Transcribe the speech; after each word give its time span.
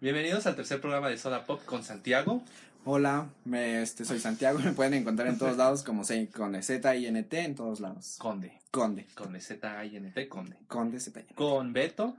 Bienvenidos 0.00 0.46
al 0.46 0.56
tercer 0.56 0.80
programa 0.80 1.08
de 1.08 1.18
Soda 1.18 1.44
Pop 1.44 1.64
con 1.64 1.84
Santiago. 1.84 2.42
Hola, 2.84 3.28
me, 3.44 3.82
este, 3.82 4.06
soy 4.06 4.18
Santiago, 4.18 4.58
me 4.58 4.72
pueden 4.72 4.94
encontrar 4.94 5.28
en 5.28 5.36
todos 5.36 5.58
lados 5.58 5.82
como 5.82 6.04
se, 6.04 6.28
con 6.28 6.60
Z 6.62 6.96
I 6.96 7.06
N 7.06 7.22
T 7.24 7.40
en 7.40 7.54
todos 7.54 7.80
lados. 7.80 8.16
Conde. 8.18 8.58
Conde. 8.70 9.06
Con 9.14 9.38
Z 9.38 9.84
I 9.84 9.96
N 9.96 10.10
T 10.10 10.28
Conde. 10.28 10.56
Conde 10.68 10.98
Z. 11.00 11.20
Con 11.34 11.74
Beto. 11.74 12.16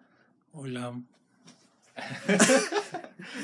Hola. 0.54 0.94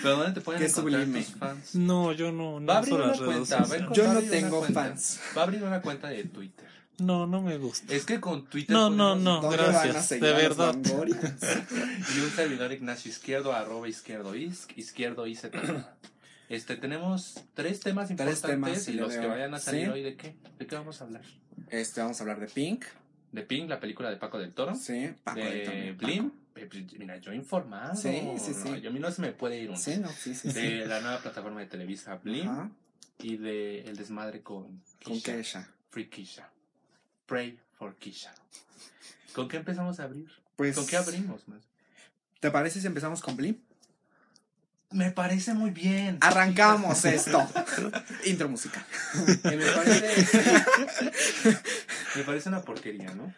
¿Pero 0.04 0.18
dónde 0.18 0.34
te 0.34 0.42
pueden 0.42 0.62
Qué 0.62 0.68
encontrar 0.68 1.02
sublime. 1.02 1.24
tus 1.24 1.36
fans? 1.36 1.76
No, 1.76 2.12
yo 2.14 2.32
no, 2.32 2.60
no 2.60 2.66
Va 2.68 2.76
a 2.76 2.78
abrir 2.78 2.94
una 2.94 3.06
redes 3.14 3.20
cuenta. 3.22 3.64
sociales. 3.66 3.88
Yo 3.94 4.04
va 4.06 4.12
a 4.12 4.14
no 4.14 4.22
tengo 4.22 4.64
fans. 4.64 5.20
Va 5.36 5.42
a 5.42 5.44
abrir 5.46 5.64
una 5.64 5.82
cuenta 5.82 6.10
de 6.10 6.24
Twitter. 6.26 6.68
No, 7.00 7.28
no 7.28 7.42
me 7.42 7.58
gusta. 7.58 7.94
Es 7.94 8.06
que 8.06 8.20
con 8.20 8.46
Twitter. 8.46 8.76
No, 8.76 8.90
no, 8.90 9.16
no. 9.16 9.42
¿Dónde 9.42 9.58
gracias, 9.58 10.10
de 10.10 10.20
verdad. 10.20 10.76
Y 12.16 12.20
un 12.20 12.30
servidor 12.32 12.72
Ignacio 12.72 13.12
Izquierdo, 13.12 13.54
arroba 13.54 13.88
izquierdo 13.88 14.36
isc, 14.36 14.78
izquierdo 14.78 15.28
IZ. 15.28 15.46
Este, 16.50 16.78
tenemos 16.78 17.44
tres 17.54 17.82
temas 17.82 18.08
Tres 18.08 18.20
importantes 18.20 18.86
temas 18.86 18.88
y 18.88 18.94
los 18.94 19.14
que 19.14 19.28
vayan 19.28 19.54
a 19.54 19.60
salir 19.60 19.86
¿Sí? 19.86 19.90
hoy, 19.90 20.04
¿de 20.04 20.16
qué? 20.16 20.36
¿De 20.58 20.66
qué 20.66 20.76
vamos 20.76 21.02
a 21.02 21.04
hablar? 21.04 21.24
Este, 21.70 22.02
vamos 22.02 22.20
a 22.20 22.24
hablar 22.24 22.40
de 22.40 22.48
Pink. 22.48 22.86
De 23.32 23.44
Pink, 23.44 23.70
la 23.70 23.80
película 23.80 24.10
de 24.10 24.16
Paco 24.16 24.40
del 24.40 24.54
Toro. 24.54 24.74
Sí, 24.74 25.10
Paco 25.24 25.40
de 25.40 25.46
de 25.46 25.66
también, 25.66 25.98
Blim. 25.98 26.32
Eh, 26.56 26.68
pues, 26.70 26.94
Mira, 26.98 27.18
yo 27.18 27.34
informado. 27.34 27.96
Sí, 27.96 28.22
sí, 28.38 28.54
sí. 28.54 28.70
No, 28.70 28.78
yo 28.78 28.90
a 28.90 28.94
mí 28.94 29.00
no 29.00 29.12
se 29.12 29.22
me 29.22 29.32
puede 29.34 29.60
ir 29.62 29.70
un. 29.70 29.78
Sí, 29.78 29.98
no, 29.98 30.10
sí, 30.10 30.34
sí, 30.34 30.50
sí. 30.52 30.60
De 30.60 30.86
la 30.88 31.02
nueva 31.02 31.20
plataforma 31.20 31.60
de 31.60 31.68
Televisa 31.68 32.16
Blim 32.16 32.48
Ajá, 32.48 32.72
y 33.20 33.38
de 33.38 33.82
El 33.82 33.98
Desmadre 33.98 34.42
con 34.42 34.82
con 35.04 35.16
Kisha. 35.16 35.36
Kesha. 35.36 35.70
Free 35.90 36.10
Kisha. 36.10 36.50
Pray 37.28 37.60
for 37.78 37.96
Kisha. 37.98 38.34
¿Con 39.34 39.48
qué 39.48 39.58
empezamos 39.58 40.00
a 40.00 40.04
abrir? 40.06 40.28
Pues, 40.56 40.76
¿Con 40.76 40.88
qué 40.88 40.98
abrimos 40.98 41.48
más? 41.48 41.62
¿Te 42.40 42.50
parece 42.50 42.82
si 42.82 42.88
empezamos 42.88 43.22
con 43.22 43.36
Blim? 43.36 43.58
Me 44.92 45.12
parece 45.12 45.54
muy 45.54 45.70
bien. 45.70 46.18
Arrancamos 46.22 47.04
esto. 47.06 47.48
Intro 48.26 48.50
musical. 48.50 48.84
Que 49.44 49.58
me 49.58 49.66
parece. 49.66 50.26
me 52.16 52.24
parece 52.24 52.50
una 52.50 52.62
porquería, 52.62 53.14
¿no? 53.14 53.32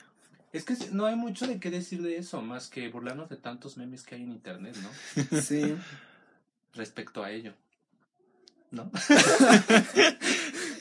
Es 0.53 0.63
que 0.63 0.75
no 0.91 1.05
hay 1.05 1.15
mucho 1.15 1.47
de 1.47 1.59
qué 1.59 1.69
decir 1.69 2.01
de 2.01 2.17
eso, 2.17 2.41
más 2.41 2.69
que 2.69 2.87
burlarnos 2.89 3.29
de 3.29 3.37
tantos 3.37 3.77
memes 3.77 4.03
que 4.03 4.15
hay 4.15 4.23
en 4.23 4.31
internet, 4.31 4.75
¿no? 4.77 5.41
Sí. 5.41 5.75
Respecto 6.73 7.23
a 7.23 7.31
ello. 7.31 7.53
¿No? 8.71 8.91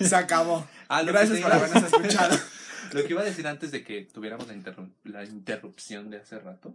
Se 0.01 0.15
acabó. 0.15 0.67
Ah, 0.89 1.03
Gracias 1.03 1.41
por 1.41 1.53
habernos 1.53 1.83
escuchado. 1.85 2.39
Lo 2.93 3.03
que 3.05 3.13
iba 3.13 3.23
a 3.23 3.25
decir 3.25 3.47
antes 3.47 3.71
de 3.71 3.83
que 3.85 4.03
tuviéramos 4.03 4.47
la, 4.49 4.55
interru- 4.55 4.91
la 5.05 5.25
interrupción 5.25 6.11
de 6.11 6.19
hace 6.19 6.39
rato 6.39 6.75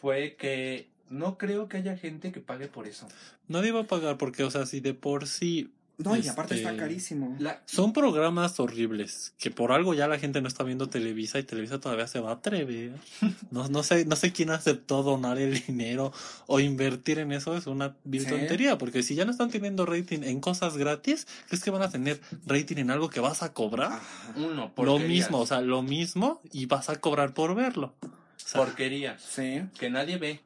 fue 0.00 0.36
que 0.36 0.88
no 1.08 1.38
creo 1.38 1.68
que 1.68 1.76
haya 1.78 1.96
gente 1.96 2.32
que 2.32 2.40
pague 2.40 2.66
por 2.68 2.86
eso. 2.86 3.08
Nadie 3.48 3.72
va 3.72 3.82
a 3.82 3.86
pagar 3.86 4.18
porque, 4.18 4.42
o 4.44 4.50
sea, 4.50 4.66
si 4.66 4.80
de 4.80 4.92
por 4.94 5.26
sí 5.26 5.72
No, 5.98 6.14
y 6.14 6.28
aparte 6.28 6.56
Este- 6.56 6.66
está 6.68 6.76
carísimo. 6.78 7.34
La, 7.38 7.62
son 7.64 7.94
programas 7.94 8.60
horribles, 8.60 9.32
que 9.38 9.50
por 9.50 9.72
algo 9.72 9.94
ya 9.94 10.06
la 10.08 10.18
gente 10.18 10.42
no 10.42 10.48
está 10.48 10.62
viendo 10.62 10.90
Televisa 10.90 11.38
y 11.38 11.42
Televisa 11.42 11.80
todavía 11.80 12.06
se 12.06 12.20
va 12.20 12.30
a 12.30 12.34
atrever. 12.34 12.92
No, 13.50 13.66
no 13.68 13.82
sé, 13.82 14.04
no 14.04 14.14
sé 14.16 14.32
quién 14.32 14.50
aceptó 14.50 15.02
donar 15.02 15.38
el 15.38 15.58
dinero 15.66 16.12
o 16.46 16.60
invertir 16.60 17.18
en 17.18 17.32
eso, 17.32 17.56
es 17.56 17.66
una 17.66 17.96
vil 18.04 18.22
Sí. 18.24 18.28
tontería, 18.28 18.76
porque 18.76 19.02
si 19.02 19.14
ya 19.14 19.24
no 19.24 19.30
están 19.30 19.50
teniendo 19.50 19.86
rating 19.86 20.22
en 20.22 20.40
cosas 20.40 20.76
gratis, 20.76 21.26
¿crees 21.48 21.62
que 21.64 21.70
van 21.70 21.82
a 21.82 21.90
tener 21.90 22.20
rating 22.44 22.76
en 22.76 22.90
algo 22.90 23.08
que 23.08 23.20
vas 23.20 23.42
a 23.42 23.52
cobrar? 23.54 23.92
Ajá. 23.92 24.32
uno, 24.36 24.48
lo 24.66 24.74
porquerías. 24.74 25.08
mismo, 25.08 25.38
o 25.38 25.46
sea, 25.46 25.60
lo 25.62 25.82
mismo 25.82 26.40
y 26.52 26.66
vas 26.66 26.90
a 26.90 26.96
cobrar 27.00 27.32
por 27.32 27.54
verlo. 27.54 27.94
O 28.02 28.08
sea, 28.48 28.60
Porquerías. 28.64 29.22
Sí. 29.22 29.62
Que 29.78 29.88
nadie 29.90 30.18
ve. 30.18 30.40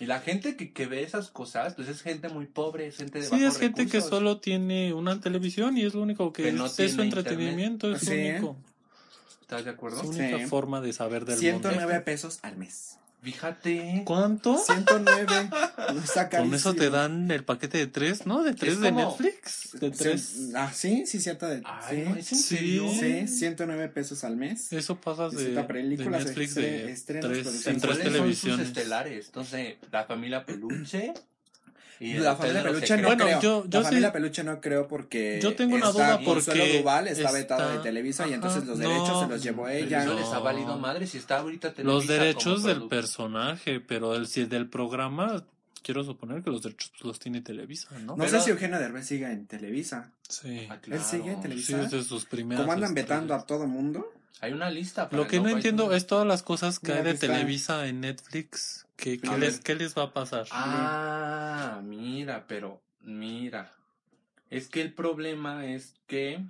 Y 0.00 0.06
la 0.06 0.20
gente 0.20 0.56
que, 0.56 0.72
que 0.72 0.86
ve 0.86 1.02
esas 1.02 1.28
cosas, 1.28 1.74
pues 1.74 1.88
es 1.88 2.00
gente 2.02 2.28
muy 2.30 2.46
pobre, 2.46 2.86
es 2.86 2.96
gente 2.96 3.20
de 3.20 3.26
Sí, 3.26 3.44
es 3.44 3.58
gente 3.58 3.86
que 3.86 4.00
solo 4.00 4.38
tiene 4.40 4.94
una 4.94 5.20
televisión 5.20 5.76
y 5.76 5.84
es 5.84 5.92
lo 5.94 6.00
único 6.02 6.32
que, 6.32 6.44
Que 6.44 6.52
no 6.52 6.66
es, 6.66 6.74
tiene 6.76 6.88
es 6.90 6.96
su 6.96 7.02
entretenimiento, 7.02 7.92
es 7.92 8.00
su 8.00 8.06
Sí. 8.06 8.12
único, 8.14 8.56
¿Estás 9.42 9.64
de 9.64 9.70
acuerdo? 9.70 10.00
su 10.02 10.08
única 10.08 10.38
Sí. 10.38 10.46
forma 10.46 10.80
de 10.80 10.92
saber 10.94 11.24
del 11.26 11.36
109 11.38 11.92
mundo. 11.92 12.04
pesos 12.04 12.38
al 12.42 12.56
mes. 12.56 12.96
Fíjate. 13.22 14.02
¿Cuánto? 14.06 14.56
109. 14.58 15.50
Está 16.04 16.28
Con 16.30 16.54
eso 16.54 16.74
te 16.74 16.88
dan 16.90 17.30
el 17.30 17.44
paquete 17.44 17.78
de 17.78 17.86
tres, 17.86 18.26
¿no? 18.26 18.42
De 18.42 18.54
tres 18.54 18.80
de 18.80 18.90
como- 18.90 19.10
Netflix. 19.10 19.70
De 19.80 19.90
tres. 19.90 20.50
Ah, 20.54 20.72
sí, 20.74 21.04
sí, 21.06 21.20
cierto. 21.20 21.46
De, 21.48 21.62
Ay, 21.64 21.96
sí. 22.04 22.08
¿no 22.08 22.16
es 22.16 22.32
en 22.32 22.38
Sí. 22.38 22.44
serio? 22.56 22.88
Sí, 22.98 23.28
109 23.28 23.88
pesos 23.88 24.24
al 24.24 24.36
mes. 24.36 24.72
Eso 24.72 24.96
pasas 25.00 25.32
de, 25.34 25.52
de 25.52 25.64
películas, 25.64 26.24
Netflix 26.24 26.56
estre- 26.56 26.60
de 26.62 26.92
estrenos, 26.92 27.30
tres, 27.30 27.46
en 27.66 27.80
tres 27.80 27.80
¿Cuáles 27.80 27.80
son 27.82 27.96
sus 28.04 28.12
televisiones. 28.12 28.66
estelares? 28.68 29.26
Entonces, 29.26 29.74
la 29.92 30.04
familia 30.04 30.46
Peluche 30.46 31.12
y 32.00 32.14
La 32.14 32.34
familia 32.34 32.62
los 32.62 32.72
Peluche 32.74 32.96
no. 32.96 33.06
Bueno, 33.08 33.24
creo. 33.26 33.40
yo- 33.40 33.64
yo 33.68 33.78
la 33.80 33.84
familia 33.84 34.08
sí- 34.08 34.12
Peluche 34.14 34.44
no 34.44 34.60
creo 34.60 34.88
porque. 34.88 35.38
Yo 35.42 35.54
tengo 35.54 35.76
una 35.76 35.86
está 35.90 35.92
duda 36.16 36.24
Consuelo 36.24 36.60
porque 36.64 36.78
Duval 36.78 37.08
está, 37.08 37.20
está- 37.22 37.32
vetado 37.32 37.72
de 37.72 37.78
Televisa 37.80 38.26
y 38.26 38.32
entonces 38.32 38.64
los 38.66 38.78
derechos 38.78 39.08
no, 39.08 39.20
se 39.22 39.28
los 39.28 39.42
llevó 39.42 39.68
ella. 39.68 40.04
No. 40.04 40.14
les 40.14 40.26
ha 40.28 40.38
valido 40.38 40.78
madre 40.78 41.06
si 41.06 41.18
está 41.18 41.38
ahorita 41.38 41.68
Los 41.68 42.06
Televisa 42.06 42.12
derechos 42.14 42.54
como 42.54 42.66
del 42.66 42.76
producto. 42.78 42.88
personaje, 42.96 43.80
pero 43.80 44.14
el, 44.16 44.26
si 44.26 44.44
del 44.46 44.68
programa, 44.68 45.44
quiero 45.82 46.02
suponer 46.04 46.42
que 46.42 46.50
los 46.50 46.62
derechos 46.62 46.90
pues, 46.92 47.04
los 47.04 47.18
tiene 47.18 47.42
Televisa, 47.42 47.88
¿no? 48.00 48.16
No 48.16 48.16
Pero- 48.16 48.30
sé 48.30 48.40
si 48.40 48.50
Eugenio 48.50 48.78
Derbez 48.78 49.06
siga 49.06 49.30
en 49.32 49.46
Televisa. 49.46 50.10
Sí. 50.28 50.66
Ah, 50.70 50.78
claro. 50.80 51.02
Él 51.02 51.06
sigue 51.06 51.30
en 51.32 51.36
Sí, 51.36 51.42
Televisa. 51.42 51.82
es 51.82 51.90
de 51.90 52.02
sus 52.04 52.24
primeras. 52.24 52.62
Como 52.62 52.72
andan 52.72 52.94
vetando 52.94 53.34
a 53.34 53.44
todo 53.44 53.66
mundo. 53.66 54.10
Hay 54.42 54.52
una 54.52 54.70
lista. 54.70 55.10
para 55.10 55.22
Lo 55.22 55.28
que 55.28 55.38
no 55.38 55.50
entiendo 55.50 55.92
es 55.92 56.06
todas 56.06 56.26
las 56.26 56.42
cosas 56.42 56.78
que 56.78 56.88
Mira, 56.92 56.98
hay 57.00 57.04
de 57.04 57.10
está. 57.10 57.26
Televisa 57.26 57.86
en 57.86 58.00
Netflix. 58.00 58.86
¿Qué, 59.00 59.18
les. 59.38 59.60
¿Qué 59.60 59.74
les 59.74 59.96
va 59.96 60.04
a 60.04 60.12
pasar? 60.12 60.46
Ah, 60.50 61.80
mira, 61.82 62.44
pero 62.46 62.80
mira. 63.00 63.72
Es 64.50 64.68
que 64.68 64.80
el 64.82 64.92
problema 64.92 65.66
es 65.66 65.94
que 66.06 66.40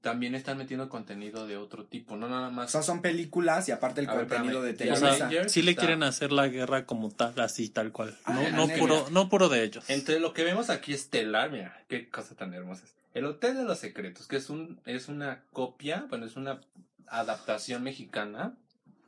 también 0.00 0.34
están 0.36 0.56
metiendo 0.56 0.88
contenido 0.88 1.46
de 1.46 1.56
otro 1.56 1.84
tipo, 1.84 2.16
no 2.16 2.28
nada 2.28 2.48
O 2.48 2.50
más. 2.52 2.70
sea, 2.70 2.82
son 2.82 3.02
películas 3.02 3.68
y 3.68 3.72
aparte 3.72 4.00
el 4.00 4.08
A 4.08 4.14
ver, 4.14 4.28
contenido 4.28 4.62
de 4.62 4.70
espérame. 4.70 4.96
O 4.96 5.00
Televisa. 5.00 5.28
sea, 5.30 5.48
sí 5.48 5.62
le 5.62 5.72
está- 5.72 5.80
quieren 5.82 6.02
hacer 6.04 6.30
la 6.32 6.46
guerra 6.48 6.86
como 6.86 7.10
tal, 7.10 7.38
así 7.40 7.68
tal 7.68 7.90
cual. 7.92 8.16
Ah, 8.24 8.32
No, 8.52 8.66
no 8.66 8.74
puro, 8.78 9.06
no 9.10 9.28
puro 9.28 9.48
de 9.48 9.64
ellos. 9.64 9.88
Entre 9.90 10.20
lo 10.20 10.32
que 10.32 10.44
vemos 10.44 10.70
aquí 10.70 10.92
estelar, 10.94 11.50
mira, 11.50 11.82
qué 11.88 12.08
cosa 12.08 12.34
tan 12.36 12.54
hermosa. 12.54 12.84
es. 12.84 12.94
El 13.14 13.24
Hotel 13.24 13.56
de 13.56 13.64
los 13.64 13.78
Secretos, 13.78 14.26
que 14.28 14.36
es 14.36 14.48
un 14.48 14.78
es 14.86 15.08
una 15.08 15.42
copia, 15.52 16.06
bueno, 16.08 16.24
es 16.26 16.36
una 16.36 16.60
adaptación 17.08 17.82
mexicana. 17.82 18.54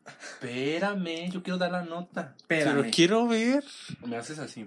Espérame, 0.08 1.30
yo 1.30 1.42
quiero 1.42 1.58
dar 1.58 1.72
la 1.72 1.82
nota. 1.82 2.34
Pero 2.46 2.84
quiero 2.90 3.26
ver. 3.26 3.64
Me 4.06 4.16
haces 4.16 4.38
así. 4.38 4.66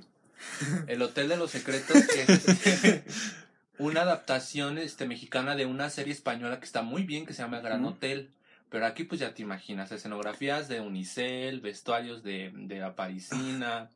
El 0.88 1.02
Hotel 1.02 1.30
de 1.30 1.38
los 1.38 1.52
Secretos, 1.52 1.98
que 2.08 2.34
es 2.34 3.04
una 3.78 4.02
adaptación 4.02 4.78
este, 4.78 5.06
mexicana 5.06 5.56
de 5.56 5.66
una 5.66 5.90
serie 5.90 6.14
española 6.14 6.60
que 6.60 6.66
está 6.66 6.82
muy 6.82 7.04
bien, 7.04 7.26
que 7.26 7.34
se 7.34 7.42
llama 7.44 7.60
Gran. 7.60 7.86
Hotel. 7.86 8.30
Pero 8.70 8.86
aquí 8.86 9.04
pues 9.04 9.20
ya 9.20 9.34
te 9.34 9.42
imaginas, 9.42 9.92
escenografías 9.92 10.70
de 10.70 10.80
Unicel, 10.80 11.60
vestuarios 11.60 12.24
de, 12.24 12.54
de 12.56 12.80
la 12.80 12.96
Parisina, 12.96 13.90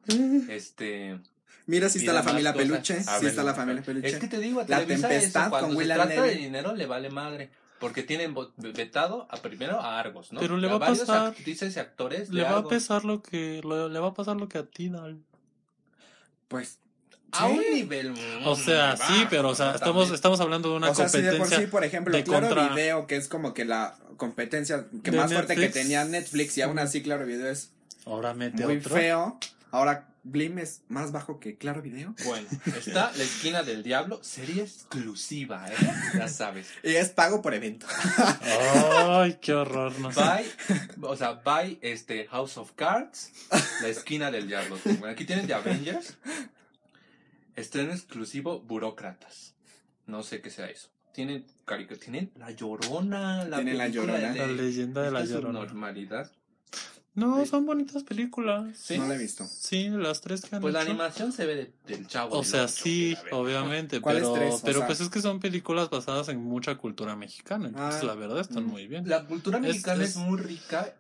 este... 0.49 1.17
Mira 1.65 1.87
si 1.87 1.99
está 1.99 2.11
la 2.11 2.23
familia 2.23 2.51
cosas. 2.51 2.67
Peluche. 2.67 2.93
Ver, 3.21 3.29
está 3.29 3.43
la 3.43 3.53
familia 3.53 3.81
Peluche. 3.81 4.07
Es 4.07 4.17
que 4.17 4.27
te 4.27 4.37
digo, 4.37 4.59
a 4.59 4.65
La 4.67 4.85
Tempestad 4.85 5.13
eso, 5.13 5.49
cuando 5.49 5.75
con 5.75 5.77
se 5.77 5.93
trata 5.93 6.09
Levy. 6.09 6.27
de 6.27 6.35
dinero 6.35 6.75
le 6.75 6.85
vale 6.85 7.09
madre. 7.09 7.49
Porque 7.79 8.03
tienen 8.03 8.33
vetado 8.57 9.27
a 9.29 9.37
primero 9.37 9.79
a 9.79 9.99
Argos, 9.99 10.31
¿no? 10.31 10.39
Pero 10.39 10.57
le 10.57 10.67
va 10.67 10.75
a 10.75 10.77
varios 10.79 10.99
pasar- 10.99 11.27
actrices 11.27 11.75
y 11.75 11.79
actores 11.79 12.29
de 12.29 12.35
Le 12.35 12.43
va 12.43 12.49
a 12.51 12.55
Argos. 12.57 12.69
pesar 12.69 13.03
lo 13.05 13.21
que 13.21 13.61
lo- 13.63 13.89
le 13.89 13.99
va 13.99 14.07
a 14.09 14.13
pasar 14.13 14.37
lo 14.37 14.47
que 14.47 14.57
a 14.59 14.63
ti, 14.65 14.89
Dal. 14.89 15.19
Pues. 16.47 16.79
A 17.31 17.47
un 17.47 17.59
nivel 17.73 18.13
O 18.45 18.55
sea, 18.55 18.95
sí, 18.95 19.25
pero 19.29 19.49
o 19.49 19.55
sea, 19.55 19.71
estamos 19.75 20.09
estamos 20.11 20.39
hablando 20.39 20.69
de 20.69 20.77
una 20.77 20.91
o 20.91 20.95
sea, 20.95 21.09
si 21.09 21.17
de 21.17 21.23
por 21.31 21.39
competencia. 21.39 21.65
sí, 21.65 21.71
por 21.71 21.83
ejemplo, 21.83 22.15
de 22.15 22.23
Claro 22.23 22.47
contra- 22.47 22.69
Video, 22.69 23.07
que 23.07 23.17
es 23.17 23.27
como 23.27 23.53
que 23.53 23.65
la 23.65 23.97
competencia 24.15 24.85
que 25.03 25.11
De 25.11 25.17
más 25.17 25.33
fuerte 25.33 25.55
que 25.55 25.61
Netflix. 25.61 25.81
tenía 25.83 26.05
Netflix 26.05 26.57
y 26.57 26.61
aún 26.61 26.79
así 26.79 27.01
Claro 27.03 27.25
Video 27.25 27.49
es 27.49 27.71
Ahora 28.05 28.33
mete 28.33 28.63
muy 28.65 28.77
otro. 28.77 28.95
feo. 28.95 29.37
Ahora 29.71 30.07
Blim 30.27 30.57
es 30.57 30.81
más 30.87 31.11
bajo 31.11 31.39
que 31.39 31.55
Claro 31.57 31.81
Video. 31.83 32.15
Bueno, 32.25 32.47
está 32.75 33.11
La 33.15 33.23
Esquina 33.23 33.61
del 33.61 33.83
Diablo, 33.83 34.19
serie 34.23 34.63
exclusiva, 34.63 35.67
¿eh? 35.71 35.75
Ya 36.15 36.27
sabes. 36.27 36.67
Y 36.83 36.95
es 36.95 37.09
pago 37.09 37.41
por 37.43 37.53
evento. 37.53 37.85
Ay, 39.07 39.37
qué 39.39 39.53
horror, 39.53 39.97
no 39.99 40.11
sé. 40.11 40.19
By, 40.19 40.45
o 41.03 41.15
sea, 41.15 41.33
by 41.33 41.77
este, 41.81 42.25
House 42.27 42.57
of 42.57 42.71
Cards, 42.75 43.31
La 43.81 43.87
Esquina 43.87 44.31
del 44.31 44.47
Diablo. 44.47 44.79
Bueno, 44.83 45.07
aquí 45.09 45.25
tienen 45.25 45.45
The 45.45 45.53
Avengers. 45.53 46.15
Estreno 47.55 47.93
exclusivo, 47.93 48.59
Burócratas. 48.61 49.53
No 50.07 50.23
sé 50.23 50.41
qué 50.41 50.49
sea 50.49 50.67
eso. 50.69 50.89
Tienen, 51.13 51.45
carica- 51.65 51.95
tienen 51.97 52.31
La 52.35 52.51
Llorona. 52.51 53.45
La 53.45 53.57
Tienen 53.57 53.77
La 53.77 53.87
Llorona. 53.87 54.33
La 54.35 54.47
leyenda 54.47 55.03
de 55.03 55.11
la 55.11 55.23
Llorona. 55.23 55.59
subnormalidad. 55.61 56.31
No, 57.15 57.45
son 57.45 57.65
bonitas 57.65 58.03
películas. 58.03 58.77
Sí. 58.77 58.97
No 58.97 59.07
la 59.07 59.15
he 59.15 59.17
visto. 59.17 59.45
Sí, 59.47 59.89
las 59.89 60.21
tres 60.21 60.41
que 60.41 60.55
han 60.55 60.61
Pues 60.61 60.73
la 60.73 60.81
animación 60.81 61.31
se 61.31 61.45
ve 61.45 61.55
de- 61.55 61.71
del 61.87 62.07
chavo. 62.07 62.37
O 62.37 62.43
sea, 62.43 62.63
Ocho, 62.65 62.73
sí, 62.83 63.15
obviamente, 63.31 64.01
¿Cuáles 64.01 64.23
pero, 64.23 64.33
tres? 64.33 64.61
Pero 64.63 64.77
sea- 64.79 64.87
pues 64.87 64.99
es 65.01 65.09
que 65.09 65.21
son 65.21 65.39
películas 65.39 65.89
basadas 65.89 66.27
en 66.29 66.43
mucha 66.43 66.75
cultura 66.75 67.15
mexicana, 67.15 67.67
entonces 67.69 68.01
Ah, 68.03 68.05
la 68.05 68.15
verdad 68.15 68.39
están 68.41 68.65
mm. 68.65 68.69
muy 68.69 68.87
bien. 68.87 69.07
La 69.07 69.25
cultura 69.25 69.57
Es- 69.59 69.63
mexicana 69.63 70.03
es, 70.03 70.11
es- 70.11 70.15
muy 70.17 70.39
rica 70.39 70.93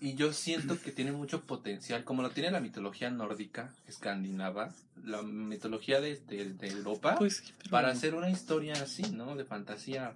Y, 0.00 0.10
y 0.10 0.14
yo 0.14 0.32
siento 0.32 0.80
que 0.80 0.92
tiene 0.92 1.10
mucho 1.10 1.40
potencial, 1.40 2.04
como 2.04 2.22
lo 2.22 2.30
tiene 2.30 2.52
la 2.52 2.60
mitología 2.60 3.10
nórdica, 3.10 3.74
escandinava, 3.88 4.72
la 5.04 5.22
mitología 5.22 6.00
de, 6.00 6.20
de- 6.28 6.52
de 6.54 6.68
Europa, 6.68 7.16
Pues 7.18 7.38
sí, 7.38 7.52
pero- 7.58 7.70
para 7.70 7.90
hacer 7.90 8.14
una 8.14 8.30
historia 8.30 8.74
así, 8.74 9.02
¿no? 9.12 9.34
De 9.34 9.44
fantasía. 9.44 10.14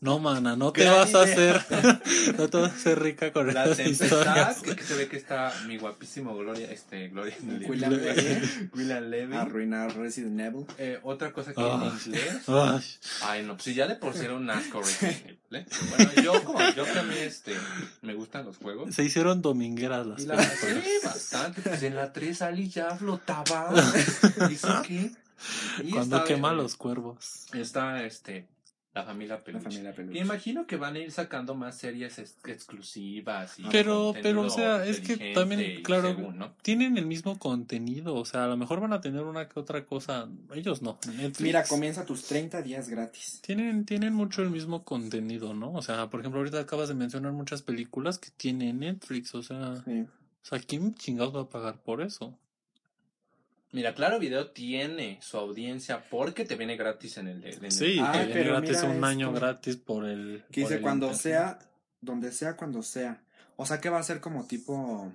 No, 0.00 0.18
mana, 0.18 0.54
no 0.54 0.70
te 0.70 0.84
vas 0.88 1.14
a 1.14 1.22
hacer. 1.22 1.60
no 2.38 2.48
te 2.50 2.58
vas 2.58 2.72
a 2.72 2.74
hacer 2.76 3.00
rica 3.00 3.32
con 3.32 3.52
La 3.54 3.64
esas 3.64 3.78
tempestad, 3.78 4.04
historias. 4.06 4.60
que, 4.60 4.76
que 4.76 4.82
se 4.84 4.94
ve 4.96 5.08
que 5.08 5.16
está 5.16 5.52
mi 5.66 5.78
guapísimo 5.78 6.36
Gloria, 6.36 6.70
este, 6.70 7.08
Gloria 7.08 7.34
William 7.66 7.90
Levy, 7.92 8.70
William 8.74 9.04
Levy. 9.04 9.34
arruinar 9.34 9.96
Resident 9.96 10.38
Evil. 10.38 10.66
Eh, 10.78 11.00
otra 11.04 11.32
cosa 11.32 11.54
que 11.54 11.60
Ah. 11.62 11.90
en 12.06 12.12
inglés. 12.12 12.42
Ay, 12.48 12.84
Ay, 13.22 13.42
no, 13.46 13.54
pues 13.54 13.64
si 13.64 13.74
ya 13.74 13.86
de 13.86 13.96
por 13.96 14.12
sí 14.12 14.26
era 14.26 14.34
un 14.34 14.48
asco 14.50 14.80
Resident 14.82 15.20
Evil, 15.24 15.38
¿eh? 15.52 15.66
Bueno, 15.96 16.12
yo 16.22 16.44
como 16.44 16.60
yo 16.76 16.84
mí 16.84 17.14
este, 17.20 17.54
me 18.02 18.12
gustan 18.14 18.44
los 18.44 18.58
juegos. 18.58 18.94
se 18.94 19.04
hicieron 19.04 19.40
domingueras 19.40 20.06
las 20.06 20.22
la, 20.24 20.42
sí, 20.42 20.66
bastante. 21.02 21.62
Pues 21.62 21.82
en 21.82 21.96
la 21.96 22.12
3 22.12 22.42
Ali 22.42 22.68
ya 22.68 22.94
flotaba. 22.94 23.72
¿Hizo 24.50 24.82
qué? 24.82 25.10
Y 25.82 25.90
Cuando 25.92 26.22
quema 26.24 26.52
los 26.52 26.76
cuervos. 26.76 27.46
Está 27.54 28.04
este, 28.04 28.46
la 28.94 29.02
familia 29.02 29.34
La 29.34 29.40
Peluche. 29.44 29.64
familia 29.64 29.90
Y 29.90 29.92
peluche. 29.94 30.18
imagino 30.20 30.66
que 30.66 30.76
van 30.76 30.94
a 30.94 30.98
ir 31.00 31.10
sacando 31.10 31.54
más 31.56 31.76
series 31.76 32.18
ex- 32.20 32.36
exclusivas. 32.46 33.58
Y 33.58 33.64
Pero, 33.70 34.14
pero, 34.22 34.42
o 34.42 34.50
sea, 34.50 34.84
es 34.86 35.00
que 35.00 35.14
inteligente 35.14 35.34
también, 35.34 35.82
claro, 35.82 36.08
según, 36.14 36.38
¿no? 36.38 36.52
tienen 36.62 36.96
el 36.96 37.06
mismo 37.06 37.38
contenido. 37.38 38.14
O 38.14 38.24
sea, 38.24 38.44
a 38.44 38.46
lo 38.48 38.56
mejor 38.56 38.80
van 38.80 38.92
a 38.92 39.00
tener 39.00 39.22
una 39.22 39.48
que 39.48 39.58
otra 39.58 39.84
cosa. 39.84 40.28
Ellos 40.54 40.82
no. 40.82 40.98
Netflix. 41.08 41.40
Mira, 41.40 41.64
comienza 41.64 42.04
tus 42.06 42.24
30 42.24 42.62
días 42.62 42.88
gratis. 42.88 43.40
Tienen, 43.44 43.84
tienen 43.84 44.14
mucho 44.14 44.42
el 44.42 44.50
mismo 44.50 44.84
contenido, 44.84 45.54
¿no? 45.54 45.72
O 45.72 45.82
sea, 45.82 46.08
por 46.08 46.20
ejemplo, 46.20 46.40
ahorita 46.40 46.60
acabas 46.60 46.88
de 46.88 46.94
mencionar 46.94 47.32
muchas 47.32 47.62
películas 47.62 48.18
que 48.18 48.30
tiene 48.36 48.72
Netflix. 48.72 49.34
O 49.34 49.42
sea, 49.42 49.76
Sí. 49.84 50.02
o 50.02 50.46
sea 50.46 50.58
¿quién 50.60 50.94
chingados 50.94 51.34
va 51.34 51.40
a 51.42 51.48
pagar 51.48 51.82
por 51.82 52.00
eso? 52.00 52.38
Mira, 53.74 53.92
Claro 53.92 54.18
Video 54.20 54.50
tiene 54.50 55.18
su 55.20 55.36
audiencia 55.36 56.04
porque 56.08 56.44
te 56.44 56.54
viene 56.54 56.76
gratis 56.76 57.16
en 57.18 57.26
el 57.28 57.40
de. 57.40 57.50
en 57.50 57.64
el- 57.64 57.72
Sí, 57.72 57.98
Ah, 58.00 58.12
te 58.12 58.26
viene 58.26 58.44
gratis 58.44 58.82
un 58.84 59.02
año 59.04 59.32
gratis 59.32 59.76
por 59.76 60.04
el. 60.06 60.44
Que 60.52 60.60
dice 60.62 60.80
cuando 60.80 61.06
internet. 61.12 61.22
sea, 61.22 61.58
donde 62.00 62.30
sea, 62.32 62.56
cuando 62.56 62.82
sea. 62.82 63.20
O 63.56 63.66
sea 63.66 63.80
que 63.80 63.88
va 63.90 63.98
a 63.98 64.02
ser 64.04 64.20
como 64.20 64.46
tipo 64.46 65.12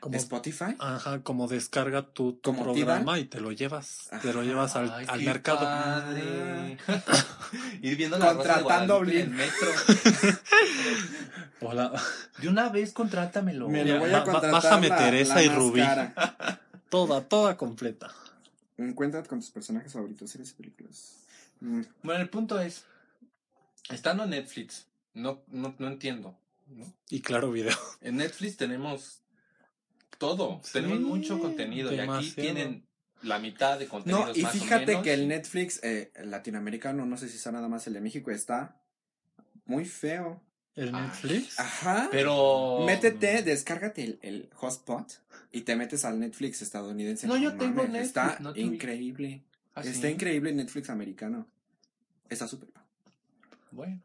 Como, 0.00 0.16
Spotify. 0.16 0.76
ajá, 0.78 1.22
como 1.22 1.46
descarga 1.48 2.02
tu, 2.02 2.32
tu 2.34 2.52
¿Como 2.54 2.62
programa 2.74 3.18
y 3.18 3.24
te 3.26 3.40
lo 3.40 3.52
llevas. 3.52 4.08
Te 4.22 4.32
lo 4.32 4.42
llevas 4.42 4.76
al, 4.76 4.90
Ay, 4.92 5.04
al 5.08 5.18
qué 5.20 5.24
mercado. 5.26 5.60
padre. 5.60 6.76
Ir 7.82 7.96
viendo 7.96 8.18
la 8.18 8.32
Rosa 8.32 8.48
de 8.56 8.62
Contratando 8.62 8.94
Guadalupe 8.98 9.20
en 9.20 9.32
metro. 9.34 9.68
Hola. 11.60 11.92
De 12.38 12.48
una 12.48 12.68
vez 12.68 12.92
contrátamelo. 12.92 13.68
Me 13.68 13.82
Mira, 13.84 13.94
lo 13.96 14.00
voy 14.02 14.12
a 14.12 14.22
contratar 14.24 14.52
bájame 14.52 14.88
la- 14.88 14.96
Teresa 14.98 15.34
la 15.36 15.42
y 15.42 15.48
Rubí. 15.48 15.80
Toda, 16.94 17.28
toda 17.28 17.56
completa. 17.56 18.14
Encuentra 18.78 19.20
con 19.24 19.40
tus 19.40 19.50
personajes 19.50 19.92
favoritos, 19.92 20.30
series 20.30 20.52
y 20.52 20.54
películas. 20.54 21.16
Mm. 21.58 21.80
Bueno, 22.04 22.22
el 22.22 22.30
punto 22.30 22.60
es, 22.60 22.84
estando 23.90 24.22
en 24.22 24.30
Netflix, 24.30 24.86
no, 25.12 25.42
no, 25.48 25.74
no 25.76 25.88
entiendo. 25.88 26.38
¿no? 26.68 26.84
Y 27.10 27.20
claro, 27.20 27.50
video. 27.50 27.76
En 28.00 28.18
Netflix 28.18 28.56
tenemos 28.56 29.22
todo, 30.18 30.60
Sí, 30.62 30.74
tenemos 30.74 31.00
mucho 31.00 31.40
contenido 31.40 31.92
y 31.92 31.98
aquí 31.98 32.30
tienen 32.30 32.86
la 33.22 33.40
mitad 33.40 33.76
de 33.76 33.88
contenidos 33.88 34.28
No, 34.28 34.32
y 34.36 34.42
más 34.42 34.54
o 34.54 34.58
fíjate 34.60 34.86
menos. 34.86 35.02
que 35.02 35.14
el 35.14 35.26
Netflix 35.26 35.80
eh, 35.82 36.12
latinoamericano, 36.22 37.06
no 37.06 37.16
sé 37.16 37.28
si 37.28 37.38
sea 37.38 37.50
nada 37.50 37.66
más 37.66 37.88
el 37.88 37.94
de 37.94 38.02
México, 38.02 38.30
está 38.30 38.80
muy 39.64 39.84
feo. 39.84 40.40
¿El 40.76 40.94
Ay. 40.94 41.02
Netflix? 41.02 41.58
Ajá. 41.60 42.08
Pero... 42.10 42.82
Métete, 42.86 43.42
descárgate 43.42 44.02
el, 44.04 44.18
el 44.22 44.48
hotspot 44.54 45.06
y 45.52 45.60
te 45.62 45.76
metes 45.76 46.04
al 46.04 46.18
Netflix 46.18 46.62
estadounidense. 46.62 47.26
No, 47.28 47.36
yo 47.36 47.54
tengo 47.56 47.82
mames, 47.84 47.90
Netflix, 47.92 48.06
Está 48.08 48.38
no 48.40 48.52
te- 48.52 48.60
increíble. 48.60 49.42
¿Ah, 49.74 49.82
sí? 49.82 49.90
Está 49.90 50.10
increíble 50.10 50.50
el 50.50 50.56
Netflix 50.56 50.90
americano. 50.90 51.46
Está 52.28 52.48
súper. 52.48 52.68
Bueno. 53.70 54.00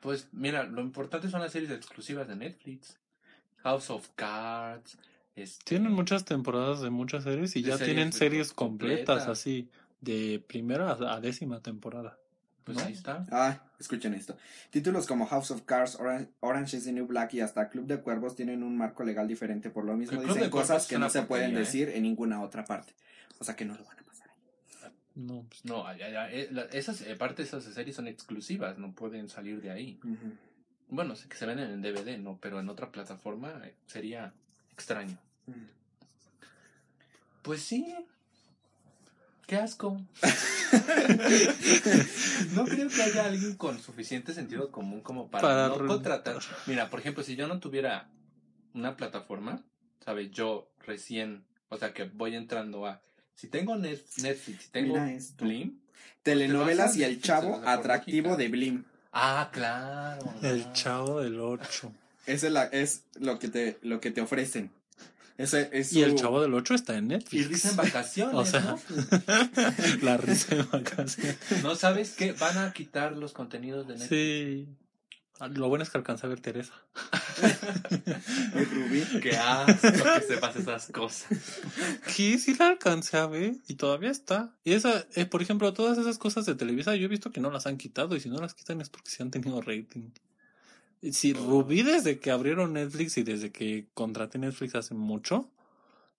Pues 0.00 0.28
mira, 0.32 0.64
lo 0.64 0.80
importante 0.82 1.28
son 1.30 1.40
las 1.40 1.52
series 1.52 1.70
exclusivas 1.70 2.28
de 2.28 2.36
Netflix. 2.36 2.96
House 3.62 3.88
of 3.90 4.08
Cards. 4.14 4.98
este, 5.36 5.64
Tienen 5.64 5.92
muchas 5.92 6.24
temporadas 6.26 6.80
de 6.82 6.90
muchas 6.90 7.24
series 7.24 7.56
y 7.56 7.62
ya 7.62 7.78
series 7.78 7.94
tienen 7.94 8.12
series 8.12 8.52
completas. 8.52 8.98
completas, 9.06 9.28
así, 9.28 9.70
de 10.02 10.42
primera 10.46 10.92
a 10.92 11.20
décima 11.20 11.60
temporada. 11.60 12.18
Pues 12.64 12.78
¿no? 12.78 12.84
ahí 12.84 12.92
está. 12.94 13.26
Ah, 13.30 13.62
escuchen 13.78 14.14
esto. 14.14 14.36
Títulos 14.70 15.06
como 15.06 15.26
House 15.26 15.50
of 15.50 15.62
Cards, 15.62 15.96
Oran- 16.00 16.30
Orange 16.40 16.78
is 16.78 16.84
the 16.84 16.92
New 16.92 17.06
Black 17.06 17.34
y 17.34 17.40
hasta 17.40 17.68
Club 17.68 17.86
de 17.86 18.00
Cuervos 18.00 18.34
tienen 18.34 18.62
un 18.62 18.76
marco 18.76 19.04
legal 19.04 19.28
diferente. 19.28 19.68
Por 19.70 19.84
lo 19.84 19.96
mismo 19.96 20.20
dicen 20.22 20.42
de 20.42 20.50
cosas 20.50 20.86
que 20.86 20.98
no 20.98 21.10
se 21.10 21.22
pueden 21.22 21.54
¿eh? 21.54 21.58
decir 21.60 21.90
en 21.90 22.02
ninguna 22.04 22.40
otra 22.42 22.64
parte. 22.64 22.94
O 23.38 23.44
sea 23.44 23.54
que 23.54 23.64
no 23.66 23.74
lo 23.76 23.84
van 23.84 23.98
a 23.98 24.02
pasar 24.02 24.30
ahí. 24.30 24.90
No, 25.14 25.44
pues, 25.48 25.64
No, 25.64 25.84
ya, 25.96 26.08
ya, 26.08 26.30
eh, 26.30 26.48
la- 26.50 26.62
esas, 26.64 27.02
aparte 27.02 27.42
esas 27.42 27.64
series 27.64 27.94
son 27.96 28.08
exclusivas, 28.08 28.78
no 28.78 28.92
pueden 28.94 29.28
salir 29.28 29.60
de 29.60 29.70
ahí. 29.70 30.00
Bueno, 30.88 31.16
sé 31.16 31.28
que 31.28 31.36
se 31.36 31.44
ven 31.46 31.58
en 31.58 31.82
DVD, 31.82 32.16
no, 32.18 32.38
pero 32.40 32.60
en 32.60 32.68
otra 32.70 32.90
plataforma 32.90 33.60
eh, 33.64 33.74
sería 33.86 34.32
extraño. 34.72 35.18
Pues 37.42 37.60
sí. 37.62 37.94
Qué 39.46 39.56
asco. 39.56 40.00
no 42.54 42.64
creo 42.64 42.88
que 42.88 43.02
haya 43.02 43.26
alguien 43.26 43.56
con 43.56 43.80
suficiente 43.80 44.32
sentido 44.34 44.70
común 44.70 45.00
como 45.02 45.30
para, 45.30 45.42
Para 45.48 45.68
no 45.68 45.86
contratar. 45.86 46.38
Mira, 46.66 46.90
por 46.90 47.00
ejemplo, 47.00 47.22
si 47.22 47.36
yo 47.36 47.46
no 47.46 47.60
tuviera 47.60 48.08
una 48.72 48.96
plataforma, 48.96 49.62
¿sabes? 50.04 50.30
Yo 50.30 50.70
recién, 50.86 51.44
o 51.68 51.76
sea, 51.78 51.92
que 51.92 52.04
voy 52.04 52.34
entrando 52.34 52.86
a. 52.86 53.02
Si 53.34 53.48
tengo 53.48 53.74
Net- 53.76 54.04
Netflix, 54.22 54.62
si 54.64 54.68
tengo. 54.70 54.96
Blim. 55.38 55.78
Telenovelas 56.22 56.92
Te 56.92 57.00
y 57.00 57.02
el 57.04 57.20
chavo 57.20 57.60
atractivo 57.66 58.36
de 58.36 58.48
Blim. 58.48 58.84
Ah, 59.12 59.50
claro. 59.52 60.32
el 60.42 60.72
chavo 60.72 61.20
del 61.20 61.38
8. 61.38 61.92
Ese 62.26 62.46
es, 62.46 62.52
la- 62.52 62.64
es 62.66 63.02
lo 63.20 63.38
que 63.38 63.48
te 63.48 63.78
lo 63.82 64.00
que 64.00 64.10
te 64.10 64.20
ofrecen. 64.22 64.70
Ese 65.36 65.68
es 65.72 65.92
Y 65.92 66.02
el 66.02 66.14
chavo 66.14 66.40
del 66.40 66.54
8 66.54 66.74
está 66.74 66.96
en 66.96 67.06
Y 67.06 67.08
Netflix. 67.08 67.48
risa 67.48 67.70
en 67.70 67.76
vacaciones, 67.76 68.34
O 68.38 68.44
sea, 68.46 68.60
¿no? 68.60 68.78
la 70.02 70.16
risa 70.16 70.54
de 70.54 70.62
vacaciones. 70.62 71.36
¿No 71.62 71.74
sabes 71.74 72.12
qué? 72.12 72.32
Van 72.32 72.56
a 72.58 72.72
quitar 72.72 73.16
los 73.16 73.32
contenidos 73.32 73.86
de 73.88 73.94
Netflix. 73.94 74.08
Sí. 74.08 74.68
Ah, 75.40 75.48
Lo 75.48 75.68
bueno 75.68 75.82
es 75.82 75.90
que 75.90 75.98
alcanza 75.98 76.28
a 76.28 76.30
ver 76.30 76.38
Teresa. 76.38 76.72
y 78.54 78.64
Rubí. 78.64 79.02
Qué 79.20 79.36
asco 79.36 79.88
que 79.90 80.20
sepas 80.26 80.54
esas 80.54 80.86
cosas. 80.92 81.26
Que 82.16 82.38
sí 82.38 82.54
la 82.54 82.68
alcancé 82.68 83.16
a 83.16 83.26
ver 83.26 83.56
y 83.66 83.74
todavía 83.74 84.10
está. 84.10 84.54
Y 84.62 84.74
esa, 84.74 85.04
eh, 85.16 85.26
por 85.26 85.42
ejemplo, 85.42 85.72
todas 85.74 85.98
esas 85.98 86.18
cosas 86.18 86.46
de 86.46 86.54
Televisa 86.54 86.94
yo 86.94 87.06
he 87.06 87.08
visto 87.08 87.32
que 87.32 87.40
no 87.40 87.50
las 87.50 87.66
han 87.66 87.76
quitado 87.78 88.14
y 88.14 88.20
si 88.20 88.28
no 88.28 88.38
las 88.38 88.54
quitan 88.54 88.80
es 88.80 88.90
porque 88.90 89.10
sí 89.10 89.22
han 89.24 89.32
tenido 89.32 89.60
rating. 89.60 90.10
Si 91.12 91.32
Rubí 91.32 91.82
desde 91.82 92.18
que 92.18 92.30
abrieron 92.30 92.72
Netflix 92.74 93.18
y 93.18 93.22
desde 93.22 93.50
que 93.52 93.86
contraté 93.94 94.38
Netflix 94.38 94.74
hace 94.74 94.94
mucho, 94.94 95.50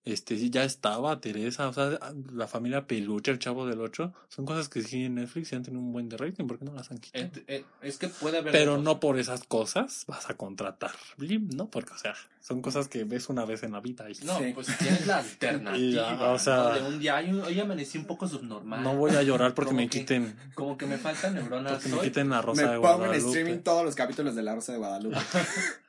este 0.05 0.37
sí 0.37 0.49
ya 0.51 0.63
estaba 0.63 1.19
Teresa, 1.19 1.67
o 1.67 1.73
sea, 1.73 1.99
la 2.31 2.47
familia 2.47 2.85
Peluche, 2.87 3.31
el 3.31 3.39
chavo 3.39 3.65
del 3.65 3.81
8, 3.81 4.13
son 4.29 4.45
cosas 4.45 4.69
que 4.69 4.81
sí 4.83 5.05
en 5.05 5.15
Netflix 5.15 5.47
sí 5.49 5.55
han 5.55 5.63
tenido 5.63 5.81
un 5.81 5.91
buen 5.91 6.07
de 6.09 6.17
rating, 6.17 6.45
¿por 6.45 6.59
qué 6.59 6.65
no 6.65 6.73
las 6.73 6.91
han 6.91 6.99
quitado? 6.99 7.25
Et- 7.25 7.43
eh, 7.47 7.65
Es 7.81 7.97
que 7.97 8.07
puede 8.09 8.37
haber. 8.37 8.51
Pero 8.51 8.77
no 8.77 8.99
por 8.99 9.17
esas 9.19 9.43
cosas 9.43 10.05
vas 10.07 10.29
a 10.29 10.35
contratar 10.35 10.91
Blim, 11.17 11.49
¿no? 11.55 11.69
Porque, 11.69 11.93
o 11.93 11.97
sea, 11.97 12.13
son 12.39 12.61
cosas 12.61 12.87
que 12.87 13.03
ves 13.03 13.29
una 13.29 13.45
vez 13.45 13.63
en 13.63 13.71
la 13.71 13.79
vida 13.81 14.07
y 14.09 14.13
No, 14.25 14.37
Sí. 14.37 14.51
pues 14.53 14.67
tienes 14.77 15.07
la 15.07 15.17
alternativa. 15.17 15.75
Ya, 16.19 16.29
o 16.31 16.37
sea- 16.39 16.55
¿no? 16.57 16.73
De 16.75 16.81
un 16.87 16.99
día, 16.99 17.15
hoy 17.17 17.59
amanecí 17.59 17.97
un 17.97 18.05
poco 18.05 18.27
subnormal. 18.27 18.83
no 18.83 18.95
voy 18.95 19.11
a 19.15 19.23
llorar 19.23 19.53
porque 19.55 19.73
me 19.73 19.89
que- 19.89 19.99
quiten, 20.01 20.35
Como 20.53 20.77
que 20.77 20.85
me 20.85 20.97
faltan 20.97 21.33
neuronas 21.33 21.73
porque 21.73 21.89
me 21.89 22.01
quiten 22.01 22.29
la 22.29 22.41
rosa 22.41 22.61
Me 22.63 22.67
de 22.73 22.75
pongo 22.79 22.89
en 22.91 22.97
Guadalupe. 22.97 23.27
streaming 23.29 23.59
todos 23.63 23.83
los 23.83 23.95
capítulos 23.95 24.35
de 24.35 24.43
La 24.43 24.53
Rosa 24.55 24.71
de 24.73 24.77
Guadalupe. 24.77 25.15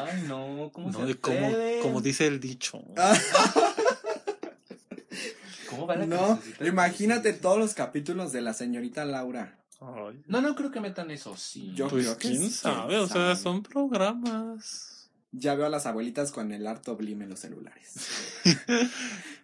Ay, 0.00 0.22
no, 0.26 0.70
¿cómo 0.72 0.90
No, 0.90 1.00
se 1.00 1.06
de 1.06 1.14
como, 1.16 1.50
como 1.82 2.00
dice 2.00 2.26
el 2.26 2.40
dicho. 2.40 2.82
Ah, 2.96 3.14
¿Cómo 5.68 5.86
va 5.86 5.96
la 5.96 6.06
no, 6.06 6.38
imagínate 6.64 7.32
todos 7.32 7.58
los 7.58 7.74
capítulos 7.74 8.32
de 8.32 8.42
la 8.42 8.52
señorita 8.54 9.04
Laura. 9.04 9.58
Ay, 9.80 10.22
No, 10.26 10.40
no 10.42 10.54
creo 10.54 10.70
que 10.70 10.80
metan 10.80 11.10
eso, 11.10 11.36
sí. 11.36 11.72
Yo- 11.74 11.88
pues 11.88 12.04
creo 12.04 12.18
que 12.18 12.28
quién 12.28 12.42
sí, 12.42 12.50
sabe, 12.50 12.98
o 12.98 13.06
sea, 13.08 13.34
son 13.36 13.62
programas. 13.62 15.08
Ya 15.32 15.54
veo 15.54 15.64
a 15.66 15.70
las 15.70 15.86
abuelitas 15.86 16.30
con 16.30 16.52
el 16.52 16.66
harto 16.66 16.94
blim 16.96 17.22
en 17.22 17.30
los 17.30 17.40
celulares. 17.40 17.94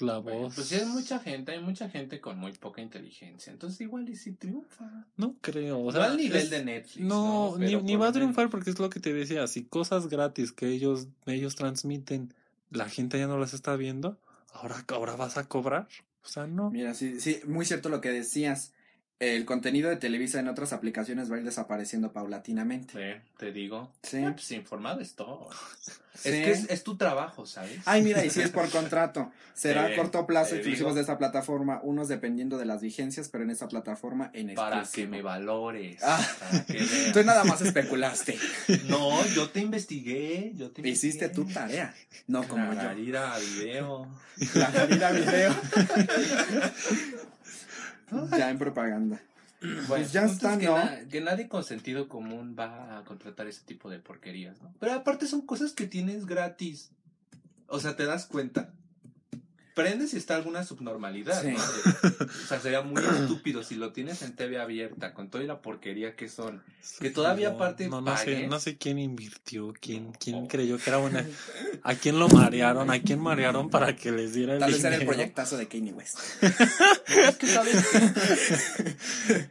La 0.00 0.18
Bueno, 0.18 0.38
voz. 0.40 0.54
pues 0.54 0.68
sí 0.68 0.74
hay 0.76 0.84
mucha 0.86 1.18
gente, 1.18 1.52
hay 1.52 1.60
mucha 1.60 1.88
gente 1.88 2.20
con 2.20 2.38
muy 2.38 2.52
poca 2.52 2.80
inteligencia. 2.80 3.52
Entonces 3.52 3.80
igual 3.80 4.08
y 4.08 4.16
si 4.16 4.32
triunfa. 4.32 5.06
No 5.16 5.36
creo, 5.40 5.80
o 5.84 5.92
sea, 5.92 6.02
sea, 6.02 6.10
al 6.12 6.16
nivel 6.16 6.42
es- 6.42 6.50
de 6.50 6.64
Netflix. 6.64 6.98
No, 7.06 7.56
ni, 7.58 7.66
Pero 7.66 7.82
ni 7.82 7.92
por 7.94 8.02
va 8.02 8.08
a 8.08 8.12
triunfar 8.12 8.50
porque 8.50 8.70
es 8.70 8.78
lo 8.78 8.90
que 8.90 9.00
te 9.00 9.12
decía, 9.12 9.46
si 9.46 9.64
cosas 9.64 10.08
gratis 10.08 10.52
que 10.52 10.68
ellos, 10.68 11.08
ellos 11.26 11.54
transmiten, 11.56 12.32
la 12.70 12.88
gente 12.88 13.18
ya 13.18 13.26
no 13.26 13.38
las 13.38 13.54
está 13.54 13.76
viendo, 13.76 14.18
ahora, 14.52 14.84
ahora 14.88 15.16
vas 15.16 15.36
a 15.38 15.48
cobrar. 15.48 15.88
O 16.24 16.28
sea, 16.28 16.46
no. 16.46 16.70
Mira, 16.70 16.94
sí, 16.94 17.20
sí, 17.20 17.40
muy 17.46 17.64
cierto 17.64 17.88
lo 17.88 18.00
que 18.00 18.10
decías. 18.10 18.72
El 19.20 19.44
contenido 19.44 19.90
de 19.90 19.96
Televisa 19.96 20.38
en 20.40 20.48
otras 20.48 20.72
aplicaciones 20.72 21.30
va 21.30 21.36
a 21.36 21.38
ir 21.38 21.44
desapareciendo 21.44 22.12
paulatinamente. 22.12 22.92
Sí, 22.92 23.20
te 23.38 23.52
digo. 23.52 23.90
Sí. 24.02 24.18
Ah, 24.24 24.32
Pues 24.34 24.50
informado 24.52 25.00
es 25.00 25.14
todo. 25.14 25.48
Sí. 26.18 26.30
Es 26.30 26.34
que 26.44 26.50
es, 26.50 26.70
es 26.70 26.82
tu 26.82 26.96
trabajo, 26.96 27.46
¿sabes? 27.46 27.78
Ay, 27.84 28.02
mira, 28.02 28.24
y 28.24 28.30
si 28.30 28.40
es 28.40 28.50
por 28.50 28.68
contrato. 28.72 29.30
Será 29.54 29.84
a 29.86 29.94
corto 29.94 30.26
plazo 30.26 30.56
exclusivos 30.56 30.90
digo. 30.90 30.94
de 30.96 31.02
esta 31.02 31.16
plataforma, 31.16 31.78
unos 31.84 32.08
dependiendo 32.08 32.58
de 32.58 32.64
las 32.64 32.80
vigencias, 32.82 33.28
pero 33.28 33.44
en 33.44 33.50
esta 33.50 33.68
plataforma 33.68 34.28
en 34.34 34.52
para 34.56 34.78
que 34.78 34.82
exclusivo. 34.82 35.10
me 35.12 35.22
valores. 35.22 36.00
Ah. 36.02 36.20
para 36.40 36.64
que 36.64 36.72
veas. 36.78 37.12
Tú 37.12 37.22
nada 37.22 37.44
más 37.44 37.60
especulaste. 37.60 38.36
No, 38.88 39.24
yo 39.28 39.48
te 39.50 39.60
investigué. 39.60 40.50
Yo 40.56 40.72
te 40.72 40.80
Hiciste 40.88 41.26
investigué. 41.26 41.46
tu 41.46 41.54
tarea, 41.54 41.94
no 42.26 42.42
como 42.48 42.72
yo. 42.74 42.80
a 42.80 43.38
video. 43.38 44.08
La 44.54 44.66
Jarira 44.72 45.12
video. 45.12 45.54
Ya 48.36 48.50
en 48.50 48.58
propaganda. 48.58 49.20
Bueno, 49.88 50.06
ya 50.06 50.24
está, 50.24 50.52
es 50.52 50.58
que, 50.60 50.66
¿no? 50.66 50.76
na- 50.76 51.00
que 51.10 51.20
nadie 51.20 51.48
con 51.48 51.64
sentido 51.64 52.08
común 52.08 52.54
va 52.58 52.98
a 52.98 53.04
contratar 53.04 53.48
ese 53.48 53.62
tipo 53.64 53.90
de 53.90 53.98
porquerías, 53.98 54.60
¿no? 54.62 54.72
Pero 54.78 54.92
aparte 54.92 55.26
son 55.26 55.40
cosas 55.42 55.72
que 55.72 55.86
tienes 55.86 56.26
gratis. 56.26 56.90
O 57.66 57.80
sea, 57.80 57.96
te 57.96 58.04
das 58.04 58.26
cuenta. 58.26 58.72
Prendes 59.78 60.10
si 60.10 60.16
está 60.16 60.34
alguna 60.34 60.64
subnormalidad, 60.64 61.40
Sí. 61.40 61.50
¿no? 61.52 61.58
O 62.44 62.46
sea, 62.48 62.58
sería 62.60 62.82
muy 62.82 63.00
estúpido 63.00 63.62
si 63.62 63.76
lo 63.76 63.92
tienes 63.92 64.22
en 64.22 64.34
TV 64.34 64.58
abierta 64.60 65.14
con 65.14 65.30
toda 65.30 65.44
la 65.44 65.62
porquería 65.62 66.16
que 66.16 66.28
son. 66.28 66.62
Que 66.98 67.10
todavía 67.10 67.50
aparte 67.50 67.88
no, 67.88 68.00
no 68.00 68.16
sé, 68.16 68.48
no 68.48 68.58
sé 68.58 68.76
quién 68.76 68.98
invirtió, 68.98 69.72
quién, 69.80 70.10
quién 70.18 70.42
No. 70.42 70.48
creyó 70.48 70.78
que 70.78 70.90
era 70.90 70.98
una, 70.98 71.24
a 71.84 71.94
quién 71.94 72.18
lo 72.18 72.28
marearon, 72.28 72.90
a 72.90 73.00
quién 73.00 73.20
marearon 73.20 73.70
para 73.70 73.94
que 73.94 74.10
les 74.10 74.32
diera 74.34 74.54
el 74.54 74.58
Tal 74.58 74.72
vez 74.72 74.80
era 74.80 74.94
el 74.96 75.00
dinero. 75.00 75.12
proyectazo 75.16 75.56
de 75.56 75.68
Kanye 75.68 75.92
West. 75.92 76.18
Es 77.08 77.36
que 77.36 77.46
sabes 77.46 77.76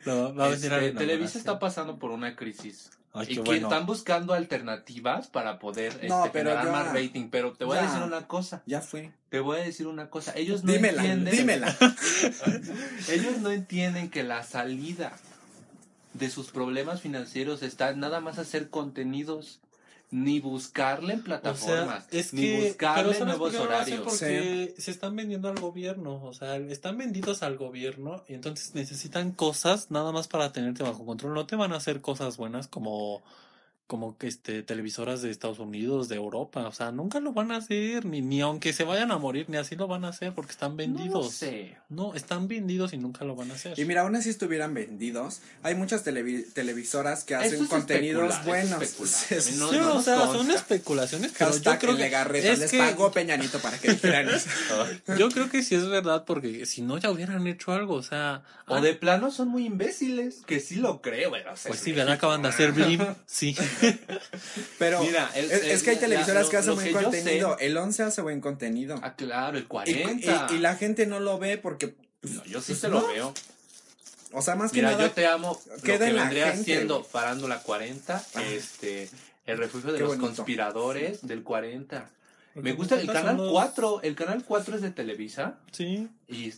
Lo- 0.05 0.36
va 0.36 0.46
a 0.46 0.50
venir 0.50 0.72
Este, 0.74 0.88
a 0.89 0.93
Televisa 0.96 1.38
está 1.38 1.57
pasando 1.60 1.98
por 2.00 2.12
una 2.12 2.36
crisis. 2.36 2.89
Ay, 3.19 3.27
y 3.29 3.33
que 3.36 3.41
bueno. 3.41 3.67
están 3.67 3.86
buscando 3.86 4.33
alternativas 4.33 5.27
para 5.27 5.59
poder 5.59 5.93
No, 6.07 6.25
este, 6.25 6.29
pero 6.31 6.50
generar 6.51 6.65
ya- 6.65 6.71
más 6.71 6.93
rating. 6.93 7.29
Pero 7.29 7.53
te 7.53 7.65
voy 7.65 7.77
a 7.77 7.81
decir 7.83 8.01
una 8.03 8.27
cosa. 8.27 8.62
Ya 8.65 8.81
fue. 8.81 9.12
Te 9.29 9.39
voy 9.39 9.57
a 9.59 9.63
decir 9.63 9.88
una 9.88 10.09
cosa. 10.09 10.33
Ellos 10.36 10.63
no 10.63 10.71
dímela, 10.74 11.01
entienden. 11.03 11.36
dímela. 11.36 11.75
Ellos 13.09 13.38
no 13.39 13.51
entienden 13.51 14.09
que 14.09 14.24
la 14.24 14.43
salida 14.43 15.13
de 16.13 16.29
sus 16.29 16.51
problemas 16.51 17.01
financieros 17.01 17.63
está 17.63 17.93
nada 17.93 18.19
más 18.21 18.39
hacer 18.39 18.69
contenidos. 18.69 19.59
Ni 20.10 20.40
buscarle 20.40 21.14
en 21.14 21.20
O 21.20 21.24
plataformas. 21.24 22.06
sea, 22.06 22.20
es 22.20 22.34
ni 22.34 22.42
que 22.42 22.68
buscarle 22.68 23.04
pero 23.04 23.14
¿sabes 23.14 23.26
nuevos 23.26 23.52
por 23.52 23.62
no 23.62 23.66
horarios. 23.68 24.00
Porque 24.02 24.74
se 24.78 24.92
están 24.92 25.16
vendiendo 25.16 25.50
al 25.50 25.60
gobierno, 25.60 26.24
o 26.24 26.34
sea, 26.34 26.56
están 26.56 26.98
vendidos 26.98 27.44
al 27.44 27.58
gobierno 27.58 28.24
y 28.28 28.34
entonces 28.34 28.74
necesitan 28.74 29.32
cosas 29.32 29.92
nada 29.92 30.14
más 30.14 30.28
para 30.30 30.54
tenerte 30.54 30.84
bajo 30.84 31.06
control. 31.06 31.34
No 31.34 31.46
te 31.46 31.58
van 31.58 31.74
a 31.74 31.78
hacer 31.78 32.00
cosas 32.00 32.38
buenas 32.38 32.68
como 32.68 33.22
como 33.88 34.17
que 34.17 34.27
este 34.27 34.63
televisoras 34.63 35.22
de 35.22 35.32
Estados 35.32 35.60
Unidos, 35.60 36.10
de 36.10 36.15
Europa, 36.17 36.67
o 36.67 36.72
sea, 36.74 36.91
nunca 36.91 37.20
lo 37.22 37.32
van 37.34 37.51
a 37.51 37.58
hacer 37.58 38.06
ni 38.06 38.22
ni 38.22 38.41
aunque 38.41 38.74
se 38.74 38.84
vayan 38.84 39.12
a 39.12 39.17
morir 39.17 39.46
ni 39.50 39.56
así 39.58 39.75
lo 39.77 39.88
van 39.88 40.03
a 40.06 40.10
hacer 40.10 40.34
porque 40.34 40.51
están 40.51 40.72
No 40.72 40.77
vendidos. 40.77 41.25
lo 41.25 41.32
sé. 41.32 41.77
No, 41.89 42.13
están 42.13 42.48
vendidos 42.50 42.91
y 42.94 42.98
nunca 42.98 43.24
lo 43.24 43.36
van 43.36 43.50
a 43.51 43.53
hacer. 43.53 43.79
Y 43.79 43.86
mira, 43.86 44.01
aún 44.01 44.15
así 44.15 44.29
estuvieran 44.29 44.74
vendidos, 44.74 45.39
hay 45.63 45.75
muchas 45.75 46.06
televi- 46.06 46.46
televisoras 46.53 47.24
que 47.24 47.36
hacen 47.36 47.63
es 47.63 47.70
contenidos 47.70 48.44
buenos. 48.46 48.82
es 49.32 49.58
No, 49.58 49.70
Sí, 49.72 49.77
no 49.77 49.96
o 49.96 50.01
sea, 50.01 50.17
son 50.27 50.51
especulaciones, 50.51 51.32
pero 51.38 51.50
yo 51.51 51.56
Hashtag 51.56 51.79
creo 51.79 51.91
el 51.91 51.98
que 51.98 52.03
Legarreta, 52.03 52.51
es 52.51 52.60
les 52.60 52.72
que- 52.72 52.77
pagó 52.79 53.12
Peñanito 53.12 53.60
para 53.60 53.77
que 53.79 53.91
dijeran 53.91 54.27
eso. 54.36 54.50
yo 55.17 55.29
creo 55.29 55.50
que 55.50 55.63
sí 55.63 55.75
es 55.75 55.88
verdad 55.88 56.25
porque 56.25 56.65
si 56.65 56.82
no 56.82 56.98
ya 56.98 57.10
hubieran 57.10 57.48
hecho 57.48 57.72
algo, 57.72 57.94
o 57.96 58.03
sea, 58.03 58.44
O 58.67 58.82
de 58.82 58.94
plano 58.94 59.32
son 59.32 59.48
muy 59.48 59.65
imbéciles. 59.65 60.41
Que 60.46 60.60
sí 60.60 60.75
lo 60.75 61.01
creo, 61.01 61.32
pero, 61.32 61.53
o 61.53 61.56
sea, 61.56 61.70
Pues 61.70 61.79
es 61.79 61.86
sí. 61.96 61.98
Acaban 61.98 62.41
de 62.41 62.50
hacer 62.50 62.72
Blim. 62.74 63.01
Sí. 63.25 63.56
Pero 64.79 65.01
Mira, 65.03 65.29
el- 65.36 65.51
es, 65.51 65.63
es 65.63 65.84
que 65.84 65.91
hay 65.91 65.96
el- 65.96 66.01
televisoras 66.01 66.46
la- 66.46 66.50
que 66.51 66.57
hacen 66.57 66.69
lo 66.69 66.75
buen 66.75 66.88
que 66.88 66.93
contenido. 66.93 67.57
El 67.60 67.77
11 67.77 68.03
hace 68.03 68.22
buen 68.22 68.41
contenido. 68.41 69.00
Ah, 69.03 69.15
claro, 69.15 69.57
el 69.57 69.63
Y, 69.63 69.67
40. 69.67 70.48
y- 70.51 70.55
y 70.55 70.60
la 70.60 70.75
gente 70.75 71.05
no 71.05 71.19
lo 71.19 71.38
ve 71.39 71.57
porque, 71.57 71.96
No, 72.24 72.43
yo 72.46 72.60
sí 72.62 72.67
pues, 72.74 72.81
te 72.81 72.89
lo 72.89 73.01
no. 73.01 73.07
veo. 73.07 73.34
o 74.34 74.41
sea, 74.41 74.55
más 74.55 74.72
que 74.72 74.77
Mira, 74.79 74.91
nada, 74.91 75.03
yo 75.07 75.12
te 75.12 75.25
amo. 75.27 75.60
Lo 75.77 75.81
queda 75.81 76.00
que 76.00 76.05
en 76.07 76.15
la 76.15 76.24
vendría 76.24 76.48
gente, 76.51 76.63
siendo. 76.65 77.03
Farándula 77.03 77.60
40, 77.63 78.24
este, 78.51 79.10
el 79.46 79.57
refugio 79.57 79.91
de 79.91 79.98
Qué 80.00 80.03
los 80.03 80.17
bonito. 80.17 80.36
conspiradores 80.36 81.25
del 81.25 81.43
40. 81.43 82.10
Me 82.55 82.74
gusta 82.74 83.00
el 83.00 83.05
canal 83.07 83.38
los- 83.38 83.51
4. 83.51 84.01
El 84.01 84.15
canal 84.15 84.43
4 84.43 84.75
es 84.75 84.81
de 84.81 84.89
Televisa 84.91 85.60
Sí, 85.72 86.07
y 86.27 86.51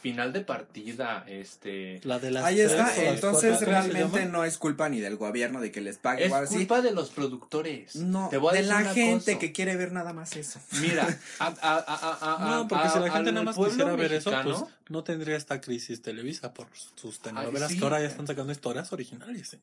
final 0.00 0.32
de 0.32 0.40
partida, 0.40 1.24
este... 1.28 2.00
la 2.04 2.18
de 2.18 2.30
las 2.30 2.44
ahí 2.44 2.60
está. 2.60 2.94
Entonces 2.96 3.20
cuatro, 3.20 3.30
¿cómo 3.40 3.58
se 3.58 3.64
realmente 3.64 4.26
no 4.26 4.44
es 4.44 4.58
culpa 4.58 4.88
ni 4.88 5.00
del 5.00 5.16
gobierno 5.16 5.60
de 5.60 5.70
que 5.72 5.80
les 5.80 5.98
pague 5.98 6.26
Es 6.26 6.32
o 6.32 6.36
así. 6.36 6.54
culpa 6.56 6.80
de 6.82 6.92
los 6.92 7.10
productores. 7.10 7.96
No, 7.96 8.28
Te 8.28 8.38
voy 8.38 8.50
a 8.50 8.52
de 8.60 8.62
decir 8.66 8.74
la 8.84 8.92
gente 8.94 9.32
cosa. 9.32 9.38
que 9.38 9.52
quiere 9.52 9.76
ver 9.76 9.92
nada 9.92 10.12
más 10.12 10.36
eso. 10.36 10.60
Mira, 10.80 11.06
a, 11.38 11.46
a, 11.46 11.52
a, 11.52 11.78
a, 11.78 12.36
a- 12.46 12.50
No, 12.56 12.68
porque 12.68 12.88
si 12.88 12.98
la 12.98 13.10
gente 13.10 13.32
nada 13.32 13.44
más 13.44 13.56
quisiera 13.56 13.94
ver 13.96 14.12
eso, 14.12 14.32
pues 14.42 14.58
no 14.88 15.02
tendría 15.04 15.36
esta 15.36 15.60
crisis 15.60 16.00
Televisa 16.02 16.54
por 16.54 16.68
sus 16.94 17.20
telenovelas 17.20 17.70
sí. 17.70 17.78
que 17.78 17.84
ahora 17.84 18.00
ya 18.00 18.06
están 18.06 18.26
sacando 18.26 18.52
historias 18.52 18.92
originales. 18.92 19.54
¿eh? 19.54 19.60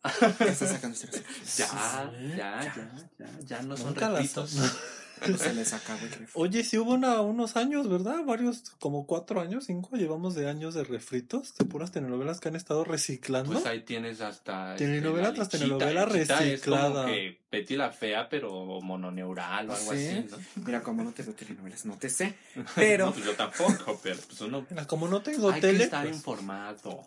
Ya, 1.57 2.11
ya, 2.35 2.35
ya, 2.35 2.73
ya, 3.19 3.27
ya 3.45 3.61
no 3.63 3.77
son 3.77 3.87
Nunca 3.87 4.09
las 4.09 4.33
Se 5.37 5.53
les 5.53 5.73
acabó 5.73 6.05
el. 6.05 6.27
Oye, 6.33 6.63
sí 6.63 6.77
hubo 6.77 6.93
una- 6.93 7.21
unos 7.21 7.55
años, 7.55 7.89
¿verdad? 7.89 8.23
Varios, 8.25 8.63
como 8.79 9.05
cuatro 9.07 9.41
años, 9.41 9.65
cinco, 9.65 9.95
llevamos 9.95 10.35
de 10.35 10.49
años 10.49 10.73
de 10.73 10.83
refritos, 10.83 11.55
de 11.57 11.65
puras 11.65 11.91
telenovelas 11.91 12.39
que 12.39 12.49
han 12.49 12.55
estado 12.55 12.83
reciclando. 12.83 13.51
Pues 13.53 13.65
ahí 13.65 13.81
tienes 13.81 14.21
hasta... 14.21 14.75
Telenovela 14.75 15.29
este, 15.29 15.39
la 15.39 15.47
tras 15.47 15.49
telenovela 15.49 16.01
Es 16.03 16.07
como 16.07 16.39
reciclada. 16.41 17.05
que 17.05 17.39
Betty 17.51 17.75
la 17.75 17.91
Fea, 17.91 18.27
pero 18.29 18.81
mononeural 18.81 19.69
o 19.69 19.73
algo 19.73 19.91
¿Sí? 19.93 20.07
así, 20.07 20.27
¿no? 20.29 20.37
Mira, 20.65 20.81
como 20.81 21.03
no 21.03 21.11
te 21.11 21.23
veo 21.23 21.33
telenovelas, 21.33 21.85
no 21.85 21.97
te 21.97 22.09
sé. 22.09 22.35
No, 22.55 22.65
Pero 22.75 23.11
pues 23.11 23.25
yo 23.25 23.33
tampoco, 23.35 23.99
pero 24.03 24.17
pues 24.27 24.41
uno... 24.41 24.65
Mira, 24.69 24.85
como 24.87 25.07
no 25.07 25.21
tengo 25.21 25.49
Hay 25.49 25.61
que 25.61 25.67
tele, 25.67 25.83
estar 25.85 26.03
pues, 26.05 26.15
informado. 26.15 27.01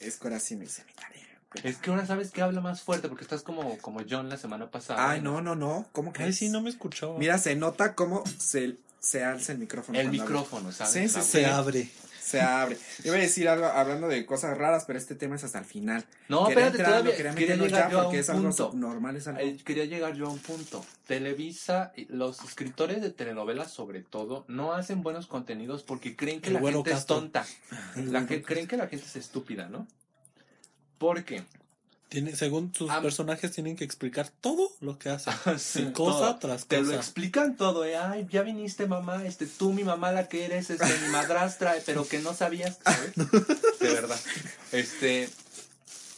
es 0.00 0.16
que 0.16 0.26
ahora 0.28 0.40
sí 0.40 0.56
me 0.56 0.64
hice 0.64 0.84
mi 0.84 0.92
tarea. 0.92 1.27
Es 1.64 1.78
que 1.78 1.90
ahora 1.90 2.04
sabes 2.06 2.30
que 2.30 2.42
habla 2.42 2.60
más 2.60 2.82
fuerte 2.82 3.08
porque 3.08 3.24
estás 3.24 3.42
como, 3.42 3.78
como 3.78 4.00
John 4.08 4.28
la 4.28 4.36
semana 4.36 4.70
pasada. 4.70 5.10
Ay, 5.10 5.20
no, 5.22 5.40
no, 5.40 5.54
no. 5.56 5.86
¿Cómo 5.92 6.12
que 6.12 6.22
ay, 6.22 6.32
sí, 6.32 6.48
no 6.50 6.60
me 6.60 6.70
escuchaba. 6.70 7.18
Mira, 7.18 7.38
se 7.38 7.56
nota 7.56 7.94
cómo 7.94 8.22
se, 8.38 8.76
se 9.00 9.24
alza 9.24 9.52
el 9.52 9.58
micrófono. 9.58 9.98
El 9.98 10.10
micrófono, 10.10 10.72
¿sabes? 10.72 10.92
Sí, 10.92 11.08
sí, 11.08 11.16
Abre. 11.18 11.22
se 11.24 11.46
abre. 11.46 11.90
Se 12.20 12.40
abre. 12.42 12.76
Yo 13.02 13.12
voy 13.12 13.20
a 13.20 13.22
decir 13.22 13.48
algo 13.48 13.64
hablando 13.64 14.06
de 14.06 14.26
cosas 14.26 14.58
raras, 14.58 14.84
pero 14.86 14.98
este 14.98 15.14
tema 15.14 15.36
es 15.36 15.44
hasta 15.44 15.60
el 15.60 15.64
final. 15.64 16.04
No, 16.28 16.46
Quería 16.46 16.66
espérate, 16.66 16.76
entrarlo, 16.76 17.10
todavía 17.10 17.16
quería 17.16 17.34
quería 17.34 17.56
llegar 17.56 17.84
ya 17.86 17.90
yo 17.90 17.98
a 18.00 18.02
porque 18.02 18.16
un 18.18 18.20
es 18.20 18.28
algo 18.28 18.42
punto. 18.42 18.70
subnormal, 18.70 19.16
es 19.16 19.28
algo... 19.28 19.40
Eh, 19.40 19.56
quería 19.64 19.84
llegar 19.86 20.12
yo 20.14 20.26
a 20.26 20.30
un 20.30 20.38
punto. 20.38 20.84
Televisa, 21.06 21.92
y 21.96 22.04
los 22.12 22.44
escritores 22.44 23.00
de 23.00 23.10
telenovelas 23.10 23.72
sobre 23.72 24.02
todo, 24.02 24.44
no 24.46 24.74
hacen 24.74 25.02
buenos 25.02 25.26
contenidos 25.26 25.82
porque 25.84 26.16
creen 26.16 26.42
que 26.42 26.48
El 26.48 26.54
la 26.56 26.60
güero 26.60 26.78
gente 26.84 26.90
Castro. 26.90 27.16
es 27.16 27.22
tonta. 27.22 27.46
La 27.96 28.26
que, 28.26 28.42
creen 28.42 28.66
que 28.68 28.76
la 28.76 28.88
gente 28.88 29.06
es 29.06 29.16
estúpida, 29.16 29.68
¿no? 29.70 29.86
Porque 30.98 31.42
Tiene, 32.08 32.34
según 32.34 32.74
sus 32.74 32.90
Ah. 32.90 33.02
personajes, 33.02 33.52
tienen 33.52 33.76
que 33.76 33.84
explicar 33.84 34.30
todo 34.40 34.70
lo 34.80 34.98
que 34.98 35.10
hacen. 35.10 35.34
Sí, 35.58 35.92
cosa 35.92 36.18
todo. 36.18 36.38
tras 36.38 36.64
te 36.66 36.78
lo 36.78 36.84
cosa. 36.86 36.96
explican 36.96 37.56
todo, 37.58 37.84
¿eh? 37.84 37.96
Ay, 37.98 38.26
ya 38.30 38.40
viniste 38.42 38.86
mamá, 38.86 39.24
este, 39.26 39.46
tú 39.46 39.74
mi 39.74 39.84
mamá 39.84 40.10
la 40.10 40.26
que 40.26 40.46
eres, 40.46 40.70
este, 40.70 40.86
mi 41.04 41.08
madrastra, 41.12 41.74
pero 41.84 42.08
que 42.08 42.18
no 42.20 42.32
sabías, 42.32 42.78
¿sabes? 42.82 43.12
De 43.80 43.92
verdad. 43.92 44.18
Este, 44.72 45.28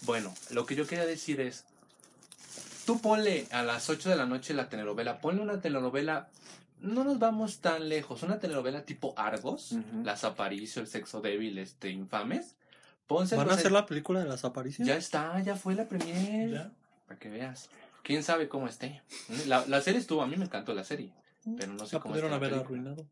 bueno, 0.02 0.32
lo 0.50 0.64
que 0.64 0.76
yo 0.76 0.86
quería 0.86 1.06
decir 1.06 1.40
es, 1.40 1.64
tú 2.86 3.00
ponle 3.00 3.48
a 3.50 3.64
las 3.64 3.90
8 3.90 4.10
de 4.10 4.16
la 4.16 4.26
noche 4.26 4.54
la 4.54 4.68
telenovela, 4.68 5.20
ponle 5.20 5.42
una 5.42 5.60
telenovela, 5.60 6.28
no 6.80 7.02
nos 7.02 7.18
vamos 7.18 7.58
tan 7.58 7.88
lejos, 7.88 8.22
una 8.22 8.38
telenovela 8.38 8.84
tipo 8.84 9.12
Argos. 9.16 9.74
Las 10.04 10.22
Aparicio, 10.22 10.80
El 10.82 10.88
Sexo 10.88 11.20
Débil, 11.20 11.58
este, 11.58 11.90
Infames, 11.90 12.54
pónselos 13.10 13.44
¿Van 13.44 13.52
a 13.52 13.58
hacer 13.58 13.72
la 13.72 13.86
película 13.86 14.20
de 14.20 14.28
las 14.28 14.44
apariciones? 14.44 14.86
Ya 14.86 14.96
está, 14.96 15.40
ya 15.40 15.56
fue 15.56 15.74
la 15.74 15.88
premier. 15.88 16.50
¿Ya? 16.50 16.72
Para 17.08 17.18
que 17.18 17.28
veas. 17.28 17.68
Quién 18.04 18.22
sabe 18.22 18.48
cómo 18.48 18.68
esté. 18.68 19.02
La, 19.46 19.66
la 19.66 19.80
serie 19.80 19.98
estuvo, 19.98 20.22
a 20.22 20.28
mí 20.28 20.36
me 20.36 20.44
encantó 20.44 20.72
la 20.74 20.84
serie. 20.84 21.12
Pero 21.58 21.72
no 21.72 21.86
sé 21.86 21.96
La 21.96 22.02
cómo 22.02 22.12
pudieron 22.12 22.32
haber 22.32 22.54
arruinado. 22.54 23.08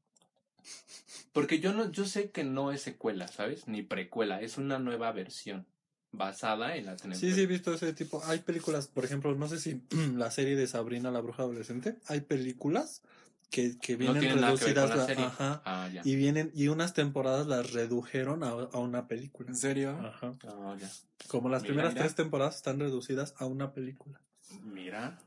Porque 1.33 1.59
yo 1.59 1.73
no, 1.73 1.91
yo 1.91 2.05
sé 2.05 2.31
que 2.31 2.45
no 2.45 2.71
es 2.71 2.81
secuela, 2.83 3.27
¿sabes? 3.27 3.67
Ni 3.67 3.83
precuela, 3.83 4.41
es 4.41 4.57
una 4.57 4.79
nueva 4.79 5.11
versión 5.11 5.67
basada 6.13 6.77
en 6.77 6.87
la 6.87 6.97
telenovela. 6.97 7.21
Sí, 7.21 7.35
sí, 7.35 7.43
he 7.43 7.47
visto 7.47 7.75
ese 7.75 7.93
tipo. 7.93 8.23
Hay 8.27 8.39
películas, 8.39 8.87
por 8.87 9.05
ejemplo, 9.05 9.35
no 9.35 9.49
sé 9.49 9.59
si 9.59 9.83
la 10.17 10.31
serie 10.31 10.55
de 10.55 10.69
Sabrina 10.69 11.11
la 11.11 11.21
bruja 11.21 11.43
adolescente. 11.43 11.97
Hay 12.07 12.21
películas 12.21 13.03
que, 13.51 13.79
que 13.79 13.97
vienen 13.97 14.23
reducidas. 14.41 14.89
con 14.89 14.91
la 14.91 14.97
la- 14.97 15.07
serie. 15.07 15.25
ajá, 15.25 15.63
Ah, 15.65 15.89
ya. 15.93 16.03
y 16.05 16.17
vienen, 16.17 16.51
y 16.55 16.69
unas 16.69 16.95
temporadas 16.95 17.47
las 17.47 17.73
redujeron 17.73 18.45
a, 18.45 18.49
a 18.51 18.79
una 18.79 19.07
película. 19.09 19.49
¿En 19.49 19.57
serio? 19.57 19.99
Ajá. 20.05 20.35
Ah, 20.47 20.77
ya. 20.79 20.91
Como 21.29 21.49
las 21.49 21.63
Mira, 21.63 21.69
primeras 21.73 21.93
mira. 21.95 22.05
tres 22.05 22.15
temporadas 22.15 22.57
están 22.57 22.79
reducidas 22.79 23.35
a 23.39 23.47
una 23.47 23.73
película. 23.73 24.21
Mira. 24.63 25.19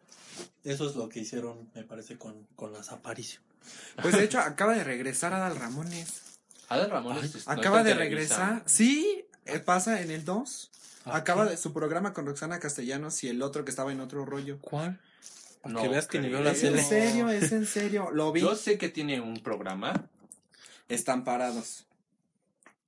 Eso 0.64 0.88
es 0.90 0.96
lo 0.96 1.10
que 1.10 1.20
hicieron, 1.20 1.70
me 1.76 1.84
parece, 1.84 2.18
con, 2.18 2.48
con 2.56 2.72
las 2.74 2.92
apariciones. 2.92 3.48
Pues 4.02 4.16
de 4.18 4.24
hecho 4.24 4.40
acaba 4.40 4.74
de 4.74 4.84
regresar 4.84 5.34
Adal 5.34 5.56
Ramones. 5.56 6.22
Adal 6.70 6.90
Ramones 6.90 7.24
Ay, 7.24 7.32
es- 7.36 7.48
no 7.48 7.54
Acaba 7.54 7.84
de 7.84 7.94
regresar. 7.94 8.64
Sí, 8.66 9.26
eh, 9.46 9.60
pasa 9.60 10.02
en 10.02 10.10
el 10.12 10.24
2. 10.26 10.72
¿A 11.06 11.16
Acaba 11.18 11.46
de 11.46 11.58
su 11.58 11.74
programa 11.74 12.14
con 12.14 12.26
Roxana 12.28 12.60
Castellanos 12.60 13.24
y 13.24 13.28
el 13.30 13.42
otro 13.42 13.66
que 13.66 13.72
estaba 13.72 13.92
en 13.92 14.00
otro 14.00 14.24
rollo. 14.26 14.60
¿Cuál? 14.62 15.00
Para 15.62 15.74
No 15.74 15.82
que 15.82 15.88
veas 15.90 16.08
que 16.08 16.20
ni 16.20 16.28
creo. 16.28 16.40
veo 16.40 16.46
la 16.46 16.52
Es 16.52 16.64
en 16.64 16.84
serio, 16.84 17.30
es 17.30 17.52
en 17.52 17.66
serio. 17.66 18.10
Lo 18.12 18.32
vi. 18.32 18.42
Yo 18.42 18.56
sé 18.56 18.78
que 18.78 18.90
tiene 18.90 19.22
un 19.22 19.42
programa, 19.42 20.10
Están 20.90 21.24
parados. 21.24 21.86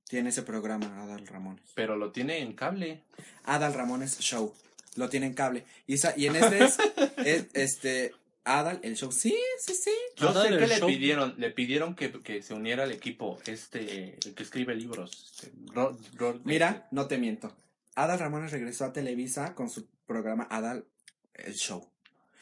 Tiene 0.08 0.28
ese 0.28 0.42
programa 0.42 1.02
Adal 1.02 1.26
Ramones. 1.26 1.64
pero 1.74 1.96
lo 1.96 2.12
tiene 2.12 2.38
en 2.38 2.52
cable. 2.52 3.02
Adal 3.44 3.74
Ramones 3.74 4.18
Show. 4.18 4.54
Lo 4.96 5.08
tiene 5.08 5.26
en 5.26 5.34
cable. 5.34 5.64
Y, 5.86 5.94
en 6.26 6.36
este 6.36 6.64
es, 6.64 6.78
es, 7.24 7.46
este 7.54 8.12
Adal 8.44 8.78
el 8.82 8.96
show. 8.96 9.10
Sí, 9.10 9.34
sí, 9.58 9.74
sí. 9.74 9.90
Yo 10.16 10.28
Adal, 10.28 10.48
sé 10.52 10.58
que 10.58 10.66
le 10.66 10.78
show. 10.78 10.86
pidieron, 10.86 11.34
le 11.38 11.50
pidieron 11.50 11.94
que, 11.94 12.12
que 12.22 12.42
se 12.42 12.52
uniera 12.52 12.82
al 12.84 12.92
equipo, 12.92 13.38
este, 13.46 14.18
el 14.24 14.34
que 14.34 14.42
escribe 14.42 14.74
libros. 14.74 15.32
Este, 15.34 15.52
Mira, 16.44 16.86
no 16.90 17.06
te 17.06 17.16
miento. 17.16 17.56
Adal 17.94 18.18
Ramones 18.18 18.52
regresó 18.52 18.84
a 18.84 18.92
Televisa 18.92 19.54
con 19.54 19.70
su 19.70 19.86
programa 20.06 20.46
Adal 20.50 20.84
el 21.34 21.54
show. 21.54 21.88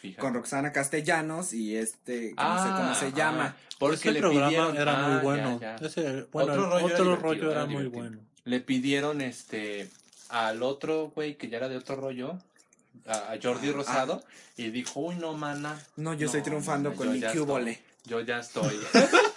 Fíjate. 0.02 0.20
Con 0.20 0.34
Roxana 0.34 0.72
Castellanos 0.72 1.52
y 1.54 1.76
este, 1.76 2.34
que 2.34 2.34
no 2.36 2.62
sé 2.62 2.68
cómo 2.70 2.94
se 2.94 3.06
Ah, 3.06 3.12
llama. 3.16 3.56
Porque 3.78 3.96
Ese 3.96 4.12
le 4.12 4.20
programa 4.20 4.48
pidieron, 4.48 4.76
era 4.76 4.92
ah, 4.98 5.08
muy 5.08 5.16
ya, 5.16 5.22
bueno. 5.22 5.60
ya. 5.60 5.76
Ese, 5.76 6.26
bueno, 6.32 6.52
Otro 6.52 6.66
rollo 6.70 6.86
era 6.86 6.94
otro 6.94 7.04
divertido, 7.04 7.16
rollo 7.16 7.50
era 7.52 7.60
era 7.62 7.66
muy 7.66 7.86
bueno. 7.86 8.18
Le 8.44 8.60
pidieron 8.60 9.20
este 9.22 9.88
al 10.28 10.62
otro 10.62 11.10
güey 11.14 11.36
que 11.36 11.48
ya 11.48 11.56
era 11.58 11.68
de 11.68 11.76
otro 11.76 11.96
rollo, 11.96 12.38
a, 13.06 13.32
a 13.32 13.38
Jordi 13.42 13.68
Ah, 13.70 13.72
Rosado, 13.72 14.22
y 14.56 14.70
dijo, 14.70 15.00
uy 15.00 15.14
no 15.16 15.32
mana. 15.34 15.78
No, 15.96 16.12
yo 16.14 16.26
estoy 16.26 16.42
triunfando 16.42 16.90
mana, 16.90 16.98
con 16.98 17.12
mi 17.12 17.20
cubole. 17.22 17.80
Yo 18.04 18.20
ya 18.20 18.38
estoy 18.40 18.80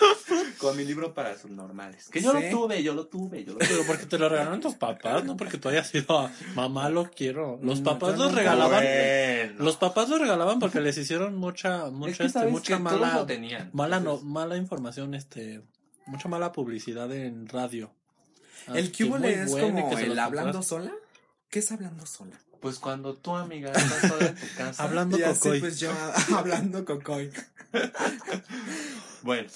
con 0.58 0.76
mi 0.78 0.84
libro 0.86 1.14
para 1.14 1.38
subnormales. 1.38 2.10
Que 2.10 2.22
yo 2.22 2.32
Sí. 2.34 2.44
lo 2.44 2.50
tuve, 2.50 2.84
yo 2.84 2.94
lo 2.94 3.08
tuve, 3.08 3.44
yo 3.44 3.54
lo 3.54 3.60
tuve. 3.60 3.68
Pero 3.70 3.84
porque 3.86 4.06
te 4.06 4.18
lo 4.18 4.30
regalaron 4.30 4.60
tus 4.62 4.76
papás, 4.76 5.24
no 5.24 5.36
porque 5.38 5.58
tú 5.58 5.70
hayas 5.70 5.88
sido 5.88 6.18
a 6.20 6.32
mamá 6.56 6.90
lo 6.90 7.10
quiero. 7.12 7.60
Los 7.62 7.80
No, 7.82 7.92
papás 7.92 8.18
yo 8.18 8.24
los 8.26 8.34
regalaban. 8.36 8.84
Bueno. 8.84 9.64
Los 9.64 9.78
papás 9.78 10.10
los 10.10 10.20
regalaban 10.20 10.60
porque 10.60 10.80
les 10.82 10.98
hicieron 10.98 11.36
mucha, 11.38 11.90
mucha, 11.92 12.12
es 12.12 12.18
que 12.34 12.40
este, 12.40 12.48
mucha 12.48 12.80
mala, 12.80 13.26
tenían. 13.26 13.70
mala, 13.74 14.00
no, 14.00 14.20
mala 14.22 14.58
información, 14.58 15.14
este, 15.16 15.62
mucha 16.06 16.28
mala 16.30 16.52
publicidad 16.52 17.12
en 17.14 17.48
radio. 17.48 17.92
El 18.74 18.88
Ah, 18.88 18.92
que 18.92 19.06
cubole 19.06 19.44
es 19.44 19.52
como 19.52 19.90
que 19.96 20.04
el 20.06 20.18
hablando 20.18 20.64
sola. 20.64 20.92
¿Qué 21.50 21.60
es 21.60 21.72
hablando 21.72 22.06
sola? 22.06 22.40
Pues 22.60 22.80
cuando 22.80 23.14
tú, 23.14 23.36
amiga, 23.36 23.72
estás 23.72 24.10
sola 24.12 24.26
en 24.28 24.36
tu 24.36 24.48
casa. 24.58 24.84
Hablando 24.84 25.20
Y 25.20 25.24
así, 25.24 25.40
cocoy. 25.40 25.60
pues 25.60 25.80
yo 25.80 25.92
hablando 26.36 26.84
cocoy. 26.84 27.30
Bueno, 29.22 29.50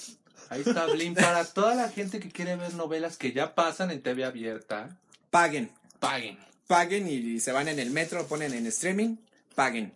ahí 0.50 0.62
está 0.66 0.86
Blim. 0.86 1.14
Para 1.14 1.44
toda 1.46 1.74
la 1.74 1.88
gente 1.88 2.20
que 2.20 2.28
quiere 2.28 2.56
ver 2.56 2.74
novelas 2.74 3.16
que 3.16 3.32
ya 3.32 3.54
pasan 3.54 3.90
en 3.90 4.02
TV 4.02 4.24
abierta, 4.24 4.98
Paguen. 5.30 5.70
paguen. 5.98 6.38
Paguen 6.66 7.08
y 7.08 7.40
se 7.40 7.52
van 7.52 7.68
en 7.68 7.78
el 7.78 7.90
metro, 7.90 8.26
ponen 8.26 8.52
en 8.52 8.66
streaming. 8.66 9.16
Paguen. 9.54 9.92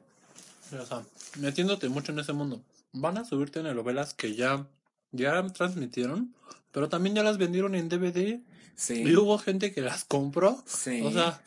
O 0.73 0.87
sea, 0.87 1.05
metiéndote 1.39 1.89
mucho 1.89 2.13
en 2.13 2.19
ese 2.21 2.33
mundo. 2.33 2.63
Van 2.93 3.19
a 3.19 3.25
subirte 3.25 3.63
novelas 3.63 4.15
que 4.15 4.35
ya, 4.35 4.67
ya 5.13 5.47
transmitieron, 5.49 6.35
pero 6.73 6.89
también 6.89 7.15
ya 7.15 7.23
las 7.23 7.39
vendieron 7.39 7.75
en 7.75 7.89
DVD. 7.89 8.41
Sí. 8.77 9.03
Y 9.03 9.17
hubo 9.17 9.39
gente 9.39 9.73
que 9.73 9.83
las 9.83 10.05
compró. 10.05 10.63
Sí. 10.67 11.03
O 11.05 11.13
sea, 11.13 11.41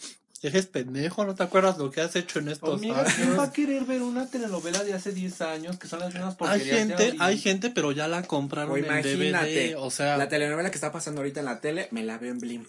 eres 0.44 0.68
pendejo, 0.68 1.26
¿no 1.26 1.34
te 1.36 1.44
acuerdas 1.44 1.78
lo 1.78 1.90
que 1.90 2.02
has 2.02 2.16
hecho 2.16 2.40
en 2.40 2.50
estos 2.50 2.80
Amiga, 2.80 3.04
¿quién 3.16 3.32
va 3.32 3.38
a 3.40 3.42
años? 3.44 3.54
querer 3.54 3.84
ver 3.86 4.02
una 4.04 4.28
telenovela 4.30 4.84
de 4.84 4.94
hace 4.94 5.12
10 5.12 5.42
años 5.42 5.78
que 5.80 5.88
son 5.88 6.00
las 6.00 6.14
mismas 6.14 6.34
Hay 6.34 6.38
porquerías 6.38 6.88
de 6.88 6.96
gente, 6.98 7.16
hay 7.20 7.38
gente, 7.40 7.70
pero 7.72 7.92
ya 7.92 8.08
la 8.08 8.22
compraron 8.24 8.72
O 8.74 8.78
en 8.78 8.86
imagínate, 8.86 9.70
DVD. 9.70 9.76
O 9.78 9.90
sea, 9.90 10.16
la 10.18 10.30
telenovela 10.30 10.70
que 10.70 10.76
está 10.78 10.92
pasando 10.92 11.22
ahorita 11.22 11.40
en 11.40 11.46
la 11.48 11.60
tele, 11.60 11.88
me 11.92 12.04
la 12.04 12.18
veo 12.18 12.32
en 12.32 12.40
Blim. 12.40 12.66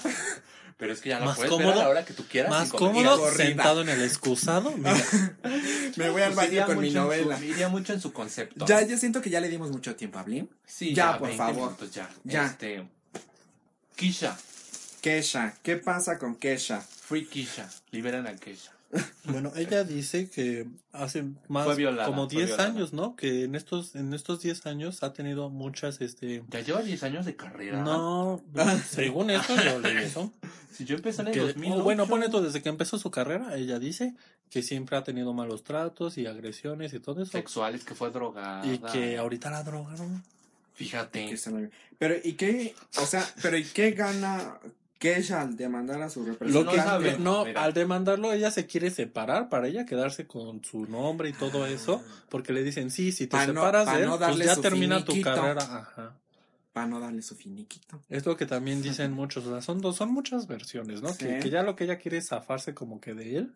Pero 0.78 0.92
es 0.92 1.02
que 1.02 1.10
ya 1.10 1.20
la 1.20 1.26
Más 1.28 1.38
puedes 1.38 1.52
ver 1.52 1.60
cómodo- 1.68 1.80
a 1.80 1.84
la 1.84 1.90
hora 1.90 2.04
que 2.04 2.14
tú 2.14 2.26
quieras. 2.28 2.50
más 2.50 2.70
cómodo, 2.70 3.32
sentado 3.32 3.82
en 3.84 3.90
el 3.90 4.02
excusado. 4.02 4.72
Mira, 4.76 4.94
Me 5.96 6.10
voy 6.10 6.24
al 6.24 6.34
Pues 6.34 6.48
baño 6.52 6.66
con 6.66 6.80
mi 6.80 6.88
en 6.88 6.94
su- 6.94 7.00
novela. 7.00 7.40
iría 7.40 7.70
mucho 7.70 7.94
en 7.94 8.02
su 8.02 8.12
concepto. 8.12 8.66
Ya, 8.66 8.82
yo 8.86 8.98
siento 8.98 9.22
que 9.22 9.30
ya 9.30 9.40
le 9.40 9.50
dimos 9.50 9.70
mucho 9.72 9.96
tiempo 9.96 10.20
a 10.20 10.24
Blim. 10.24 10.48
Sí, 10.66 10.94
Ya, 10.94 11.14
ya, 11.14 11.20
por 11.20 11.28
20 11.30 11.38
favor. 11.38 11.56
minutos, 11.64 11.92
ya. 11.92 12.10
Ya. 12.24 12.46
Este, 12.48 12.86
Kisha, 13.96 14.36
Kesha. 15.04 15.54
¿Qué 15.62 15.76
pasa 15.76 16.18
con 16.18 16.36
Kesha? 16.36 16.80
Free 16.80 17.26
Kisha, 17.26 17.70
liberan 17.92 18.26
a 18.26 18.36
Kisha. 18.38 18.72
bueno, 19.26 19.52
ella 19.56 19.84
dice 19.84 20.30
que 20.30 20.66
hace 20.94 21.26
más 21.50 21.76
violada, 21.76 22.08
como 22.08 22.30
fue 22.30 22.38
10 22.38 22.48
violada. 22.48 22.70
años, 22.70 22.94
¿no? 22.94 23.16
Que 23.18 23.44
en 23.44 23.56
estos 23.56 23.96
en 23.96 24.14
estos 24.14 24.42
10 24.42 24.66
años 24.68 25.04
ha 25.04 25.12
tenido 25.14 25.50
muchas 25.50 26.00
este 26.00 26.44
Ya 26.52 26.62
lleva 26.62 26.82
10 26.82 27.04
años 27.04 27.26
de 27.26 27.36
carrera. 27.36 27.82
no, 27.84 28.42
según 28.90 29.30
eso 29.32 29.56
yo 29.62 29.80
leí 29.80 29.98
eso. 29.98 30.32
Si 30.72 30.86
yo 30.86 30.96
empecé 30.96 31.22
en 31.24 31.28
el 31.30 31.34
Que, 31.34 31.40
2008. 31.42 31.76
oh, 31.76 31.84
bueno, 31.84 32.08
pone 32.08 32.30
todo 32.30 32.44
desde 32.44 32.62
que 32.62 32.70
empezó 32.70 32.98
su 32.98 33.12
carrera, 33.12 33.58
ella 33.58 33.80
dice 33.80 34.14
que 34.50 34.64
siempre 34.64 34.96
ha 34.96 35.04
tenido 35.04 35.34
malos 35.34 35.64
tratos 35.64 36.18
y 36.18 36.28
agresiones 36.28 36.94
y 36.94 37.00
todo 37.00 37.24
eso. 37.24 37.32
Sexuales, 37.34 37.84
que 37.84 37.96
fue 37.96 38.10
drogada. 38.12 38.66
Y 38.66 38.78
que 38.78 39.18
ahorita 39.18 39.50
la 39.50 39.64
drogaron. 39.64 40.24
Fíjate. 40.76 41.36
Pero, 41.98 42.16
¿y 42.24 42.34
qué? 42.34 42.76
O 43.02 43.06
sea, 43.06 43.28
pero 43.42 43.58
¿y 43.58 43.64
qué 43.64 43.92
gana 43.92 44.60
Kesha 45.04 45.42
al 45.42 45.58
demandar 45.58 46.02
a 46.02 46.10
su 46.10 46.22
Lo 46.22 46.28
representante? 46.34 47.12
que 47.12 47.18
no 47.18 47.24
no, 47.40 47.46
Mira. 47.46 47.64
al 47.64 47.74
demandarlo 47.74 48.32
ella 48.32 48.52
se 48.52 48.66
quiere 48.66 48.90
separar 48.90 49.50
para 49.50 49.68
ella 49.68 49.86
quedarse 49.86 50.26
con 50.28 50.64
su 50.64 50.86
nombre 50.86 51.30
y 51.30 51.34
todo 51.34 51.66
eso, 51.68 52.02
porque 52.30 52.54
le 52.54 52.64
dicen, 52.64 52.90
sí, 52.90 53.12
si 53.12 53.28
te 53.28 53.32
Pa' 53.38 53.48
no- 53.48 53.54
separas 53.62 53.86
pa' 53.86 53.98
de 53.98 54.04
él, 54.04 54.10
no 54.10 54.18
pues 54.18 54.38
ya 54.38 54.56
termina 54.56 55.04
tu 55.04 55.12
finiquito. 55.12 55.36
carrera. 55.36 55.62
Ajá. 55.64 56.16
Para 56.72 56.88
no 56.88 57.00
darle 57.00 57.22
su 57.22 57.36
finiquito. 57.36 58.02
Es 58.10 58.26
lo 58.26 58.36
que 58.36 58.46
también 58.48 58.82
dicen 58.82 59.12
muchos, 59.12 59.46
o 59.46 59.52
sea, 59.52 59.62
son 59.62 59.80
dos, 59.82 59.96
son 59.96 60.12
muchas 60.12 60.48
versiones, 60.48 61.02
¿no? 61.04 61.10
Sí. 61.10 61.26
Que, 61.26 61.40
que 61.40 61.50
ya 61.52 61.62
lo 61.64 61.76
que 61.76 61.84
ella 61.84 61.98
quiere 62.00 62.18
es 62.18 62.30
zafarse 62.30 62.74
como 62.74 63.00
que 63.00 63.14
de 63.14 63.38
él, 63.38 63.54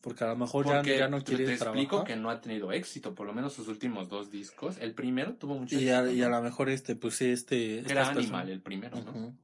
porque 0.00 0.22
a 0.22 0.28
lo 0.28 0.36
mejor 0.36 0.64
ya, 0.66 0.76
Porque 0.76 0.98
ya 0.98 1.08
no 1.08 1.24
quiere 1.24 1.44
te 1.46 1.56
trabajar. 1.56 1.80
explico 1.82 2.04
que 2.04 2.14
no 2.14 2.30
ha 2.30 2.40
tenido 2.40 2.70
éxito, 2.70 3.14
por 3.14 3.26
lo 3.26 3.32
menos 3.32 3.54
sus 3.54 3.66
últimos 3.66 4.08
dos 4.08 4.30
discos. 4.30 4.76
El 4.78 4.92
primero 4.92 5.32
tuvo 5.34 5.58
mucho 5.58 5.76
Y 5.80 5.88
a, 5.88 6.00
éxito. 6.02 6.16
y 6.16 6.22
a 6.22 6.28
¿no? 6.28 6.36
lo 6.36 6.42
mejor 6.44 6.68
este, 6.68 6.94
pues 6.94 7.16
sí, 7.16 7.24
este... 7.30 7.80
Era 7.80 8.02
Animal 8.02 8.14
personas- 8.14 8.48
el 8.50 8.60
primero, 8.60 9.00
¿no? 9.02 9.10
Ujú. 9.10 9.34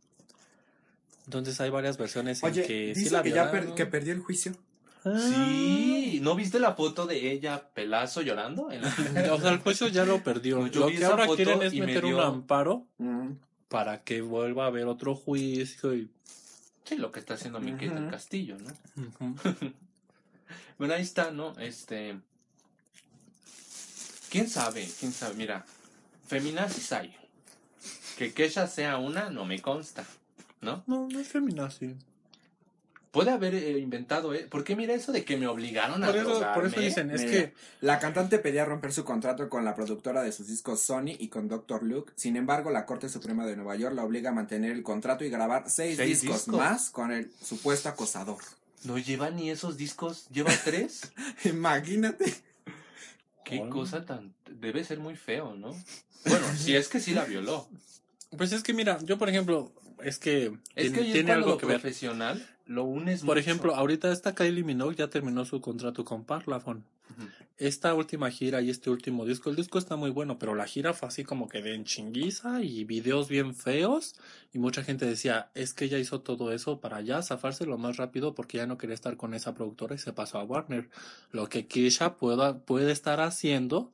Entonces 1.27 1.61
hay 1.61 1.71
varias 1.71 1.97
versiones 1.97 2.43
en 2.43 2.53
que 2.53 2.93
sí 2.95 3.01
dice 3.01 3.11
la 3.11 3.23
que 3.23 3.31
ya 3.31 3.51
per- 3.51 3.75
que 3.75 3.87
perdió 3.87 4.13
el 4.13 4.21
juicio. 4.21 4.53
Ah. 5.05 5.19
Sí, 5.19 6.19
¿no 6.23 6.35
viste 6.35 6.59
la 6.59 6.75
foto 6.75 7.07
de 7.07 7.31
ella 7.33 7.69
pelazo 7.75 8.23
llorando? 8.23 8.71
En 8.71 8.83
la- 8.83 8.89
O 9.35 9.41
sea, 9.41 9.51
el 9.51 9.59
juicio 9.59 9.89
ya 9.89 10.05
lo 10.05 10.23
perdió. 10.23 10.67
Yo 10.69 10.81
lo 10.81 10.87
vi 10.87 10.97
que 10.97 11.05
ahora 11.05 11.27
quieren 11.29 11.63
es 11.63 11.73
me 11.75 11.87
meter 11.87 12.05
un 12.07 12.21
amparo 12.21 12.87
Mm. 12.99 13.33
para 13.69 14.03
que 14.03 14.21
vuelva 14.23 14.65
a 14.65 14.67
haber 14.69 14.87
otro 14.87 15.15
juicio 15.15 15.95
y... 15.95 16.11
Sí, 16.85 16.97
lo 16.97 17.11
que 17.11 17.21
está 17.21 17.35
haciendo 17.35 17.61
Miquel 17.61 17.95
del 17.95 18.03
Ujú. 18.05 18.11
Castillo, 18.11 18.57
¿no? 18.59 19.35
Bueno, 20.79 20.95
ahí 20.95 21.03
está, 21.03 21.31
¿no? 21.31 21.53
Este. 21.59 22.17
¿Quién 24.31 24.49
sabe? 24.49 24.89
¿Quién 24.99 25.13
sabe? 25.13 25.35
Mira, 25.37 25.65
feminazis 26.27 26.93
hay. 26.93 27.17
Que 28.19 28.33
Kesha 28.35 28.67
sea 28.67 28.99
una, 28.99 29.31
no 29.31 29.45
me 29.45 29.61
consta, 29.61 30.05
¿no? 30.65 30.83
No, 30.87 31.09
no 31.09 31.21
es 31.21 31.29
feminazi. 31.29 31.95
Puede 33.11 33.31
haber 33.31 33.55
eh, 33.55 33.79
inventado, 33.79 34.35
¿eh? 34.35 34.49
Porque 34.51 34.75
mira 34.75 34.93
eso 34.93 35.13
de 35.13 35.25
que 35.25 35.37
me 35.37 35.47
obligaron 35.47 36.03
a 36.03 36.07
Por 36.09 36.17
eso, 36.17 36.25
por 36.27 36.35
eso 36.35 36.43
drogarme. 36.51 36.81
dicen, 36.81 37.11
es 37.13 37.21
Mira, 37.21 37.33
que... 37.33 37.55
La 37.81 38.01
cantante 38.01 38.41
pedía 38.41 38.65
romper 38.65 38.93
su 38.93 39.05
contrato 39.05 39.49
con 39.49 39.65
la 39.65 39.77
productora 39.77 40.25
de 40.25 40.33
sus 40.33 40.49
discos 40.49 40.81
Sony 40.81 41.15
y 41.17 41.29
con 41.29 41.47
Dr. 41.47 41.85
Luke. 41.85 42.13
Sin 42.17 42.37
embargo, 42.37 42.71
la 42.71 42.87
Corte 42.87 43.09
Suprema 43.09 43.47
de 43.47 43.55
Nueva 43.55 43.77
York 43.77 43.95
la 43.95 44.03
obliga 44.05 44.31
a 44.31 44.33
mantener 44.33 44.73
el 44.73 44.83
contrato 44.83 45.25
y 45.25 45.31
grabar 45.31 45.71
seis, 45.71 45.97
Seis 45.97 46.23
discos, 46.23 46.47
discos. 46.47 46.57
más 46.59 46.91
con 46.91 47.13
el 47.13 47.31
supuesto 47.41 47.89
acosador. 47.89 48.43
No 48.83 48.99
lleva 48.99 49.31
ni 49.31 49.49
esos 49.49 49.77
discos, 49.77 50.27
lleva 50.31 50.51
tres. 50.65 51.13
Imagínate. 51.45 52.35
Qué 53.45 53.69
cosa 53.69 54.05
tan. 54.05 54.35
Debe 54.51 54.83
ser 54.83 54.99
muy 54.99 55.15
feo, 55.15 55.55
¿no? 55.55 55.71
Bueno, 56.27 56.47
si 56.59 56.75
es 56.75 56.89
que 56.89 56.99
sí 56.99 57.13
la 57.15 57.25
violó. 57.25 57.69
Pues 58.37 58.51
es 58.51 58.65
que 58.65 58.73
mira, 58.75 58.99
yo 59.05 59.19
por 59.19 59.29
ejemplo, 59.29 59.71
es 60.05 60.19
que 60.19 60.53
Es 60.75 60.93
tiene, 60.93 61.25
que 61.25 61.33
algo 61.33 61.51
lo 61.51 61.59
que 61.59 61.67
ver. 61.67 61.81
profesional 61.81 62.47
lo 62.67 62.85
unes 62.85 63.21
Por 63.21 63.37
mucho. 63.37 63.41
ejemplo, 63.41 63.75
ahorita 63.75 64.11
esta 64.13 64.35
Kylie 64.35 64.65
Minogue 64.65 64.97
ya 64.97 65.09
terminó 65.09 65.45
su 65.45 65.61
contrato 65.61 66.05
con 66.05 66.25
Parlophone. 66.25 66.83
Esta 67.59 67.95
última 67.95 68.31
gira 68.31 68.61
y 68.63 68.71
este 68.71 68.91
último 68.91 69.25
disco, 69.25 69.49
el 69.49 69.55
disco 69.55 69.79
está 69.79 69.95
muy 69.95 70.11
bueno, 70.11 70.39
pero 70.41 70.57
la 70.57 70.67
gira 70.67 70.93
fue 70.95 71.07
así 71.07 71.23
como 71.23 71.49
que 71.49 71.63
de 71.63 71.75
en 71.75 71.85
chinguiza 71.85 72.63
y 72.63 72.83
videos 72.85 73.29
bien 73.29 73.55
feos. 73.55 74.17
Y 74.53 74.59
mucha 74.59 74.83
gente 74.83 75.07
decía, 75.07 75.51
es 75.55 75.75
que 75.75 75.85
ella 75.85 75.99
hizo 75.99 76.21
todo 76.23 76.53
eso 76.53 76.81
para 76.81 77.01
ya 77.03 77.23
zafarse 77.23 77.67
lo 77.67 77.79
más 77.79 77.97
rápido 77.99 78.35
porque 78.35 78.57
ya 78.57 78.67
no 78.67 78.79
quería 78.79 78.95
estar 78.95 79.17
con 79.17 79.35
esa 79.35 79.55
productora 79.55 79.95
y 79.95 79.99
se 79.99 80.13
pasó 80.13 80.39
a 80.39 80.45
Warner. 80.45 80.89
Lo 81.31 81.49
que 81.49 81.67
Keisha 81.67 82.17
pueda, 82.17 82.59
puede 82.59 82.91
estar 82.91 83.21
haciendo 83.21 83.93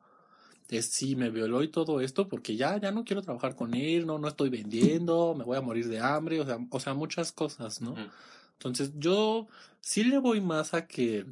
es 0.79 0.87
sí, 0.87 1.17
me 1.17 1.31
violó 1.31 1.63
y 1.63 1.69
todo 1.69 2.01
esto 2.01 2.29
porque 2.29 2.57
ya, 2.57 2.79
ya 2.79 2.91
no 2.93 3.05
quiero 3.05 3.23
trabajar 3.23 3.55
con 3.57 3.75
él, 3.75 4.07
no, 4.07 4.19
no 4.19 4.29
estoy 4.29 4.49
vendiendo, 4.51 5.35
me 5.37 5.45
voy 5.45 5.57
a 5.57 5.61
morir 5.61 5.89
de 5.89 6.01
hambre, 6.01 6.41
o 6.41 6.47
sea, 6.47 6.59
o 6.71 6.81
sea, 6.81 6.95
muchas 6.95 7.33
cosas, 7.33 7.81
¿no? 7.81 7.95
Entonces 8.55 8.93
yo 8.97 9.49
sí 9.81 10.05
le 10.05 10.19
voy 10.19 10.41
más 10.41 10.75
a 10.75 10.87
que 10.87 11.25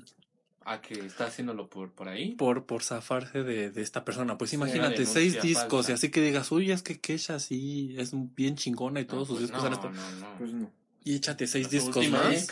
a 0.65 0.83
que 0.83 0.95
está 1.01 1.27
haciéndolo 1.27 1.69
por, 1.71 1.93
por 1.93 2.09
ahí. 2.09 2.35
por, 2.35 2.67
por 2.67 2.83
zafarse 2.83 3.43
de, 3.43 3.71
de 3.71 3.81
esta 3.81 4.05
persona. 4.05 4.37
Pues 4.37 4.53
imagínate, 4.53 5.07
seis 5.07 5.41
discos 5.41 5.87
falsa. 5.87 5.93
y 5.93 5.95
así 5.95 6.11
que 6.11 6.21
digas, 6.21 6.53
uy, 6.53 6.71
es 6.73 6.83
que 6.83 6.99
Kesha 7.01 7.39
sí 7.39 7.95
es 7.97 8.11
bien 8.35 8.55
chingona 8.57 9.01
y 9.01 9.05
No, 9.05 9.09
todos 9.11 9.29
sus 9.29 9.39
pues 9.39 9.49
discos 9.51 9.63
no, 9.63 9.67
han 9.69 9.73
estado- 9.73 9.93
no, 9.95 10.11
no. 10.21 10.39
Pues 10.39 10.53
no. 10.53 10.71
Y 11.05 11.15
échate 11.15 11.47
seis 11.47 11.69
Su 11.69 11.73
discos 11.73 11.97
última 11.97 12.19
más. 12.23 12.47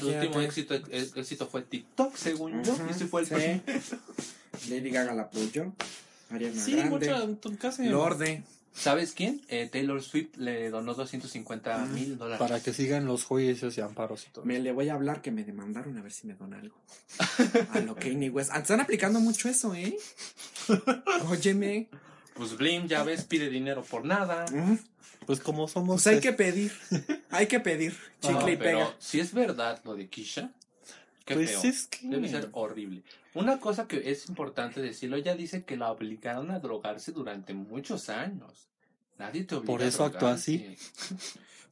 su 0.00 0.08
último 0.08 0.40
éxito, 0.40 0.74
éxito 0.74 1.46
fue 1.46 1.60
TikTok, 1.60 2.14
según 2.16 2.62
yo. 2.64 2.74
Y 2.88 2.90
ese 2.90 3.06
fue 3.06 3.20
el 3.20 3.26
sí. 3.26 4.70
Lady 4.70 4.88
Gaga 4.90 5.12
la 5.14 5.22
apoyó. 5.24 5.74
Ariana 6.32 6.60
Sí, 6.62 6.72
Grande. 6.76 6.90
mucha, 7.34 7.58
casi 7.58 7.84
Lorde. 7.86 8.42
¿Sabes 8.74 9.12
quién? 9.12 9.42
Eh, 9.48 9.68
Taylor 9.70 10.02
Swift 10.02 10.36
le 10.38 10.70
donó 10.70 10.94
250 10.94 11.76
mil 11.86 12.16
dólares. 12.16 12.38
para 12.38 12.58
que 12.62 12.72
sigan 12.72 13.04
los 13.04 13.24
juicios 13.24 13.76
y 13.76 13.82
amparos 13.82 14.26
y 14.26 14.30
todo. 14.30 14.46
Me 14.46 14.60
le 14.60 14.72
voy 14.72 14.88
a 14.88 14.94
hablar 14.94 15.20
que 15.20 15.30
me 15.30 15.44
demandaron 15.44 15.98
a 15.98 16.02
ver 16.02 16.10
si 16.10 16.26
me 16.26 16.32
dona 16.34 16.58
algo. 16.58 16.74
A 17.72 17.80
lo 17.80 17.94
Kanye 17.94 18.30
West. 18.30 18.48
Ah, 18.52 18.60
Están 18.60 18.80
aplicando 18.80 19.20
mucho 19.20 19.50
eso, 19.50 19.74
¿eh? 19.74 19.94
Óyeme. 21.28 21.88
Pues 22.34 22.56
Blim, 22.56 22.86
ya 22.86 23.02
ves, 23.02 23.24
pide 23.24 23.50
dinero 23.50 23.82
por 23.84 24.04
nada. 24.06 24.46
Mm, 24.50 24.78
Pues 25.26 25.40
como 25.40 25.68
somos... 25.68 26.02
Pues 26.02 26.06
hay 26.14 26.20
que 26.20 26.32
pedir. 26.32 26.72
Hay 27.30 27.46
que 27.46 27.60
pedir. 27.60 27.94
Chicle 28.20 28.40
No, 28.40 28.48
y 28.48 28.56
pero 28.56 28.78
pega. 28.78 28.96
si 28.98 29.20
es 29.20 29.34
verdad 29.34 29.80
lo 29.84 29.94
de 29.94 30.08
Kisha, 30.08 30.50
qué 31.26 31.34
Pues 31.34 31.50
feo. 31.50 31.70
es 31.70 31.86
que... 31.88 32.08
Debe 32.08 32.28
ser 32.28 32.48
horrible. 32.52 33.02
Una 33.34 33.58
cosa 33.60 33.88
que 33.88 34.10
es 34.10 34.28
importante 34.28 34.82
decirlo, 34.82 35.16
ella 35.16 35.34
dice 35.34 35.64
que 35.64 35.76
la 35.76 35.90
obligaron 35.90 36.50
a 36.50 36.58
drogarse 36.58 37.12
durante 37.12 37.54
muchos 37.54 38.08
años. 38.08 38.68
Nadie 39.18 39.44
te 39.44 39.54
obliga 39.54 39.72
Por 39.72 39.82
a 39.82 39.86
eso 39.86 40.04
actúa 40.04 40.34
drogarte. 40.34 40.76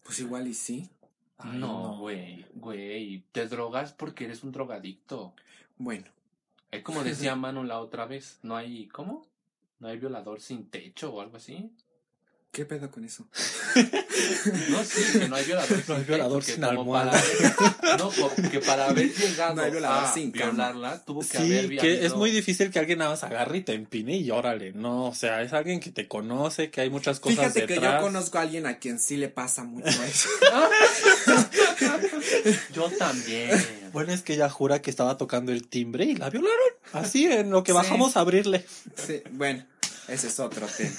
Pues 0.03 0.19
igual 0.21 0.49
y 0.49 0.55
sí. 0.55 0.91
Ay, 1.37 1.59
No, 1.59 1.99
güey, 1.99 2.47
güey. 2.55 3.23
Te 3.33 3.47
drogas 3.47 3.93
porque 3.93 4.25
eres 4.25 4.43
un 4.43 4.51
drogadicto. 4.51 5.35
Bueno. 5.77 6.07
Es 6.71 6.83
como 6.83 7.05
decía 7.05 7.35
Manu 7.37 7.65
la 7.65 7.81
otra 7.81 8.07
vez, 8.07 8.39
no 8.43 8.57
hay, 8.57 8.89
¿cómo? 8.89 9.27
No 9.79 9.89
hay 9.89 9.99
violador 9.99 10.41
sin 10.41 10.69
techo 10.71 11.13
o 11.13 11.21
algo 11.21 11.37
así. 11.37 11.71
¿Qué 12.53 12.65
pedo 12.65 12.91
con 12.91 13.05
eso? 13.05 13.27
No, 14.71 14.85
sí, 14.85 15.19
que 15.19 15.29
no 15.29 15.37
hay 15.37 15.45
violador 15.45 15.77
sin 15.77 15.85
No 15.89 15.95
hay 15.97 16.05
violador 16.05 16.45
sin 16.45 16.65
almohada. 16.65 17.13
para- 17.13 17.97
no, 17.97 18.11
como 18.11 18.51
que 18.51 18.61
para 18.61 18.87
haber 18.89 19.13
llegado 19.15 19.55
No 19.55 19.89
a 19.89 20.13
sin 20.13 20.31
cama. 20.31 20.53
violarla, 20.53 21.05
tuvo 21.05 21.21
que 21.27 21.39
haber 21.39 21.69
Sí, 21.69 21.77
que 21.79 22.05
es 22.07 22.15
muy 22.15 22.31
difícil 22.31 22.71
que 22.71 22.79
alguien 22.79 22.99
nada 22.99 23.13
más 23.13 23.25
agarre 23.25 23.59
y 23.59 23.61
te 23.63 23.73
empine 23.75 24.17
y 24.17 24.31
órale, 24.31 24.73
no, 24.73 25.07
o 25.07 25.15
sea, 25.15 25.43
es 25.43 25.53
alguien 25.53 25.81
que 25.81 25.91
te 25.91 26.07
conoce, 26.09 26.71
que 26.71 26.81
hay 26.83 26.91
muchas 26.91 27.19
cosas 27.21 27.39
Fíjate 27.39 27.67
que 27.67 27.75
yo 27.77 27.81
detrás. 27.81 28.03
conozco 28.03 28.39
a 28.39 28.43
alguien 28.43 28.67
a 28.67 28.79
quien 28.79 28.99
sí 28.99 29.17
le 29.17 29.29
pasa 29.29 29.65
mucho 29.65 29.89
eso. 30.05 30.29
Yo 32.75 32.91
también. 32.99 33.91
Bueno, 33.93 34.13
es 34.13 34.23
que 34.23 34.35
ella 34.35 34.49
jura 34.49 34.81
que 34.83 34.91
estaba 34.91 35.17
tocando 35.19 35.53
el 35.53 35.67
timbre 35.69 36.05
y 36.05 36.15
la 36.17 36.31
violaron. 36.31 36.59
Así, 36.93 37.25
en 37.27 37.51
lo 37.51 37.63
que 37.65 37.73
Sí. 37.73 37.77
bajamos 37.77 38.17
a 38.17 38.21
abrirle. 38.21 38.65
Sí, 38.97 39.23
bueno, 39.33 39.65
ese 40.09 40.29
es 40.29 40.41
otro 40.41 40.67
tema. 40.67 40.91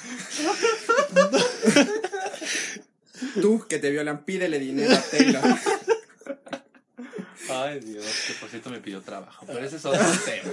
Tú 3.42 3.66
que 3.68 3.80
te 3.80 3.90
violan, 3.92 4.24
pídele 4.24 4.60
dinero 4.60 4.96
a 4.96 5.02
Taylor. 5.02 5.44
Ay, 7.50 7.80
Dios, 7.80 8.06
que 8.28 8.34
por 8.34 8.50
cierto 8.50 8.70
me 8.70 8.80
pidió 8.80 9.02
trabajo, 9.02 9.46
pero 9.46 9.60
ese 9.60 9.78
es 9.78 9.86
otro 9.86 10.00
tema. 10.26 10.52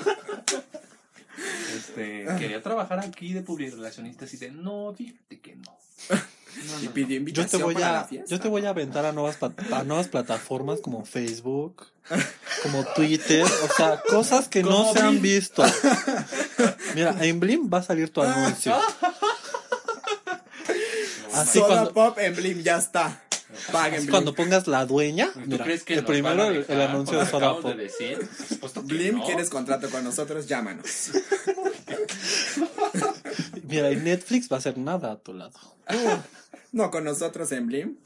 Este, 1.76 2.26
quería 2.38 2.62
trabajar 2.62 3.00
aquí 3.00 3.32
de 3.32 3.42
publirelacionista 3.42 4.26
y 4.30 4.36
de, 4.36 4.50
no, 4.50 4.94
fíjate 4.96 5.40
que 5.40 5.56
no. 5.56 5.78
No, 6.10 6.82
Y 6.82 6.88
pidió 6.88 7.06
no. 7.06 7.12
Yo 7.12 7.16
invitación 7.18 7.60
te 7.60 7.64
voy 7.64 7.74
para 7.74 7.92
la 7.92 8.00
a, 8.00 8.04
fiesta. 8.04 8.34
yo 8.34 8.40
te 8.40 8.48
voy 8.48 8.66
a 8.66 8.70
aventar 8.70 9.04
a 9.04 9.12
nuevas, 9.12 9.38
a 9.72 9.84
nuevas 9.84 10.08
plataformas 10.08 10.80
como 10.80 11.04
Facebook, 11.04 11.86
como 12.62 12.84
Twitter, 12.94 13.44
o 13.44 13.74
sea, 13.76 14.00
cosas 14.08 14.48
que 14.48 14.62
no 14.62 14.92
se 14.92 15.00
han 15.00 15.22
visto. 15.22 15.62
Mira, 16.94 17.16
en 17.20 17.38
Blim 17.38 17.70
va 17.72 17.78
a 17.78 17.82
salir 17.82 18.10
tu 18.10 18.22
anuncio. 18.22 18.76
Así 21.40 21.58
Soda 21.58 21.68
cuando- 21.68 21.92
Pop 21.94 22.18
en 22.18 22.34
Blim, 22.36 22.62
ya 22.62 22.78
está. 22.78 23.22
Paguen 23.72 24.00
Blim. 24.02 24.10
Cuando 24.10 24.34
pongas 24.34 24.66
la 24.66 24.84
dueña, 24.84 25.30
¿Tú 25.32 25.40
mira, 25.46 25.64
crees 25.64 25.82
que 25.82 25.94
el 25.94 26.00
nos 26.00 26.10
primero 26.10 26.36
van 26.36 26.46
a 26.46 26.48
el, 26.50 26.56
el 26.58 26.66
dejar 26.66 26.90
anuncio 26.90 27.18
de 27.18 27.26
Soda 27.26 27.54
Pop. 27.54 27.64
de 27.64 27.74
decir? 27.84 28.18
Que 28.60 28.80
Blim, 28.80 29.18
no. 29.18 29.24
¿quieres 29.24 29.48
contrato 29.48 29.88
con 29.90 30.04
nosotros? 30.04 30.46
Llámanos. 30.46 30.84
Mira, 33.64 33.90
y 33.90 33.96
Netflix 33.96 34.50
va 34.50 34.56
a 34.56 34.58
hacer 34.58 34.76
nada 34.78 35.12
a 35.12 35.16
tu 35.16 35.32
lado. 35.34 35.58
No, 36.72 36.90
con 36.90 37.04
nosotros 37.04 37.50
en 37.52 37.66
Blim. 37.66 37.96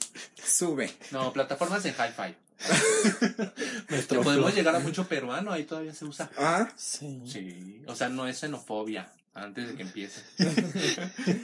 Sube. 0.45 0.93
No, 1.11 1.33
plataformas 1.33 1.85
en 1.85 1.95
hi-fi. 1.95 2.35
Podemos 4.23 4.55
llegar 4.55 4.77
a 4.77 4.79
mucho 4.81 5.07
peruano, 5.09 5.51
ahí 5.53 5.65
todavía 5.65 5.93
se 5.95 6.05
usa. 6.05 6.31
Ah, 6.39 6.69
Sí. 6.77 7.21
Sí, 7.27 7.83
o 7.87 7.95
sea, 7.97 8.09
no 8.09 8.27
es 8.29 8.39
xenofobia 8.39 9.11
antes 9.35 9.67
de 9.69 9.75
que 9.75 9.83
empiece. 9.83 10.21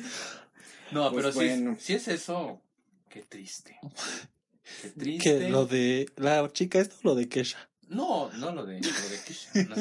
no, 0.92 1.10
Pues 1.12 1.24
pero 1.24 1.34
bueno. 1.34 1.76
si, 1.78 1.84
si 1.86 1.92
es 1.94 2.08
eso, 2.08 2.60
qué 3.08 3.22
triste. 3.22 3.78
Qué 4.82 4.88
triste. 4.90 5.38
Que 5.40 5.48
lo 5.48 5.66
de 5.66 6.10
la 6.16 6.50
chica 6.52 6.78
esto 6.80 6.96
o 7.02 7.08
lo 7.08 7.14
de 7.14 7.28
Kesha. 7.28 7.58
No, 7.88 8.30
no 8.32 8.52
lo 8.52 8.66
de, 8.66 8.80
lo 8.80 9.08
de 9.08 9.18
Kesha, 9.26 9.50
no. 9.68 9.76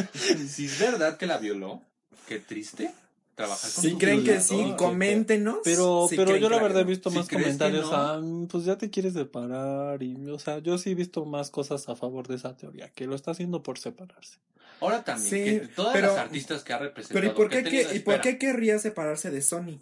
Si 0.48 0.65
es 0.65 0.80
verdad 0.80 1.17
que 1.17 1.26
la 1.28 1.38
violó, 1.38 1.82
qué 2.28 2.39
triste 2.39 2.93
trabajar 3.36 3.70
con 3.72 3.84
si 3.84 3.96
creen 3.98 4.24
que 4.24 4.39
sí, 4.41 4.74
coméntenos. 4.78 5.58
Pero, 5.63 6.08
Si 6.10 6.15
pero 6.15 6.38
yo 6.38 6.50
la 6.50 6.60
verdad 6.62 6.82
he 6.82 6.86
visto 6.86 7.10
Si 7.12 7.17
más 7.17 7.28
comentarios 7.28 7.91
no. 7.91 7.96
a, 7.96 8.20
"Mm, 8.20 8.48
pues 8.48 8.65
ya 8.65 8.78
te 8.78 8.89
quieres 8.89 9.13
separar 9.13 10.02
y, 10.02 10.15
o 10.30 10.39
sea, 10.39 10.60
yo 10.60 10.78
sí 10.78 10.91
he 10.91 10.96
visto 10.96 11.24
más 11.26 11.52
cosas 11.52 11.88
a 11.89 11.96
favor 11.96 12.28
de 12.28 12.36
esa 12.36 12.56
teoría, 12.56 12.89
que 12.89 13.06
lo 13.06 13.15
está 13.15 13.32
haciendo 13.32 13.62
por 13.62 13.78
separarse. 13.78 14.39
Ahora 14.80 15.04
también, 15.04 15.30
Sí, 15.30 15.60
que 15.60 15.67
todas 15.76 15.93
pero- 15.93 16.08
las 16.08 16.17
artistas 16.17 16.63
que 16.63 16.74
ha 16.74 16.80
representado. 16.80 17.20
Pero 17.20 17.34
¿y 17.34 17.36
por 17.36 17.50
qué, 17.50 17.88
¿y 17.96 18.00
por 18.00 18.22
qué 18.22 18.38
querría 18.38 18.80
separarse 18.80 19.30
de 19.32 19.41
Sony? 19.41 19.82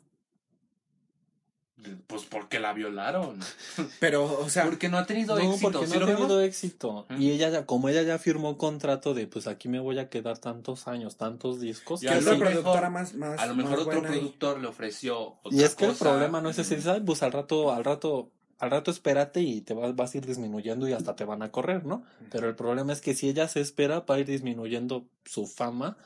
Pues 2.07 2.23
porque 2.23 2.59
la 2.59 2.73
violaron. 2.73 3.38
Pero, 3.99 4.23
o 4.39 4.49
sea, 4.49 4.63
Porque 4.63 4.89
no 4.89 4.97
ha 4.97 5.05
tenido 5.05 5.38
No, 5.38 5.51
éxito. 5.53 5.71
porque 5.71 5.88
¿sí 5.88 5.99
no 5.99 6.05
ha 6.05 6.15
tenido 6.15 6.41
éxito. 6.41 7.05
Y 7.19 7.31
ella 7.31 7.49
ya, 7.49 7.65
como 7.65 7.89
ella 7.89 8.01
ya 8.01 8.17
firmó 8.17 8.49
un 8.51 8.55
contrato 8.55 9.13
de, 9.13 9.27
pues 9.27 9.45
aquí 9.45 9.67
me 9.67 9.79
voy 9.79 9.99
a 9.99 10.09
quedar 10.09 10.38
tantos 10.39 10.88
años, 10.88 11.17
tantos 11.17 11.59
discos. 11.59 12.01
Y 12.01 12.07
¿qué 12.07 12.13
a 12.13 12.21
lo 12.21 12.31
mejor- 12.31 12.47
productora 12.47 12.89
más, 12.89 13.13
más 13.13 13.39
A 13.39 13.45
lo 13.45 13.55
mejor 13.55 13.71
más 13.79 13.88
otro 13.88 14.01
productor 14.01 14.59
le 14.61 14.67
ofreció 14.67 15.38
otra 15.43 15.51
Y 15.51 15.63
es 15.63 15.75
que 15.75 15.85
el 15.85 15.95
problema 15.95 16.41
no 16.41 16.49
es 16.49 16.57
ese, 16.59 16.81
¿sabes? 16.81 17.03
Pues 17.05 17.21
al 17.23 17.33
rato, 17.33 17.71
al 17.73 17.83
rato, 17.83 18.31
al 18.57 18.71
rato 18.71 18.89
espérate 18.89 19.41
y 19.41 19.61
te 19.61 19.73
vas, 19.73 19.95
vas 19.95 20.13
a 20.15 20.17
ir 20.17 20.25
disminuyendo 20.25 20.88
y 20.88 20.93
hasta 20.93 21.15
te 21.15 21.25
van 21.25 21.43
a 21.43 21.51
correr, 21.51 21.85
¿no? 21.85 22.03
Pero 22.31 22.47
el 22.47 22.55
problema 22.55 22.93
es 22.93 23.01
que 23.01 23.13
si 23.13 23.27
ella 23.29 23.47
se 23.49 23.59
espera 23.59 23.99
va 23.99 24.15
a 24.15 24.19
ir 24.19 24.25
disminuyendo 24.27 25.05
su 25.25 25.45
fama 25.45 25.97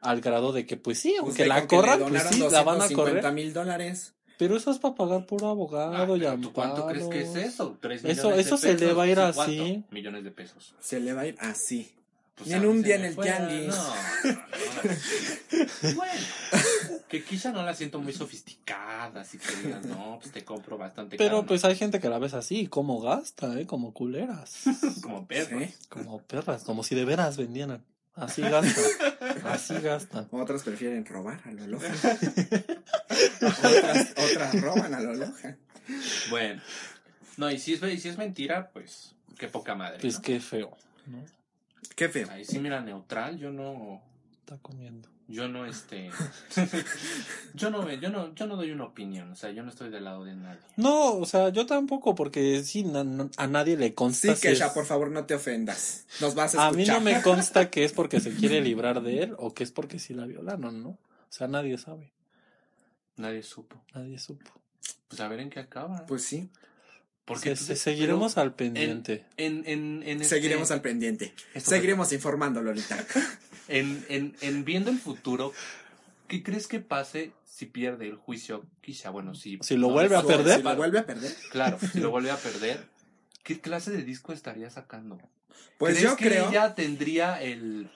al 0.00 0.20
grado 0.20 0.52
de 0.52 0.66
que, 0.66 0.76
pues 0.76 0.98
sí, 1.00 1.10
Pues 1.18 1.30
aunque 1.30 1.46
la 1.46 1.66
corran, 1.66 1.98
pues 2.08 2.22
sí, 2.30 2.38
la 2.48 2.62
van 2.62 2.76
a 2.76 2.84
250 2.84 2.94
correr. 2.94 3.32
mil 3.32 3.52
dólares. 3.52 4.12
Pero 4.38 4.56
eso 4.56 4.70
es 4.70 4.78
para 4.78 4.94
pagar 4.94 5.26
puro 5.26 5.46
Ah, 5.46 5.50
abogado 5.50 6.16
y 6.16 6.20
pero 6.20 6.36
¿tú 6.38 6.52
¿Cuánto 6.52 6.86
crees 6.86 7.06
que 7.06 7.22
es 7.22 7.36
eso? 7.36 7.78
¿Tres 7.80 8.04
Eso- 8.04 8.28
millones 8.28 8.36
de 8.36 8.42
eso 8.42 8.56
se 8.56 8.74
le 8.74 8.92
va 8.92 9.04
a 9.04 9.06
ir 9.06 9.16
Sí, 9.16 9.22
así. 9.22 9.56
¿cuánto? 9.56 9.94
Millones 9.94 10.24
de 10.24 10.30
pesos. 10.32 10.74
Se 10.80 11.00
le 11.00 11.12
va 11.12 11.22
a 11.22 11.26
ir 11.26 11.36
así. 11.40 11.92
Pues 12.34 12.50
Y 12.50 12.54
en 12.54 12.66
un 12.66 12.82
día 12.82 12.96
en 12.96 13.04
el 13.04 13.16
tianguis. 13.16 13.68
No, 13.68 13.94
no. 13.94 15.94
bueno, 15.94 16.20
que 17.08 17.22
quizá 17.22 17.52
no 17.52 17.62
la 17.62 17.74
siento 17.74 18.00
muy 18.00 18.12
sofisticada, 18.12 19.20
así 19.20 19.38
que 19.38 19.54
digas, 19.62 19.86
no, 19.86 20.18
pues 20.20 20.32
te 20.32 20.44
compro 20.44 20.76
bastante 20.76 21.16
Pero 21.16 21.36
caro, 21.36 21.46
pues 21.46 21.64
hay 21.64 21.76
gente 21.76 22.00
que 22.00 22.08
la 22.08 22.18
ves 22.18 22.34
así, 22.34 22.66
como 22.66 23.00
gasta, 23.00 23.60
¿eh? 23.60 23.66
Como 23.66 23.94
culeras. 23.94 24.64
como 25.02 25.28
perro. 25.28 25.60
Sí. 25.60 25.72
Como 25.88 26.18
perras, 26.22 26.64
como 26.64 26.82
si 26.82 26.96
de 26.96 27.04
veras 27.04 27.36
vendieran. 27.36 27.84
Así 28.14 28.42
gastan. 28.42 28.84
Así 29.44 29.74
gastan. 29.80 30.28
Otras 30.30 30.62
prefieren 30.62 31.04
robar 31.04 31.40
a 31.44 31.52
lo 31.52 31.66
loja. 31.66 31.88
otras, 33.42 34.14
otras 34.16 34.60
roban 34.60 34.94
a 34.94 35.00
lo 35.00 35.14
loja. 35.14 35.56
Bueno, 36.30 36.62
no, 37.36 37.50
y 37.50 37.58
si 37.58 37.74
es, 37.74 37.82
y 37.82 37.98
si 37.98 38.08
es 38.08 38.16
mentira, 38.18 38.70
pues 38.72 39.14
qué 39.38 39.48
poca 39.48 39.74
madre. 39.74 39.98
Pues 40.00 40.14
¿no? 40.14 40.22
qué 40.22 40.40
feo. 40.40 40.76
¿no? 41.06 41.24
Qué 41.96 42.08
feo. 42.08 42.30
Ahí 42.30 42.44
sí, 42.44 42.58
mira, 42.58 42.80
neutral, 42.80 43.38
yo 43.38 43.50
no, 43.50 44.02
Está 44.44 44.58
comiendo. 44.58 45.08
Yo 45.28 45.48
no, 45.48 45.64
este, 45.66 46.10
yo 47.54 47.70
no, 47.70 47.90
yo 47.92 48.10
no, 48.10 48.34
yo 48.34 48.46
no 48.46 48.56
doy 48.56 48.70
una 48.72 48.84
opinión, 48.84 49.32
o 49.32 49.36
sea, 49.36 49.50
yo 49.50 49.62
no 49.62 49.70
estoy 49.70 49.90
del 49.90 50.04
lado 50.04 50.24
de 50.24 50.34
nadie. 50.36 50.60
No, 50.76 51.14
o 51.14 51.26
sea, 51.26 51.48
yo 51.50 51.66
tampoco, 51.66 52.14
porque 52.14 52.62
sí, 52.62 52.84
na- 52.84 53.04
na- 53.04 53.30
a 53.36 53.46
nadie 53.46 53.76
le 53.76 53.94
consta. 53.94 54.34
Sí, 54.34 54.40
Kesha, 54.48 54.66
es- 54.66 54.72
por 54.72 54.86
favor, 54.86 55.10
no 55.10 55.24
te 55.26 55.34
ofendas. 55.34 56.06
Nos 56.20 56.34
vas 56.34 56.54
a 56.54 56.66
A 56.66 56.72
mí 56.72 56.82
escuchar. 56.82 57.02
no 57.02 57.04
me 57.10 57.22
consta 57.22 57.70
que 57.70 57.84
es 57.84 57.92
porque 57.92 58.20
se 58.20 58.34
quiere 58.34 58.60
librar 58.62 59.02
de 59.02 59.22
él 59.22 59.34
o 59.38 59.54
que 59.54 59.64
es 59.64 59.70
porque 59.72 59.98
sí 59.98 60.14
la 60.14 60.26
violaron, 60.26 60.82
¿no? 60.82 60.88
O 60.90 60.98
sea, 61.30 61.48
nadie 61.48 61.78
sabe. 61.78 62.12
Nadie 63.16 63.42
supo. 63.42 63.80
Nadie 63.94 64.18
supo. 64.18 64.50
Pues 65.08 65.20
a 65.20 65.28
ver 65.28 65.40
en 65.40 65.50
qué 65.50 65.60
acaba. 65.60 66.04
Pues 66.06 66.24
sí, 66.24 66.50
Porque 67.24 67.56
seguiremos 67.56 68.34
pero 68.34 68.42
al 68.42 68.54
pendiente. 68.54 69.24
En, 69.36 69.62
en, 69.66 70.02
en 70.02 70.20
este- 70.20 70.24
seguiremos 70.36 70.70
al 70.70 70.82
pendiente. 70.82 71.34
Seguiremos 71.56 72.12
informando, 72.12 72.62
Lolita. 72.62 73.04
En, 73.66 74.04
en, 74.10 74.36
en 74.42 74.66
viendo 74.66 74.90
el 74.90 74.98
futuro, 74.98 75.54
¿qué 76.28 76.42
crees 76.42 76.66
que 76.66 76.80
pase 76.80 77.32
si 77.46 77.64
pierde 77.64 78.06
el 78.06 78.16
juicio? 78.16 78.66
Quizá, 78.82 79.08
bueno, 79.08 79.34
si... 79.34 79.58
Si 79.62 79.76
lo 79.78 79.86
no 79.88 79.94
vuelve 79.94 80.16
a 80.16 80.22
perder. 80.22 80.58
Si 80.58 80.62
lo 80.62 80.76
vuelve 80.76 80.98
a 80.98 81.06
perder. 81.06 81.34
Claro, 81.50 81.78
si 81.90 81.98
lo 82.00 82.10
vuelve 82.10 82.30
a 82.30 82.36
perder, 82.36 82.84
¿qué 83.42 83.62
clase 83.62 83.90
de 83.90 84.02
disco 84.02 84.34
estaría 84.34 84.68
sacando? 84.68 85.18
Pues 85.78 85.94
¿Crees 85.96 86.10
yo 86.10 86.16
que 86.18 86.28
creo. 86.28 86.50
ella 86.50 86.74
tendría 86.74 87.40
el, 87.42 87.88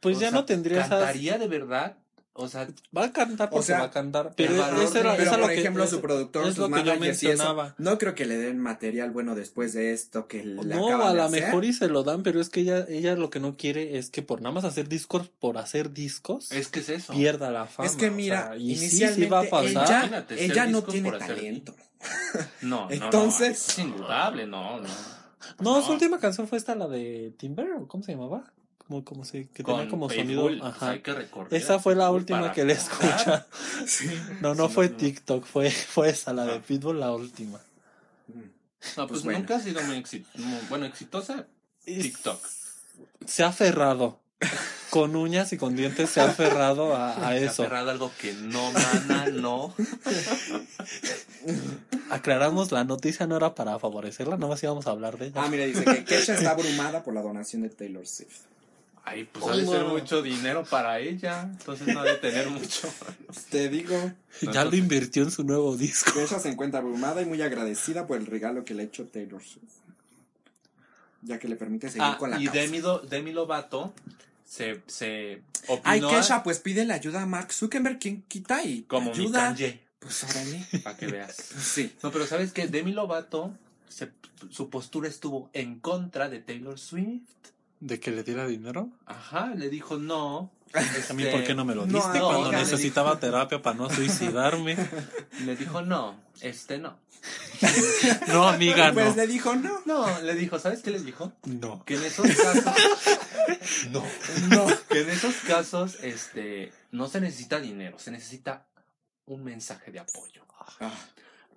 Pues 0.00 0.16
O 0.16 0.20
ya 0.20 0.30
sea, 0.30 0.38
no 0.38 0.46
tendría 0.46 0.78
esas... 0.78 0.88
¿Cantaría 0.88 1.36
de 1.36 1.48
verdad? 1.48 1.98
O 2.34 2.48
sea, 2.48 2.66
Va 2.96 3.04
a 3.04 3.12
cantar 3.12 3.50
porque 3.50 3.66
sea, 3.66 3.80
va 3.80 3.84
a 3.84 3.90
cantar. 3.90 4.32
Pero, 4.36 4.56
valor 4.56 4.82
ese 4.84 5.00
era, 5.00 5.10
Pero, 5.12 5.22
esa 5.22 5.30
por 5.32 5.40
lo 5.40 5.46
que- 5.48 5.58
ejemplo, 5.60 5.84
es- 5.84 5.90
su 5.90 6.00
productor, 6.00 6.46
es 6.46 6.54
sus 6.54 6.70
lo 6.70 6.74
que 6.74 6.82
yo 6.82 6.98
mencionaba. 6.98 7.74
no 7.76 7.98
creo 7.98 8.14
que 8.14 8.24
le 8.24 8.38
den 8.38 8.58
material 8.58 9.10
bueno 9.10 9.34
después 9.34 9.74
de 9.74 9.92
esto 9.92 10.28
que 10.28 10.42
le 10.42 10.54
No, 10.74 10.86
acaban 10.88 11.08
a 11.08 11.24
lo 11.24 11.28
mejor 11.28 11.66
y 11.66 11.74
se 11.74 11.88
lo 11.88 12.04
dan, 12.04 12.22
pero 12.22 12.40
es 12.40 12.48
que 12.48 12.60
ella, 12.60 12.86
ella 12.88 13.16
lo 13.16 13.28
que 13.28 13.38
no 13.38 13.58
quiere 13.58 13.98
es 13.98 14.08
que 14.08 14.22
por 14.22 14.40
nada 14.40 14.54
más 14.54 14.64
hacer 14.64 14.88
discos, 14.88 15.28
por 15.28 15.58
hacer 15.58 15.92
discos, 15.92 16.50
es 16.52 16.68
que 16.68 16.80
es 16.80 16.88
eso. 16.88 17.12
pierda 17.12 17.50
la 17.50 17.66
fama. 17.66 17.86
Es 17.86 17.96
que 17.96 18.08
o 18.08 18.12
mira, 18.12 18.44
sea, 18.48 18.56
y 18.56 18.76
sí, 18.76 18.84
inicialmente 18.86 19.24
sí 19.24 19.30
va 19.30 19.40
a 19.40 19.50
pasar. 19.50 20.04
ella, 20.06 20.26
ella 20.38 20.66
no 20.68 20.82
tiene 20.84 21.12
talento. 21.12 21.74
No, 22.62 22.86
no, 22.86 22.90
Entonces- 22.90 23.66
no, 23.66 23.72
es 23.72 23.78
indudable, 23.78 24.46
no, 24.46 24.80
no. 24.80 24.88
No, 25.60 25.82
su 25.82 25.88
No. 25.88 25.92
última 25.94 26.18
canción 26.18 26.48
fue 26.48 26.56
esta, 26.56 26.74
la 26.74 26.88
de 26.88 27.34
Timber, 27.36 27.72
¿o 27.74 27.86
¿cómo 27.88 28.02
se 28.02 28.12
llamaba? 28.12 28.44
Como, 28.88 29.04
como 29.04 29.24
se, 29.24 29.48
que 29.48 29.62
tenía 29.64 29.88
como 29.88 30.10
sonido. 30.10 30.48
Ajá. 30.62 30.90
hay 30.90 31.00
que 31.00 31.12
recorrer 31.14 31.54
Esa 31.54 31.78
fue 31.78 31.94
la 31.94 32.10
última 32.10 32.40
para 32.40 32.52
que 32.52 32.64
le 32.64 32.74
escucha. 32.74 33.46
No, 34.40 34.54
no 34.54 34.68
Sí, 34.68 34.74
fue 34.74 34.88
no. 34.90 34.96
TikTok, 34.96 35.44
fue, 35.46 35.70
fue 35.70 36.10
esa, 36.10 36.32
la 36.32 36.44
de. 36.44 36.60
Pitbull, 36.60 37.00
la 37.00 37.12
última. 37.12 37.58
No, 38.28 39.06
pues, 39.06 39.08
Pues 39.08 39.22
bueno. 39.24 39.38
nunca 39.38 39.56
ha 39.56 39.60
sido 39.60 39.80
muy, 39.82 39.96
exi- 39.96 40.24
muy- 40.34 40.58
bueno, 40.68 40.86
exitosa 40.86 41.46
TikTok. 41.84 42.44
Se 43.26 43.44
ha 43.44 43.48
aferrado. 43.48 44.18
Con 44.90 45.14
uñas 45.16 45.52
y 45.52 45.56
con 45.56 45.76
dientes 45.76 46.10
se 46.10 46.20
ha 46.20 46.24
aferrado 46.24 46.94
a, 46.96 47.12
a 47.12 47.16
Se 47.16 47.24
ha 47.24 47.36
eso. 47.36 47.62
aferrado 47.62 47.88
a 47.88 47.92
algo 47.92 48.10
que 48.20 48.32
no, 48.34 48.72
mana, 48.72 49.26
no. 49.32 49.72
Aclaramos, 52.10 52.72
la 52.72 52.84
noticia 52.84 53.26
no 53.26 53.36
era 53.36 53.54
para 53.54 53.78
favorecerla, 53.78 54.36
nada 54.36 54.48
más 54.48 54.62
íbamos 54.62 54.86
a 54.86 54.90
hablar 54.90 55.16
de 55.16 55.26
ella. 55.28 55.42
Ah, 55.42 55.48
mira, 55.48 55.64
dice 55.64 55.84
que 55.84 56.04
Kesha 56.04 56.34
está 56.34 56.50
abrumada 56.50 57.02
por 57.04 57.14
la 57.14 57.22
donación 57.22 57.62
de 57.62 57.70
Taylor 57.70 58.06
Swift. 58.06 58.40
Ay, 59.04 59.24
pues 59.24 59.44
ha 59.46 59.56
de 59.56 59.66
ser 59.66 59.84
mucho 59.84 60.22
dinero 60.22 60.64
para 60.64 61.00
ella, 61.00 61.42
entonces 61.42 61.88
no 61.88 62.00
ha 62.00 62.04
de 62.04 62.14
tener 62.18 62.48
mucho. 62.50 62.88
Te 63.50 63.68
digo, 63.68 64.12
ya 64.52 64.64
lo 64.64 64.76
invirtió 64.76 65.24
en 65.24 65.30
su 65.32 65.42
nuevo 65.42 65.76
disco. 65.76 66.12
Kesha 66.14 66.38
se 66.38 66.50
encuentra 66.50 66.78
abrumada 66.80 67.20
y 67.20 67.24
muy 67.26 67.42
agradecida 67.42 68.06
por 68.06 68.16
el 68.18 68.26
regalo 68.26 68.64
que 68.64 68.74
le 68.74 68.82
ha 68.82 68.86
hecho 68.86 69.06
Taylor 69.06 69.42
Swift. 69.42 69.72
Ya 71.22 71.38
que 71.38 71.48
le 71.48 71.56
permite 71.56 71.88
seguir 71.88 72.02
Ah, 72.04 72.16
con 72.18 72.30
la 72.30 72.40
y 72.40 72.46
causa. 72.46 72.60
Demi, 72.60 72.80
Demi 73.08 73.32
Lovato 73.32 73.92
se, 74.44 74.82
se 74.86 75.42
opinó 75.68 75.82
Ay, 75.84 76.00
Kesha, 76.00 76.42
pues 76.42 76.58
pide 76.60 76.84
la 76.84 76.94
ayuda 76.94 77.22
a 77.22 77.26
Mark 77.26 77.52
Zuckerberg, 77.52 77.98
¿quién 77.98 78.22
quita? 78.28 78.62
Y 78.64 78.82
como 78.82 79.10
mi 79.12 79.18
ayuda. 79.18 79.48
Kanye, 79.48 79.80
Pues 79.98 80.22
órale. 80.24 80.64
para 80.82 80.96
que 80.96 81.06
veas. 81.08 81.36
Sí. 81.60 81.92
No, 82.02 82.10
pero 82.12 82.26
¿sabes 82.26 82.52
qué? 82.52 82.66
Demi 82.68 82.92
Lovato, 82.92 83.52
se- 83.88 84.10
su 84.50 84.68
postura 84.70 85.08
estuvo 85.08 85.48
en 85.52 85.78
contra 85.80 86.28
de 86.28 86.38
Taylor 86.40 86.78
Swift. 86.78 87.22
¿De 87.82 87.98
que 87.98 88.12
le 88.12 88.22
diera 88.22 88.46
dinero? 88.46 88.90
Ajá, 89.06 89.52
le 89.56 89.68
dijo 89.68 89.96
no. 89.98 90.52
A 90.72 91.12
mí, 91.14 91.24
Este, 91.24 91.32
¿por 91.32 91.42
qué 91.44 91.52
no 91.52 91.64
me 91.64 91.74
lo 91.74 91.84
no, 91.84 91.98
diste 91.98 92.20
no, 92.20 92.28
cuando 92.28 92.52
necesitaba 92.52 93.18
terapia 93.18 93.60
para 93.60 93.76
no 93.76 93.90
suicidarme? 93.90 94.76
Le 95.44 95.56
dijo 95.56 95.82
no, 95.82 96.16
este 96.40 96.78
no. 96.78 96.96
No, 98.28 98.48
amiga, 98.48 98.92
Pues 98.92 99.10
no. 99.10 99.16
le 99.16 99.26
dijo 99.26 99.54
no. 99.56 99.80
No, 99.84 100.20
le 100.20 100.34
dijo, 100.34 100.58
¿sabes 100.60 100.80
qué 100.82 100.90
le 100.92 101.00
dijo? 101.00 101.32
No. 101.44 101.84
Que 101.84 101.96
en 101.96 102.04
esos 102.04 102.26
casos, 102.26 102.64
No. 103.90 104.04
No. 104.48 104.66
que 104.88 105.00
en 105.00 105.10
esos 105.10 105.34
casos, 105.46 105.98
este, 106.02 106.72
no 106.92 107.08
se 107.08 107.20
necesita 107.20 107.58
dinero, 107.60 107.98
se 107.98 108.10
necesita 108.12 108.66
un 109.26 109.42
mensaje 109.44 109.90
de 109.90 109.98
apoyo. 110.00 110.44
Ah, 110.80 110.92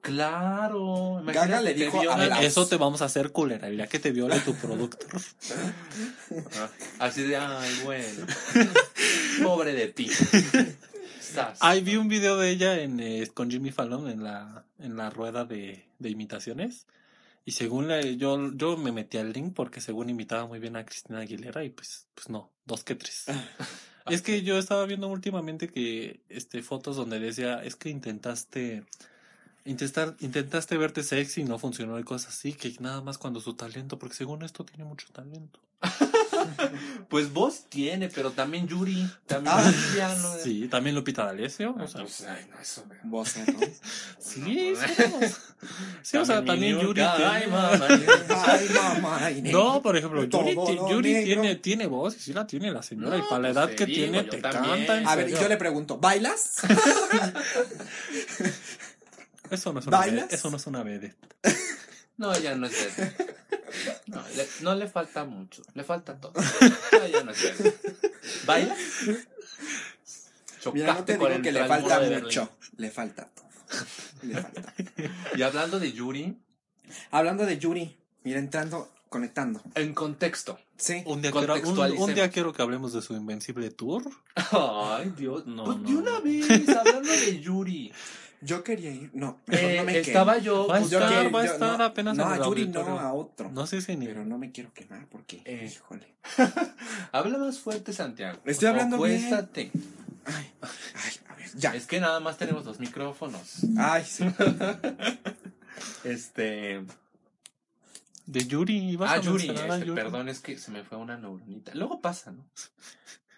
Claro, 0.06 1.16
Gaga 1.16 1.34
imagínate 1.34 1.64
le 1.64 1.76
que 1.76 1.86
dijo 1.86 2.12
a 2.12 2.44
Eso 2.44 2.68
te 2.68 2.78
vamos 2.78 3.02
a 3.02 3.06
hacer 3.06 3.32
culera, 3.32 3.68
día 3.70 3.88
que 3.88 3.98
te 3.98 4.12
viole 4.12 4.40
tu 4.40 4.54
productor. 4.54 5.20
Ah, 6.56 6.70
Así 7.00 7.24
de, 7.24 7.38
ay, 7.38 7.82
bueno. 7.84 8.28
Pobre 9.44 9.74
de 9.74 9.88
ti. 9.88 10.08
Ahí 11.60 11.82
vi 11.82 11.96
un 11.96 12.08
video 12.08 12.38
de 12.38 12.52
ella 12.52 12.80
en, 12.80 13.00
eh, 13.00 13.28
con 13.34 13.50
Jimmy 13.50 13.72
Fallon 13.72 14.08
en 14.08 14.24
la, 14.24 14.64
en 14.78 14.96
la 14.96 15.10
rueda 15.10 15.44
de, 15.44 15.88
de 15.98 16.10
imitaciones. 16.10 16.86
Y 17.44 17.52
según 17.52 17.88
la, 17.88 18.00
yo, 18.02 18.52
yo 18.54 18.78
me 18.78 18.92
metí 18.92 19.18
al 19.18 19.34
link 19.34 19.56
porque 19.56 19.82
según 19.82 20.12
imitaba 20.12 20.46
muy 20.46 20.60
bien 20.60 20.76
a 20.76 20.86
Cristina 20.86 21.20
Aguilera 21.20 21.64
y 21.64 21.72
pues, 21.72 22.08
pues 22.14 22.30
no, 22.30 22.52
dos 22.66 22.84
que 22.84 22.94
tres. 22.94 23.26
Es 24.08 24.22
que 24.22 24.44
yo 24.44 24.60
estaba 24.60 24.86
viendo 24.86 25.08
últimamente 25.08 25.68
que 25.68 26.20
este 26.30 26.62
fotos 26.62 26.96
donde 26.96 27.20
decía, 27.20 27.64
es 27.64 27.76
que 27.76 27.90
intentaste 27.90 28.84
intentar, 29.66 30.16
intentaste 30.20 30.78
verte 30.78 31.04
sexy 31.04 31.42
y 31.42 31.44
no 31.44 31.60
funcionó 31.60 32.00
y 32.00 32.04
cosas 32.04 32.34
así, 32.34 32.54
que 32.54 32.74
nada 32.80 33.02
más 33.02 33.18
cuando 33.18 33.40
su 33.42 33.54
talento, 33.56 34.00
porque 34.00 34.16
según 34.16 34.44
esto 34.44 34.64
tiene 34.64 34.84
mucho 34.86 35.08
talento. 35.12 35.60
Pues 37.10 37.34
vos 37.34 37.66
tiene, 37.70 38.08
pero 38.10 38.30
también 38.32 38.68
Yuri, 38.68 39.10
también 39.26 39.56
Ah. 39.58 40.14
Sí, 40.44 40.68
también 40.68 40.96
Lupita 40.96 41.26
D'Alessio, 41.26 41.76
Ah, 41.78 41.84
o 41.84 41.88
sea, 41.88 42.02
pues, 42.02 42.22
ay, 42.22 42.46
no, 42.52 42.60
eso. 42.60 42.84
Vos, 43.04 43.36
¿no? 43.38 43.60
sí, 44.20 44.74
sí, 44.76 45.04
no. 45.10 45.28
Sí, 46.04 46.18
o 46.18 46.26
sea, 46.26 46.46
también 46.46 46.80
Yuri 46.80 47.02
Ay, 47.02 47.42
tiene... 47.42 47.48
mamá. 47.52 47.88
Ay, 48.30 48.70
mamá. 48.74 49.18
ay, 49.26 49.42
No, 49.42 49.82
por 49.82 49.98
ejemplo, 49.98 50.24
Yuri, 50.24 50.56
Yuri 50.90 51.24
tiene, 51.24 51.56
tiene 51.56 51.88
voz 51.88 52.16
y 52.16 52.20
sí 52.20 52.34
la 52.34 52.46
tiene 52.46 52.72
la 52.72 52.84
señora. 52.84 53.18
No, 53.18 53.26
y 53.26 53.28
para 53.28 53.40
la 53.50 53.54
pues 53.54 53.58
edad 53.58 53.76
que 53.76 53.86
digo, 53.88 53.96
tiene, 54.12 54.24
te 54.26 54.38
también. 54.38 54.86
canta. 54.86 55.12
A 55.12 55.16
ver, 55.16 55.30
yo 55.32 55.48
le 55.50 55.58
pregunto, 55.58 55.98
¿bailas? 55.98 56.62
Eso 59.52 59.74
no 59.74 59.80
es 59.80 59.88
una 59.88 59.98
¿Bailas? 59.98 60.16
vedette, 60.24 60.36
Eso 60.36 60.50
no 60.50 60.58
es 60.58 60.68
una 60.68 60.84
vedette. 60.84 61.18
No, 62.18 62.38
ya 62.40 62.56
no 62.56 62.66
es 62.68 62.96
verde. 62.98 63.14
No 64.08 64.24
le, 64.38 64.48
no 64.62 64.74
le 64.76 64.88
falta 64.88 65.26
mucho, 65.26 65.64
le 65.74 65.84
falta 65.84 66.16
todo. 66.18 66.32
No, 66.94 67.08
ya 67.08 67.24
no 67.24 67.32
es 67.32 67.44
verde. 67.44 67.78
¿Baila? 68.46 68.76
Mira, 70.74 70.94
no 70.94 71.04
te 71.04 71.14
digo 71.14 71.28
el 71.28 71.42
que 71.42 71.52
le 71.52 71.66
falta 71.66 72.00
mucho. 72.00 72.50
Le 72.78 72.90
falta 72.90 73.30
todo. 73.36 73.46
Le 74.22 74.42
falta. 74.42 74.74
Y 75.36 75.42
hablando 75.42 75.80
de 75.80 75.92
Yuri, 75.92 76.38
Hablando 77.12 77.46
de 77.46 77.58
Yuri, 77.58 77.98
mira, 78.24 78.40
entrando, 78.40 78.92
conectando. 79.10 79.62
en 79.76 79.94
contexto. 79.94 80.58
Sí. 80.78 81.04
Un 81.06 81.22
día, 81.22 81.32
quiero, 81.32 81.56
un, 81.56 82.14
día 82.14 82.30
quiero 82.30 82.54
que 82.54 82.62
hablemos 82.62 82.94
de 82.94 83.02
su 83.02 83.14
Invencible 83.14 83.70
Tour. 83.72 84.04
Ay, 84.52 85.14
Dios. 85.18 85.46
No, 85.46 85.66
pues 85.66 85.78
no, 85.80 85.90
de 85.90 85.96
una 85.96 86.12
no. 86.12 86.22
vez, 86.22 86.70
hablando 86.70 87.10
de 87.12 87.40
Yuri. 87.42 87.92
Yo 88.46 88.64
quería 88.64 88.92
ir. 88.92 89.10
No, 89.14 89.40
mejor 89.48 89.70
Eh, 89.72 89.78
no 89.78 89.84
me 89.86 90.00
estaba 90.00 90.34
quemo. 90.36 90.46
yo. 90.46 90.68
Va 90.68 90.76
a 90.78 90.80
Yo 90.80 90.86
estar, 90.86 91.10
quiero- 91.10 91.32
va 91.32 91.42
a 91.42 91.46
yo- 91.46 91.54
estar 91.54 91.78
no, 91.80 91.84
apenas 91.86 92.16
No, 92.18 92.24
en 92.36 92.42
a 92.42 92.46
Yuri 92.46 92.68
no, 92.68 93.00
a 93.00 93.14
otro. 93.14 93.52
No 93.52 93.66
sé 93.66 93.82
si 93.82 93.96
ni. 93.96 94.06
Pero 94.06 94.24
no 94.26 94.38
me 94.38 94.52
quiero 94.52 94.72
quemar 94.74 95.08
porque, 95.08 95.42
Eh. 95.46 95.72
híjole. 95.74 96.14
Habla 97.12 97.38
más 97.40 97.60
fuerte, 97.60 97.92
Santiago. 97.94 98.40
Estoy 98.46 98.68
hablando 98.70 98.98
bien. 99.02 99.18
Acuéstate. 99.26 99.72
Ay, 100.26 100.52
ay, 100.62 101.12
a 101.30 101.36
ver, 101.36 101.50
ya. 101.56 101.76
Es 101.76 101.88
que 101.88 102.00
nada 102.00 102.20
más 102.20 102.38
tenemos 102.38 102.66
los 102.66 102.80
micrófonos. 102.80 103.62
Ay, 103.78 104.04
sí. 104.06 104.26
Este. 106.04 106.84
De 108.26 108.46
Yuri. 108.46 108.92
¿Ibas 108.92 109.12
Ah, 109.12 109.14
a 109.16 109.22
Yuri, 109.22 109.48
mencionar 109.48 109.72
a 109.72 109.76
este, 109.76 109.88
Yuri? 109.88 110.02
perdón, 110.02 110.30
es 110.30 110.40
que 110.40 110.58
se 110.58 110.72
me 110.72 110.84
fue 110.84 110.98
una 110.98 111.18
neuronita. 111.18 111.74
Luego 111.76 112.02
pasa, 112.02 112.32
¿no? 112.32 112.46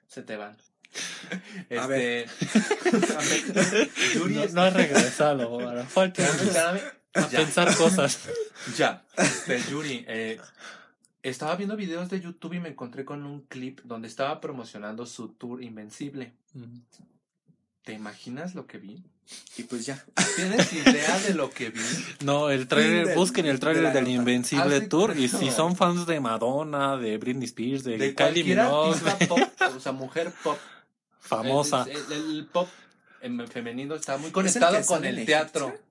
Se 0.07 0.21
te 0.21 0.35
van. 0.37 0.55
Este, 1.69 1.79
A 1.79 1.87
ver. 1.87 2.29
Yuri 4.15 4.35
No, 4.35 4.43
es- 4.43 4.53
no 4.53 4.61
ha 4.61 4.69
regresado. 4.69 5.43
ahora 5.43 5.85
Falta 5.85 6.23
a 6.23 7.29
ya, 7.29 7.39
pensar 7.39 7.75
cosas. 7.75 8.19
ya. 8.77 9.03
Este, 9.17 9.61
Yuri, 9.71 10.05
eh, 10.07 10.39
estaba 11.23 11.55
viendo 11.55 11.75
videos 11.75 12.09
de 12.09 12.21
YouTube 12.21 12.53
y 12.53 12.59
me 12.59 12.69
encontré 12.69 13.05
con 13.05 13.25
un 13.25 13.41
clip 13.41 13.81
donde 13.83 14.07
estaba 14.07 14.39
promocionando 14.39 15.05
su 15.05 15.29
tour 15.29 15.63
Invencible. 15.63 16.33
Mm. 16.53 16.79
¿Te 17.83 17.93
imaginas 17.93 18.53
lo 18.53 18.67
que 18.67 18.77
vi? 18.77 19.03
Y 19.57 19.63
pues 19.63 19.85
ya. 19.85 20.03
¿Tienes 20.35 20.71
idea 20.73 21.19
de 21.19 21.33
lo 21.33 21.49
que 21.49 21.69
vi? 21.69 21.81
No, 22.23 22.49
el 22.49 22.67
trailer, 22.67 23.07
del- 23.07 23.15
busquen 23.17 23.45
el 23.45 23.59
trailer 23.59 23.91
del 23.93 24.03
nota. 24.03 24.09
Invencible 24.15 24.75
Hace- 24.77 24.87
Tour 24.87 25.17
y 25.17 25.27
si 25.27 25.49
son 25.51 25.75
fans 25.75 26.05
de 26.05 26.19
Madonna, 26.19 26.97
de 26.97 27.17
Britney 27.17 27.45
Spears, 27.45 27.83
de, 27.83 27.97
De 27.97 28.13
Kylie 28.15 28.43
Minogue, 28.43 28.97
pop, 29.27 29.39
o 29.75 29.79
sea, 29.79 29.91
mujer 29.91 30.31
pop. 30.43 30.57
Famosa. 31.27 31.85
El, 31.89 31.97
el- 32.13 32.37
el 32.37 32.45
pop 32.45 32.67
em, 33.21 33.47
femenino 33.47 33.95
está 33.95 34.13
muy 34.17 34.25
¿Es 34.25 34.27
el 34.27 34.33
conectado 34.33 34.85
con 34.85 35.05
el 35.05 35.25
teatro. 35.25 35.67
Egipcia? 35.67 35.83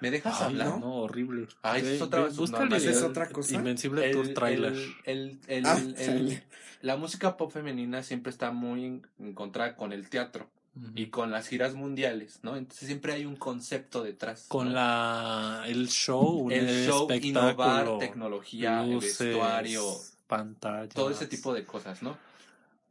¿Me 0.00 0.10
dejas 0.10 0.34
Ay, 0.40 0.46
hablar? 0.46 0.78
no, 0.78 0.94
horrible. 0.96 1.48
Ay, 1.62 1.82
es 1.86 2.02
otra 2.02 2.20
ve- 2.24 2.28
búscale 2.28 2.46
subnormal. 2.46 2.82
¿Es 2.84 2.96
el 2.98 3.04
otra 3.04 3.28
cosa? 3.30 3.54
Invencible 3.54 4.10
Tour 4.10 4.28
trailer. 4.34 4.74
el- 5.04 5.38
el- 5.46 5.66
Ah, 5.66 5.78
el- 5.96 6.42
la 6.82 6.96
música 6.98 7.36
pop 7.38 7.50
femenina 7.50 8.02
siempre 8.02 8.30
está 8.30 8.50
muy 8.52 8.84
en- 8.84 9.06
encontrada 9.18 9.74
con 9.74 9.92
el 9.94 10.08
teatro 10.10 10.50
y 10.94 11.06
con 11.06 11.30
las 11.30 11.48
giras 11.48 11.72
mundiales, 11.74 12.40
¿no? 12.42 12.54
Entonces 12.56 12.86
siempre 12.86 13.14
hay 13.14 13.24
un 13.24 13.36
concepto 13.36 14.02
detrás. 14.02 14.44
con 14.48 14.68
¿no? 14.68 14.74
la 14.74 15.64
el 15.66 15.88
show, 15.88 16.40
un 16.40 16.52
el 16.52 16.86
show, 16.86 17.10
espectáculo, 17.10 17.28
innovar, 17.56 17.98
tecnología, 17.98 18.84
el 18.84 18.92
luces, 18.92 19.18
vestuario, 19.18 19.82
pantalla, 20.26 20.90
todo 20.90 21.08
ese 21.10 21.26
tipo 21.26 21.54
de 21.54 21.64
cosas, 21.64 22.02
¿no? 22.02 22.18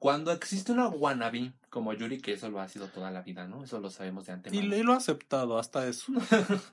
Cuando 0.05 0.31
existe 0.31 0.71
una 0.71 0.87
wannabe 0.87 1.51
como 1.71 1.91
Yuri, 1.91 2.19
que 2.21 2.33
eso 2.33 2.47
lo 2.51 2.59
ha 2.61 2.67
sido 2.69 2.87
toda 2.89 3.09
la 3.09 3.23
vida, 3.23 3.47
¿no? 3.47 3.63
Eso 3.63 3.79
lo 3.79 3.89
sabemos 3.89 4.27
de 4.27 4.33
Y, 4.33 4.35
antemano. 4.35 4.67
lo- 4.67 4.77
y 4.77 4.83
lo 4.83 4.93
ha 4.93 4.97
aceptado 4.97 5.57
hasta 5.57 5.87
eso. 5.87 6.13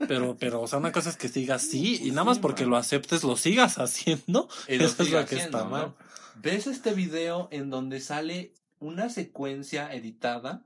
pero, 0.06 0.36
pero, 0.38 0.60
o 0.60 0.66
sea, 0.66 0.78
una 0.78 0.92
cosa 0.92 1.08
es 1.08 1.16
que 1.16 1.28
sigas 1.28 1.64
así 1.64 1.98
y 2.06 2.10
nada 2.10 2.24
más 2.24 2.38
porque 2.38 2.66
lo 2.66 2.76
aceptes, 2.76 3.24
lo 3.24 3.36
sigas 3.36 3.78
haciendo. 3.78 4.48
Y 4.68 4.76
lo 4.76 4.84
Eso 4.84 5.02
es 5.02 5.10
lo 5.10 5.18
que 5.20 5.24
haciendo, 5.36 5.58
está 5.58 5.64
mal. 5.70 5.82
¿no? 5.86 5.94
¿Ves 6.42 6.66
este 6.66 6.92
video 6.92 7.48
en 7.52 7.70
donde 7.70 8.00
sale 8.00 8.52
una 8.80 9.08
secuencia 9.08 9.90
editada 9.94 10.62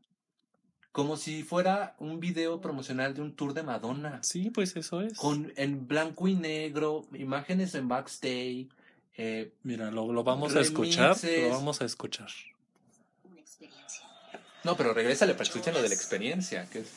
como 0.90 1.16
si 1.16 1.44
fuera 1.44 1.94
un 2.00 2.18
video 2.18 2.60
promocional 2.60 3.14
de 3.14 3.20
un 3.22 3.36
tour 3.36 3.54
de 3.54 3.62
Madonna. 3.62 4.18
Sí, 4.24 4.50
pues 4.50 4.74
eso 4.74 5.02
es. 5.02 5.16
Con 5.18 5.52
en 5.56 5.86
blanco 5.86 6.26
y 6.26 6.34
negro, 6.34 7.06
imágenes 7.12 7.74
en 7.76 7.86
backstage. 7.86 8.66
eh, 9.16 9.52
Mira, 9.62 9.90
lo, 9.92 10.10
lo 10.12 10.24
vamos 10.24 10.56
a 10.56 10.60
escuchar. 10.60 11.16
Lo 11.22 11.50
vamos 11.50 11.80
a 11.80 11.84
escuchar. 11.84 12.28
No, 14.66 14.76
pero 14.76 14.92
regrésale 14.92 15.34
para 15.34 15.44
escuchen 15.44 15.72
lo 15.74 15.80
de 15.80 15.88
la 15.88 15.94
experiencia. 15.94 16.66
Que 16.68 16.80
es- 16.80 16.88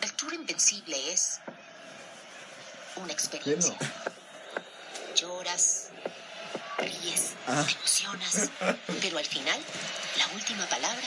El 0.00 0.12
Tour 0.12 0.32
Invencible 0.32 1.12
es 1.12 1.40
una 2.94 3.12
experiencia. 3.12 3.76
Lloras, 5.16 5.88
ríes, 6.78 7.30
Ah. 7.48 7.66
te 7.66 7.72
emocionas, 7.76 8.48
pero 9.02 9.18
al 9.18 9.26
final, 9.26 9.58
la 10.18 10.28
última 10.28 10.64
palabra 10.68 11.02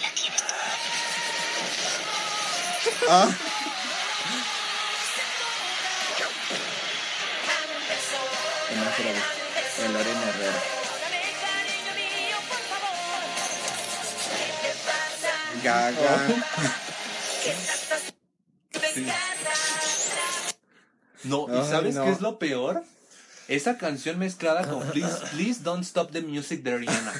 la 0.00 0.10
tienes 0.12 0.40
tú. 0.40 0.54
Ah, 3.08 3.28
en 9.80 9.92
Lorena 9.92 10.28
Herrera. 10.28 10.83
Gaga. 15.64 16.28
No, 21.24 21.46
¿y 21.48 21.58
Ay, 21.58 21.64
sabes 21.70 21.94
no. 21.94 22.04
qué 22.04 22.10
es 22.10 22.20
lo 22.20 22.38
peor? 22.38 22.84
Esa 23.48 23.78
canción 23.78 24.18
mezclada 24.18 24.68
con 24.68 24.82
Please, 24.90 25.16
Please 25.32 25.60
Don't 25.62 25.82
Stop 25.82 26.12
the 26.12 26.20
Music 26.20 26.62
de 26.62 26.78
Rihanna. 26.78 27.12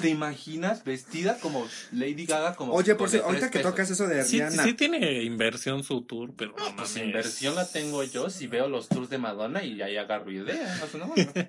¿Te 0.00 0.08
imaginas 0.10 0.84
vestida 0.84 1.38
como 1.38 1.66
Lady 1.92 2.26
Gaga? 2.26 2.54
Como 2.56 2.72
Oye, 2.72 2.94
por 2.94 3.08
si, 3.10 3.18
ahorita 3.18 3.50
que 3.50 3.58
pesos? 3.58 3.70
tocas 3.72 3.90
eso 3.90 4.06
de 4.06 4.24
Sí, 4.24 4.36
Rihanna. 4.38 4.64
sí 4.64 4.74
tiene 4.74 5.22
inversión 5.22 5.82
su 5.84 6.02
tour, 6.02 6.32
pero 6.36 6.50
no 6.52 6.56
Pues 6.56 6.74
mames. 6.74 6.96
inversión 6.96 7.54
la 7.54 7.66
tengo 7.66 8.02
yo 8.04 8.30
si 8.30 8.46
veo 8.46 8.68
los 8.68 8.88
tours 8.88 9.10
de 9.10 9.18
Madonna 9.18 9.62
y 9.64 9.80
ahí 9.82 9.96
agarro 9.96 10.30
idea. 10.30 10.80
O 10.84 10.86
sea, 10.88 11.00
no, 11.00 11.06
no. 11.06 11.14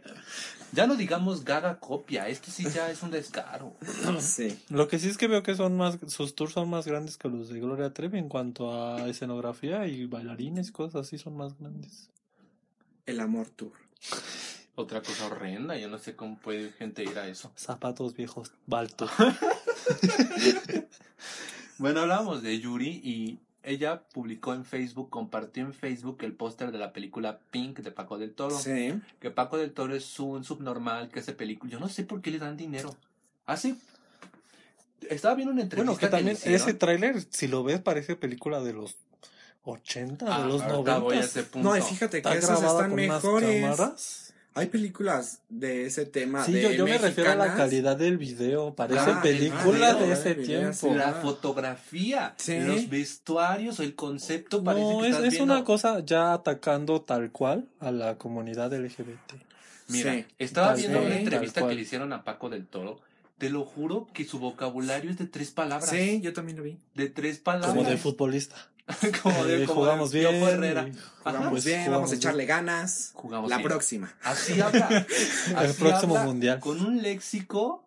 Ya 0.72 0.86
no 0.86 0.96
digamos 0.96 1.46
Gaga 1.46 1.80
copia, 1.80 2.28
esto 2.28 2.52
sí 2.52 2.63
ya 2.72 2.92
es 2.92 3.02
un 3.02 3.10
descaro. 3.12 3.74
Sí. 4.20 4.56
Lo 4.70 4.88
que 4.88 5.00
sí 5.00 5.10
es 5.10 5.18
que 5.18 5.28
veo 5.28 5.42
que 5.44 5.56
son 5.56 5.76
más, 5.78 5.98
sus 6.08 6.36
tours 6.36 6.54
son 6.54 6.70
más 6.70 6.86
grandes 6.86 7.18
que 7.18 7.28
los 7.28 7.50
de 7.50 7.60
Gloria 7.60 7.92
Trevi 7.94 8.20
en 8.20 8.30
cuanto 8.30 8.72
a 8.74 9.08
escenografía 9.10 9.88
y 9.88 10.06
bailarines 10.06 10.70
y 10.70 10.72
cosas 10.72 11.08
así 11.08 11.18
son 11.18 11.36
más 11.38 11.58
grandes. 11.58 12.10
El 13.08 13.20
Amor 13.20 13.50
Tour. 13.50 13.72
Otra 14.80 15.02
cosa 15.02 15.26
horrenda, 15.26 15.76
yo 15.76 15.89
no 15.89 16.00
sé 16.00 16.15
cómo 16.15 16.38
puede 16.38 16.72
gente 16.72 17.04
ir 17.04 17.20
a 17.20 17.28
eso. 17.28 17.52
Zapatos 17.58 18.15
viejos, 18.15 18.54
Balto. 18.65 19.10
Bueno, 21.78 22.02
hablamos 22.02 22.42
de 22.44 22.60
Yuri 22.60 23.00
y 23.04 23.39
ella 23.63 24.04
publicó 24.13 24.54
en 24.54 24.65
Facebook, 24.65 25.10
compartió 25.10 25.63
en 25.63 25.74
Facebook 25.74 26.18
el 26.22 26.34
póster 26.34 26.74
de 26.74 26.78
la 26.78 26.92
película 26.92 27.39
Pink 27.52 27.80
de 27.80 27.92
Paco 27.92 28.18
del 28.18 28.34
Toro. 28.34 28.58
Sí. 28.60 28.94
Que 29.22 29.32
Paco 29.32 29.58
del 29.58 29.72
Toro 29.72 29.96
es 29.96 30.20
un 30.20 30.44
subnormal 30.44 31.10
que 31.10 31.20
hace 31.22 31.32
película. 31.32 31.72
Yo 31.72 31.80
no 31.80 31.88
sé 31.88 32.04
por 32.04 32.22
qué 32.22 32.32
le 32.32 32.39
dan 32.39 32.58
dinero. 32.58 32.94
Hace. 33.46 33.76
Estaba 35.10 35.36
viendo 35.36 35.54
una 35.54 35.62
entrevista. 35.62 35.89
Bueno, 35.92 36.00
que 36.00 36.08
también 36.10 36.38
ese 36.54 36.74
tráiler, 36.74 37.22
si 37.30 37.48
lo 37.48 37.63
ves, 37.63 37.80
parece 37.80 38.18
película 38.18 38.60
de 38.60 38.74
los 38.74 38.98
80, 39.63 40.26
Ah, 40.28 40.42
de 40.42 40.48
los 40.48 40.62
ahorita 40.62 40.98
voy 41.00 41.15
a 41.15 41.20
90. 41.22 41.26
ese 41.26 41.44
punto. 41.44 41.70
No, 41.70 41.78
y 41.78 41.82
fíjate 41.82 42.22
que 42.22 42.30
Está 42.30 42.36
esas 42.36 42.62
están 42.62 42.89
con 42.89 42.96
mejores. 42.96 44.29
Hay 44.56 44.68
películas 44.68 45.42
de 45.48 45.86
ese 45.86 46.06
tema. 46.06 46.44
Sí, 46.44 46.54
de 46.54 46.64
yo, 46.64 46.72
yo 46.72 46.86
me 46.86 46.98
refiero 46.98 47.32
a 47.32 47.36
la 47.36 47.56
calidad 47.56 47.96
del 47.96 48.18
video. 48.18 48.74
Parece 48.74 49.00
Ah, 49.12 49.20
película 49.22 49.92
el 49.92 50.00
de 50.00 50.12
ese 50.12 50.34
video, 50.34 50.72
tiempo. 50.72 50.96
La 50.96 51.14
fotografía, 51.14 52.34
Sí. 52.38 52.60
los 52.60 52.90
vestuarios, 52.90 53.80
el 53.80 53.96
concepto 53.96 54.64
parece 54.64 54.86
No, 54.94 55.00
que 55.02 55.08
es, 55.08 55.12
estás 55.16 55.26
es 55.28 55.34
viendo- 55.36 55.54
una 55.54 55.64
cosa 55.64 56.00
ya 56.06 56.34
atacando 56.34 57.02
tal 57.02 57.32
cual 57.32 57.68
a 57.80 57.92
la 57.92 58.18
comunidad 58.18 58.74
LGBT. 58.74 59.36
Mira, 59.88 60.14
Sí. 60.14 60.26
estaba 60.40 60.74
viendo 60.76 61.00
una 61.02 61.16
entrevista 61.18 61.68
que 61.68 61.76
le 61.76 61.82
hicieron 61.82 62.12
a 62.14 62.24
Paco 62.24 62.50
del 62.50 62.66
Toro. 62.68 63.00
Te 63.38 63.50
lo 63.50 63.64
juro 63.64 64.08
que 64.14 64.26
su 64.26 64.38
vocabulario 64.40 65.10
es 65.12 65.18
de 65.18 65.26
tres 65.26 65.52
palabras. 65.52 65.90
Sí, 65.90 66.20
yo 66.22 66.34
también 66.34 66.58
lo 66.58 66.64
vi. 66.64 66.78
De 66.96 67.08
tres 67.10 67.38
palabras. 67.40 67.74
Como 67.74 67.90
de 67.90 67.98
futbolista. 67.98 68.56
como 69.23 69.45
de, 69.45 69.63
Eh, 69.63 69.65
como 69.65 69.82
jugamos 69.82 70.12
de 70.12 70.19
bien. 70.19 70.43
Herrera. 70.43 70.88
Jugamos 71.23 71.49
pues, 71.52 71.65
bien, 71.65 71.80
jugamos 71.86 71.97
vamos 71.97 72.10
a 72.10 72.12
bien. 72.13 72.19
echarle 72.19 72.45
ganas. 72.45 73.12
Jugamos 73.13 73.49
La 73.49 73.58
bien. 73.58 73.67
próxima. 73.69 74.13
Así 74.23 74.60
habla. 74.62 75.06
El 75.49 75.56
Así 75.56 75.73
próximo 75.82 76.15
habla, 76.15 76.25
mundial. 76.28 76.60
Con 76.60 76.84
un 76.86 77.02
léxico. 77.02 77.86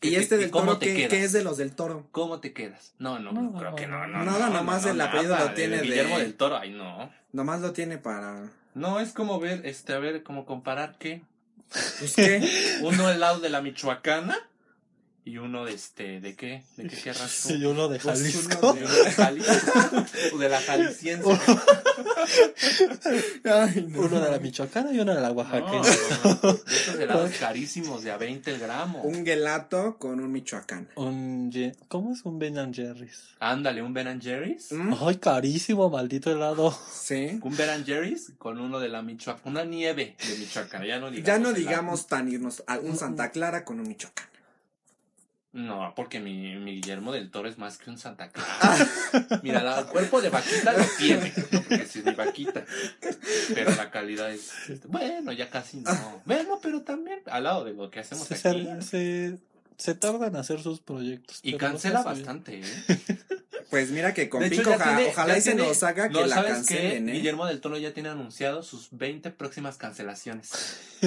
Y 0.00 0.10
que- 0.10 0.18
este 0.18 0.36
que- 0.36 0.42
del 0.42 0.50
¿cómo 0.50 0.66
toro, 0.66 0.78
te 0.78 0.86
¿qué, 0.86 0.94
quedas? 0.94 1.10
qué 1.10 1.24
es 1.24 1.32
de 1.32 1.42
los 1.42 1.56
del 1.56 1.72
toro? 1.74 2.06
¿Cómo 2.12 2.38
te 2.40 2.52
quedas? 2.52 2.92
No, 2.98 3.18
no, 3.18 3.32
No, 3.32 3.42
no, 3.42 3.58
creo 3.58 3.74
que 3.74 3.86
no, 3.86 4.06
no. 4.06 4.24
Nada, 4.24 4.48
no, 4.48 4.54
nomás 4.54 4.84
no, 4.84 4.90
el 4.92 4.98
no, 4.98 5.04
apellido 5.04 5.34
nada, 5.34 5.48
lo 5.48 5.54
tiene 5.54 5.76
de- 5.78 5.82
Guillermo 5.82 6.18
del 6.18 6.34
Toro, 6.34 6.56
ay, 6.58 6.70
no. 6.70 7.10
Nomás 7.32 7.60
lo 7.60 7.72
tiene 7.72 7.98
para. 7.98 8.48
No, 8.74 9.00
es 9.00 9.12
como 9.12 9.40
ver, 9.40 9.66
este, 9.66 9.92
a 9.94 9.98
ver, 9.98 10.22
como 10.22 10.46
comparar 10.46 10.96
qué. 10.98 11.22
Pues 11.98 12.14
qué. 12.14 12.48
Uno 12.82 13.08
al 13.08 13.18
lado 13.18 13.40
de 13.40 13.48
la 13.50 13.60
Michoacana 13.60 14.38
y 15.28 15.38
uno 15.38 15.64
de 15.64 15.74
este, 15.74 16.20
¿de 16.20 16.34
qué? 16.34 16.62
¿De 16.76 16.88
qué 16.88 16.96
querrás 16.96 17.44
tú? 17.46 17.54
Y 17.54 17.64
uno 17.64 17.88
de 17.88 17.98
Pues 17.98 18.18
Jalisco. 18.18 18.70
uno 18.70 18.72
¿De 18.74 18.84
uno 18.84 18.94
de 19.04 19.10
Jalisco? 19.12 20.06
¿O 20.34 20.38
de 20.38 20.48
la 20.48 20.60
jalisciense? 20.60 21.28
Ay, 23.44 23.86
no. 23.90 24.00
Uno 24.00 24.20
de 24.20 24.30
la 24.30 24.38
Michoacana 24.38 24.92
y 24.92 25.00
uno 25.00 25.14
de 25.14 25.20
la 25.20 25.28
No, 25.28 25.34
Oaxaqueña. 25.34 25.82
de 25.82 26.74
esos 26.76 26.94
helados 26.98 27.30
carísimos 27.38 28.02
de 28.02 28.10
a 28.10 28.16
20 28.16 28.50
el 28.52 28.58
gramo. 28.60 29.02
Un 29.02 29.24
gelato 29.24 29.96
con 29.98 30.20
un 30.20 30.30
michoacán. 30.32 30.88
Un 30.96 31.50
¿Cómo 31.88 32.12
es 32.12 32.24
un 32.24 32.38
Ben 32.38 32.58
and 32.58 32.74
Jerry's? 32.74 33.34
Ándale, 33.40 33.82
un 33.82 33.92
Ben 33.94 34.08
and 34.08 34.22
Jerry's. 34.22 34.72
¿Mm? 34.72 34.94
Ay, 35.00 35.16
carísimo, 35.16 35.88
maldito 35.90 36.30
helado. 36.30 36.76
Sí. 36.92 37.38
Un 37.42 37.56
Ben 37.56 37.70
and 37.70 37.86
Jerry's 37.86 38.32
con 38.38 38.58
uno 38.60 38.78
de 38.80 38.88
la 38.88 39.02
Michoacán. 39.02 39.42
Una 39.52 39.64
nieve 39.64 40.16
de 40.26 40.38
Michoacán. 40.38 40.84
Ya 40.84 40.98
no 40.98 41.10
digamos. 41.10 41.26
Ya 41.26 41.38
no 41.38 41.48
helado. 41.50 41.54
digamos 41.60 42.06
tan 42.06 42.28
irnos 42.30 42.62
a 42.66 42.78
un 42.78 42.96
Santa 42.96 43.30
Clara 43.30 43.64
con 43.64 43.80
un 43.80 43.88
michoacán. 43.88 44.26
No, 45.52 45.94
porque 45.96 46.20
mi, 46.20 46.56
mi 46.56 46.74
Guillermo 46.74 47.10
del 47.10 47.30
Toro 47.30 47.48
es 47.48 47.56
más 47.56 47.78
que 47.78 47.88
un 47.88 47.96
Santa. 47.98 48.30
Ah. 48.36 48.78
Mira, 49.42 49.78
el 49.80 49.86
cuerpo 49.86 50.20
de 50.20 50.28
vaquita 50.28 50.72
lo 50.74 50.84
tiene, 50.98 51.32
¿no? 51.50 51.62
porque 51.62 51.86
sí 51.86 52.00
es 52.00 52.04
mi 52.04 52.12
vaquita. 52.12 52.64
Pero 53.54 53.70
la 53.74 53.90
calidad 53.90 54.30
es. 54.30 54.50
este, 54.68 54.86
bueno, 54.88 55.32
ya 55.32 55.48
casi 55.48 55.78
no. 55.78 56.22
Bueno, 56.26 56.58
pero 56.62 56.82
también 56.82 57.20
al 57.26 57.44
lado 57.44 57.64
de 57.64 57.72
lo 57.72 57.90
que 57.90 58.00
hacemos 58.00 58.26
Se, 58.26 58.34
aquí. 58.34 58.66
se, 58.80 58.82
se, 58.82 59.38
se 59.78 59.94
tardan 59.94 60.28
en 60.34 60.36
hacer 60.36 60.60
sus 60.60 60.80
proyectos. 60.80 61.40
Y 61.42 61.56
cancela 61.56 62.02
bastante, 62.02 62.60
¿eh? 62.60 62.64
Pues 63.70 63.90
mira 63.90 64.14
que 64.14 64.28
con 64.30 64.42
ya 64.42 64.62
oja- 64.62 64.96
tiene- 64.96 65.10
ojalá 65.10 65.36
y 65.36 65.40
se 65.42 65.52
tiene- 65.52 65.68
nos 65.68 65.82
haga 65.82 66.08
que 66.08 66.14
no, 66.14 66.26
la 66.26 66.36
¿sabes 66.36 66.52
cancelen? 66.52 67.08
¿eh? 67.08 67.12
Guillermo 67.12 67.46
del 67.46 67.60
Toro 67.60 67.76
ya 67.76 67.92
tiene 67.92 68.08
anunciado 68.08 68.62
sus 68.62 68.88
20 68.92 69.30
próximas 69.30 69.76
cancelaciones. 69.76 70.50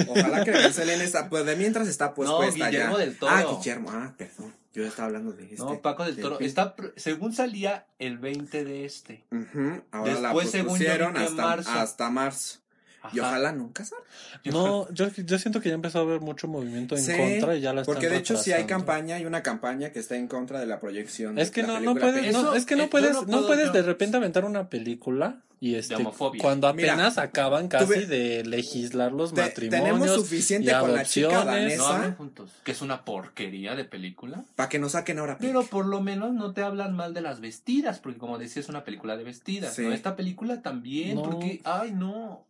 Ojalá 0.08 0.44
que 0.44 0.52
la 0.52 0.62
cancelen 0.62 1.00
esa. 1.00 1.28
Pues 1.28 1.44
de 1.44 1.56
mientras 1.56 1.88
está 1.88 2.14
pues 2.14 2.28
No, 2.28 2.36
puesta 2.38 2.66
Guillermo 2.68 2.98
ya. 2.98 3.04
del 3.04 3.18
Toro. 3.18 3.32
Ah, 3.34 3.44
Guillermo. 3.58 3.90
Ah, 3.92 4.14
perdón. 4.16 4.54
Yo 4.74 4.86
estaba 4.86 5.06
hablando 5.08 5.32
de 5.32 5.44
este. 5.44 5.56
No, 5.56 5.82
Paco 5.82 6.04
del 6.04 6.16
Toro. 6.18 6.38
Está, 6.40 6.74
según 6.96 7.34
salía 7.34 7.86
el 7.98 8.18
20 8.18 8.64
de 8.64 8.84
este. 8.86 9.24
Ujú, 9.30 9.82
Ahora 9.90 10.14
la 10.14 10.20
Después, 10.28 10.50
según 10.50 10.78
yo, 10.78 10.86
que 10.86 10.92
en 10.94 11.16
hasta 11.16 11.30
marzo. 11.42 11.70
hasta 11.70 12.10
marzo. 12.10 12.58
Y 13.12 13.20
ojalá 13.20 13.52
nunca 13.52 13.84
salga. 13.84 14.04
No, 14.44 14.88
yo, 14.92 15.08
yo 15.08 15.38
siento 15.38 15.60
que 15.60 15.68
ya 15.70 15.74
empezó 15.74 15.98
a 15.98 16.02
haber 16.02 16.20
mucho 16.20 16.48
movimiento 16.48 16.96
en 16.96 17.02
Sí, 17.02 17.12
contra 17.16 17.56
y 17.56 17.60
ya 17.60 17.72
la 17.72 17.82
están 17.82 17.94
Porque 17.94 18.08
de 18.08 18.16
hecho 18.18 18.36
sí 18.36 18.52
hay 18.52 18.64
campaña, 18.64 19.16
hay 19.16 19.24
una 19.26 19.42
campaña 19.42 19.90
que 19.90 19.98
está 20.00 20.16
en 20.16 20.28
contra 20.28 20.60
de 20.60 20.66
la 20.66 20.78
proyección. 20.80 21.38
Es 21.38 21.48
de 21.48 21.54
que 21.54 21.62
la 21.62 21.68
no, 21.68 21.94
no 21.94 21.94
película 21.94 22.12
puedes, 22.12 22.32
no, 22.32 22.54
es 22.54 22.66
que 22.66 22.76
no 22.76 22.84
eh, 22.84 22.88
puedes, 22.88 23.12
no 23.14 23.22
no, 23.40 23.46
puedes 23.46 23.66
yo- 23.66 23.72
de 23.72 23.82
repente 23.82 24.16
aventar 24.16 24.44
una 24.44 24.68
película 24.68 25.40
y 25.60 25.76
este 25.76 25.94
homofobia. 25.94 26.42
cuando 26.42 26.72
Mira, 26.74 26.94
apenas 26.94 27.18
acaban 27.18 27.68
casi 27.68 27.86
tuve- 27.86 28.06
de 28.06 28.44
legislar 28.44 29.12
los 29.12 29.32
Te- 29.32 29.42
matrimonios. 29.42 29.84
tenemos 29.84 30.08
y 30.08 30.20
suficiente 30.20 30.72
con 30.80 30.92
la 30.92 31.04
chica 31.04 31.44
danesa. 31.44 32.08
No 32.08 32.14
juntos. 32.16 32.50
Que 32.64 32.72
es 32.72 32.82
una 32.82 33.04
porquería 33.04 33.76
de 33.76 33.84
película. 33.84 34.42
Para 34.56 34.68
que 34.68 34.80
nos 34.80 34.92
saquen 34.92 35.20
ahora. 35.20 35.38
Pero 35.40 35.62
por 35.64 35.86
lo 35.86 36.00
menos 36.00 36.32
no 36.34 36.52
te 36.52 36.62
hablan 36.62 36.96
mal 36.96 37.14
de 37.14 37.20
las 37.20 37.40
vestidas, 37.40 38.00
porque 38.00 38.18
como 38.18 38.38
decía, 38.38 38.60
es 38.60 38.68
una 38.68 38.82
película 38.84 39.16
de 39.16 39.22
vestidas. 39.24 39.74
Sí. 39.74 39.82
¿no? 39.82 39.92
Esta 39.92 40.16
película 40.16 40.62
también, 40.62 41.14
No. 41.14 41.22
porque, 41.22 41.60
ay, 41.64 41.92
no. 41.92 42.44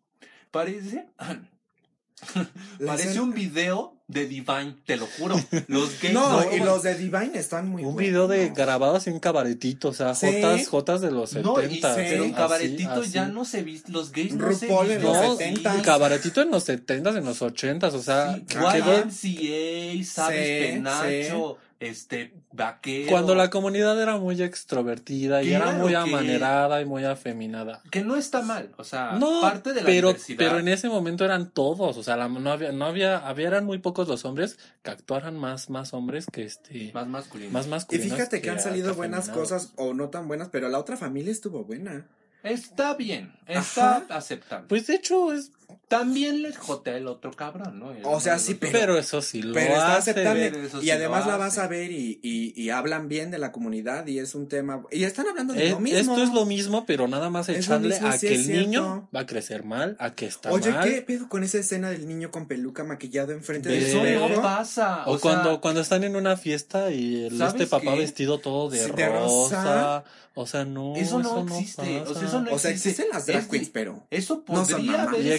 Parece. 0.52 1.06
Parece 2.86 3.18
un 3.20 3.32
video 3.34 3.96
de 4.06 4.26
Divine, 4.26 4.76
te 4.86 4.96
lo 4.96 5.06
juro. 5.18 5.34
Los 5.68 6.00
gays. 6.00 6.14
No, 6.14 6.40
y 6.44 6.58
como- 6.58 6.64
los 6.66 6.82
de 6.84 6.94
Divine 6.94 7.32
están 7.34 7.68
muy 7.68 7.82
Un 7.82 7.94
buenos. 7.94 8.10
video 8.10 8.28
de 8.28 8.50
grabado 8.50 8.94
así 8.96 9.10
un 9.10 9.18
cabaretito, 9.18 9.88
o 9.88 9.92
sea, 9.94 10.14
Sí. 10.14 10.26
jotas, 10.26 10.68
jotas 10.68 11.00
de 11.00 11.10
los 11.10 11.32
No, 11.34 11.58
y- 11.60 11.62
70. 11.80 11.94
pero 11.96 12.22
en 12.24 12.30
sí, 12.30 12.34
cabaretito 12.36 13.04
ya 13.04 13.26
no 13.26 13.44
se 13.44 13.62
viste. 13.62 13.90
Los 13.90 14.12
gays 14.12 14.34
no 14.34 14.52
se 14.52 14.66
RuPaul 14.66 14.90
en 14.90 14.98
visten 14.98 15.02
los 15.12 15.16
No, 15.26 15.32
así. 15.32 15.42
70s. 15.44 15.82
cabaretito 15.82 16.42
en 16.42 16.50
los 16.50 16.64
70s, 16.68 17.16
en 17.16 17.24
los 17.24 17.42
80s, 17.42 17.94
o 17.94 18.02
sea, 18.02 18.34
Sí, 18.36 18.44
¿qué 18.46 18.58
Ajá. 18.58 18.66
va- 18.78 18.78
YMCA, 18.78 20.04
Sabes 20.04 20.46
Sí, 20.46 20.72
Penacho, 20.74 21.58
este, 21.80 22.34
vaquero. 22.52 23.10
Cuando 23.10 23.34
la 23.34 23.50
comunidad 23.50 24.00
era 24.00 24.16
muy 24.18 24.40
extrovertida 24.42 25.42
y 25.42 25.52
era 25.52 25.72
muy 25.72 25.90
que- 25.90 25.96
amanerada 25.96 26.80
y 26.80 26.84
muy 26.84 27.04
afeminada. 27.04 27.82
Que 27.90 28.02
no 28.04 28.16
está 28.16 28.42
mal, 28.42 28.70
o 28.76 28.84
sea, 28.84 29.12
No, 29.12 29.40
parte 29.40 29.72
de 29.72 29.80
la 29.80 29.86
pero, 29.86 30.08
diversidad. 30.08 30.38
pero 30.38 30.58
en 30.58 30.68
ese 30.68 30.88
momento 30.88 31.24
eran 31.24 31.50
todos, 31.50 31.96
o 31.96 32.02
sea, 32.02 32.16
la- 32.16 32.28
no 32.28 32.50
había, 32.50 32.72
no 32.72 32.84
había, 32.86 33.18
había, 33.26 33.48
eran 33.48 33.64
muy 33.64 33.78
pocos 33.78 34.08
los 34.08 34.24
hombres 34.24 34.58
que 34.82 34.90
actuaran 34.90 35.36
más, 35.36 35.70
más 35.70 35.92
hombres 35.94 36.26
que 36.30 36.44
este, 36.44 36.90
Más 36.94 37.06
masculino. 37.06 37.50
más 37.52 37.66
Y 37.66 37.70
masculinos. 37.70 38.12
fíjate 38.16 38.40
que 38.40 38.50
han 38.50 38.60
salido 38.60 38.94
buenas 38.94 39.28
cosas 39.28 39.72
o 39.76 39.94
no 39.94 40.08
tan 40.10 40.28
buenas, 40.28 40.48
pero 40.50 40.68
la 40.68 40.78
otra 40.78 40.96
familia 40.96 41.32
estuvo 41.32 41.64
buena. 41.64 42.06
Está 42.42 42.94
bien, 42.94 43.32
está 43.46 43.98
Ajá. 43.98 44.06
aceptable. 44.16 44.66
Pues 44.68 44.88
de 44.88 44.96
hecho 44.96 45.32
es, 45.32 45.52
También 45.98 46.42
les 46.42 46.56
jotea 46.56 46.96
el 46.96 47.06
otro 47.06 47.30
cabrón, 47.32 47.78
¿no? 47.78 47.92
El- 47.92 48.00
O 48.04 48.18
sea, 48.20 48.38
sí, 48.38 48.54
otro- 48.54 48.68
pero 48.72 48.98
eso 48.98 49.20
sí 49.22 49.42
lo 49.42 49.54
Pero 49.54 49.74
está 49.74 49.96
hace. 49.96 50.10
aceptable. 50.12 50.50
pero 50.50 50.66
eso 50.66 50.78
y 50.78 50.84
sí 50.84 50.90
además 50.90 51.26
la 51.26 51.36
vas 51.36 51.58
a 51.58 51.66
ver 51.68 51.90
y, 51.92 52.18
y, 52.22 52.52
y 52.60 52.70
hablan 52.70 53.08
bien 53.08 53.30
de 53.30 53.38
la 53.38 53.52
comunidad 53.52 54.06
y 54.06 54.18
es 54.18 54.34
un 54.34 54.48
tema. 54.48 54.82
Y 54.90 55.04
están 55.04 55.26
hablando 55.28 55.52
de 55.54 55.66
Eh, 55.66 55.70
lo 55.70 55.80
mismo. 55.80 55.98
Esto 55.98 56.22
es 56.22 56.32
lo 56.32 56.46
mismo, 56.46 56.86
pero 56.86 57.08
nada 57.08 57.30
más 57.30 57.48
echarle 57.48 57.90
mismo, 57.90 58.08
a 58.08 58.12
sí 58.18 58.26
que 58.28 58.34
el 58.34 58.48
niño 58.50 59.08
va 59.14 59.20
a 59.20 59.26
crecer 59.26 59.64
mal, 59.64 59.96
a 59.98 60.14
que 60.14 60.26
está 60.26 60.50
Oye, 60.50 60.70
mal. 60.70 60.88
¿qué 60.88 61.02
pedo 61.02 61.28
con 61.28 61.44
esa 61.44 61.58
escena 61.58 61.90
del 61.90 62.08
niño 62.08 62.30
con 62.30 62.46
peluca 62.48 62.84
maquillado 62.84 63.32
enfrente 63.32 63.68
De- 63.68 63.80
del 63.80 63.84
Eso 64.16 64.28
no 64.36 64.42
pasa. 64.42 65.04
O, 65.06 65.12
O, 65.12 65.18
sea, 65.18 65.20
cuando, 65.32 65.60
cuando 65.60 65.80
están 65.82 66.04
en 66.04 66.16
una 66.16 66.36
fiesta 66.36 66.90
y 66.90 67.24
el, 67.26 67.36
¿Sabes 67.38 67.54
este 67.54 67.66
papá 67.66 67.92
qué? 67.92 67.98
vestido 67.98 68.38
todo 68.38 68.70
de, 68.70 68.80
de 68.80 69.08
rosa. 69.08 69.62
rosa. 69.62 70.04
O 70.34 70.46
sea, 70.46 70.64
no. 70.64 70.96
Eso 70.96 71.18
no 71.22 71.42
existe, 71.46 72.00
o 72.06 72.14
sea, 72.14 72.26
eso 72.26 72.40
no 72.40 72.54
O 72.54 72.58
sea, 72.58 72.70
existe. 72.70 72.88
existen 73.02 73.06
las 73.12 73.26
drag 73.26 73.42
de- 73.42 73.48
queens, 73.50 73.68
pero. 73.68 74.06
Eso 74.10 74.36
No 74.48 74.64
podría 74.64 74.92
mamás. 74.92 75.08
haber 75.08 75.26
Y 75.26 75.30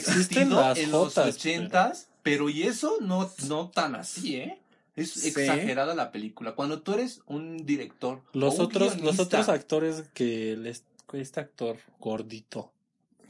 en 0.43 0.91
los 0.91 1.17
ochentas, 1.17 2.09
pero 2.21 2.49
y 2.49 2.63
eso 2.63 2.97
no, 3.01 3.29
no 3.47 3.69
tan 3.69 3.95
así, 3.95 4.35
¿eh? 4.37 4.59
Es 4.95 5.11
Sí. 5.11 5.29
exagerada 5.29 5.95
la 5.95 6.11
película. 6.11 6.53
Cuando 6.53 6.81
tú 6.81 6.93
eres 6.93 7.21
un 7.25 7.65
director, 7.65 8.21
Los 8.33 8.53
o 8.55 8.57
un 8.57 8.65
otros, 8.65 8.99
los 9.01 9.19
otros 9.19 9.49
actores 9.49 10.03
que 10.13 10.55
les, 10.55 10.83
este 11.13 11.39
actor 11.39 11.77
gordito 11.99 12.71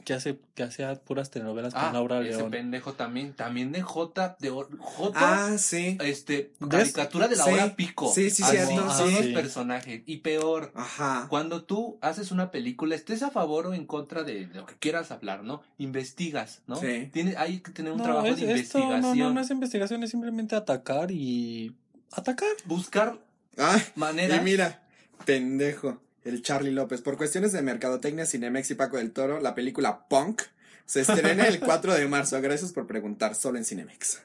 que 0.04 0.14
hace, 0.14 0.38
que 0.54 0.62
hacía 0.62 0.94
puras 0.94 1.30
telenovelas 1.30 1.74
con 1.74 1.82
Ah, 1.82 1.92
Laura 1.92 2.20
ese 2.20 2.36
León. 2.38 2.50
pendejo 2.50 2.92
también, 2.92 3.32
también 3.32 3.72
de 3.72 3.82
J, 3.82 4.36
de 4.38 4.50
J, 4.50 5.12
Ah, 5.14 5.56
sí. 5.58 5.98
este, 6.02 6.52
caricatura 6.70 7.26
de 7.28 7.36
la 7.36 7.44
Sí. 7.44 7.50
hora 7.50 7.74
pico. 7.76 8.12
Sí, 8.14 8.30
sí, 8.30 8.42
Así 8.42 8.56
cierto, 8.56 8.90
son 8.92 9.08
sí. 9.10 9.14
los 9.16 9.26
personajes. 9.42 10.02
Y 10.06 10.18
peor, 10.18 10.72
Ajá. 10.74 11.26
cuando 11.28 11.64
tú 11.64 11.98
haces 12.00 12.30
una 12.30 12.50
película, 12.50 12.94
estés 12.94 13.22
a 13.22 13.30
favor 13.30 13.66
o 13.66 13.74
en 13.74 13.86
contra 13.86 14.22
de 14.22 14.46
lo 14.54 14.66
que 14.66 14.74
quieras 14.76 15.10
hablar, 15.10 15.42
¿no? 15.42 15.62
Investigas, 15.78 16.62
¿no? 16.66 16.76
Sí. 16.76 17.08
Tiene, 17.12 17.36
hay 17.36 17.60
que 17.60 17.72
tener 17.72 17.92
un 17.92 17.98
No, 17.98 18.04
trabajo 18.04 18.26
es- 18.28 18.36
de 18.40 18.52
esto 18.54 18.78
no, 18.78 18.84
investigación. 18.84 19.18
no, 19.18 19.32
no 19.34 19.40
es 19.40 19.50
investigación, 19.50 20.02
es 20.02 20.10
simplemente 20.10 20.54
atacar 20.54 21.10
y 21.10 21.74
atacar. 22.12 22.48
Buscar 22.66 23.18
Ay, 23.56 23.82
maneras. 23.96 24.38
y 24.40 24.44
mira, 24.44 24.82
pendejo. 25.24 26.00
El 26.24 26.42
Charlie 26.42 26.72
López. 26.72 27.00
Por 27.02 27.16
cuestiones 27.16 27.52
de 27.52 27.62
mercadotecnia, 27.62 28.26
Cinemex 28.26 28.70
y 28.70 28.74
Paco 28.74 28.96
del 28.96 29.12
Toro, 29.12 29.40
la 29.40 29.54
película 29.54 30.06
Punk 30.08 30.42
se 30.86 31.00
estrena 31.02 31.46
el 31.46 31.60
4 31.60 31.94
de 31.94 32.06
marzo. 32.08 32.40
Gracias 32.40 32.72
por 32.72 32.86
preguntar, 32.86 33.34
solo 33.34 33.58
en 33.58 33.64
Cinemex. 33.64 34.20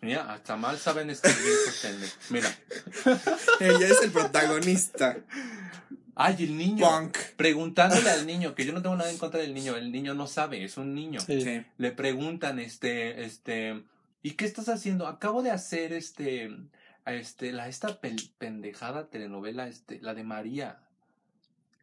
Mira, 0.00 0.32
hasta 0.32 0.56
mal 0.56 0.78
saben 0.78 1.10
escribir 1.10 1.56
pendejos. 1.82 2.18
Mira. 2.30 2.56
Ella 3.60 3.86
es 3.88 4.02
el 4.02 4.10
protagonista. 4.10 5.16
Ay, 6.14 6.36
el 6.40 6.56
niño. 6.56 6.86
Punk. 6.88 7.16
Preguntándole 7.36 8.10
al 8.10 8.26
niño, 8.26 8.54
que 8.54 8.64
yo 8.64 8.72
no 8.72 8.82
tengo 8.82 8.96
nada 8.96 9.10
en 9.10 9.18
contra 9.18 9.40
del 9.40 9.54
niño, 9.54 9.76
el 9.76 9.90
niño 9.92 10.14
no 10.14 10.26
sabe, 10.26 10.64
es 10.64 10.76
un 10.76 10.94
niño. 10.94 11.20
Sí. 11.20 11.40
Sí. 11.42 11.62
Le 11.78 11.92
preguntan, 11.92 12.58
este, 12.58 13.24
este, 13.24 13.82
¿y 14.22 14.32
qué 14.32 14.44
estás 14.44 14.68
haciendo? 14.68 15.06
Acabo 15.06 15.42
de 15.42 15.50
hacer, 15.52 15.92
este, 15.92 16.50
a 17.04 17.14
este, 17.14 17.52
la, 17.52 17.68
esta 17.68 18.00
pel- 18.00 18.30
pendejada 18.38 19.06
telenovela, 19.08 19.68
este, 19.68 20.00
la 20.00 20.14
de 20.14 20.24
María. 20.24 20.80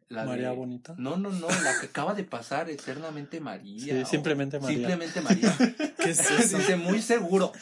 La 0.08 0.24
María 0.24 0.50
de- 0.50 0.56
Bonita. 0.56 0.94
No, 0.98 1.16
no, 1.16 1.30
no, 1.30 1.48
la 1.48 1.80
que 1.80 1.86
acaba 1.86 2.14
de 2.14 2.24
pasar, 2.24 2.70
Eternamente 2.70 3.40
María. 3.40 4.04
Sí, 4.04 4.10
Simplemente 4.10 4.60
María. 4.60 4.76
Simplemente 4.76 5.20
María. 5.20 5.56
¿Qué 5.98 6.10
es 6.10 6.30
eso? 6.30 6.58
Dice, 6.58 6.76
muy 6.76 7.02
seguro. 7.02 7.52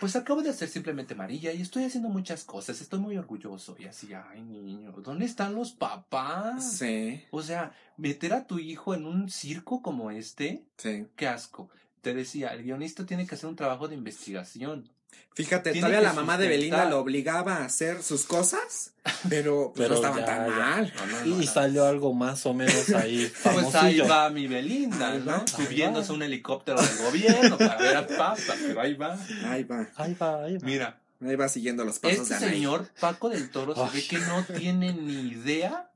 Pues 0.00 0.16
acabo 0.16 0.42
de 0.42 0.50
hacer 0.50 0.68
simplemente 0.68 1.14
María 1.14 1.52
y 1.52 1.62
estoy 1.62 1.84
haciendo 1.84 2.08
muchas 2.08 2.44
cosas, 2.44 2.80
estoy 2.80 2.98
muy 2.98 3.16
orgulloso. 3.16 3.76
Y 3.78 3.84
así, 3.84 4.08
ay 4.12 4.42
niño, 4.42 4.92
¿dónde 4.92 5.24
están 5.24 5.54
los 5.54 5.72
papás? 5.72 6.72
Sí, 6.78 7.22
O 7.30 7.42
sea, 7.42 7.72
meter 7.96 8.32
a 8.32 8.46
tu 8.46 8.58
hijo 8.58 8.94
en 8.94 9.06
un 9.06 9.30
circo 9.30 9.82
como 9.82 10.10
este, 10.10 10.64
sí. 10.76 11.06
qué 11.14 11.28
asco. 11.28 11.70
Te 12.02 12.14
decía, 12.14 12.48
el 12.48 12.62
guionista 12.64 13.06
tiene 13.06 13.26
que 13.26 13.36
hacer 13.36 13.48
un 13.48 13.56
trabajo 13.56 13.86
de 13.88 13.94
investigación. 13.94 14.90
Fíjate, 15.34 15.72
Tiene 15.72 15.86
todavía 15.86 16.08
la 16.08 16.14
mamá 16.14 16.38
de 16.38 16.48
Belinda 16.48 16.86
lo 16.86 16.98
obligaba 16.98 17.56
a 17.58 17.64
hacer 17.66 18.02
sus 18.02 18.24
cosas, 18.24 18.92
pero, 19.28 19.72
pues, 19.76 19.86
Pero 19.86 19.88
no 19.90 19.94
estaban 19.96 20.20
ya, 20.20 20.24
tan 20.24 20.48
ya. 20.48 20.56
mal. 20.56 20.92
No, 20.96 21.06
no, 21.06 21.20
no, 21.20 21.26
Y 21.26 21.44
no. 21.46 21.52
salió 21.52 21.84
algo 21.86 22.14
más 22.14 22.46
o 22.46 22.54
menos 22.54 22.88
ahí 22.90 23.30
Pues 23.42 23.74
ahí 23.74 23.98
va 24.00 24.30
mi 24.30 24.46
Belinda, 24.46 25.12
Ahí 25.12 25.18
¿no? 25.18 25.32
va, 25.32 25.46
Subiéndose 25.46 26.08
va. 26.08 26.12
a 26.14 26.16
un 26.16 26.22
helicóptero 26.22 26.80
del 26.80 26.96
gobierno 26.98 27.58
para 27.58 27.76
ver 27.76 27.96
a 27.98 28.06
Papa, 28.06 28.54
pero 28.66 28.80
ahí 28.80 28.94
va. 28.94 29.18
Ahí 29.44 29.64
va, 29.64 29.86
Ahí 29.96 30.14
va, 30.14 30.44
ahí 30.44 30.56
va. 30.56 30.66
Mira, 30.66 31.00
ahí 31.20 31.36
va 31.36 31.48
siguiendo 31.50 31.84
los 31.84 31.98
pasos 31.98 32.20
este 32.20 32.32
de 32.32 32.36
Anaí. 32.46 32.50
señor, 32.54 32.88
Paco 32.98 33.28
del 33.28 33.50
Toro, 33.50 33.74
se 33.74 33.94
ve 33.94 34.06
que 34.08 34.18
no 34.20 34.42
tiene 34.58 34.94
ni 34.94 35.32
idea 35.32 35.90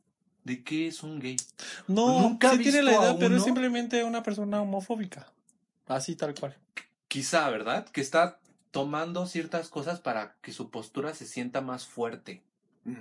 de 0.44 0.62
qué 0.62 0.88
es 0.88 1.02
un 1.02 1.18
gay. 1.18 1.36
No, 1.86 2.20
Nunca 2.20 2.50
sí 2.50 2.56
he 2.56 2.58
tiene 2.58 2.82
la 2.82 2.92
idea, 2.92 3.16
pero 3.18 3.36
es 3.36 3.42
simplemente 3.44 4.04
una 4.04 4.22
persona 4.22 4.60
homofóbica. 4.60 5.32
Así 5.86 6.14
tal 6.14 6.34
cual. 6.34 6.54
Quizá, 7.08 7.48
¿verdad? 7.48 7.86
Que 7.88 8.02
está 8.02 8.38
tomando 8.70 9.26
ciertas 9.26 9.68
cosas 9.68 10.00
para 10.00 10.36
que 10.42 10.52
su 10.52 10.70
postura 10.70 11.14
se 11.14 11.26
sienta 11.26 11.60
más 11.60 11.86
fuerte. 11.86 12.42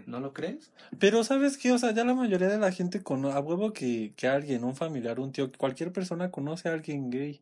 ¿No 0.06 0.20
lo 0.20 0.34
crees? 0.34 0.72
Pero 1.00 1.24
¿sabes 1.24 1.58
qué? 1.58 1.72
O 1.72 1.78
sea, 1.78 1.92
ya 1.92 2.04
la 2.04 2.14
mayoría 2.14 2.50
de 2.50 2.58
la 2.60 2.72
gente 2.72 3.02
conoce, 3.02 3.38
a 3.38 3.40
huevo 3.40 3.72
que, 3.72 4.14
que 4.18 4.28
alguien, 4.28 4.64
un 4.66 4.76
familiar, 4.76 5.20
un 5.20 5.32
tío, 5.32 5.50
cualquier 5.58 5.94
persona 5.94 6.32
conoce 6.32 6.68
a 6.70 6.74
alguien 6.74 7.10
gay. 7.10 7.42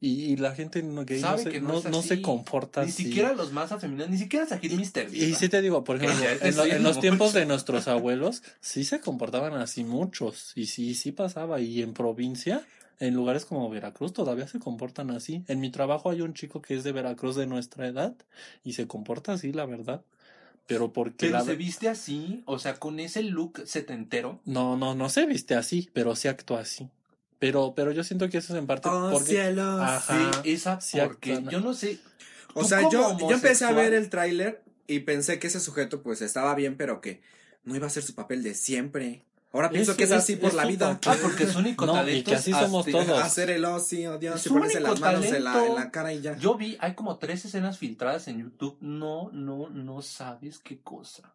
Y, 0.00 0.24
y 0.32 0.36
la 0.36 0.54
gente 0.54 0.82
no 0.82 1.04
gay 1.04 1.20
no 1.22 1.28
Sabe 1.28 1.42
se, 1.44 1.50
que 1.50 1.60
no 1.60 1.68
no, 1.68 1.78
es 1.78 1.84
no 1.86 2.02
se 2.02 2.14
así. 2.14 2.22
comporta 2.22 2.82
Ni 2.82 2.88
así. 2.90 3.04
siquiera 3.04 3.32
los 3.34 3.52
más 3.52 3.70
afeminados, 3.72 4.10
ni 4.10 4.18
siquiera 4.18 4.46
Sajid 4.46 4.72
Mister. 4.72 5.12
Y 5.14 5.34
sí 5.34 5.48
te 5.48 5.60
digo, 5.62 5.82
por 5.84 5.96
ejemplo, 6.02 6.24
en, 6.24 6.38
lo- 6.38 6.46
estoy 6.64 6.70
en 6.70 6.82
los 6.82 6.96
mucho. 6.96 7.00
tiempos 7.00 7.32
de 7.32 7.46
nuestros 7.46 7.86
abuelos, 7.88 8.42
sí 8.60 8.84
se 8.84 9.00
comportaban 9.00 9.54
así 9.54 9.84
muchos. 9.84 10.52
Y 10.56 10.66
sí, 10.66 10.94
sí 10.94 11.12
pasaba. 11.12 11.60
Y 11.60 11.82
en 11.82 11.94
provincia, 11.94 12.64
en 13.00 13.14
lugares 13.14 13.44
como 13.44 13.68
Veracruz, 13.70 14.12
todavía 14.12 14.48
se 14.48 14.58
comportan 14.58 15.10
así. 15.10 15.44
En 15.48 15.60
mi 15.60 15.70
trabajo 15.70 16.10
hay 16.10 16.20
un 16.20 16.34
chico 16.34 16.60
que 16.60 16.74
es 16.74 16.84
de 16.84 16.92
Veracruz 16.92 17.36
de 17.36 17.46
nuestra 17.46 17.86
edad 17.86 18.14
y 18.64 18.72
se 18.72 18.86
comporta 18.86 19.32
así, 19.32 19.52
la 19.52 19.66
verdad. 19.66 20.02
Pero 20.66 20.92
porque 20.92 21.26
Pero 21.26 21.38
la 21.38 21.44
se 21.44 21.56
viste 21.56 21.88
así, 21.88 22.42
o 22.44 22.58
sea, 22.58 22.74
con 22.78 23.00
ese 23.00 23.22
look 23.22 23.62
setentero. 23.64 24.40
No, 24.44 24.76
no, 24.76 24.94
no 24.94 25.08
se 25.08 25.24
viste 25.26 25.54
así, 25.54 25.88
pero 25.92 26.14
sí 26.14 26.28
actúa 26.28 26.60
así. 26.60 26.90
Pero, 27.38 27.72
pero 27.74 27.92
yo 27.92 28.04
siento 28.04 28.28
que 28.28 28.38
eso 28.38 28.52
es 28.52 28.58
en 28.58 28.66
parte 28.66 28.88
Oh, 28.90 29.10
porque... 29.12 29.30
cielos. 29.32 29.80
Ajá. 29.80 30.42
Sí, 30.42 30.50
esa 30.52 30.80
sí 30.80 30.98
porque 31.02 31.34
actúan. 31.34 31.52
yo 31.52 31.60
no 31.60 31.72
sé. 31.72 31.98
O 32.54 32.64
sea, 32.64 32.82
yo, 32.90 33.16
yo 33.18 33.30
empecé 33.30 33.64
a 33.64 33.72
ver 33.72 33.94
el 33.94 34.10
tráiler 34.10 34.62
y 34.86 35.00
pensé 35.00 35.38
que 35.38 35.46
ese 35.46 35.60
sujeto 35.60 36.02
pues 36.02 36.20
estaba 36.20 36.54
bien, 36.54 36.76
pero 36.76 37.00
que 37.00 37.22
no 37.64 37.76
iba 37.76 37.86
a 37.86 37.90
ser 37.90 38.02
su 38.02 38.14
papel 38.14 38.42
de 38.42 38.54
siempre. 38.54 39.22
Ahora 39.52 39.70
pienso 39.70 39.92
Es- 39.92 39.96
que 39.96 40.04
es, 40.04 40.10
es- 40.10 40.16
así 40.16 40.36
por 40.36 40.50
es 40.50 40.54
la 40.54 40.66
vida. 40.66 41.00
Ah, 41.06 41.16
porque 41.22 41.46
su 41.46 41.58
único 41.60 41.86
No, 41.86 41.92
y 41.92 41.96
talento 41.96 42.30
que 42.30 42.34
es 42.34 42.40
así 42.40 42.52
somos 42.52 42.86
hacer- 42.86 43.06
todos. 43.06 43.22
Hacer 43.22 43.50
el 43.50 43.64
ocio, 43.64 44.18
Dios, 44.18 44.44
y 44.44 44.48
ponerse 44.50 44.80
las 44.80 45.00
manos 45.00 45.24
en 45.24 45.44
la, 45.44 45.52
talento. 45.52 45.74
en 45.76 45.80
la 45.84 45.90
cara 45.90 46.12
y 46.12 46.20
ya. 46.20 46.36
Yo 46.36 46.54
vi, 46.56 46.76
hay 46.80 46.94
como 46.94 47.16
tres 47.18 47.44
escenas 47.46 47.78
filtradas 47.78 48.28
en 48.28 48.40
YouTube. 48.42 48.76
No, 48.80 49.30
no, 49.32 49.70
no 49.70 50.02
sabes 50.02 50.58
qué 50.58 50.78
cosa. 50.80 51.32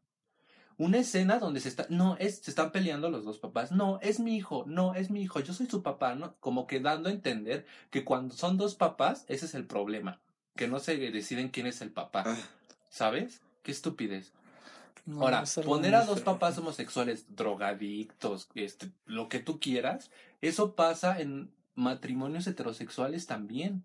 Una 0.78 0.98
escena 0.98 1.38
donde 1.40 1.60
se 1.60 1.70
está, 1.70 1.86
no, 1.90 2.16
es, 2.20 2.38
se 2.40 2.50
están 2.52 2.72
peleando 2.72 3.10
los 3.10 3.24
dos 3.26 3.38
papás. 3.40 3.72
No, 3.72 4.00
es 4.02 4.20
mi 4.20 4.36
hijo, 4.36 4.64
no, 4.68 4.94
es 4.96 5.10
mi 5.12 5.22
hijo, 5.22 5.40
yo 5.40 5.54
soy 5.54 5.68
su 5.68 5.82
papá, 5.84 6.16
¿no? 6.16 6.36
Como 6.40 6.66
que 6.68 6.80
dando 6.80 7.10
a 7.10 7.12
entender 7.12 7.66
que 7.92 8.04
cuando 8.04 8.36
son 8.36 8.58
dos 8.58 8.76
papás, 8.76 9.24
ese 9.28 9.46
es 9.46 9.54
el 9.56 9.66
problema. 9.66 10.20
Que 10.56 10.68
no 10.68 10.80
se 10.80 10.98
deciden 10.98 11.50
quién 11.50 11.66
es 11.68 11.82
el 11.82 11.92
papá. 11.92 12.24
Ah, 12.28 12.38
¿Sabes? 12.90 13.42
Qué 13.64 13.72
estupidez. 13.72 14.34
No, 15.06 15.22
Ahora, 15.22 15.44
poner 15.66 15.96
a 15.96 16.06
dos 16.06 16.22
papás 16.22 16.58
homosexuales, 16.58 17.26
drogadictos, 17.36 18.48
este, 18.56 18.90
lo 19.06 19.28
que 19.28 19.40
tú 19.40 19.60
quieras, 19.60 20.12
eso 20.42 20.76
pasa 20.76 21.20
en 21.20 21.52
matrimonios 21.76 22.48
heterosexuales 22.48 23.28
también. 23.28 23.84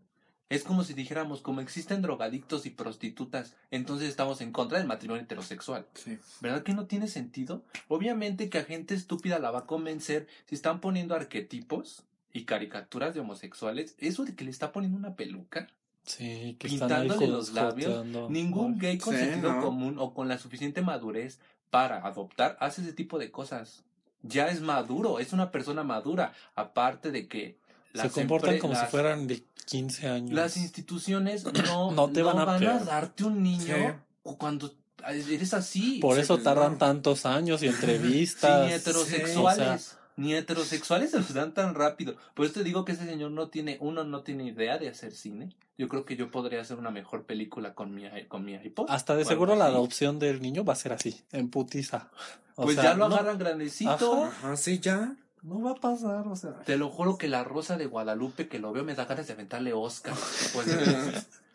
Es 0.48 0.64
como 0.64 0.82
si 0.82 0.94
dijéramos, 0.94 1.42
como 1.42 1.60
existen 1.60 2.00
drogadictos 2.00 2.64
y 2.64 2.70
prostitutas, 2.70 3.54
entonces 3.70 4.08
estamos 4.08 4.40
en 4.40 4.52
contra 4.52 4.78
del 4.78 4.86
matrimonio 4.86 5.24
heterosexual. 5.24 5.86
sí. 5.94 6.18
¿Verdad 6.40 6.62
que 6.62 6.72
no 6.72 6.86
tiene 6.86 7.08
sentido? 7.08 7.64
Obviamente 7.88 8.48
que 8.48 8.58
a 8.58 8.64
gente 8.64 8.94
estúpida 8.94 9.38
la 9.38 9.50
va 9.50 9.60
a 9.60 9.66
convencer 9.66 10.26
si 10.46 10.54
están 10.54 10.80
poniendo 10.80 11.14
arquetipos 11.14 12.04
y 12.32 12.44
caricaturas 12.44 13.14
de 13.14 13.20
homosexuales. 13.20 13.94
Eso 13.98 14.24
de 14.24 14.34
que 14.34 14.44
le 14.44 14.50
está 14.50 14.72
poniendo 14.72 14.96
una 14.96 15.16
peluca. 15.16 15.68
Sí, 16.08 16.56
que 16.58 16.66
están 16.68 17.06
los 17.06 17.52
labios, 17.52 17.92
joteando. 17.92 18.28
Ningún 18.30 18.74
Ay, 18.74 18.78
gay 18.80 18.98
con 18.98 19.14
Sí, 19.14 19.20
sentido 19.20 19.52
¿no? 19.52 19.62
común 19.62 19.96
o 19.98 20.14
con 20.14 20.26
la 20.28 20.38
suficiente 20.38 20.80
madurez 20.82 21.38
para 21.70 21.98
adoptar 22.06 22.56
hace 22.60 22.80
ese 22.82 22.92
tipo 22.94 23.18
de 23.18 23.30
cosas. 23.30 23.84
Ya 24.22 24.48
es 24.48 24.60
maduro, 24.62 25.18
es 25.20 25.32
una 25.32 25.50
persona 25.52 25.84
madura. 25.84 26.32
Aparte 26.56 27.10
de 27.12 27.28
que 27.28 27.58
Se 27.94 28.08
comportan 28.10 28.58
como 28.58 28.74
si 28.74 28.86
fueran 28.86 29.26
de 29.26 29.44
15 29.66 30.08
años. 30.08 30.32
Las 30.32 30.56
instituciones 30.56 31.44
no, 31.66 31.92
No 31.92 32.08
te 32.10 32.22
van 32.22 32.38
a 32.38 32.44
van 32.44 32.66
a 32.66 32.78
darte 32.80 33.24
un 33.24 33.42
niño 33.42 33.64
Sí. 33.76 33.94
o 34.22 34.38
cuando 34.38 34.72
eres 35.06 35.54
así. 35.54 35.98
Por 36.00 36.16
Sí, 36.16 36.22
eso 36.22 36.38
tardan 36.38 36.78
tantos 36.78 37.26
años 37.26 37.62
y 37.62 37.66
Sí, 37.68 37.74
entrevistas. 37.74 38.66
ni 38.66 38.72
heterosexuales. 38.72 39.68
o 39.68 39.78
sea, 39.78 39.97
Ni 40.18 40.34
heterosexuales 40.34 41.12
se 41.12 41.18
los 41.18 41.32
dan 41.32 41.54
tan 41.54 41.74
rápido. 41.74 42.16
Por 42.34 42.44
eso 42.44 42.54
te 42.54 42.64
digo 42.64 42.84
que 42.84 42.92
ese 42.92 43.06
señor 43.06 43.30
no 43.30 43.48
tiene, 43.48 43.78
uno 43.80 44.04
no 44.04 44.22
tiene 44.22 44.44
idea 44.44 44.76
de 44.78 44.88
hacer 44.88 45.12
cine. 45.12 45.54
Yo 45.78 45.86
creo 45.88 46.04
que 46.04 46.16
yo 46.16 46.30
podría 46.30 46.60
hacer 46.60 46.76
una 46.76 46.90
mejor 46.90 47.24
película 47.24 47.74
con 47.74 47.94
mi, 47.94 48.02
con 48.26 48.44
mi 48.44 48.54
iPod. 48.54 48.86
hasta 48.90 49.14
de 49.14 49.24
seguro 49.24 49.54
la 49.54 49.66
adopción 49.66 50.18
del 50.18 50.42
niño 50.42 50.64
va 50.64 50.72
a 50.72 50.76
ser 50.76 50.92
así, 50.92 51.22
en 51.32 51.50
putiza. 51.50 52.10
O 52.56 52.64
Pues 52.64 52.74
sea, 52.74 52.84
ya 52.84 52.94
lo 52.94 53.08
no- 53.08 53.14
agarran 53.14 53.38
grandecito. 53.38 54.24
Ajá. 54.24 54.36
Ajá, 54.48 54.56
sí, 54.56 54.80
ya. 54.80 55.14
No 55.42 55.62
va 55.62 55.70
a 55.70 55.74
pasar, 55.76 56.26
o 56.26 56.34
sea. 56.34 56.54
Te 56.64 56.76
lo 56.76 56.90
juro 56.90 57.16
que 57.16 57.28
la 57.28 57.44
rosa 57.44 57.76
de 57.76 57.86
Guadalupe 57.86 58.48
que 58.48 58.58
lo 58.58 58.72
veo 58.72 58.82
me 58.82 58.96
da 58.96 59.04
ganas 59.04 59.28
de 59.28 59.34
aventarle 59.34 59.72
Oscar. 59.72 60.14
después 60.40 60.66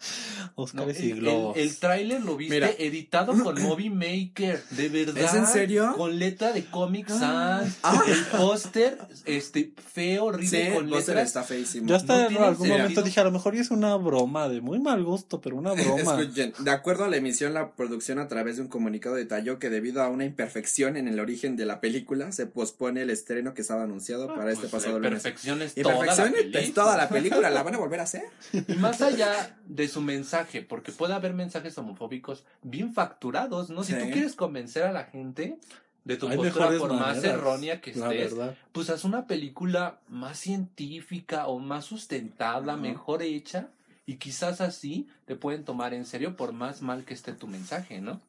No, 0.56 0.64
Óscares 0.64 0.99
el, 0.99 1.06
y 1.06 1.12
el, 1.12 1.20
globos. 1.22 1.58
el 1.58 1.76
tráiler 1.78 2.22
lo 2.22 2.36
viste 2.38 2.54
Mira. 2.56 2.70
editado 2.78 3.34
con 3.43 3.60
Movie 3.64 3.89
Maker, 3.89 4.64
de 4.72 4.89
verdad. 4.89 5.24
¿Es 5.24 5.34
en 5.34 5.47
serio? 5.47 5.93
Con 5.97 6.20
letra 6.20 6.51
de 6.51 6.66
Comic 6.66 7.08
Sans. 7.10 7.76
Ah. 7.82 8.04
El 8.08 8.20
póster, 8.38 8.99
este, 9.26 9.74
feo, 9.93 10.26
horrible, 10.26 10.66
Sí, 10.68 10.72
con 10.74 10.86
el 10.86 10.91
letras. 10.91 11.26
está 11.28 11.43
feísimo. 11.43 11.88
Yo 11.88 11.95
hasta 11.95 12.30
no 12.30 12.30
en 12.30 12.38
algún 12.38 12.56
sentido. 12.68 12.78
momento 12.78 13.01
dije, 13.01 13.20
a 13.20 13.24
lo 13.24 13.32
mejor 13.32 13.56
es 13.56 13.72
una 13.72 13.95
broma 13.95 14.47
de 14.47 14.62
muy 14.62 14.80
mal 14.80 15.04
gusto, 15.04 15.41
pero 15.41 15.56
una 15.56 15.72
broma. 15.74 16.22
Escuchen, 16.22 16.54
de 16.60 16.72
acuerdo 16.72 17.06
a 17.06 17.08
la 17.08 17.18
emisión, 17.18 17.54
la 17.56 17.72
producción 17.72 18.20
a 18.20 18.28
través 18.28 18.58
de 18.58 18.62
un 18.64 18.68
comunicado 18.68 19.16
detalló 19.16 19.58
que 19.58 19.70
debido 19.72 20.04
a 20.04 20.10
una 20.10 20.26
imperfección 20.26 20.97
en 20.97 21.08
el 21.08 21.20
origen 21.20 21.56
de 21.56 21.66
la 21.66 21.82
película, 21.82 22.32
se 22.32 22.45
pospone 22.45 23.01
el 23.01 23.10
estreno 23.10 23.54
que 23.56 23.62
estaba 23.62 23.84
anunciado 23.84 24.28
para 24.28 24.51
este 24.51 24.68
Pues, 24.68 24.84
pasado 24.84 24.99
lunes. 24.99 25.24
perfección 25.24 25.62
es 25.64 25.74
toda 25.74 25.93
la 25.95 25.99
Imperfección 26.01 26.34
película. 26.34 26.74
toda 26.76 26.97
la 26.97 27.10
película, 27.10 27.49
la 27.49 27.64
van 27.64 27.74
a 27.76 27.78
volver 27.80 27.99
a 28.01 28.04
hacer. 28.04 28.24
Y 28.68 28.74
más 28.76 29.01
allá 29.01 29.58
de 29.66 29.88
su 29.94 30.02
mensaje, 30.02 30.62
porque 30.62 30.91
puede 30.91 31.14
haber 31.14 31.34
mensajes 31.34 31.78
homofóbicos 31.78 32.44
bien 32.62 32.94
facturados, 32.94 33.70
¿no? 33.70 33.84
Si 33.84 33.94
tú 33.94 34.06
quieres 34.12 34.36
convencer 34.36 34.84
a 34.84 34.91
la 34.91 35.06
gente 35.06 35.58
de 36.04 36.18
tu 36.18 36.28
Hay 36.28 36.38
postura, 36.38 36.78
por 36.78 36.94
más 36.94 37.24
errónea 37.24 37.80
que 37.80 37.91
estés, 37.91 38.36
pues 38.72 38.89
haz 38.89 39.04
una 39.04 39.26
película 39.26 40.00
más 40.10 40.39
científica 40.39 41.48
o 41.48 41.60
más 41.60 41.86
sustentada, 41.86 42.76
mejor 42.76 43.22
hecha, 43.22 43.70
y 44.06 44.16
quizás 44.18 44.60
así 44.60 45.08
te 45.26 45.36
pueden 45.36 45.64
tomar 45.64 45.94
en 45.94 46.06
serio 46.06 46.36
por 46.36 46.52
más 46.52 46.82
mal 46.82 47.06
que 47.06 47.14
esté 47.14 47.34
tu 47.34 47.48
mensaje, 47.48 48.02
¿no? 48.02 48.20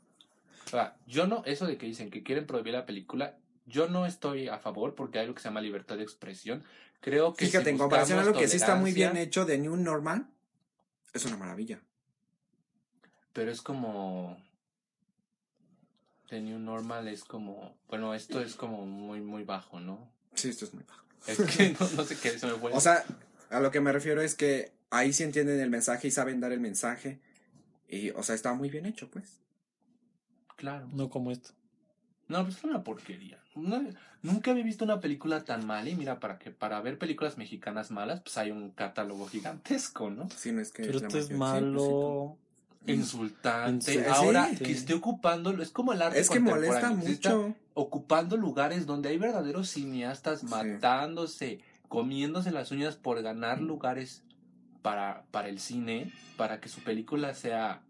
O 0.66 0.70
sea, 0.70 0.96
yo 1.06 1.26
no, 1.26 1.42
eso 1.46 1.66
de 1.66 1.76
que 1.76 1.86
dicen 1.86 2.10
que 2.10 2.22
quieren 2.22 2.46
prohibir 2.46 2.74
la 2.74 2.86
película, 2.86 3.34
yo 3.66 3.88
no 3.88 4.06
estoy 4.06 4.48
a 4.48 4.58
favor 4.58 4.94
porque 4.94 5.18
hay 5.18 5.26
lo 5.26 5.34
que 5.34 5.42
se 5.42 5.48
llama 5.48 5.60
libertad 5.60 5.96
de 5.96 6.02
expresión. 6.02 6.62
Creo 7.00 7.34
que 7.34 7.46
Fíjate, 7.46 7.64
si 7.64 7.70
en 7.70 7.78
comparación 7.78 8.18
a 8.18 8.24
lo 8.24 8.32
que 8.32 8.48
sí 8.48 8.56
está 8.56 8.76
muy 8.76 8.92
bien 8.92 9.16
hecho 9.16 9.44
de 9.44 9.58
New 9.58 9.76
Normal, 9.76 10.26
es 11.14 11.24
una 11.24 11.36
maravilla. 11.36 11.80
Pero 13.32 13.50
es 13.50 13.62
como. 13.62 14.36
The 16.28 16.40
New 16.40 16.58
Normal 16.58 17.08
es 17.08 17.24
como. 17.24 17.76
Bueno, 17.88 18.14
esto 18.14 18.40
es 18.40 18.54
como 18.54 18.84
muy, 18.84 19.20
muy 19.20 19.44
bajo, 19.44 19.80
¿no? 19.80 20.12
Sí, 20.34 20.50
esto 20.50 20.64
es 20.66 20.74
muy 20.74 20.84
bajo. 20.84 21.04
Es 21.26 21.38
que 21.38 21.70
no, 21.80 21.88
no 21.96 22.04
sé 22.04 22.18
qué 22.18 22.38
se 22.38 22.46
me 22.46 22.52
fue. 22.60 22.72
O 22.72 22.80
sea, 22.80 23.04
a 23.50 23.60
lo 23.60 23.70
que 23.70 23.80
me 23.80 23.92
refiero 23.92 24.20
es 24.20 24.34
que 24.34 24.72
ahí 24.90 25.12
sí 25.12 25.22
entienden 25.22 25.60
el 25.60 25.70
mensaje 25.70 26.08
y 26.08 26.10
saben 26.10 26.40
dar 26.40 26.52
el 26.52 26.60
mensaje. 26.60 27.20
Y, 27.88 28.10
o 28.10 28.22
sea, 28.22 28.34
está 28.34 28.52
muy 28.54 28.70
bien 28.70 28.86
hecho, 28.86 29.10
pues. 29.10 29.40
claro. 30.56 30.88
No 30.92 31.10
como 31.10 31.30
esto. 31.30 31.52
No, 32.28 32.42
pues 32.44 32.56
es 32.56 32.64
una 32.64 32.82
porquería. 32.82 33.38
No- 33.54 33.82
nunca 34.22 34.50
había 34.50 34.64
visto 34.64 34.84
una 34.84 35.00
película 35.00 35.44
tan 35.44 35.66
mala. 35.66 35.90
Y 35.90 35.94
mira, 35.96 36.18
para 36.20 36.38
que 36.38 36.50
para 36.50 36.80
ver 36.80 36.98
películas 36.98 37.36
mexicanas 37.38 37.90
malas, 37.90 38.20
pues 38.20 38.38
hay 38.38 38.50
un 38.50 38.70
catálogo 38.70 39.26
gigantesco, 39.26 40.10
¿no? 40.10 40.28
Sí, 40.30 40.50
no 40.52 40.60
es 40.60 40.72
que. 40.72 40.84
Pero 40.84 41.00
la 41.00 41.06
es 41.08 41.12
sí, 41.12 41.18
pues, 41.28 41.30
malo. 41.38 42.36
Insultante. 42.86 43.92
Sí, 43.92 44.00
Ahora 44.10 44.48
sí. 44.50 44.56
que 44.64 44.72
esté 44.72 44.94
ocupando, 44.94 45.50
es 45.62 45.70
como 45.70 45.92
el 45.92 46.02
arte 46.02 46.20
Es 46.20 46.28
que 46.30 46.40
molesta 46.40 46.90
mucho. 46.90 47.54
ocupando 47.74 48.36
lugares 48.36 48.86
donde 48.86 49.08
hay 49.08 49.18
verdaderos 49.18 49.68
cineastas 49.70 50.40
Sí. 50.40 50.46
matándose, 50.46 51.60
comiéndose 51.88 52.50
las 52.50 52.70
uñas 52.70 52.96
por 52.96 53.22
ganar 53.22 53.60
lugares 53.60 54.22
para, 54.82 55.24
para 55.30 55.48
el 55.48 55.60
cine, 55.60 56.12
para 56.36 56.60
que 56.60 56.68
su 56.68 56.82
película 56.82 57.32
sea 57.34 57.80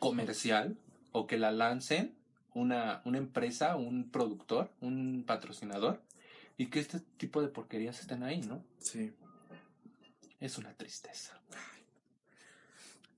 comercial 0.00 0.76
o 1.12 1.26
que 1.28 1.36
la 1.38 1.52
lancen 1.52 2.14
una, 2.54 3.02
una 3.04 3.18
empresa, 3.18 3.76
un 3.76 4.10
productor, 4.10 4.70
un 4.80 5.24
patrocinador 5.26 6.00
y 6.56 6.66
que 6.66 6.80
este 6.80 7.00
tipo 7.18 7.42
de 7.42 7.48
porquerías 7.48 8.00
estén 8.00 8.22
ahí, 8.22 8.40
¿no? 8.40 8.64
Sí. 8.78 9.12
Es 10.40 10.58
una 10.58 10.72
tristeza. 10.72 11.38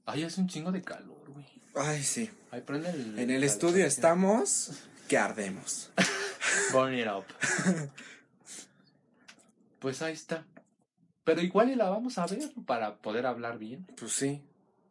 Ay, 0.07 0.23
hace 0.23 0.41
un 0.41 0.49
chingo 0.49 0.73
de 0.73 0.83
calor, 0.83 1.31
güey. 1.31 1.47
Ay, 1.75 2.03
sí. 2.03 2.31
Ahí 2.51 2.63
prende 2.63 2.91
el... 2.91 3.19
En 3.19 3.31
el 3.31 3.45
estudio 3.45 3.85
estamos 3.85 4.73
que 5.09 5.19
ardemos. 5.19 5.91
Burn 6.73 6.95
it 6.95 7.07
up. 7.07 7.25
Pues 9.79 10.03
ahí 10.03 10.15
está. 10.15 10.45
Pero 11.23 11.43
igual 11.43 11.71
y 11.71 11.75
la 11.77 11.89
vamos 11.91 12.19
a 12.19 12.27
ver 12.27 12.51
para 12.67 12.97
poder 12.97 13.27
hablar 13.27 13.59
bien. 13.59 13.87
Pues 13.97 14.13
sí. 14.13 14.43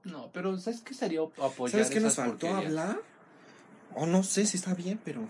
No, 0.04 0.32
pero 0.32 0.58
¿sabes 0.58 0.82
qué 0.82 0.94
sería 0.94 1.22
apoyar 1.22 1.72
¿Sabes 1.72 1.90
qué 1.90 2.00
nos 2.00 2.16
faltó 2.16 2.48
porquerías? 2.48 2.66
hablar? 2.66 3.02
O 3.96 4.06
no 4.06 4.24
sé 4.24 4.46
si 4.46 4.58
está 4.58 4.74
bien, 4.74 5.00
pero. 5.04 5.22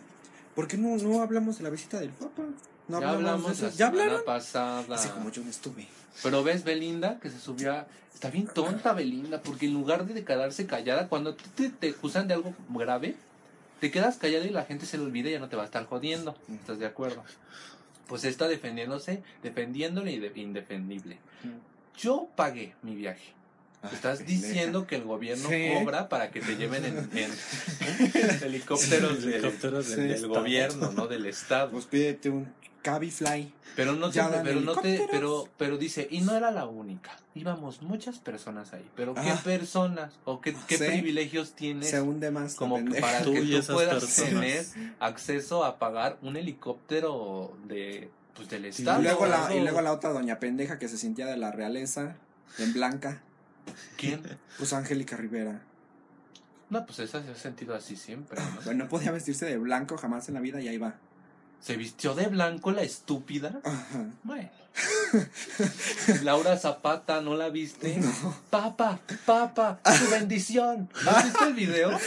¿Por 0.55 0.67
qué 0.67 0.77
no, 0.77 0.95
no 0.97 1.21
hablamos 1.21 1.57
de 1.57 1.63
la 1.63 1.69
visita 1.69 1.99
del 1.99 2.09
Papa? 2.11 2.43
No 2.87 3.01
ya 3.01 3.09
hablamos 3.09 3.57
de 3.57 3.63
la 3.63 3.67
eso. 3.69 3.77
¿Ya 3.77 3.87
hablaron? 3.87 4.21
pasada. 4.25 4.95
Así 4.95 5.09
como 5.09 5.29
yo 5.31 5.43
no 5.43 5.49
estuve. 5.49 5.87
Pero 6.23 6.43
ves 6.43 6.63
Belinda 6.63 7.19
que 7.19 7.29
se 7.29 7.39
subía. 7.39 7.87
Está 8.13 8.29
bien 8.29 8.47
tonta 8.47 8.93
Belinda, 8.93 9.41
porque 9.41 9.65
en 9.65 9.73
lugar 9.73 10.05
de 10.05 10.23
quedarse 10.23 10.65
callada, 10.65 11.09
cuando 11.09 11.35
te, 11.35 11.69
te 11.69 11.89
acusan 11.89 12.29
de 12.29 12.35
algo 12.35 12.53
grave, 12.69 13.15
te 13.81 13.91
quedas 13.91 14.15
callada 14.15 14.45
y 14.45 14.51
la 14.51 14.63
gente 14.63 14.85
se 14.85 14.97
le 14.97 15.03
olvida 15.03 15.27
y 15.29 15.33
ya 15.33 15.39
no 15.39 15.49
te 15.49 15.57
va 15.57 15.63
a 15.63 15.65
estar 15.65 15.85
jodiendo. 15.85 16.33
¿Estás 16.49 16.79
de 16.79 16.85
acuerdo? 16.85 17.21
Pues 18.07 18.23
está 18.23 18.47
defendiéndose, 18.47 19.21
defendiéndole 19.43 20.13
y 20.13 20.19
de- 20.19 20.31
indefendible. 20.39 21.17
Yo 21.97 22.29
pagué 22.37 22.73
mi 22.83 22.95
viaje. 22.95 23.33
Estás 23.93 24.25
diciendo 24.25 24.87
que 24.87 24.95
el 24.95 25.03
gobierno 25.03 25.49
Sí. 25.49 25.69
cobra 25.73 26.09
para 26.09 26.31
que 26.31 26.41
te 26.41 26.55
lleven 26.57 26.85
en, 26.85 26.97
en- 27.13 27.31
en 28.13 28.43
helicópteros, 28.43 29.21
del- 29.23 29.33
Helicópteros 29.35 29.87
del, 29.89 29.97
del 29.97 30.07
del 30.07 30.15
Estado. 30.15 30.33
gobierno, 30.33 30.91
no 30.91 31.07
del 31.07 31.25
Estado. 31.25 31.71
Pues 31.71 31.85
pídete 31.85 32.29
un 32.29 32.51
Cabify. 32.81 33.51
Pero 33.75 33.91
no 33.93 34.09
te, 34.09 34.21
pero 34.43 34.61
no 34.61 34.75
te, 34.77 35.05
pero, 35.11 35.49
pero 35.57 35.77
dice, 35.77 36.07
y 36.09 36.21
no 36.21 36.33
era 36.35 36.49
la 36.51 36.65
única. 36.65 37.11
Íbamos 37.33 37.81
muchas 37.81 38.19
personas 38.19 38.71
ahí. 38.73 38.85
Pero 38.95 39.13
qué 39.15 39.31
Ah. 39.31 39.41
personas 39.43 40.13
o 40.23 40.39
qué, 40.39 40.55
qué 40.67 40.77
Sí. 40.77 40.85
privilegios 40.85 41.53
tienes 41.55 41.89
Se 41.89 41.99
hunde 41.99 42.31
más. 42.31 42.53
la 42.53 42.57
como 42.57 42.85
que 42.85 43.01
para 43.01 43.21
Tú 43.23 43.33
que 43.33 43.41
y 43.41 43.59
tú 43.59 43.73
puedas 43.73 43.95
personas. 44.01 44.29
tener 44.29 44.65
acceso 45.01 45.65
a 45.65 45.77
pagar 45.77 46.17
un 46.21 46.37
helicóptero 46.37 47.57
de 47.67 48.09
pues 48.35 48.49
del 48.49 48.65
Y 48.65 48.69
estado. 48.69 49.01
luego, 49.01 49.25
la, 49.25 49.53
y 49.53 49.59
luego 49.61 49.81
la 49.81 49.91
otra 49.93 50.11
doña 50.11 50.39
pendeja 50.39 50.77
que 50.79 50.87
se 50.87 50.97
sentía 50.97 51.25
de 51.25 51.35
la 51.37 51.51
realeza, 51.51 52.15
en 52.59 52.71
blanca, 52.73 53.21
¿Quién? 53.97 54.21
pues 54.57 54.73
Angélica 54.73 55.17
Rivera. 55.17 55.61
No, 56.69 56.85
pues 56.85 56.99
esa 56.99 57.23
se 57.23 57.31
ha 57.31 57.35
sentido 57.35 57.75
así 57.75 57.95
siempre, 57.95 58.39
¿no? 58.39 58.61
Bueno, 58.65 58.85
no 58.85 58.89
podía 58.89 59.11
vestirse 59.11 59.45
de 59.45 59.57
blanco 59.57 59.97
jamás 59.97 60.27
en 60.27 60.33
la 60.33 60.41
vida 60.41 60.59
y 60.61 60.67
ahí 60.67 60.77
va. 60.77 60.95
Se 61.65 61.77
vistió 61.77 62.13
de 62.13 62.27
blanco 62.27 62.71
la 62.71 62.83
estúpida. 62.83 63.59
Ajá. 63.63 64.05
Bueno. 64.21 64.51
Laura 66.23 66.59
Zapata, 66.59 67.21
¿no 67.21 67.35
la 67.35 67.49
viste? 67.49 67.99
Papa, 68.51 68.99
papa, 69.25 69.79
tu 69.83 70.11
bendición. 70.11 70.89
¿No 71.03 71.23
viste 71.23 71.43
el 71.45 71.53
video? 71.53 71.99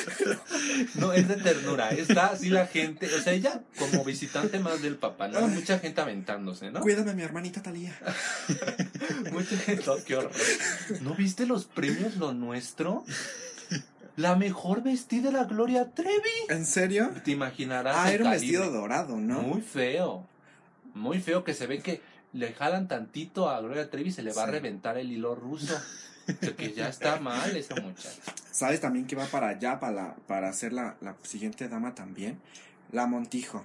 No, 0.95 1.13
es 1.13 1.27
de 1.27 1.37
ternura. 1.37 1.91
Está 1.91 2.27
así 2.27 2.51
la 2.51 2.69
gente, 2.69 3.13
o 3.13 3.21
sea, 3.21 3.33
ella 3.33 3.63
como 3.79 4.05
visitante 4.05 4.61
más 4.61 4.81
del 4.81 4.95
papá, 4.95 5.27
¿no? 5.27 5.41
Mucha 5.49 5.81
gente 5.81 6.01
aventándose, 6.01 6.71
¿no? 6.71 6.81
Cuídame, 6.81 7.15
mi 7.15 7.23
hermanita 7.23 7.61
Talía. 7.61 7.99
Mucha 9.33 9.57
gente, 9.57 9.83
no, 9.87 9.97
qué 10.05 10.17
horror. 10.17 10.31
¿No 11.01 11.17
viste 11.17 11.47
los 11.47 11.65
premios 11.65 12.17
Lo 12.17 12.33
Nuestro? 12.33 13.05
La 14.19 14.35
mejor 14.35 14.83
vestida 14.83 15.29
era 15.29 15.45
Gloria 15.45 15.93
Trevi. 15.93 16.19
¿En 16.49 16.67
serio? 16.67 17.11
Te 17.25 17.31
imaginarás. 17.31 17.95
Ah, 17.97 18.13
era 18.13 18.25
un 18.25 18.31
calibre. 18.33 18.59
vestido 18.59 18.71
dorado, 18.73 19.17
¿no? 19.17 19.43
Muy 19.43 19.61
feo. 19.63 20.27
Muy 20.95 21.21
feo 21.21 21.45
que 21.45 21.55
se 21.55 21.69
ve 21.69 21.79
que 21.81 22.01
le 22.33 22.53
jalan 22.53 22.89
tantito 22.89 23.49
a 23.49 23.61
Gloria 23.61 23.89
Trevi 23.91 24.09
y 24.09 24.13
se 24.13 24.23
le 24.23 24.33
va 24.33 24.43
a 24.43 24.47
Sí. 24.47 24.51
reventar 24.53 24.99
el 24.99 25.13
hilo 25.13 25.35
ruso. 25.37 25.75
Que 26.57 26.73
ya 26.75 26.89
está 26.89 27.21
mal 27.21 27.57
esa 27.57 27.77
muchacha. 27.77 28.21
¿Sabes 28.51 28.81
también 28.81 29.07
que 29.07 29.15
va 29.17 29.25
para 29.27 29.49
allá, 29.49 29.79
para, 29.81 29.93
la, 29.93 30.17
para 30.27 30.53
ser 30.53 30.73
la, 30.73 30.97
la 31.01 31.15
siguiente 31.23 31.69
dama 31.69 31.95
también? 31.95 32.39
La 32.93 33.07
Montijo. 33.07 33.65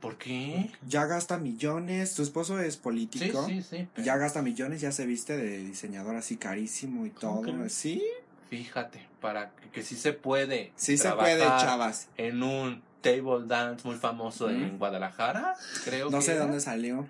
¿Por 0.00 0.16
qué? 0.18 0.70
Ya 0.86 1.06
gasta 1.06 1.38
millones, 1.38 2.12
su 2.12 2.22
esposo 2.22 2.60
es 2.60 2.74
Sí, 2.74 2.80
político. 2.82 3.46
sí, 3.48 3.62
sí. 3.62 3.88
pero 3.94 4.04
Ya 4.06 4.16
gasta 4.16 4.42
millones, 4.42 4.80
ya 4.80 4.92
se 4.92 5.06
viste 5.06 5.36
de 5.36 5.58
diseñador 5.58 6.14
así 6.14 6.36
carísimo 6.36 7.04
y 7.04 7.10
todo. 7.10 7.36
¿Cómo 7.42 7.42
crees? 7.58 7.72
Sí, 7.72 8.04
Fíjate, 8.50 9.06
para 9.20 9.50
que, 9.50 9.68
que 9.70 9.82
sí 9.82 9.96
se 9.96 10.12
puede. 10.12 10.72
sí 10.76 10.96
se 10.96 11.10
puede, 11.12 11.40
chavas. 11.44 12.08
En 12.16 12.42
un 12.42 12.82
table 13.02 13.46
dance 13.46 13.86
muy 13.86 13.96
famoso 13.96 14.48
en. 14.50 14.78
Guadalajara, 14.78 15.54
creo 15.84 16.10
No 16.10 16.18
que 16.18 16.24
sé 16.24 16.32
de 16.34 16.38
dónde 16.40 16.60
salió. 16.60 17.06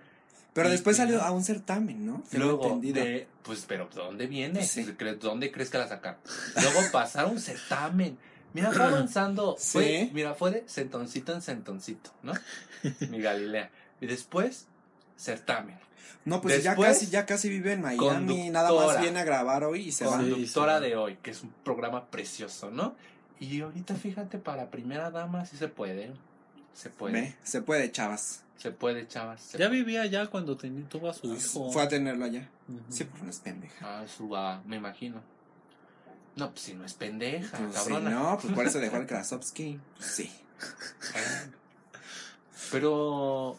Pero 0.55 0.70
después 0.70 0.97
salió 0.97 1.22
a 1.22 1.30
un 1.30 1.45
certamen, 1.45 2.05
¿no? 2.05 2.24
Tengo 2.30 2.45
Luego, 2.47 2.80
de, 2.82 3.28
pues, 3.45 3.64
pero 3.68 3.89
¿dónde 3.95 4.26
viene? 4.26 4.64
Sí. 4.64 4.84
¿Cre- 4.99 5.18
¿Dónde 5.18 5.53
crees 5.53 5.70
que 5.70 5.78
la 5.78 5.86
sacaron? 5.86 6.18
Luego 6.61 6.80
pasar 6.91 7.26
un 7.26 7.39
certamen. 7.39 8.18
Mira, 8.55 8.72
fue 8.72 8.82
avanzando. 8.84 9.57
Fue, 9.61 9.84
Sí. 9.84 10.11
mira, 10.12 10.34
fue 10.34 10.51
de 10.51 10.64
sentoncito 10.66 11.32
en 11.32 11.43
sentoncito, 11.43 12.11
¿no? 12.22 12.32
Mi 13.09 13.20
Galilea. 13.20 13.70
Y 14.01 14.07
después, 14.07 14.66
certamen. 15.16 15.78
No, 16.24 16.40
pues 16.40 16.62
ya 16.62 16.76
casi, 16.76 17.06
ya 17.06 17.24
casi 17.26 17.48
vive 17.48 17.72
en 17.72 17.80
Miami. 17.82 18.50
Nada 18.50 18.72
más 18.72 19.00
viene 19.00 19.20
a 19.20 19.24
grabar 19.24 19.64
hoy 19.64 19.88
y 19.88 19.92
se 19.92 20.04
va. 20.04 20.18
Conductora 20.18 20.80
de 20.80 20.96
hoy, 20.96 21.16
que 21.22 21.30
es 21.30 21.42
un 21.42 21.50
programa 21.64 22.06
precioso, 22.11 22.70
¿no? 22.70 22.94
Y 23.40 23.61
ahorita 23.61 23.94
fíjate, 23.94 24.38
para 24.38 24.70
primera 24.70 25.11
dama 25.11 25.46
sí 25.46 25.56
se 25.56 25.68
puede. 25.68 26.12
Se 26.74 26.90
puede. 26.90 27.12
Ve, 27.12 27.36
se 27.44 27.62
puede, 27.62 27.90
chavas. 27.92 28.42
Se 28.56 28.72
puede, 28.72 29.06
chavas. 29.06 29.40
se 29.40 29.59
Ya 29.59 29.68
puede. 29.68 29.80
vivía 29.80 30.02
allá 30.02 30.26
cuando 30.26 30.56
tuvo 30.56 31.09
a 31.09 31.14
su 31.14 31.32
hijo. 31.32 31.70
Fue 31.72 31.82
a 31.82 31.88
tenerlo 31.88 32.24
allá. 32.24 32.48
Sí, 32.88 33.04
pues 33.04 33.22
no 33.22 33.30
es 33.30 33.38
pendeja. 33.38 34.00
Ah, 34.00 34.04
su, 34.09 34.34
ah, 34.36 34.61
me 34.66 34.76
imagino. 34.76 35.22
No, 36.36 36.50
pues 36.50 36.62
si 36.62 36.74
no 36.74 36.84
es 36.84 36.94
pendeja, 36.94 37.56
Pues 37.59 37.70
sí, 37.74 37.76
cabrona. 37.90 38.11
no, 38.11 38.38
pues 38.40 38.52
por 38.54 38.66
eso 38.66 38.78
dejó 38.80 38.96
el 38.96 39.06
Krasovsky. 39.09 39.80
Pues 39.96 40.11
sí. 40.11 40.30
Ah. 41.14 41.46
Pero 42.70 43.56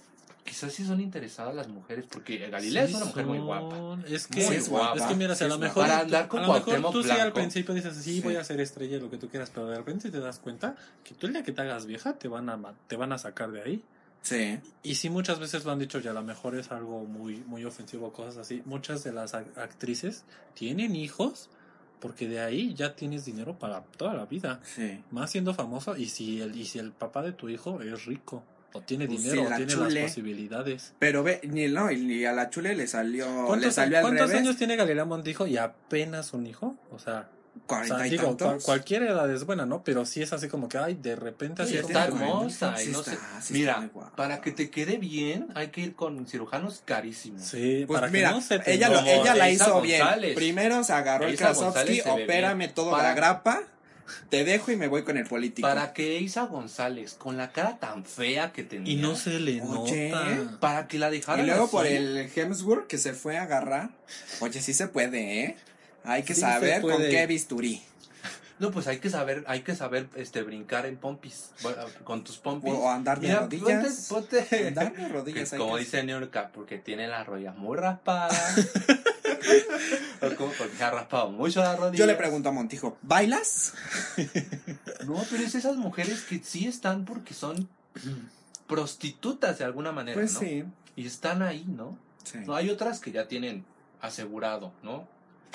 quizás 0.50 0.74
sí 0.74 0.84
son 0.86 1.00
interesadas 1.00 1.54
las 1.56 1.68
mujeres, 1.68 2.06
porque 2.10 2.38
Galilea 2.50 2.86
Sí 2.88 2.92
es 2.92 2.98
una 2.98 3.06
mujer 3.06 3.26
muy 3.26 3.40
guapa. 3.40 4.00
Es 4.08 4.28
que, 4.28 4.46
Muy 4.46 4.56
es 4.56 4.68
guapa. 4.70 5.08
que 5.08 5.16
mira, 5.16 5.36
si 5.36 5.44
a 5.44 5.48
Sí 5.48 5.54
lo 5.54 5.60
mejor, 5.60 5.76
guapa. 5.86 5.88
Para 5.90 6.00
tú- 6.00 6.06
andar 6.06 6.28
con 6.28 6.40
a 6.44 6.48
lo 6.48 6.54
mejor 6.54 6.92
tú 6.92 7.04
sí 7.04 7.10
al 7.12 7.18
Blanco. 7.18 7.34
principio 7.36 7.74
dices, 7.76 7.96
sí, 7.96 8.16
Sí. 8.16 8.22
voy 8.22 8.36
a 8.36 8.44
ser 8.44 8.60
estrella, 8.60 8.98
lo 9.00 9.10
que 9.10 9.18
tú 9.18 9.30
quieras, 9.30 9.52
pero 9.54 9.68
de 9.68 9.78
repente 9.78 10.10
te 10.12 10.20
das 10.20 10.40
cuenta 10.40 10.76
que 11.04 11.14
tú 11.16 11.28
el 11.28 11.34
día 11.34 11.44
que 11.44 11.52
te 11.52 11.62
hagas 11.62 11.86
vieja 11.86 12.14
te 12.14 12.28
van 12.28 12.50
a, 12.50 12.60
te 12.88 12.96
van 12.96 13.12
a 13.14 13.18
sacar 13.18 13.52
de 13.52 13.62
ahí. 13.62 13.84
Sí. 14.22 14.60
Y 14.84 14.96
sí, 14.96 15.10
muchas 15.10 15.40
veces 15.40 15.64
lo 15.64 15.72
han 15.72 15.80
dicho, 15.80 16.00
y 16.04 16.08
a 16.08 16.14
lo 16.14 16.24
mejor 16.24 16.56
es 16.56 16.72
algo 16.72 17.06
muy, 17.06 17.38
muy 17.48 17.64
ofensivo, 17.64 18.12
cosas 18.12 18.36
así. 18.38 18.62
Muchas 18.66 19.04
de 19.06 19.14
las 19.14 19.34
ac- 19.34 19.56
actrices 19.58 20.24
tienen 20.56 20.96
hijos 20.96 21.50
porque 22.02 22.28
de 22.28 22.40
ahí 22.42 22.74
ya 22.74 22.96
tienes 22.96 23.26
dinero 23.26 23.58
para 23.60 23.82
toda 23.82 24.14
la 24.14 24.26
vida. 24.26 24.60
Sí. 24.64 25.04
Más 25.12 25.32
siendo 25.32 25.54
famoso, 25.54 25.96
y 25.98 26.08
si 26.10 26.42
el, 26.42 26.56
y 26.56 26.66
si 26.66 26.80
el 26.80 26.92
papá 26.92 27.22
de 27.22 27.32
tu 27.34 27.50
hijo 27.50 27.82
es 27.82 28.06
rico, 28.06 28.44
o 28.74 28.82
tiene 28.82 29.08
Pues 29.08 29.24
dinero, 29.24 29.44
o 29.44 29.48
tiene 29.56 29.66
chule. 29.68 30.02
las 30.02 30.10
posibilidades. 30.12 30.94
Pero 31.00 31.24
ve, 31.24 31.42
ni, 31.44 31.68
no, 31.68 31.90
y 31.92 31.98
ni 32.02 32.26
a 32.26 32.32
la 32.34 32.50
chule 32.50 32.76
le 32.76 32.88
salió, 32.88 33.26
le 33.42 33.48
¿Cuántos, 33.48 33.74
salió 33.76 33.98
al 33.98 34.04
cuántos 34.04 34.28
revés. 34.30 34.42
años 34.44 34.58
tiene 34.58 34.76
Galilea 34.76 35.06
Montijo 35.06 35.48
y 35.48 35.58
apenas 35.58 36.34
un 36.34 36.46
hijo? 36.48 36.76
O 36.92 37.00
sea, 37.00 37.30
o 37.56 37.68
Cuarenta 37.68 37.98
sea, 37.98 38.08
y 38.08 38.10
digo, 38.12 38.24
tantos. 38.28 38.48
cual- 38.48 38.62
cualquier 38.64 39.04
edad 39.04 39.30
es 39.34 39.44
buena, 39.44 39.66
¿no? 39.66 39.84
Pero 39.84 40.06
sí 40.06 40.22
es 40.22 40.32
así 40.34 40.48
como 40.48 40.70
que, 40.70 40.78
ay, 40.78 40.94
de 40.96 41.16
repente 41.16 41.64
así 41.64 41.78
está 41.78 42.06
hermosa. 42.06 42.78
Sí 42.78 42.90
y 42.90 42.94
no 42.94 43.00
está, 43.00 43.12
sé. 43.12 43.18
sí 43.42 43.62
está 43.64 43.82
Mira, 43.82 43.90
para 44.16 44.40
que 44.42 44.52
te 44.52 44.70
quede 44.70 44.98
bien, 44.98 45.48
hay 45.56 45.70
que 45.70 45.82
ir 45.82 45.96
con 45.96 46.26
cirujanos 46.28 46.82
carísimos. 46.86 47.42
Sí, 47.44 47.84
Pues 47.88 48.00
para 48.00 48.12
mira, 48.12 48.30
que 48.30 48.36
no 48.36 48.42
se 48.42 48.60
te 48.60 48.74
ella, 48.74 48.90
lo- 48.90 49.02
ella 49.02 49.36
la 49.36 49.50
hizo 49.50 49.74
González. 49.74 50.22
bien. 50.22 50.36
Primero 50.36 50.84
se 50.84 50.94
agarró 50.94 51.26
el 51.28 51.36
Krasovsky, 51.38 52.02
opérame 52.02 52.66
bien. 52.66 52.74
todo 52.76 52.92
Para- 52.92 53.10
la 53.10 53.16
grapa, 53.16 53.64
te 54.30 54.44
dejo 54.44 54.72
y 54.72 54.76
me 54.76 54.88
voy 54.88 55.04
con 55.04 55.18
el 55.18 55.26
político. 55.26 55.68
Para 55.68 55.94
que 55.94 56.20
Isa 56.20 56.44
González, 56.46 57.14
con 57.14 57.38
la 57.38 57.52
cara 57.52 57.78
tan 57.80 58.06
fea 58.06 58.52
que 58.52 58.64
tenía, 58.64 58.92
Y 58.94 58.96
no 58.98 59.16
se 59.16 59.40
le 59.40 59.62
Oye. 59.62 60.10
nota. 60.10 60.58
para 60.60 60.88
que 60.88 61.00
la 61.00 61.10
dejara 61.10 61.42
Y 61.44 61.46
luego 61.46 61.64
así, 61.66 61.72
por 61.72 61.86
el 61.86 62.30
Hemsworth 62.36 62.88
que 62.88 62.98
se 62.98 63.14
fue 63.14 63.38
a 63.38 63.44
agarrar. 63.44 63.90
Oye, 64.42 64.62
sí 64.62 64.74
se 64.74 64.88
puede, 64.88 65.44
¿eh? 65.44 65.56
Hay 66.04 66.24
que 66.24 66.34
Sí 66.34 66.42
saber 66.42 66.82
con 66.82 66.98
qué 66.98 67.28
bisturí. 67.28 67.82
No, 68.60 68.72
pues 68.72 68.88
hay 68.88 68.98
que 69.00 69.10
saber, 69.10 69.46
hay 69.48 69.62
que 69.62 69.74
saber 69.74 70.08
este 70.16 70.44
brincar 70.44 70.86
en 70.86 70.98
pompis, 70.98 71.52
con 72.04 72.26
tus 72.26 72.40
pompis. 72.40 72.74
O 72.74 72.90
andar 72.90 73.22
de 73.22 73.28
Mira, 73.30 73.40
rodillas. 73.42 74.08
ponte- 74.10 74.42
ponte- 74.42 74.68
Andar 74.68 74.94
de 74.94 75.08
rodillas. 75.08 75.50
como 75.54 75.76
que- 75.76 75.80
dice 75.86 76.04
Niurka, 76.04 76.50
porque 76.54 76.78
tiene 76.78 77.08
las 77.08 77.26
rodillas 77.26 77.56
muy 77.56 77.78
raspadas. 77.78 78.36
Porque 80.20 80.78
se 80.78 80.84
ha 80.84 80.92
raspado 80.92 81.30
mucho 81.32 81.62
las 81.62 81.78
rodillas. 81.78 82.00
Yo 82.00 82.06
le 82.06 82.16
pregunto 82.16 82.50
a 82.50 82.52
Montijo, 82.52 82.98
¿bailas? 83.02 83.74
No, 85.06 85.24
pero 85.30 85.44
es 85.44 85.56
esas 85.56 85.76
mujeres 85.78 86.22
que 86.24 86.40
sí 86.44 86.68
están 86.68 87.06
porque 87.06 87.34
son 87.34 87.68
prostitutas 88.68 89.58
de 89.58 89.66
alguna 89.66 89.92
manera, 89.92 90.16
Pues 90.20 90.34
¿no? 90.34 90.40
sí. 90.42 90.64
Y 90.96 91.06
están 91.08 91.42
ahí, 91.42 91.66
¿no? 91.68 91.98
sí. 92.24 92.40
No, 92.46 92.56
hay 92.56 92.70
otras 92.70 93.00
que 93.00 93.12
ya 93.12 93.28
tienen 93.28 93.66
asegurado, 94.02 94.72
¿no? 94.84 95.08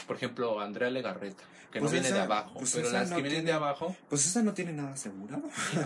Por 0.06 0.16
ejemplo, 0.16 0.60
Andrea 0.60 0.90
Legarreta, 0.90 1.42
que 1.70 1.78
Pues 1.80 1.84
no 1.84 1.92
viene 1.92 2.08
esa- 2.08 2.16
de 2.16 2.22
abajo, 2.22 2.54
pues 2.58 2.72
pero 2.74 2.90
las 2.90 3.10
no 3.10 3.16
que 3.16 3.22
vienen 3.22 3.40
tiene- 3.42 3.50
de 3.50 3.56
abajo, 3.56 3.94
Pues 4.08 4.26
esa 4.26 4.42
no 4.42 4.54
tiene 4.54 4.72
nada 4.72 4.92
asegurado. 4.94 5.42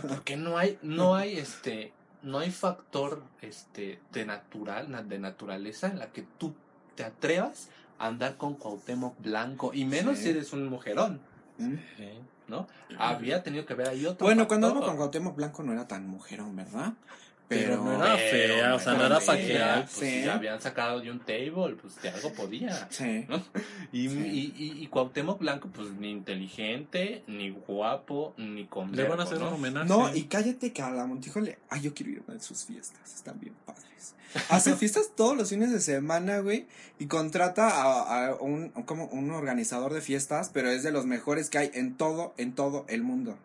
porque 0.09 0.37
no 0.37 0.57
hay, 0.57 0.79
no 0.83 1.15
hay 1.17 1.37
este, 1.39 1.93
no 2.23 2.39
hay 2.39 2.51
factor 2.51 3.23
este 3.43 4.01
de 4.13 4.25
natural, 4.25 4.91
na- 4.91 5.03
de 5.03 5.19
naturaleza 5.19 5.89
en 5.89 5.99
la 5.99 6.07
que 6.13 6.23
tú 6.39 6.55
te 6.95 7.05
atrevas 7.05 7.69
andar 7.99 8.37
con 8.37 8.55
Cuauhtémoc 8.55 9.21
Blanco, 9.21 9.73
y 9.75 9.85
menos 9.85 10.17
Sí. 10.19 10.25
si 10.25 10.29
eres 10.31 10.53
un 10.53 10.69
mujerón, 10.69 11.21
¿Mm? 11.59 11.75
Sí. 11.97 12.09
¿no? 12.47 12.67
Había 12.99 13.43
tenido 13.43 13.67
que 13.67 13.75
ver 13.75 13.89
ahí 13.89 14.07
otro 14.07 14.25
Bueno, 14.27 14.49
cuando 14.49 14.69
hablo 14.69 14.83
con 14.83 14.97
Cuauhtémoc 14.97 15.37
Blanco 15.37 15.63
no 15.63 15.73
era 15.73 15.87
tan 15.89 16.07
mujerón, 16.09 16.57
¿verdad? 16.57 16.93
Pero 17.49 17.83
no 17.83 17.95
era 18.05 18.17
fea, 18.19 18.75
o 18.75 18.79
sea, 18.79 18.93
no 18.95 19.07
era 19.07 19.21
para 19.21 19.39
que- 19.39 19.59
Pues 19.81 19.91
sí. 19.91 20.21
si 20.21 20.23
la 20.27 20.35
habían 20.35 20.61
sacado 20.61 21.01
de 21.01 21.11
un 21.11 21.19
table, 21.21 21.77
pues 21.81 22.01
de 22.03 22.11
algo 22.11 22.33
podía. 22.35 22.87
Sí. 22.91 23.25
¿no? 23.29 23.43
Y, 23.93 24.09
Sí. 24.11 24.19
y, 24.19 24.55
y, 24.65 24.83
y 24.83 24.87
Cuauhtémoc 24.89 25.39
Blanco, 25.39 25.69
pues 25.73 25.89
ni 25.93 26.11
inteligente, 26.11 27.23
ni 27.27 27.51
guapo, 27.51 28.35
ni 28.37 28.67
con 28.67 28.95
Le 28.95 29.05
van 29.05 29.21
a 29.21 29.23
hacer 29.23 29.39
¿no? 29.41 29.49
un 29.49 29.55
homenaje. 29.55 29.89
No, 29.89 30.15
y 30.15 30.25
cállate 30.25 30.73
que 30.73 30.83
a 30.83 30.91
la 30.91 31.07
Montijo 31.07 31.41
le... 31.41 31.59
Ay, 31.71 31.81
yo 31.81 31.95
quiero 31.95 32.13
ir 32.13 32.23
a 32.29 32.39
sus 32.41 32.65
fiestas, 32.65 33.15
están 33.15 33.41
bien 33.41 33.55
padres. 33.65 34.15
Hace 34.51 34.75
fiestas 34.77 35.13
todos 35.17 35.35
los 35.37 35.49
fines 35.49 35.73
de 35.73 35.81
semana, 35.81 36.41
güey, 36.41 36.67
y 36.99 37.07
contrata 37.07 37.69
a, 37.71 38.27
a 38.27 38.35
un, 38.35 38.69
como 38.85 39.07
un 39.07 39.31
organizador 39.31 39.95
de 39.95 40.03
fiestas, 40.03 40.51
pero 40.53 40.69
es 40.71 40.83
de 40.83 40.93
los 40.93 41.07
mejores 41.07 41.49
que 41.49 41.57
hay 41.59 41.71
en 41.73 41.95
todo, 41.97 42.35
en 42.37 42.53
todo 42.55 42.85
el 42.89 43.03
mundo. 43.03 43.39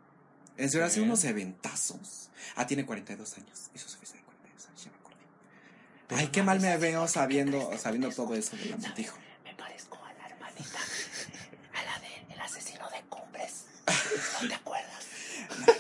En 0.57 0.69
serio, 0.69 0.85
hace 0.85 1.01
unos 1.01 1.23
eventazos. 1.23 2.29
Ah, 2.55 2.67
tiene 2.67 2.85
42 2.85 3.37
años, 3.37 3.69
hizo 3.73 3.89
su 3.89 3.97
fiesta 3.97 4.17
de 4.17 4.23
42 4.23 4.67
años, 4.67 4.83
ya 4.83 4.91
me 4.91 4.97
acordé. 4.97 5.15
Pero 6.07 6.21
Ay, 6.21 6.27
qué 6.27 6.43
mal 6.43 6.59
me 6.59 6.77
veo 6.77 7.07
sabiendo, 7.07 7.71
sabiendo 7.77 8.09
todo 8.11 8.35
eso 8.35 8.55
de 8.57 8.65
la 8.65 8.77
Montijo. 8.77 9.17
Me 9.43 9.53
parezco 9.55 9.97
a 10.03 10.13
la 10.13 10.27
hermanita, 10.27 10.79
a 11.73 11.83
la 11.83 11.99
de 11.99 12.33
el 12.33 12.41
asesino 12.41 12.89
de 12.89 13.01
cumbres. 13.09 13.65
¿No 14.41 14.47
te 14.47 14.55
acuerdas? 14.55 15.07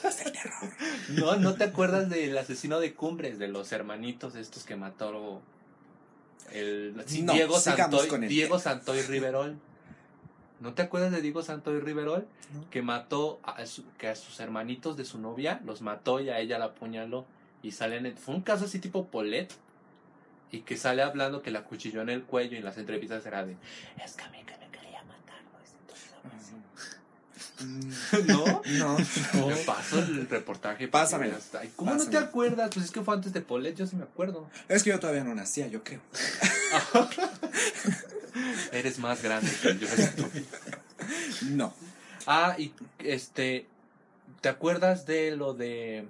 Es 0.03 0.25
el 0.25 0.31
terror. 0.31 0.71
No, 1.09 1.35
no 1.35 1.55
te 1.55 1.65
acuerdas 1.65 2.09
del 2.09 2.37
asesino 2.37 2.79
de 2.79 2.93
cumbres, 2.93 3.39
de 3.39 3.47
los 3.47 3.71
hermanitos 3.71 4.35
estos 4.35 4.63
que 4.63 4.75
mató 4.75 5.41
el 6.51 6.95
sí, 7.07 7.21
No, 7.23 7.33
Diego 7.33 7.59
Santoy, 7.59 8.07
con 8.07 8.23
el 8.23 8.29
Diego. 8.29 8.59
Santoy 8.59 9.01
Riverol. 9.01 9.59
¿No 10.63 10.73
te 10.73 10.81
acuerdas 10.81 11.11
de 11.11 11.21
Diego 11.21 11.43
Santoy 11.43 11.79
Riverol? 11.81 12.25
No. 12.53 12.69
Que 12.69 12.81
mató 12.81 13.39
a, 13.43 13.65
su- 13.65 13.83
que 13.97 14.07
a 14.07 14.15
sus 14.15 14.39
hermanitos 14.39 14.95
de 14.97 15.03
su 15.05 15.19
novia, 15.19 15.61
los 15.65 15.81
mató 15.81 16.19
y 16.21 16.29
a 16.29 16.39
ella 16.39 16.57
la 16.57 16.65
apuñaló. 16.65 17.25
Y 17.61 17.71
sale 17.73 17.97
en 17.97 18.05
el- 18.05 18.17
fue 18.17 18.33
un 18.33 18.41
caso 18.41 18.65
así 18.65 18.79
tipo 18.79 19.07
Polet. 19.07 19.53
Y 20.51 20.61
que 20.61 20.77
sale 20.77 21.01
hablando 21.01 21.41
que 21.41 21.51
la 21.51 21.63
cuchilló 21.63 22.01
en 22.01 22.09
el 22.09 22.23
cuello 22.23 22.55
y 22.55 22.59
en 22.59 22.65
las 22.65 22.77
entrevistas 22.77 23.25
era 23.25 23.45
de, 23.45 23.57
Es 24.03 24.13
que 24.13 24.23
a 24.23 24.29
mí 24.29 24.37
que 24.45 24.57
me 24.57 24.69
quería 24.71 25.03
matar, 25.03 25.41
pues 25.51 25.73
Mm, 27.65 27.91
¿no? 28.27 28.61
No. 28.77 28.97
Me 29.47 29.55
paso 29.65 29.99
el 29.99 30.27
reportaje. 30.29 30.87
Ay, 31.59 31.71
¿Cómo 31.75 31.93
no 31.93 32.05
te 32.07 32.17
acuerdas? 32.17 32.69
Pues 32.73 32.85
es 32.85 32.91
que 32.91 33.01
fue 33.01 33.13
antes 33.15 33.33
de 33.33 33.41
Polet, 33.41 33.75
yo 33.75 33.85
sí 33.87 33.95
me 33.95 34.03
acuerdo. 34.03 34.47
Es 34.67 34.83
que 34.83 34.89
yo 34.91 34.99
todavía 34.99 35.23
no 35.23 35.33
nacía, 35.35 35.67
yo 35.67 35.83
creo. 35.83 36.01
Eres 38.71 38.99
más 38.99 39.21
grande 39.23 39.51
que 39.61 39.77
yo. 39.79 39.87
No. 41.49 41.73
Ah, 42.27 42.55
y 42.57 42.71
este, 42.99 43.65
¿te 44.41 44.47
acuerdas 44.49 45.05
de 45.05 45.35
lo 45.35 45.53
de... 45.53 46.05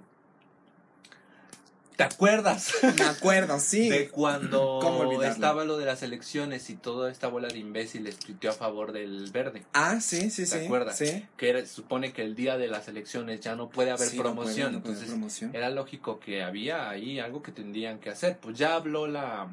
¿Te 1.96 2.02
acuerdas? 2.02 2.72
Me 2.98 3.04
acuerdo, 3.04 3.58
sí. 3.60 3.88
De 3.88 4.08
cuando 4.08 4.80
estaba 5.24 5.64
lo 5.64 5.76
de 5.76 5.84
las 5.86 6.02
elecciones 6.02 6.68
y 6.70 6.74
toda 6.74 7.10
esta 7.10 7.28
bola 7.28 7.46
de 7.48 7.58
imbéciles 7.58 8.16
tuiteó 8.18 8.50
a 8.50 8.54
favor 8.54 8.90
del 8.92 9.30
verde. 9.32 9.62
Ah, 9.72 10.00
sí, 10.00 10.28
sí, 10.30 10.44
sí. 10.46 10.58
¿Te 10.58 10.64
acuerdas? 10.64 10.96
Sí. 10.98 11.24
Que 11.36 11.50
era- 11.50 11.66
supone 11.66 12.12
que 12.12 12.22
el 12.22 12.34
día 12.34 12.56
de 12.58 12.66
las 12.66 12.88
elecciones 12.88 13.40
ya 13.40 13.54
no 13.54 13.68
puede 13.68 13.92
haber 13.92 14.08
Sí, 14.08 14.16
no 14.16 14.22
promoción. 14.24 14.54
puede- 14.54 14.72
no 14.72 14.80
puede 14.82 14.94
haber 14.94 15.04
entonces 15.04 15.08
promoción. 15.10 15.54
era 15.54 15.70
lógico 15.70 16.18
que 16.18 16.42
había 16.42 16.88
ahí 16.90 17.20
algo 17.20 17.42
que 17.44 17.52
tendrían 17.52 18.00
que 18.00 18.10
hacer. 18.10 18.38
Pues 18.38 18.58
ya 18.58 18.74
habló 18.74 19.06
la, 19.06 19.46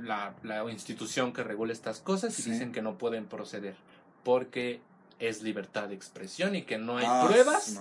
la, 0.00 0.34
la 0.42 0.68
institución 0.70 1.32
que 1.32 1.42
regula 1.42 1.72
estas 1.72 2.00
cosas 2.00 2.38
y 2.38 2.42
Sí. 2.42 2.50
dicen 2.52 2.72
que 2.72 2.82
no 2.82 2.98
pueden 2.98 3.26
proceder 3.26 3.74
porque 4.24 4.80
es 5.18 5.42
libertad 5.42 5.88
de 5.88 5.94
expresión 5.94 6.54
y 6.56 6.62
que 6.62 6.78
no 6.78 6.96
hay 6.98 7.04
Ah, 7.08 7.24
pruebas 7.28 7.74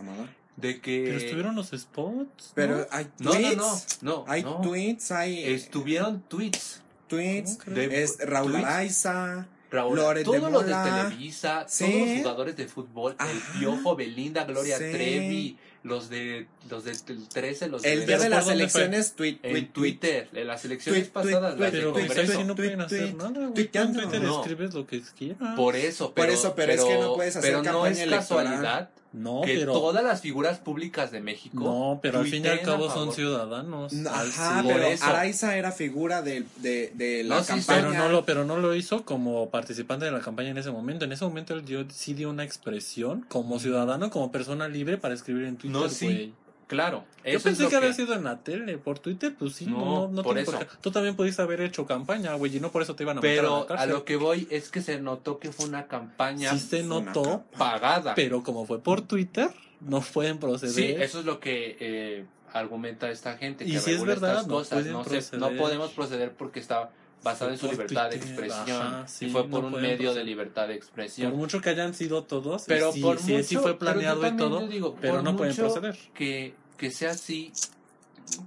de 0.58 0.82
que... 0.82 1.04
Pero 1.06 1.18
estuvieron 1.18 1.56
los 1.56 1.70
spots. 1.72 2.52
Pero 2.54 2.78
¿no? 2.80 2.86
hay 2.92 3.08
No, 3.20 3.32
tweets. 3.32 3.58
no, 3.58 3.64
no, 4.02 4.26
no. 4.26 4.26
Hay 4.28 4.44
no. 4.44 4.62
tweets, 4.62 5.12
hay 5.12 5.44
Estuvieron 5.54 6.22
tweets. 6.28 6.82
tweets. 7.08 7.58
De- 7.66 8.04
Es 8.04 8.18
Raúl 8.20 8.52
tweets. 8.52 8.68
Araiza. 8.68 9.48
Raúl, 9.72 9.98
de 10.16 10.24
todos 10.26 10.52
los 10.52 10.66
de. 10.66 10.74
Televisa, 10.74 11.66
Sí. 11.68 11.86
todos 11.86 12.08
los 12.10 12.18
jugadores 12.20 12.58
de 12.58 12.68
fútbol, 12.68 13.16
el 13.20 13.38
Ajá. 13.38 13.60
Piojo, 13.60 13.96
Belinda, 13.96 14.44
Gloria 14.44 14.78
Sí. 14.78 14.84
Trevi, 14.92 15.58
los 15.84 16.10
de 16.10 16.48
los 16.70 16.84
del 16.84 16.96
13, 17.28 17.68
los 17.70 17.84
El 17.84 18.02
de 18.02 18.06
día 18.06 18.18
de 18.18 18.24
¿por 18.26 18.30
las 18.30 18.48
elecciones, 18.48 19.14
tweet, 19.14 19.40
en. 19.44 19.68
Twitter, 19.74 20.30
en 20.34 20.48
las 20.48 20.64
elecciones 20.66 21.08
pasadas, 21.10 21.58
las 21.60 21.72
Pero 21.72 21.92
tweet, 21.94 22.04
ahí 22.04 22.08
Congreso. 22.10 22.38
sí 22.40 22.44
no 22.44 22.56
pueden 22.56 22.82
hacer 22.82 23.00
tweet. 23.00 23.14
nada, 23.14 23.30
güey. 23.32 23.46
En. 23.48 23.54
Twitter 23.54 24.22
No. 24.22 24.42
escribes 24.42 24.74
lo 24.76 24.86
que 24.86 25.02
quieras. 25.18 25.56
Por 25.56 25.76
eso, 25.76 26.08
Por 26.14 26.14
pero, 26.26 26.34
eso, 26.34 26.54
pero 26.56 26.72
es 26.74 26.84
que 26.84 26.98
no 26.98 27.16
puedes 27.16 27.36
hacer 27.36 27.50
pero 27.52 27.64
no 27.64 27.86
es 27.88 28.00
electoral. 28.00 28.20
casualidad 28.46 28.90
No, 29.14 29.42
que 29.42 29.58
pero. 29.58 29.74
todas 29.74 30.04
las 30.04 30.22
figuras 30.22 30.60
públicas 30.60 31.12
de 31.12 31.20
México. 31.20 31.60
No, 31.64 32.00
pero 32.02 32.20
al 32.20 32.28
fin 32.28 32.46
y 32.46 32.48
al 32.48 32.62
cabo 32.62 32.90
son 32.90 33.12
ciudadanos. 33.12 33.92
No, 33.92 34.10
Al 34.10 34.30
Ajá, 34.30 34.62
sí. 34.62 34.68
pero 34.68 34.84
eso. 34.86 35.04
Araiza 35.06 35.58
era 35.58 35.72
figura 35.74 36.22
de, 36.22 36.46
de, 36.58 36.92
de 36.96 37.24
la 37.26 37.36
No, 37.36 37.42
sí, 37.44 37.48
campaña. 37.50 37.82
Pero 37.82 37.94
no, 37.94 38.10
lo, 38.10 38.26
pero 38.26 38.46
no 38.46 38.58
lo 38.58 38.74
hizo 38.74 39.04
como 39.04 39.50
participante 39.50 40.06
de 40.06 40.12
la 40.12 40.22
campaña 40.22 40.50
en 40.52 40.58
ese 40.58 40.72
momento. 40.72 41.04
En 41.06 41.12
ese 41.12 41.26
momento 41.26 41.54
él 41.54 41.66
dio, 41.66 41.86
sí 41.90 42.14
dio 42.14 42.30
una 42.30 42.46
expresión 42.46 43.26
como 43.28 43.60
ciudadano, 43.60 44.10
como 44.10 44.32
persona 44.32 44.68
libre 44.70 44.98
para 44.98 45.14
escribir 45.14 45.44
en 45.46 45.58
Twitter. 45.58 45.82
No, 45.82 45.90
sí, 45.90 46.06
güey. 46.06 46.34
Claro. 46.72 47.04
Yo 47.18 47.22
eso 47.26 47.38
es 47.38 47.44
pensé 47.44 47.64
lo 47.64 47.70
que, 47.70 47.76
había 47.76 47.92
sido 47.92 48.14
en 48.14 48.24
la 48.24 48.40
tele, 48.40 48.78
por 48.78 48.98
Twitter, 48.98 49.36
pues 49.38 49.56
sí, 49.56 49.66
no, 49.66 49.78
No, 49.78 50.08
no, 50.08 50.24
por 50.24 50.36
tiene 50.36 50.42
eso. 50.50 50.58
qué. 50.58 50.66
Tú 50.80 50.90
también 50.90 51.18
pudiste 51.18 51.42
haber 51.42 51.60
hecho 51.60 51.86
campaña, 51.86 52.34
güey, 52.36 52.56
y 52.56 52.60
no 52.62 52.72
por 52.72 52.82
eso 52.82 52.96
te 52.96 53.04
iban 53.04 53.18
a 53.18 53.22
meter 53.22 53.40
a 53.40 53.44
la 53.50 53.66
Pero 53.68 53.80
a 53.82 53.86
lo 53.88 54.06
que 54.06 54.16
voy 54.16 54.48
es 54.50 54.70
que 54.72 54.82
se 54.82 55.02
notó 55.02 55.38
que 55.38 55.52
fue 55.52 55.66
una 55.66 55.88
campaña 55.88 56.52
sí 56.52 56.60
se 56.60 56.84
notó, 56.84 57.24
campaña. 57.24 57.44
pagada. 57.58 58.16
pero 58.16 58.42
como 58.42 58.66
fue 58.66 58.80
por 58.80 59.02
Twitter, 59.02 59.50
no 59.82 60.00
pueden 60.00 60.38
proceder. 60.38 60.74
Sí, 60.74 60.86
eso 60.98 61.20
es 61.20 61.26
lo 61.26 61.42
que 61.42 61.76
eh, 61.82 62.26
argumenta 62.54 63.12
esta 63.12 63.36
gente. 63.38 63.66
Y 63.66 63.74
que 63.74 63.80
si 63.82 63.92
es 63.92 64.04
verdad, 64.06 64.32
estas 64.32 64.48
no 64.48 64.54
cosas. 64.54 64.86
No, 64.86 65.04
se- 65.04 65.38
no 65.38 65.50
podemos 65.58 65.92
proceder 65.92 66.32
porque 66.32 66.62
está 66.62 66.90
basada 67.24 67.50
Fue 67.50 67.54
en 67.54 67.60
su 67.60 67.66
por 67.68 67.74
libertad 67.76 68.10
de 68.10 68.16
expresión. 68.16 68.82
ajá, 68.82 69.08
sí, 69.08 69.26
y 69.26 69.30
fue 69.30 69.48
por 69.48 69.62
no 69.64 69.68
un 69.76 69.80
medio 69.82 70.14
de 70.16 70.24
libertad 70.24 70.64
de 70.64 70.70
Por 70.70 70.76
expresión. 70.78 71.36
mucho 71.38 71.62
que 71.62 71.70
hayan 71.70 71.94
sido 71.94 72.24
todos, 72.24 72.64
Pero 72.66 72.92
sí, 72.92 73.00
por 73.02 73.20
sí, 73.20 73.34
mucho, 73.34 73.44
sí 73.44 73.56
fue 73.58 73.78
pero 73.78 73.92
yo 73.92 73.94
planeado 73.94 74.20
y 74.22 74.24
también 74.30 74.50
todo, 74.50 74.68
digo, 74.68 74.96
pero 75.00 75.14
por 75.16 75.24
no 75.24 75.38
pueden 75.38 75.56
proceder. 75.56 75.96
Que, 76.16 76.56
que 76.82 76.90
sea 76.90 77.12
así. 77.12 77.54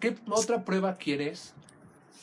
¿Qué 0.01 0.17
otra 0.29 0.65
prueba 0.65 0.97
quieres? 0.97 1.55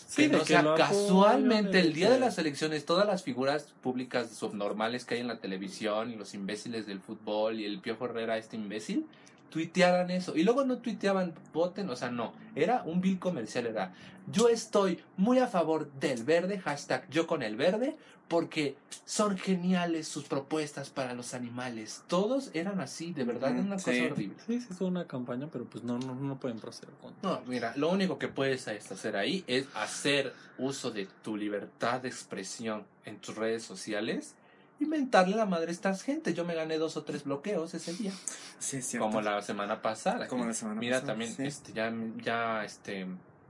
Sí, 0.10 0.24
que 0.24 0.28
no 0.28 0.44
sea 0.44 0.76
casualmente 0.76 1.80
el 1.80 1.94
día 1.94 2.12
de 2.12 2.20
las 2.20 2.38
elecciones 2.38 2.86
todas 2.86 3.08
las 3.08 3.24
figuras 3.24 3.74
públicas 3.82 4.30
subnormales 4.30 5.06
que 5.06 5.16
hay 5.16 5.22
en 5.22 5.30
la 5.30 5.40
televisión 5.40 6.12
y 6.12 6.18
los 6.18 6.34
imbéciles 6.34 6.86
del 6.86 7.00
fútbol 7.00 7.62
y 7.62 7.66
el 7.66 7.80
Piojo 7.80 8.08
Herrera 8.08 8.38
este 8.38 8.58
imbécil 8.58 9.06
tuitearan 9.52 10.10
eso 10.10 10.36
y 10.36 10.44
luego 10.44 10.66
no 10.66 10.80
tuiteaban 10.80 11.36
voten 11.54 11.88
o 11.90 11.96
sea 11.96 12.10
no 12.10 12.34
era 12.56 12.82
un 12.84 13.02
bill 13.02 13.20
comercial 13.20 13.68
era 13.68 13.94
yo 14.32 14.50
estoy 14.50 15.00
muy 15.18 15.38
a 15.38 15.48
favor 15.48 15.92
del 16.00 16.24
verde 16.24 16.58
hashtag 16.60 17.08
yo 17.10 17.28
con 17.28 17.44
el 17.44 17.56
verde 17.56 17.96
porque 18.28 18.78
son 19.04 19.38
geniales 19.38 20.08
sus 20.08 20.24
propuestas 20.24 20.90
para 20.90 21.14
los 21.14 21.34
animales 21.34 22.04
todos 22.08 22.50
eran 22.54 22.80
así 22.80 23.12
de 23.12 23.26
verdad 23.26 23.52
era 23.52 23.60
una 23.60 23.78
sí. 23.78 23.92
cosa 23.92 24.14
horrible 24.14 24.38
Sí, 24.48 24.62
sí, 24.62 24.74
fue 24.74 24.88
una 24.88 25.06
campaña, 25.06 25.50
pero 25.52 25.66
pues 25.66 25.84
no, 25.84 26.00
no, 26.00 26.16
no 26.16 26.40
pueden 26.40 26.58
proceder 26.58 26.96
con. 27.02 27.14
no, 27.22 27.42
mira, 27.46 27.74
lo 27.76 27.90
único 27.90 28.18
que 28.18 28.30
puedes 28.30 28.70
hacer 28.70 29.18
ahí 29.18 29.44
es 29.48 29.68
hacer 29.76 30.34
uso 30.58 30.92
de 30.92 31.10
tu 31.24 31.36
libertad 31.36 32.00
de 32.00 32.08
expresión 32.08 32.86
en 33.04 33.18
tus 33.18 33.36
redes 33.36 33.64
sociales 33.64 34.36
y 34.82 34.86
mentarle 34.86 35.36
la 35.38 35.46
madre 35.46 35.68
a 35.70 35.72
estas 35.72 36.02
gente. 36.04 36.34
Yo 36.34 36.44
me 36.44 36.56
gané 36.56 36.78
dos 36.78 36.98
o 36.98 37.04
tres 37.04 37.24
bloqueos 37.24 37.74
ese 37.74 37.94
día, 37.94 38.12
Sí, 38.60 38.78
es 38.78 38.88
cierto. 38.88 39.06
como 39.06 39.22
la 39.22 39.42
semana 39.42 39.82
pasada. 39.82 40.28
Como 40.28 40.44
la 40.46 40.54
semana 40.54 40.80
Mira, 40.82 40.98
pasada, 40.98 41.14
también 41.14 41.34
sí. 41.34 41.44
este, 41.46 41.72
ya, 41.74 41.94
ya 42.24 42.66
este, 42.66 43.06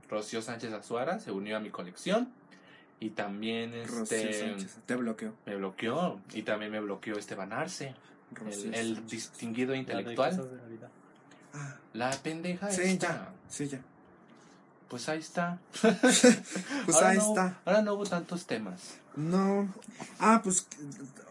Rocío 0.08 0.42
Sánchez 0.42 0.72
Azuara 0.72 1.18
se 1.18 1.32
unió 1.32 1.56
a 1.56 1.60
mi 1.60 1.70
colección 1.70 2.28
y 3.00 3.10
también 3.10 3.72
Rocío 3.88 4.02
este, 4.18 4.40
Sánchez, 4.40 4.76
te 4.86 4.94
bloqueó. 4.94 5.32
me 5.46 5.56
bloqueó 5.56 6.20
y 6.34 6.42
también 6.42 6.70
me 6.70 6.80
bloqueó 6.80 7.18
Esteban 7.18 7.52
Arce, 7.52 7.94
Rocío 8.32 8.66
el, 8.68 8.74
el 8.74 9.06
distinguido 9.06 9.68
La 9.70 9.72
de 9.74 9.78
intelectual. 9.80 10.36
de 10.36 10.56
la 10.56 10.68
vida. 10.68 10.88
Ah, 11.54 11.76
La 11.94 12.10
pendeja 12.12 12.70
sí, 12.70 12.82
esta. 12.82 13.08
ya. 13.08 13.32
Sí, 13.48 13.68
ya. 13.68 13.80
Pues 14.88 15.08
ahí 15.08 15.18
está. 15.20 15.58
Pues 15.82 16.96
Ahora 16.96 17.08
ahí 17.08 17.16
no- 17.18 17.28
está. 17.28 17.60
Ahora 17.64 17.82
no 17.82 17.94
hubo 17.94 18.04
tantos 18.04 18.46
temas. 18.46 18.98
No. 19.16 19.68
Ah, 20.18 20.40
pues 20.42 20.66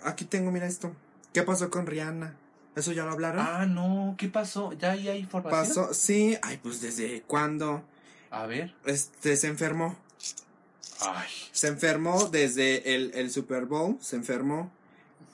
aquí 0.04 0.26
tengo, 0.26 0.52
mira 0.52 0.68
esto. 0.68 0.92
¿Qué 1.34 1.44
pasó 1.44 1.70
con 1.70 1.86
Rihanna? 1.88 2.36
¿Eso 2.76 2.92
ya 2.94 3.04
lo 3.06 3.12
hablaron? 3.12 3.46
Ah, 3.46 3.66
no, 3.66 4.16
¿qué 4.18 4.30
pasó? 4.30 4.74
¿Ya 4.74 4.92
hay 4.92 5.10
información? 5.10 5.68
pasó, 5.68 5.94
sí. 5.94 6.38
Ay, 6.42 6.60
pues 6.62 6.82
desde 6.82 7.22
cuándo. 7.24 7.84
A 8.30 8.46
ver. 8.46 8.74
Este 8.86 9.36
se 9.36 9.48
enfermó. 9.48 9.96
Ay. 11.02 11.28
Se 11.52 11.68
enfermó 11.68 12.28
desde 12.30 12.96
el, 12.96 13.12
el 13.14 13.32
Super 13.32 13.66
Bowl. 13.66 13.98
Se 14.00 14.16
enfermó. 14.16 14.72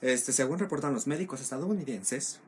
Este, 0.00 0.32
según 0.32 0.58
reportan 0.58 0.94
los 0.94 1.06
médicos 1.06 1.40
estadounidenses. 1.40 2.40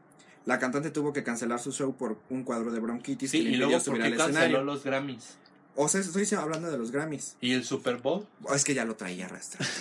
La 0.46 0.58
cantante 0.58 0.90
tuvo 0.90 1.12
que 1.12 1.22
cancelar 1.22 1.60
su 1.60 1.70
show 1.72 1.94
por 1.94 2.18
un 2.30 2.44
cuadro 2.44 2.72
de 2.72 2.80
bronquitis 2.80 3.30
Sí, 3.30 3.38
que 3.38 3.44
le 3.44 3.50
y 3.50 3.52
impidió 3.54 3.66
luego, 3.68 3.84
¿por 3.84 3.94
subir 3.96 4.02
al 4.02 4.16
canceló 4.16 4.30
escenario. 4.38 4.64
los 4.64 4.82
Grammys? 4.84 5.36
O 5.82 5.88
sea, 5.88 6.00
estoy 6.00 6.26
hablando 6.38 6.70
de 6.70 6.76
los 6.78 6.90
Grammys. 6.90 7.36
¿Y 7.40 7.52
el 7.52 7.64
Super 7.64 7.96
Bowl? 7.96 8.26
Oh, 8.44 8.54
es 8.54 8.64
que 8.64 8.74
ya 8.74 8.84
lo 8.84 8.96
traía 8.96 9.26
arrastrado. 9.26 9.64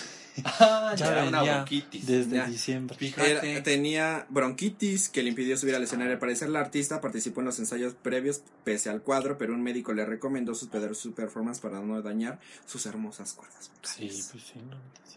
Ah, 0.44 0.94
Ya 0.96 1.04
ya 1.06 1.12
era 1.12 1.24
una 1.28 1.38
venía 1.40 1.54
bronquitis. 1.56 2.06
Desde 2.06 2.36
Ya. 2.36 2.46
diciembre. 2.46 2.96
Fíjate. 2.96 3.50
Era- 3.50 3.62
tenía 3.62 4.26
bronquitis 4.30 5.10
que 5.10 5.22
le 5.22 5.28
impidió 5.30 5.56
subir 5.58 5.74
al 5.74 5.82
escenario. 5.82 6.12
Ah. 6.12 6.14
Al 6.14 6.18
parecer, 6.20 6.48
la 6.48 6.60
artista 6.60 7.00
participó 7.02 7.40
en 7.40 7.46
los 7.46 7.58
ensayos 7.58 7.94
previos 7.94 8.40
pese 8.64 8.88
al 8.88 9.02
cuadro, 9.02 9.36
pero 9.36 9.52
un 9.52 9.60
médico 9.62 9.92
le 9.92 10.06
recomendó 10.06 10.54
suspender 10.54 10.94
su 10.94 11.12
performance 11.12 11.60
para 11.60 11.80
no 11.80 12.00
dañar 12.00 12.38
sus 12.64 12.86
hermosas 12.86 13.32
cuerdas. 13.34 13.70
Sí, 13.82 14.06
pues 14.06 14.44
sí, 14.44 14.60
no. 14.70 14.76
sí. 15.04 15.16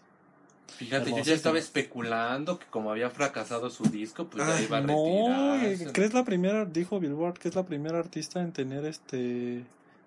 Fíjate, 0.77 1.11
yo 1.11 1.19
ya 1.19 1.35
estaba 1.35 1.59
especulando 1.59 2.59
que 2.59 2.65
como 2.65 2.91
había 2.91 3.09
fracasado 3.09 3.69
su 3.69 3.83
disco, 3.83 4.27
pues 4.27 4.45
ya 4.45 4.55
Ay, 4.57 4.65
iba 4.65 4.77
a 4.79 4.81
No, 4.81 5.57
retirarse. 5.61 5.93
que 5.93 6.03
es 6.05 6.13
la 6.13 6.25
primera, 6.25 6.65
dijo 6.65 6.99
Billboard, 6.99 7.37
que 7.37 7.47
es 7.49 7.55
la 7.55 7.63
primera 7.65 7.99
artista 7.99 8.41
en 8.41 8.51
tener 8.51 8.83
este 8.85 9.63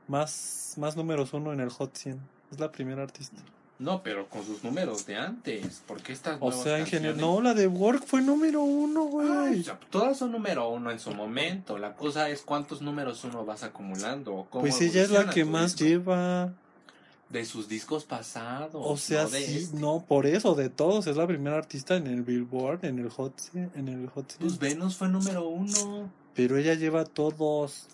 más, 0.09 0.75
más 0.77 0.97
números 0.97 1.33
uno 1.33 1.53
en 1.53 1.61
el 1.61 1.71
Hot 1.71 1.95
100. 1.97 2.21
Es 2.53 2.61
la 2.61 2.71
primera 2.71 3.03
artista. 3.03 3.37
No, 3.79 4.03
pero 4.03 4.27
con 4.31 4.43
sus 4.45 4.65
números 4.65 5.05
de 5.05 5.17
antes. 5.17 5.83
porque 5.87 6.13
estas 6.15 6.37
O 6.41 6.47
nuevas 6.47 6.63
sea, 6.63 6.79
en 6.79 6.87
general, 6.87 7.19
no, 7.21 7.43
la 7.43 7.53
de 7.53 7.67
Work 7.67 8.05
fue 8.07 8.23
número 8.23 8.63
uno, 8.63 9.03
Ay, 9.21 9.29
güey. 9.51 9.63
sea, 9.65 9.79
todas 9.91 10.17
son 10.17 10.33
número 10.33 10.69
uno 10.71 10.91
en 10.91 10.99
su 10.99 11.11
momento. 11.11 11.77
La 11.77 11.95
cosa 11.95 12.31
es 12.31 12.41
cuántos 12.41 12.81
números 12.81 13.23
uno 13.25 13.45
vas 13.45 13.63
acumulando. 13.65 14.35
o 14.35 14.45
cómo 14.49 14.63
Pues 14.63 14.81
ella 14.81 15.03
es 15.03 15.11
la 15.11 15.21
evoluciona 15.21 15.35
que 15.35 15.45
tu 15.45 15.51
más 15.51 15.77
disco. 15.77 15.85
lleva. 15.85 16.53
De 17.29 17.45
sus 17.45 17.69
discos 17.69 18.05
pasados. 18.05 18.71
O 18.87 18.97
sea, 18.97 19.25
no 19.25 19.31
de 19.31 19.41
sí, 19.45 19.57
este. 19.65 19.77
no, 19.79 20.03
por 20.09 20.25
eso, 20.27 20.55
de 20.55 20.71
todos, 20.71 21.07
es 21.09 21.17
la 21.17 21.27
primera 21.27 21.57
artista 21.59 21.97
en 21.97 22.07
el 22.07 22.23
Billboard, 22.23 22.85
en 22.85 22.99
el 23.01 23.11
Hot 23.11 23.37
100, 23.39 23.73
en 23.75 23.89
el 23.89 24.09
Hot 24.11 24.31
100. 24.31 24.41
Pues 24.49 24.59
Venus 24.61 24.97
fue 24.97 25.09
número 25.09 25.47
uno. 25.49 26.09
Pero 26.35 26.57
ella 26.57 26.75
lleva 26.75 27.05
todos. 27.05 27.89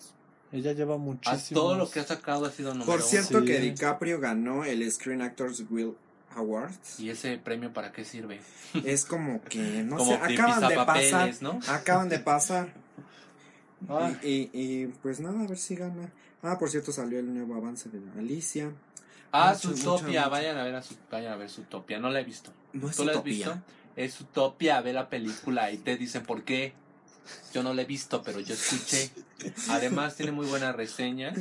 Ella 0.52 0.72
lleva 0.72 0.94
A 0.94 0.98
muchísimos. 0.98 1.48
todo 1.50 1.76
lo 1.76 1.90
que 1.90 2.00
ha 2.00 2.04
sacado 2.04 2.44
ha 2.46 2.50
sido 2.52 2.70
número 2.72 2.86
Por 2.86 3.00
uno. 3.00 3.06
cierto, 3.06 3.40
Sí. 3.40 3.46
que 3.46 3.58
DiCaprio 3.60 4.20
ganó 4.20 4.64
el 4.64 4.90
Screen 4.92 5.22
Actors 5.22 5.68
Guild 5.68 5.94
Award. 6.36 6.72
¿Y 6.98 7.08
ese 7.10 7.38
premio 7.38 7.72
para 7.72 7.90
qué 7.92 8.04
sirve? 8.04 8.40
Es 8.84 9.04
como 9.04 9.42
que, 9.44 9.82
no 9.82 9.96
Como 9.96 10.12
sé, 10.12 10.16
acaban 10.34 10.68
de 10.68 10.76
pasar. 10.76 11.34
¿no? 11.40 11.60
Acaban 11.68 12.08
de 12.08 12.18
pasar. 12.18 12.72
Ah. 13.88 14.12
Y, 14.22 14.28
y, 14.28 14.50
y, 14.52 14.86
pues 15.02 15.18
nada, 15.18 15.40
a 15.42 15.46
ver 15.48 15.58
si 15.58 15.74
gana. 15.74 16.12
Ah, 16.40 16.56
por 16.56 16.70
cierto, 16.70 16.92
salió 16.92 17.18
el 17.18 17.34
nuevo 17.34 17.56
avance 17.56 17.88
de 17.88 17.98
Alicia. 18.16 18.70
Ah, 19.32 19.54
Mucho, 19.54 19.76
Zootopia, 19.76 20.20
mucho, 20.20 20.30
vayan 20.30 20.56
a 20.56 20.62
ver 20.62 20.74
a 20.76 20.82
su, 20.82 20.94
vayan 21.10 21.32
a 21.32 21.36
ver 21.36 21.50
Zootopia, 21.50 21.98
no 21.98 22.08
la 22.08 22.20
he 22.20 22.24
visto. 22.24 22.52
No 22.72 22.88
es 22.88 22.94
¿Tú 22.96 23.04
la 23.04 23.12
has 23.14 23.24
visto? 23.24 23.52
Es 23.96 24.14
Zootopia, 24.18 24.80
ve 24.82 24.92
la 24.92 25.08
película 25.10 25.72
y 25.72 25.78
te 25.78 25.96
dicen 25.96 26.22
por 26.22 26.44
qué. 26.44 26.74
Yo 27.52 27.62
no 27.62 27.74
la 27.74 27.82
he 27.82 27.84
visto, 27.84 28.22
pero 28.22 28.40
yo 28.40 28.54
escuché. 28.54 29.10
Además 29.68 30.16
tiene 30.16 30.32
muy 30.32 30.46
buena 30.46 30.72
reseña. 30.72 31.32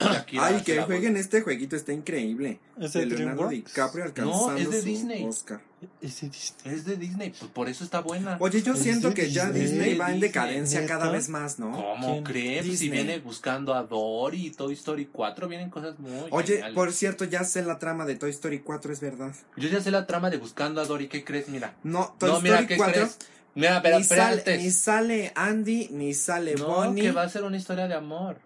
Shakira 0.00 0.46
Ay, 0.46 0.62
que 0.62 0.82
jueguen 0.82 1.16
este 1.16 1.40
jueguito, 1.42 1.76
está 1.76 1.92
increíble. 1.92 2.60
¿Es 2.78 2.92
De 2.92 3.06
Leonardo 3.06 3.48
DreamWorks? 3.48 3.54
DiCaprio 3.72 4.04
alcanzando 4.04 4.50
No, 4.52 4.56
es 4.56 4.70
de 4.70 4.80
su 4.80 4.86
Disney. 4.86 5.24
Oscar. 5.24 5.60
Es 6.00 6.20
de 6.20 6.28
Disney. 6.28 6.74
Es 6.74 6.84
de 6.84 6.96
Disney, 6.96 7.30
pues 7.38 7.50
por 7.52 7.68
eso 7.68 7.84
está 7.84 8.00
buena. 8.00 8.36
Oye, 8.40 8.62
yo 8.62 8.74
¿Es 8.74 8.80
siento 8.80 9.14
que 9.14 9.30
ya 9.30 9.50
Disney? 9.50 9.96
Va 9.96 10.12
en 10.12 10.20
decadencia 10.20 10.80
¿neta? 10.80 10.98
cada 10.98 11.10
vez 11.12 11.28
más, 11.28 11.58
¿no? 11.58 11.70
¿Cómo 11.72 12.22
crees? 12.24 12.78
Si 12.78 12.88
viene 12.88 13.18
buscando 13.20 13.74
a 13.74 13.84
Dory 13.84 14.46
y 14.46 14.50
Toy 14.50 14.74
Story 14.74 15.06
4, 15.06 15.48
vienen 15.48 15.70
cosas 15.70 15.98
muy 15.98 16.10
Oye, 16.30 16.46
geniales. 16.54 16.74
por 16.74 16.92
cierto, 16.92 17.24
ya 17.24 17.44
sé 17.44 17.62
la 17.62 17.78
trama 17.78 18.04
de 18.06 18.16
Toy 18.16 18.30
Story 18.30 18.58
4, 18.60 18.92
es 18.92 19.00
verdad. 19.00 19.32
Yo 19.56 19.68
ya 19.68 19.80
sé 19.80 19.90
la 19.90 20.06
trama 20.06 20.30
de 20.30 20.36
buscando 20.38 20.80
a 20.80 20.84
Dory, 20.84 21.08
¿qué 21.08 21.24
crees? 21.24 21.48
Mira. 21.48 21.76
No, 21.84 22.14
Toy 22.18 22.28
no, 22.28 22.36
Story 22.38 22.50
mira, 22.52 22.66
¿qué 22.66 22.76
4 22.76 22.94
crees? 22.94 23.18
Mira, 23.58 23.82
pero 23.82 23.98
ni, 23.98 24.04
sale, 24.04 24.36
espérate. 24.36 24.62
ni 24.62 24.70
sale 24.70 25.32
Andy, 25.34 25.88
ni 25.90 26.14
sale 26.14 26.54
No, 26.54 26.66
Bonnie, 26.66 27.02
que 27.02 27.12
va 27.12 27.22
a 27.22 27.28
ser 27.28 27.42
una 27.42 27.56
historia 27.56 27.88
de 27.88 27.94
amor. 27.94 28.38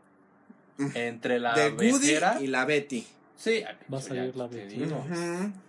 Mm. 0.79 0.87
Entre 0.95 1.39
la 1.39 1.55
de 1.55 1.71
Woody 1.71 2.07
vejera- 2.09 2.41
y 2.41 2.47
la 2.47 2.65
Betty. 2.65 3.07
Sí, 3.37 3.63
Va 3.93 3.99
a 3.99 4.01
salir 4.01 4.37
la 4.37 4.47
Betty. 4.47 4.83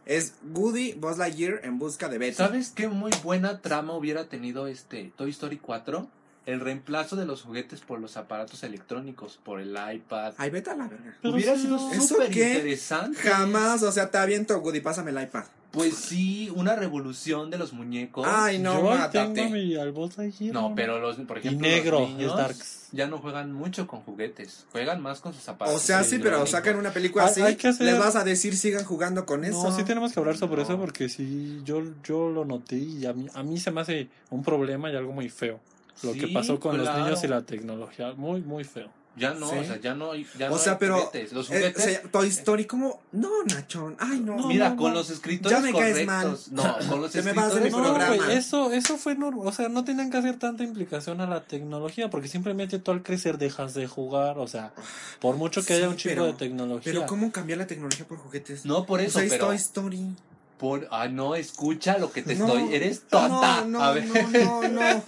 Es 0.06 0.36
Woody, 0.54 0.94
Buzz 0.94 1.18
Lightyear 1.18 1.62
en 1.64 1.80
busca 1.80 2.08
de 2.08 2.20
Betty. 2.20 2.36
¿Sabes 2.36 2.70
qué 2.70 2.88
muy 2.88 3.12
buena 3.24 3.62
trama 3.62 3.94
hubiera 3.94 4.30
tenido 4.30 4.68
este 4.68 5.12
Toy 5.16 5.32
Story 5.32 5.58
4? 5.58 6.08
El 6.46 6.60
reemplazo 6.60 7.16
de 7.16 7.26
los 7.26 7.42
juguetes 7.42 7.80
por 7.82 8.00
los 8.00 8.16
aparatos 8.16 8.64
electrónicos, 8.64 9.40
por 9.44 9.60
el 9.60 9.72
iPad. 9.72 10.34
Ay, 10.38 10.50
vete 10.52 10.70
a 10.70 10.76
la 10.76 10.88
verga. 10.88 11.18
Hubiera 11.24 11.56
sí, 11.56 11.64
sido 11.64 11.78
no. 11.78 11.92
¿Eso 11.94 12.08
súper 12.08 12.38
interesante. 12.38 13.18
Jamás, 13.20 13.82
o 13.84 13.92
sea, 13.92 14.12
te 14.12 14.18
aviento, 14.18 14.58
Woody, 14.60 14.82
pásame 14.82 15.12
el 15.12 15.22
iPad. 15.22 15.46
Pues 15.74 15.96
sí, 15.96 16.52
una 16.56 16.76
revolución 16.76 17.50
de 17.50 17.58
los 17.58 17.74
muñecos. 17.74 18.28
Ay, 18.30 18.60
no, 18.60 18.76
Yo 18.80 18.84
mátate. 18.92 19.34
tengo 19.34 19.50
mi 19.56 19.76
Buzz 19.92 20.18
Lightyear. 20.20 20.54
No, 20.54 20.74
pero 20.76 21.00
los, 21.00 21.16
por 21.18 21.38
Y 21.38 21.40
ejemplo, 21.40 21.68
negro, 21.68 22.00
los 22.02 22.10
niños 22.10 22.38
Darks. 22.38 22.90
ya 22.92 23.08
no 23.08 23.18
juegan 23.18 23.52
mucho 23.52 23.88
con 23.88 24.02
juguetes, 24.02 24.66
juegan 24.72 25.02
más 25.02 25.20
con 25.20 25.34
sus 25.34 25.48
O 25.48 25.52
aparatos. 25.54 25.82
sea, 25.82 26.04
sí, 26.04 26.20
pero 26.20 26.46
sacan 26.46 26.76
una 26.78 26.92
película 26.92 27.26
así. 27.26 27.42
hay 27.42 27.56
que 27.56 27.70
hacer- 27.70 27.88
Les 27.88 27.98
vas 27.98 28.16
a 28.16 28.24
decir 28.24 28.56
sigan 28.56 28.86
jugando 28.86 29.26
con 29.26 29.44
eso. 29.46 29.64
No, 29.64 29.76
sí 29.76 29.84
tenemos 29.84 30.14
que 30.14 30.20
hablar 30.20 30.38
sobre 30.38 30.58
No. 30.58 30.62
eso 30.62 30.78
porque 30.78 31.10
sí, 31.10 31.62
yo, 31.66 31.82
yo 32.04 32.30
lo 32.30 32.46
noté 32.46 32.78
y 32.78 33.08
a 33.08 33.14
mí, 33.14 33.26
a 33.34 33.42
mí 33.42 33.58
se 33.60 33.72
me 33.72 33.82
hace 33.82 34.10
un 34.30 34.44
problema 34.44 34.92
y 34.92 34.96
algo 34.96 35.12
muy 35.12 35.30
feo. 35.30 35.60
lo 36.04 36.12
que 36.14 36.22
Sí, 36.28 36.34
pasó 36.34 36.60
con 36.60 36.78
los 36.78 36.88
claro. 36.88 37.04
niños 37.06 37.24
y 37.24 37.28
la 37.28 37.42
tecnología. 37.44 38.14
Muy, 38.18 38.42
muy 38.42 38.64
feo. 38.64 38.90
Ya 39.16 39.34
no, 39.36 39.48
Sí. 39.48 39.58
o 39.60 39.64
sea, 39.64 39.80
ya 39.80 39.94
no, 39.94 40.12
hay- 40.12 40.26
ya 40.40 40.48
o 40.48 40.52
no 40.54 40.58
sea, 40.58 40.72
hay 40.74 40.78
pero. 40.80 40.98
juguetes. 40.98 41.34
Los 41.34 41.50
eh, 41.52 41.56
juguetes. 41.56 41.84
o 41.86 41.88
sea, 41.88 42.02
Toy 42.12 42.28
Story, 42.30 42.66
como. 42.66 43.00
No, 43.12 43.30
Nachón. 43.46 43.96
Ay, 44.00 44.20
no. 44.20 44.38
No, 44.38 44.48
mira, 44.48 44.70
no, 44.70 44.76
con 44.78 44.90
no. 44.92 45.00
los 45.00 45.10
escritores 45.12 45.56
Ya 45.56 45.64
me 45.64 45.72
caes 45.72 46.06
correctos. 46.08 46.52
No, 46.52 46.64
con 46.90 47.02
los 47.02 47.14
me 47.24 47.34
vas 47.34 47.54
escritores 47.54 47.72
No, 47.74 48.30
eso, 48.32 48.72
eso 48.72 48.98
fue 48.98 49.14
normal. 49.16 49.48
O 49.48 49.52
sea, 49.52 49.70
no 49.70 49.84
tienen 49.84 50.10
que 50.10 50.18
hacer 50.18 50.40
tanta 50.40 50.64
implicación 50.64 51.22
a 51.22 51.28
la 51.28 51.44
tecnología, 51.46 52.10
porque 52.10 52.28
simplemente 52.28 52.80
tú 52.80 52.90
al 52.90 53.04
crecer 53.04 53.38
dejas 53.38 53.76
de 53.76 53.86
jugar. 53.88 54.40
O 54.40 54.48
sea, 54.48 54.74
por 55.22 55.36
mucho 55.36 55.62
que 55.62 55.68
Sí, 55.68 55.74
haya 55.74 55.90
un 55.90 55.96
chingo 55.96 56.16
pero- 56.16 56.26
de 56.26 56.34
tecnología. 56.34 56.92
Pero, 56.94 57.06
¿cómo 57.06 57.32
cambiar 57.32 57.60
la 57.60 57.68
tecnología 57.68 58.08
por 58.08 58.18
juguetes? 58.18 58.66
No 58.66 58.86
por 58.88 59.00
O 59.00 59.04
eso, 59.04 59.20
sea, 59.20 59.24
es 59.26 59.32
pero. 59.34 59.46
Toy 59.46 59.56
Story. 59.58 60.08
Por, 60.64 60.88
ah, 60.92 61.10
no, 61.10 61.36
escucha 61.36 61.98
lo 61.98 62.14
que 62.14 62.22
te 62.22 62.36
No, 62.36 62.48
estoy. 62.48 62.74
Eres 62.74 63.02
tonta. 63.10 63.62
No, 63.64 63.68
no, 63.68 63.84
A 63.84 63.92
ver. 63.92 64.06
no, 64.06 64.62
no, 64.62 64.70
no. 64.70 65.04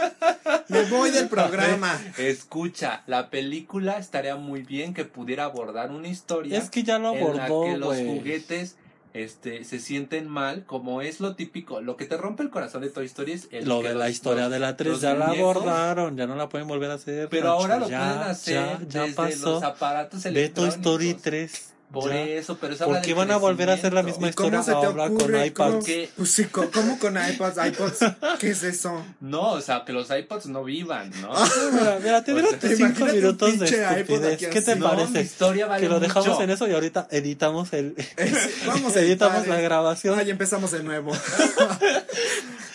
Me 0.67 0.83
voy 0.89 1.11
del 1.11 1.29
programa. 1.29 1.97
Escucha, 2.17 3.03
la 3.07 3.29
película 3.29 3.97
estaría 3.97 4.35
muy 4.35 4.63
bien 4.63 4.93
que 4.93 5.05
pudiera 5.05 5.45
abordar 5.45 5.91
una 5.91 6.09
historia 6.09 6.57
Es 6.57 6.69
que 6.69 6.83
ya 6.83 6.99
lo 6.99 7.13
en 7.15 7.37
la 7.37 7.45
abordó, 7.45 7.63
que 7.71 7.77
los 7.77 7.95
juguetes 7.95 8.75
este, 9.13 9.63
se 9.63 9.79
sienten 9.79 10.27
mal, 10.27 10.65
como 10.65 11.01
es 11.01 11.21
lo 11.21 11.37
típico. 11.37 11.79
Lo 11.79 11.95
que 11.95 12.03
te 12.03 12.17
rompe 12.17 12.43
el 12.43 12.49
corazón 12.49 12.81
de 12.81 12.89
Toy 12.89 13.05
Story 13.05 13.31
es 13.31 13.47
el 13.51 13.63
Lo 13.65 13.81
que 13.81 13.87
de 13.87 13.95
la 13.95 14.09
historia 14.09 14.43
los- 14.43 14.51
de 14.51 14.59
la 14.59 14.75
3 14.75 14.91
los 14.91 14.99
ya 14.99 15.13
la 15.13 15.27
abordaron, 15.27 16.17
ya 16.17 16.27
no 16.27 16.35
la 16.35 16.49
pueden 16.49 16.67
volver 16.67 16.91
a 16.91 16.95
hacer. 16.95 17.29
Pero 17.29 17.45
Nacho, 17.45 17.61
ahora 17.61 17.77
lo 17.79 17.87
ya, 17.89 17.99
pueden 18.13 18.29
hacer 18.29 18.55
ya, 18.55 18.79
ya 18.89 19.01
desde 19.03 19.15
pasó. 19.15 19.51
los 19.51 19.63
aparatos 19.63 20.21
Ve 20.23 20.31
Toy 20.31 20.37
electrónicos. 20.41 20.75
Story 20.75 21.13
3. 21.13 21.71
Por 21.91 22.09
ya. 22.11 22.23
eso, 22.23 22.57
pero 22.59 22.73
eso 22.73 22.85
¿Por 22.85 23.01
qué 23.01 23.13
van 23.13 23.31
a 23.31 23.37
volver 23.37 23.69
a 23.69 23.73
hacer 23.73 23.93
la 23.93 24.03
misma. 24.03 24.27
¿Y 24.27 24.29
historia 24.31 24.61
se 24.63 24.71
te 24.71 24.77
ahora 24.77 25.07
con 25.09 25.33
iPads? 25.45 25.85
Pues 26.17 26.29
sí, 26.31 26.45
¿cómo 26.45 26.99
con 26.99 27.15
iPads? 27.15 27.57
iPods, 27.67 27.99
¿qué 28.39 28.49
es 28.49 28.63
eso? 28.63 29.05
No, 29.21 29.51
o 29.51 29.61
sea, 29.61 29.83
que 29.85 29.93
los 29.93 30.09
iPods 30.09 30.47
no 30.47 30.63
vivan, 30.63 31.11
¿no? 31.21 31.31
Mira, 31.71 31.99
mira, 32.03 32.23
te 32.23 32.33
dieron 32.33 32.51
cinco 32.59 33.05
minutos 33.05 33.59
de 33.59 33.65
estupidez. 33.65 34.39
¿Qué 34.39 34.61
te 34.61 34.71
así. 34.71 34.79
No, 34.79 34.89
mi 34.89 34.95
parece? 35.03 35.21
historia 35.21 35.67
vale 35.67 35.81
que 35.83 35.89
lo 35.89 35.99
dejamos 35.99 36.27
mucho. 36.27 36.41
en 36.41 36.49
eso 36.49 36.67
y 36.67 36.73
ahorita 36.73 37.07
editamos 37.11 37.71
el 37.73 37.95
Es- 38.17 38.65
vamos 38.65 38.95
a 38.95 38.99
editamos 39.01 39.37
editar, 39.43 39.55
la 39.55 39.61
grabación. 39.61 40.19
Ay, 40.19 40.31
empezamos 40.31 40.71
de 40.71 40.83
nuevo. 40.83 41.13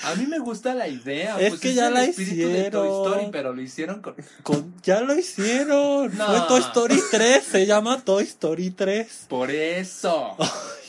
A 0.03 0.15
mí 0.15 0.27
me 0.27 0.39
gusta 0.39 0.75
la 0.75 0.89
idea. 0.89 1.39
Es 1.39 1.51
pues 1.51 1.61
que 1.61 1.71
es 1.71 1.75
ya 1.75 1.89
el 1.89 1.95
la 1.95 2.05
espíritu 2.05 2.49
de 2.49 2.71
Toy 2.71 2.89
hicieron. 2.89 3.07
Story, 3.07 3.29
pero 3.31 3.53
lo 3.53 3.63
hicieron 3.63 4.01
con... 4.01 4.15
Con- 4.43 4.75
ya 4.83 5.01
lo 5.01 5.15
hicieron. 5.15 6.17
No. 6.17 6.27
Fue 6.27 6.41
Toy 6.49 6.61
Story 6.61 7.01
3, 7.11 7.45
se 7.45 7.67
llama 7.67 8.01
Toy 8.03 8.25
Story 8.25 8.71
3. 8.71 9.27
Por 9.29 9.51
eso. 9.51 10.37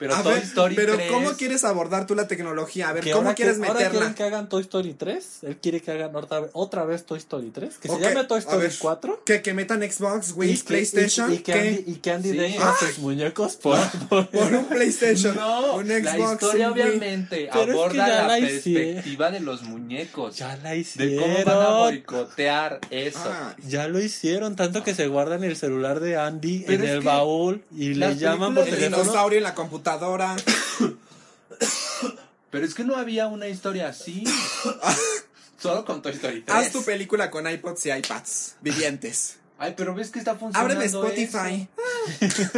Pero 0.00 0.16
a 0.16 0.22
Toy 0.22 0.34
ver, 0.34 0.42
Story 0.42 0.74
pero 0.74 0.94
3... 0.96 1.12
¿cómo 1.12 1.32
quieres 1.34 1.62
abordar 1.62 2.06
tú 2.06 2.14
la 2.16 2.26
tecnología? 2.26 2.88
A 2.88 2.92
ver, 2.94 3.04
¿cómo 3.04 3.16
ahora 3.18 3.34
quieres 3.34 3.58
que- 3.58 3.66
ahora 3.66 3.74
meterla? 3.80 3.98
quieren 3.98 4.14
que 4.14 4.22
hagan 4.24 4.48
Toy 4.48 4.62
Story 4.62 4.94
3. 4.94 5.38
Él 5.42 5.56
quiere 5.58 5.80
que 5.82 5.90
hagan 5.92 6.16
otra 6.16 6.40
vez, 6.40 6.50
otra 6.54 6.84
vez 6.84 7.04
Toy 7.04 7.18
Story 7.18 7.50
3. 7.50 7.76
Que 7.78 7.88
Ok, 7.90 7.98
se 8.00 8.08
llame 8.14 8.24
Toy 8.24 8.38
Story 8.38 8.62
ver, 8.62 8.72
4. 8.78 9.22
Que, 9.24 9.42
que 9.42 9.54
metan 9.54 9.82
Xbox, 9.82 10.32
Wii, 10.34 10.56
PlayStation, 10.56 11.30
Y, 11.30 11.36
y 11.36 11.38
que. 11.40 11.52
Andy, 11.52 11.84
y 11.86 11.94
que 11.96 12.10
Andy 12.12 12.30
Sí. 12.30 12.36
deje 12.36 12.58
a 12.58 12.74
sus 12.78 12.98
muñecos 12.98 13.56
por, 13.56 13.78
por- 14.08 14.28
por 14.30 14.54
un 14.54 14.64
PlayStation, 14.64 15.36
No, 15.36 15.74
un 15.76 15.86
la 15.88 15.98
Xbox, 16.00 16.32
historia 16.32 16.68
un 16.68 16.74
Wii. 16.74 16.82
obviamente 16.82 17.48
Pero 17.52 17.60
es 17.60 17.66
que 17.66 17.72
aborda 17.72 18.08
ya 18.08 18.22
la, 18.22 18.26
la 18.26 18.38
hicieron. 18.38 18.84
perspectiva 18.94 19.30
de 19.30 19.40
los 19.40 19.62
muñecos. 19.64 20.36
Ya 20.36 20.56
la 20.56 20.70
de 20.70 21.16
cómo 21.16 21.26
van 21.26 21.36
a 21.36 21.40
hicieron. 21.40 21.78
boicotear 21.80 22.80
eso. 22.90 23.18
Ah, 23.26 23.54
Ya 23.68 23.86
lo 23.88 24.00
hicieron, 24.00 24.56
tanto 24.56 24.82
que 24.82 24.94
se 24.94 25.06
guardan 25.08 25.44
el 25.44 25.56
celular 25.56 26.00
de 26.00 26.16
Andy 26.16 26.64
Pero 26.66 26.84
en 26.84 26.88
el 26.90 27.00
baúl 27.02 27.62
y 27.76 27.94
le 27.94 28.16
llaman 28.16 28.54
por 28.54 28.64
teléfono. 28.64 28.96
dinosaurio 29.02 29.38
en 29.38 29.44
la 29.44 29.54
computadora. 29.54 29.89
Pero 32.50 32.66
es 32.66 32.74
que 32.74 32.84
no 32.84 32.96
había 32.96 33.26
una 33.26 33.48
historia 33.48 33.88
así. 33.88 34.24
Solo 35.58 35.84
con 35.84 36.02
Toy 36.02 36.12
Story 36.12 36.42
3. 36.42 36.56
Haz 36.56 36.72
tu 36.72 36.84
película 36.84 37.30
con 37.30 37.48
iPods 37.48 37.86
y 37.86 37.90
iPads 37.92 38.56
vivientes. 38.60 39.36
Ay, 39.58 39.74
pero 39.76 39.94
ves 39.94 40.10
que 40.10 40.18
está 40.18 40.36
funcionando 40.36 40.74
Ábreme 40.74 40.86
Spotify. 40.86 41.68
eso. 42.20 42.50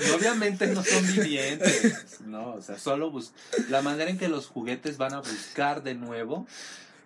Y 0.00 0.10
obviamente 0.10 0.66
no 0.66 0.84
son 0.84 1.06
vivientes. 1.06 2.20
No, 2.26 2.54
o 2.56 2.60
sea, 2.62 2.78
solo 2.78 3.10
bus 3.10 3.32
la 3.70 3.80
manera 3.80 4.10
en 4.10 4.18
que 4.18 4.28
los 4.28 4.48
juguetes 4.48 4.98
van 4.98 5.14
a 5.14 5.20
buscar 5.20 5.82
de 5.82 5.94
nuevo. 5.94 6.46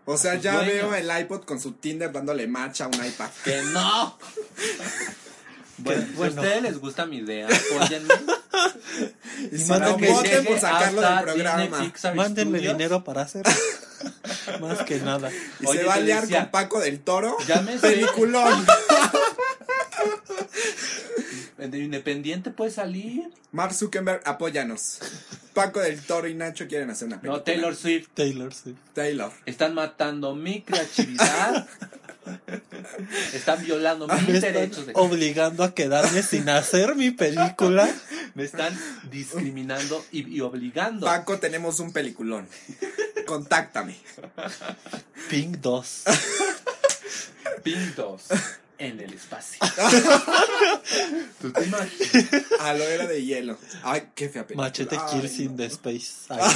O 0.05 0.17
sea, 0.17 0.35
ya 0.35 0.57
dueños. 0.57 0.75
veo 0.75 0.95
el 0.97 1.21
iPod 1.23 1.45
con 1.45 1.61
su 1.61 1.73
Tinder 1.73 2.11
dándole 2.11 2.49
marcha 2.49 2.87
a 2.87 2.89
un 2.89 2.95
iPad. 2.95 3.31
¡Que 3.45 3.63
no! 3.63 4.19
Bueno, 5.79 6.07
si 6.07 6.13
bueno. 6.15 6.41
a 6.41 6.45
ustedes 6.45 6.63
les 6.63 6.79
gusta 6.79 7.05
mi 7.05 7.19
idea, 7.19 7.47
apóyenme. 7.47 8.15
Y 9.53 9.65
manden 9.65 9.91
no, 9.91 9.97
que 9.97 10.09
voten 10.09 10.45
por 10.45 10.59
sacarlo 10.61 11.01
del 11.01 11.11
hasta 11.11 11.23
programa. 11.23 11.93
Mándenme 12.15 12.59
Studios. 12.59 12.77
dinero 12.77 13.05
para 13.05 13.23
hacer. 13.23 13.45
Más 14.61 14.83
que 14.83 14.99
nada. 15.01 15.31
Y 15.61 15.67
Oye, 15.67 15.81
se 15.81 15.85
va 15.87 15.95
a 15.95 16.01
liar 16.01 16.23
decía- 16.23 16.43
con 16.43 16.51
Paco 16.51 16.81
del 16.81 17.01
Toro. 17.01 17.37
Sé. 17.47 17.79
Peliculón. 17.81 18.67
De 21.59 21.79
Independiente 21.79 22.51
puede 22.51 22.71
salir. 22.71 23.31
Mark 23.51 23.73
Zuckerberg, 23.75 24.21
apóyanos. 24.25 24.99
Paco 25.55 25.81
del 25.81 26.01
Toro 26.03 26.29
y 26.29 26.35
Nacho 26.35 26.69
quieren 26.69 26.91
hacer 26.91 27.09
una 27.09 27.17
película. 27.21 27.39
No, 27.39 27.43
Taylor 27.45 27.75
Swift. 27.75 28.09
Taylor 28.15 28.53
Swift. 28.55 28.77
Taylor. 28.93 29.33
Están 29.47 29.75
matando 29.75 30.35
mi 30.35 30.63
creatividad. 30.63 31.67
Están 33.35 33.65
violando 33.65 34.07
mis 34.09 34.29
Me 34.29 34.35
están 34.35 34.53
derechos. 34.53 34.87
de- 34.87 34.93
obligando 34.97 35.63
a 35.65 35.75
quedarme 35.75 36.23
sin 36.23 36.49
hacer 36.49 36.95
mi 36.97 37.11
película. 37.11 37.89
Me 38.35 38.45
están 38.45 38.79
discriminando 39.11 40.05
y, 40.13 40.29
y 40.37 40.41
obligando. 40.41 41.07
Paco, 41.07 41.39
tenemos 41.39 41.81
un 41.81 41.93
peliculón. 41.93 42.49
Contáctame. 43.27 43.97
Pink 45.31 45.57
2. 45.59 46.03
Pintos 47.63 48.25
en 48.79 49.01
el 49.01 49.13
espacio. 49.15 49.59
¿Tú 51.41 51.53
te 51.53 51.65
imaginas? 51.65 52.45
A 52.61 52.75
lo 52.75 52.85
era 52.85 53.07
de 53.07 53.25
hielo. 53.25 53.59
Ay, 53.83 54.09
qué 54.15 54.29
fea 54.29 54.47
película. 54.47 54.69
Machete 54.69 54.97
Ay, 55.01 55.21
Kills 55.21 55.39
in 55.39 55.51
no. 55.53 55.57
the 55.57 55.67
Space. 55.67 56.13
Ay, 56.29 56.55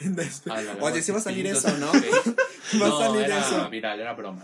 Después- 0.00 0.56
A 0.56 0.60
la 0.62 0.74
Oye, 0.80 1.02
sí 1.02 1.12
va 1.12 1.18
a 1.18 1.22
salir 1.22 1.46
eso, 1.46 1.68
¿no? 1.78 1.92
space. 1.92 2.34
Va 2.80 2.86
a 2.86 2.88
no, 2.88 2.98
salir 3.00 3.22
era 3.22 3.40
eso. 3.40 3.68
viral, 3.70 4.00
era 4.00 4.12
broma. 4.14 4.42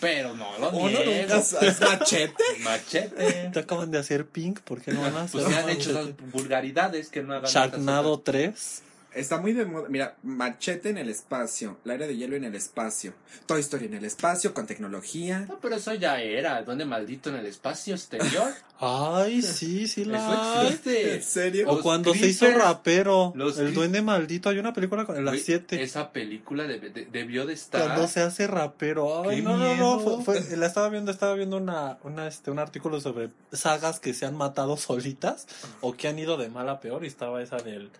Pero 0.00 0.34
no 0.34 0.58
lo 0.58 0.70
Uno 0.70 0.88
niego. 0.98 1.12
nunca 1.22 1.40
sabe. 1.42 1.68
¿Es 1.68 1.80
machete? 1.80 2.42
Machete. 2.60 3.50
Te 3.52 3.58
acaban 3.60 3.90
de 3.90 3.98
hacer 3.98 4.26
Pink, 4.26 4.60
¿por 4.60 4.80
qué 4.82 4.92
no 4.92 5.00
van 5.02 5.16
a 5.16 5.22
hacer? 5.22 5.40
Pues 5.42 5.52
se 5.54 5.58
han 5.60 5.70
hecho 5.70 5.90
esas 5.90 6.08
vulgaridades 6.32 7.08
que 7.08 7.22
no 7.22 7.34
hagan 7.34 7.50
Sharknado 7.50 8.12
otras 8.12 8.34
3. 8.34 8.82
Está 9.14 9.38
muy 9.38 9.52
de 9.52 9.64
moda. 9.64 9.88
Mira, 9.88 10.16
machete 10.22 10.90
en 10.90 10.98
el 10.98 11.08
espacio. 11.08 11.78
La 11.84 11.94
era 11.94 12.06
de 12.06 12.16
hielo 12.16 12.36
en 12.36 12.44
el 12.44 12.54
espacio. 12.54 13.14
Toy 13.46 13.60
Story 13.60 13.86
en 13.86 13.94
el 13.94 14.04
espacio 14.04 14.52
con 14.54 14.66
tecnología. 14.66 15.46
No, 15.48 15.58
pero 15.60 15.76
eso 15.76 15.94
ya 15.94 16.20
era. 16.20 16.58
El 16.58 16.64
duende 16.64 16.84
maldito 16.84 17.30
en 17.30 17.36
el 17.36 17.46
espacio 17.46 17.94
exterior. 17.94 18.52
Ay, 18.80 19.40
sí, 19.40 19.86
sí 19.86 20.04
la 20.04 20.18
Eso 20.18 20.62
existe. 20.62 21.14
¿En 21.14 21.22
serio? 21.22 21.68
O 21.70 21.74
Los 21.76 21.82
cuando 21.82 22.12
se 22.12 22.26
hizo 22.26 22.50
rapero. 22.50 23.32
los 23.36 23.56
el 23.58 23.72
duende 23.72 24.02
maldito. 24.02 24.48
Hay 24.48 24.58
una 24.58 24.72
película 24.72 25.04
con 25.06 25.14
las 25.24 25.34
Güey, 25.34 25.40
7. 25.44 25.82
Esa 25.82 26.10
película 26.12 26.64
de- 26.64 27.06
debió 27.10 27.46
de 27.46 27.54
estar. 27.54 27.80
Cuando 27.82 28.08
se 28.08 28.20
hace 28.20 28.46
rapero. 28.46 29.22
Ay, 29.28 29.36
¡Qué 29.36 29.42
no, 29.42 29.56
no, 29.56 29.76
no. 29.76 30.00
Fue, 30.00 30.22
fue- 30.42 30.56
la 30.56 30.66
estaba 30.66 30.88
viendo, 30.88 31.10
estaba 31.12 31.34
viendo 31.34 31.56
una, 31.56 31.98
una, 32.02 32.26
este, 32.26 32.50
un 32.50 32.58
artículo 32.58 33.00
sobre 33.00 33.30
sagas 33.52 34.00
que 34.00 34.12
se 34.12 34.26
han 34.26 34.34
matado 34.36 34.76
solitas 34.76 35.46
o 35.80 35.94
que 35.96 36.08
han 36.08 36.18
ido 36.18 36.36
de 36.36 36.48
mal 36.48 36.68
a 36.68 36.80
peor. 36.80 37.04
Y 37.04 37.06
estaba 37.06 37.42
esa 37.42 37.56
del, 37.58 37.90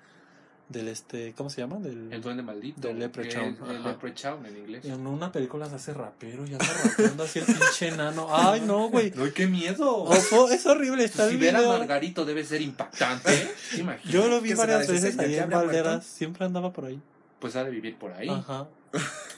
del 0.68 0.88
este, 0.88 1.34
¿cómo 1.36 1.50
se 1.50 1.60
llama? 1.60 1.76
Del, 1.78 2.12
El 2.12 2.22
duende 2.22 2.42
maldito. 2.42 2.80
Del 2.88 2.98
Leprechaun, 2.98 3.56
El 3.68 3.76
ajá. 3.76 3.88
Leprechaun 3.90 4.46
en 4.46 4.56
inglés. 4.56 4.84
en 4.84 5.06
una 5.06 5.30
película 5.30 5.66
se 5.68 5.74
hace 5.76 5.92
rapero 5.94 6.46
y 6.46 6.52
anda 6.52 6.66
rapeando 6.84 7.24
así 7.24 7.38
el 7.40 7.44
pinche 7.44 7.88
enano. 7.88 8.28
Ay, 8.30 8.62
no, 8.62 8.88
güey. 8.88 9.12
¡No, 9.14 9.30
qué 9.32 9.46
miedo! 9.46 9.94
Ojo, 10.04 10.48
es 10.50 10.64
horrible, 10.66 11.04
está 11.04 11.28
si 11.28 11.34
el 11.34 11.40
ver 11.40 11.56
a. 11.56 11.62
Margarito 11.62 12.24
debe 12.24 12.44
ser 12.44 12.62
impactante. 12.62 13.50
¿te 13.70 13.80
imaginas? 13.80 14.12
Yo 14.12 14.26
lo 14.28 14.40
vi 14.40 14.50
¿Qué 14.50 14.56
será 14.56 14.72
varias 14.74 14.90
veces 14.90 15.18
ahí 15.18 15.32
¿Ya 15.34 15.44
en 15.44 15.50
Valderas, 15.50 16.04
siempre 16.06 16.44
andaba 16.46 16.72
por 16.72 16.86
ahí. 16.86 17.00
Pues 17.40 17.56
ha 17.56 17.64
de 17.64 17.70
vivir 17.70 17.96
por 17.96 18.12
ahí. 18.12 18.28
Ajá. 18.30 18.66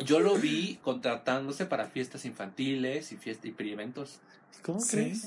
Yo 0.05 0.21
lo 0.21 0.37
vi 0.37 0.79
contratándose 0.83 1.67
para 1.67 1.87
fiestas 1.87 2.25
infantiles 2.25 3.11
y 3.11 3.17
fiestas 3.17 3.51
y 3.59 3.71
eventos. 3.71 4.21
¿Cómo 4.63 4.81
Sí. 4.81 4.97
crees? 4.97 5.27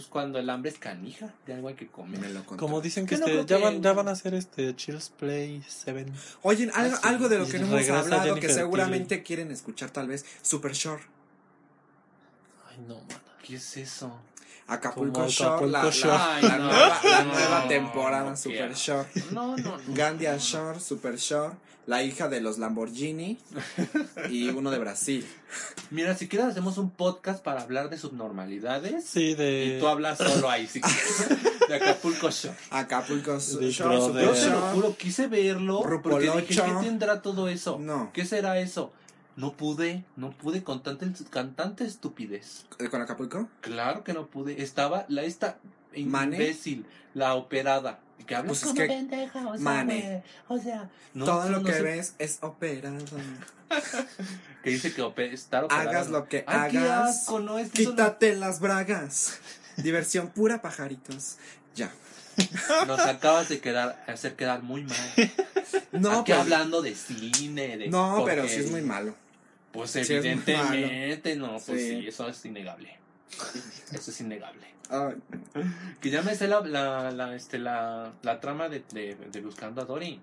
Pues 0.00 0.08
cuando 0.08 0.38
el 0.38 0.48
hambre 0.48 0.70
es 0.70 0.78
canija, 0.78 1.34
de 1.44 1.52
algo 1.52 1.68
hay 1.68 1.74
que 1.74 1.86
comer. 1.86 2.18
Me 2.18 2.30
lo. 2.30 2.42
Como 2.46 2.80
dicen 2.80 3.04
que 3.04 3.18
no 3.18 3.26
este, 3.26 3.44
ya, 3.44 3.58
que- 3.58 3.64
van, 3.64 3.82
ya 3.82 3.92
van 3.92 4.08
a 4.08 4.12
hacer 4.12 4.32
este 4.32 4.74
Chills 4.74 5.10
Play 5.10 5.62
7. 5.68 6.06
Oye, 6.40 6.70
algo, 6.72 7.28
de 7.28 7.38
lo 7.38 7.46
que 7.46 7.58
no 7.58 7.66
hemos 7.76 7.90
hablado 7.90 8.34
que 8.36 8.48
seguramente 8.48 9.22
quieren 9.22 9.50
escuchar 9.50 9.90
tal 9.90 10.08
vez. 10.08 10.24
Super 10.40 10.72
Shore. 10.72 11.02
Ay, 12.70 12.78
no, 12.88 12.94
man. 12.94 13.20
¿Qué 13.46 13.56
es 13.56 13.76
eso? 13.76 14.18
Acapulco. 14.70 15.22
Acapulco 15.22 15.66
la, 15.66 15.84
la- 15.84 16.40
la 16.42 16.58
no, 16.58 16.64
nueva, 16.66 17.00
la 17.02 17.24
nueva 17.24 17.60
no 17.62 17.68
temporada. 17.68 18.36
Super 18.36 18.74
Shore. 18.74 19.08
No, 19.32 19.56
no, 19.56 19.76
no. 19.76 19.82
Gandia 19.88 20.36
Shore, 20.38 20.78
Super 20.80 21.16
Shore. 21.16 21.54
La 21.86 22.04
hija 22.04 22.28
de 22.28 22.40
los 22.40 22.58
Lamborghini. 22.58 23.38
y 24.30 24.48
uno 24.50 24.70
de 24.70 24.78
Brasil. 24.78 25.26
Mira, 25.90 26.14
si 26.16 26.28
quieres 26.28 26.46
hacemos 26.48 26.78
un 26.78 26.90
podcast 26.90 27.42
para 27.42 27.62
hablar 27.62 27.90
de 27.90 27.98
subnormalidades. 27.98 29.04
Sí, 29.04 29.34
de. 29.34 29.76
Y 29.76 29.80
tú 29.80 29.88
hablas 29.88 30.18
solo 30.18 30.48
ahí, 30.48 30.66
si 30.68 30.80
quieres. 30.80 31.28
De 31.68 31.74
Acapulco 31.74 32.30
Shore. 32.30 32.54
Acapulco 32.70 33.38
Shore. 33.40 33.70
Super 34.00 34.24
Yo 34.24 34.32
te 34.32 34.50
lo 34.50 34.60
juro, 34.72 34.96
quise 34.96 35.26
verlo. 35.26 35.82
Porque 36.02 36.30
dije. 36.30 36.46
¿qué 36.62 36.72
tendrá 36.82 37.22
todo 37.22 37.48
eso? 37.48 37.78
No. 37.80 38.10
¿Qué 38.12 38.24
será 38.24 38.60
eso? 38.60 38.92
No 39.36 39.52
pude, 39.56 40.04
no 40.16 40.30
pude 40.32 40.62
con 40.62 40.82
tanta, 40.82 41.06
con 41.30 41.54
tanta 41.54 41.84
estupidez. 41.84 42.66
¿De 42.78 42.90
con 42.90 43.00
Acapulco? 43.00 43.48
Claro 43.60 44.04
que 44.04 44.12
no 44.12 44.26
pude. 44.26 44.62
Estaba 44.62 45.06
la 45.08 45.22
esta 45.22 45.58
¿Mane? 45.96 46.36
imbécil, 46.36 46.84
la 47.14 47.34
operada. 47.34 48.00
Que 48.26 48.34
habla 48.34 48.48
Pues 48.48 48.58
es 48.60 48.64
como 48.66 48.76
que- 48.80 48.86
pendeja, 48.86 49.46
o 49.46 49.52
sea, 49.54 49.60
Mane. 49.64 50.22
o 50.48 50.58
sea, 50.58 50.90
no, 51.14 51.24
Todo 51.24 51.44
no 51.48 51.58
lo 51.58 51.64
que 51.64 51.72
sé- 51.72 51.82
ves 51.82 52.14
es 52.18 52.38
operado. 52.42 52.98
que 54.62 54.70
dice 54.70 54.92
que 54.92 55.02
ope- 55.02 55.32
estar 55.32 55.64
operada. 55.64 55.88
Hagas 55.90 56.10
lo 56.10 56.28
que 56.28 56.44
Ay, 56.46 56.72
qué 56.72 56.78
hagas. 56.78 57.20
asco, 57.20 57.40
no, 57.40 57.58
es 57.58 57.70
Quítate 57.70 58.36
las 58.36 58.60
bragas. 58.60 59.38
Diversión 59.76 60.28
pura, 60.28 60.60
pajaritos. 60.60 61.38
Ya. 61.74 61.90
no- 62.68 62.86
nos 62.86 63.00
acabas 63.00 63.48
de 63.48 63.60
quedar, 63.60 64.04
hacer 64.06 64.36
quedar 64.36 64.62
muy 64.62 64.82
mal. 64.84 64.98
No, 65.92 66.20
Aquí 66.20 66.32
pero, 66.32 66.40
hablando 66.42 66.82
de 66.82 66.94
cine, 66.94 67.76
de 67.78 67.88
no, 67.88 68.22
pero 68.24 68.42
sí 68.42 68.48
porquería. 68.48 68.64
es 68.66 68.70
muy 68.70 68.82
malo. 68.82 69.14
Pues 69.72 69.90
Sí, 69.92 70.00
evidentemente, 70.00 71.36
no, 71.36 71.50
pues 71.64 71.64
Sí. 71.80 72.00
sí, 72.00 72.06
eso 72.08 72.28
es 72.28 72.44
innegable. 72.44 72.96
Eso 73.92 74.10
es 74.10 74.20
innegable. 74.20 74.66
Ay, 74.88 75.14
Que 76.00 76.10
ya 76.10 76.22
me 76.22 76.34
sé 76.34 76.48
la, 76.48 76.60
la, 76.62 77.10
la, 77.12 77.34
este, 77.36 77.58
la, 77.58 78.12
la 78.22 78.40
trama 78.40 78.68
de, 78.68 78.82
de, 78.92 79.14
de 79.14 79.40
Buscando 79.40 79.80
a 79.80 79.84
Dory. 79.84 80.20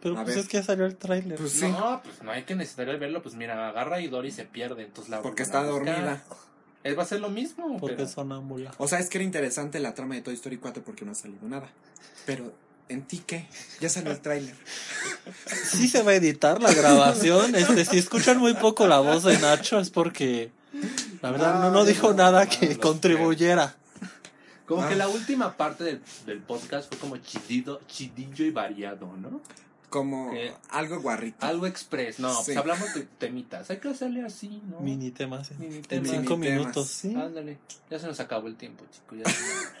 Pero 0.00 0.16
A 0.16 0.22
pues 0.22 0.36
ver. 0.36 0.44
es 0.44 0.48
que 0.48 0.58
ya 0.58 0.62
salió 0.62 0.86
el 0.86 0.94
tráiler. 0.96 1.36
Pues 1.38 1.50
sí, 1.52 1.66
No, 1.66 2.00
pues 2.04 2.22
no 2.22 2.30
hay 2.30 2.44
que 2.44 2.54
necesitar 2.54 2.86
verlo. 3.00 3.20
Pues 3.22 3.34
mira, 3.34 3.68
agarra 3.68 4.00
y 4.00 4.06
Dory 4.06 4.30
se 4.30 4.44
pierde. 4.44 4.84
Entonces 4.84 5.10
la 5.10 5.20
porque 5.22 5.42
está 5.42 5.64
dormida. 5.64 6.22
Eh, 6.84 6.94
va 6.94 7.02
a 7.02 7.06
ser 7.06 7.20
lo 7.20 7.28
mismo. 7.30 7.76
porque 7.80 7.96
pero- 7.96 8.08
sonámbula. 8.08 8.70
O 8.78 8.86
sea, 8.86 9.00
es 9.00 9.08
que 9.08 9.18
era 9.18 9.24
interesante 9.24 9.80
la 9.80 9.94
trama 9.94 10.14
de 10.14 10.22
Toy 10.22 10.34
Story 10.34 10.58
4 10.58 10.84
porque 10.84 11.04
no 11.04 11.10
ha 11.10 11.14
salido 11.16 11.48
nada. 11.48 11.68
Pero, 12.24 12.52
¿en 12.88 13.02
ti 13.02 13.22
qué? 13.26 13.46
Ya 13.80 13.88
salió 13.88 14.10
el 14.12 14.20
tráiler. 14.20 14.54
Sí 15.70 15.88
se 15.88 16.02
va 16.02 16.12
a 16.12 16.14
editar 16.14 16.60
la 16.62 16.72
grabación. 16.72 17.54
Este, 17.54 17.84
si 17.84 17.98
escuchan 17.98 18.38
muy 18.38 18.54
poco 18.54 18.86
la 18.86 19.00
voz 19.00 19.24
de 19.24 19.38
Nacho 19.38 19.78
es 19.80 19.90
porque 19.90 20.50
la 21.22 21.30
verdad 21.30 21.60
no, 21.60 21.70
no 21.70 21.84
dijo 21.84 22.12
nada 22.14 22.48
que 22.48 22.78
contribuyera. 22.78 23.74
Como 24.66 24.82
Ah. 24.82 24.88
que 24.88 24.96
la 24.96 25.08
última 25.08 25.56
parte 25.56 25.82
del, 25.84 26.02
del 26.26 26.40
podcast 26.40 26.88
fue 26.90 26.98
como 26.98 27.16
chidido, 27.16 27.80
chidillo 27.86 28.44
y 28.44 28.50
variado, 28.50 29.06
¿no? 29.16 29.40
Como 29.88 30.30
algo 30.68 31.00
guarrito. 31.00 31.46
Algo 31.46 31.66
express. 31.66 32.18
No, 32.18 32.30
Sí. 32.34 32.42
pues 32.46 32.56
hablamos 32.58 32.92
de 32.92 33.04
temitas. 33.18 33.70
Hay 33.70 33.78
que 33.78 33.88
hacerle 33.88 34.22
así, 34.22 34.60
¿no? 34.68 34.80
Mini 34.80 35.10
temas. 35.10 35.50
Mini 35.58 35.76
En 35.76 35.82
temas. 35.82 36.10
cinco 36.10 36.36
Mini 36.36 36.48
temas. 36.52 36.60
minutos, 36.66 36.88
sí. 36.88 37.14
Ándale. 37.14 37.56
Ya 37.90 37.98
se 37.98 38.06
nos 38.06 38.20
acabó 38.20 38.48
el 38.48 38.56
tiempo, 38.56 38.84
chicos. 38.92 39.18
ya 39.24 39.30
se- 39.32 39.77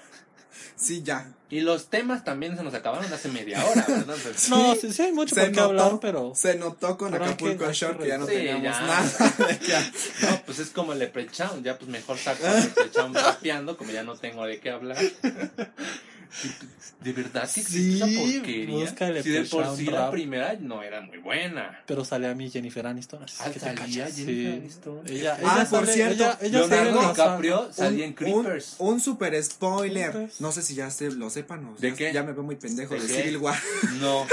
Sí, 0.80 1.02
ya. 1.02 1.26
y 1.50 1.60
los 1.60 1.88
temas 1.88 2.24
también 2.24 2.56
se 2.56 2.62
nos 2.62 2.72
acabaron 2.72 3.12
hace 3.12 3.28
media 3.28 3.64
hora, 3.64 3.84
¿verdad? 3.88 4.16
No, 4.48 4.74
sí, 4.76 4.92
sí 4.92 5.02
hay 5.02 5.12
mucho 5.12 5.34
por 5.34 5.50
qué 5.50 5.60
hablar, 5.60 5.98
pero 6.00 6.32
Se 6.36 6.54
notó 6.56 6.96
con 6.96 7.12
Acapulco 7.14 7.58
que- 7.58 7.64
hay 7.66 7.96
que 7.96 8.06
ya 8.06 8.16
no 8.18 8.26
Sí, 8.26 8.32
teníamos 8.34 8.62
ya. 8.62 8.80
nada 8.80 9.02
de. 9.38 10.28
No, 10.30 10.42
pues 10.46 10.58
es 10.60 10.68
como 10.70 10.92
el 10.92 11.00
Leprechaun, 11.00 11.64
ya 11.64 11.76
pues 11.76 11.90
mejor 11.90 12.16
saco 12.16 12.46
a 12.46 12.54
Leprechaun 12.60 13.12
rapeando, 13.12 13.76
como 13.76 13.90
ya 13.90 14.04
no 14.04 14.14
tengo 14.16 14.44
de 14.46 14.60
qué 14.60 14.70
hablar. 14.70 14.98
De 17.00 17.12
verdad 17.12 17.42
que 17.42 17.48
Sí, 17.48 17.60
existe 17.60 17.94
esa 17.96 18.06
porquería. 18.06 18.88
si 19.22 19.30
de 19.30 19.42
por 19.44 19.60
Leprechaun 19.62 19.76
sí 19.76 19.84
la 19.86 20.10
primera 20.10 20.54
no 20.60 20.82
era 20.82 21.00
muy 21.00 21.18
buena. 21.18 21.82
pero 21.86 22.04
sale 22.04 22.26
a 22.26 22.34
mí 22.34 22.50
Jennifer 22.50 22.84
Aniston. 22.86 23.22
Así 23.22 23.36
Ah, 23.40 23.50
que 23.52 23.60
salía 23.60 24.06
Jennifer 24.06 24.14
sí. 24.24 24.46
Aniston. 24.46 25.00
Ella, 25.06 25.38
Ah, 25.44 25.66
por 25.70 25.86
cierto, 25.86 26.14
ella, 26.24 26.38
ella 26.40 26.58
Leonardo 26.66 27.08
DiCaprio 27.08 27.72
salía 27.72 28.04
en 28.04 28.14
Creepers. 28.14 28.76
Un, 28.78 28.94
un 28.94 29.00
super 29.00 29.40
spoiler. 29.42 30.10
Creepers. 30.10 30.40
No 30.40 30.50
sé 30.50 30.62
si 30.62 30.74
ya 30.74 30.90
se, 30.90 31.10
lo 31.12 31.30
sepan 31.30 31.64
o 31.66 31.76
¿De 31.78 31.90
ya, 31.90 31.96
qué? 31.96 32.12
ya 32.12 32.22
me 32.24 32.32
veo 32.32 32.42
muy 32.42 32.56
pendejo 32.56 32.94
¿De 32.94 33.00
de? 33.00 33.08
Civil 33.08 33.36
War. 33.38 33.56
No. 34.00 34.26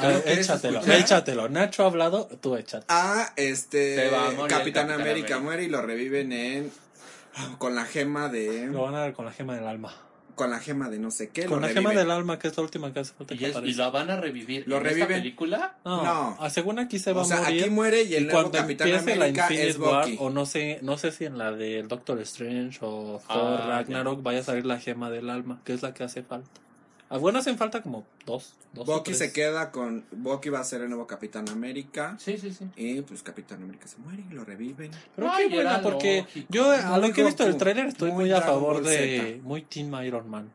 A 0.00 0.06
ver, 0.06 0.16
¿Lo 0.16 0.22
quieres 0.22 0.46
échatelo, 0.46 0.78
escuchar? 0.78 1.00
échatelo. 1.00 1.48
Nacho 1.48 1.82
ha 1.84 1.86
hablado, 1.86 2.26
tú 2.40 2.56
échate. 2.56 2.86
Ah, 2.88 3.32
este 3.36 3.96
Se 3.96 4.08
va 4.10 4.28
a 4.28 4.30
morir 4.30 4.36
Capitán, 4.38 4.58
Capitán 4.58 4.90
América 4.92 5.10
América. 5.36 5.38
muere 5.40 5.64
y 5.64 5.68
lo 5.68 5.82
reviven 5.82 6.32
en 6.32 6.72
con 7.58 7.74
la 7.74 7.84
gema 7.84 8.28
de 8.28 8.66
Lo 8.66 8.82
van 8.82 8.94
a 8.94 9.02
ver 9.02 9.12
con 9.12 9.24
la 9.26 9.32
gema 9.32 9.54
del 9.56 9.66
alma. 9.66 9.92
Con 10.34 10.50
la 10.50 10.58
gema 10.58 10.88
de 10.90 10.98
no 10.98 11.10
sé 11.10 11.30
qué. 11.30 11.44
Con 11.46 11.60
la 11.62 11.68
gema 11.68 11.90
reviven. 11.90 11.96
del 12.06 12.10
alma, 12.10 12.38
que 12.38 12.48
es 12.48 12.56
la 12.56 12.62
última 12.62 12.92
que 12.92 13.00
hace 13.00 13.12
falta 13.14 13.34
Y, 13.34 13.38
que 13.38 13.46
es- 13.50 13.56
y 13.64 13.74
la 13.74 13.90
van 13.90 14.10
a 14.10 14.16
revivir. 14.16 14.64
Lo 14.66 14.76
¿En 14.76 14.82
esta 14.86 14.94
reviven. 15.00 15.20
película? 15.22 15.76
No, 15.84 16.02
No. 16.04 16.36
ah, 16.40 16.50
según 16.50 16.78
aquí 16.78 16.98
se 16.98 17.12
va 17.12 17.22
O 17.22 17.24
sea, 17.24 17.38
a 17.38 17.42
morir. 17.44 17.62
aquí 17.62 17.70
muere 17.70 18.02
y 18.02 18.14
el 18.14 18.22
y 18.22 18.26
nuevo 18.26 18.40
cuando 18.50 18.58
Capitán 18.58 18.88
empiece 18.88 19.16
la 19.16 19.24
América 19.26 19.48
es 19.48 19.78
War, 19.78 20.04
Bucky. 20.04 20.16
o 20.20 20.30
no 20.30 20.46
sé, 20.46 20.78
no 20.82 20.98
sé 20.98 21.12
si 21.12 21.24
en 21.24 21.38
la 21.38 21.52
del 21.52 21.88
Doctor 21.88 22.18
Strange 22.20 22.78
o 22.82 23.22
Ah, 23.28 23.34
Thor 23.34 23.58
ya. 23.58 23.66
Ragnarok 23.66 24.22
vaya 24.22 24.40
a 24.40 24.42
salir 24.42 24.66
la 24.66 24.78
gema 24.80 25.10
del 25.10 25.30
alma, 25.30 25.60
que 25.64 25.72
es 25.74 25.82
la 25.82 25.94
que 25.94 26.04
hace 26.04 26.22
falta. 26.22 26.60
A 27.10 27.18
bueno 27.18 27.38
hacen 27.38 27.58
falta 27.58 27.82
como 27.82 28.04
dos. 28.26 28.54
dos 28.72 28.86
Bucky 28.86 29.14
se 29.14 29.32
queda 29.32 29.70
con 29.70 30.04
Bucky 30.10 30.48
va 30.48 30.60
a 30.60 30.64
ser 30.64 30.80
el 30.80 30.88
nuevo 30.88 31.06
Capitán 31.06 31.48
América 31.50 32.16
Sí, 32.18 32.38
sí, 32.38 32.52
sí. 32.52 32.66
y 32.76 33.02
pues 33.02 33.22
Capitán 33.22 33.62
América 33.62 33.86
se 33.86 33.98
muere 33.98 34.24
y 34.28 34.34
lo 34.34 34.44
reviven. 34.44 34.90
Pero 35.14 35.30
Ay, 35.30 35.48
qué 35.48 35.60
era 35.60 35.78
bueno, 35.78 35.82
porque 35.90 36.22
lógico. 36.22 36.46
yo 36.50 36.70
a 36.70 36.98
lo 36.98 37.12
que 37.12 37.20
he 37.20 37.24
visto 37.24 37.44
del 37.44 37.56
tráiler 37.56 37.86
estoy 37.86 38.10
muy 38.10 38.24
muy, 38.24 38.32
a 38.32 38.40
favor 38.40 38.82
de 38.82 39.40
muy 39.44 39.62
Team 39.62 39.94
Iron 40.04 40.28
Man. 40.28 40.50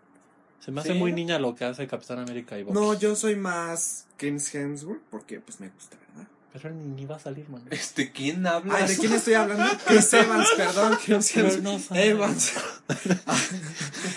Se 0.60 0.72
me 0.72 0.82
hace 0.82 0.94
¿Sí? 0.94 1.00
muy 1.00 1.14
niña 1.14 1.40
lo 1.40 1.56
que 1.56 1.64
hace 1.66 1.88
Capitán 1.88 2.20
América 2.20 2.58
y 2.58 2.64
Bucky. 2.64 2.74
No, 2.78 2.94
yo 2.94 3.16
soy 3.16 3.36
más 3.38 4.06
Chris 4.18 4.54
Hemsworth 4.54 5.02
porque 5.10 5.40
pues 5.40 5.60
me 5.62 5.70
gusta, 5.70 5.96
¿verdad? 6.14 6.28
Pero 6.52 6.70
él 6.70 6.96
ni 6.96 7.06
va 7.06 7.16
a 7.16 7.20
salir, 7.20 7.48
man. 7.48 7.62
Este, 7.70 8.12
¿quién 8.12 8.46
habla? 8.46 8.76
Ay, 8.76 8.88
¿de 8.88 8.98
quién 8.98 9.14
estoy 9.14 9.36
hablando? 9.36 9.66
Chris 9.86 10.12
Evans, 10.14 10.48
perdón, 10.58 10.98
Chris 11.06 11.38
Evans. 11.38 11.62
no. 11.62 11.80
Evans. 11.96 12.54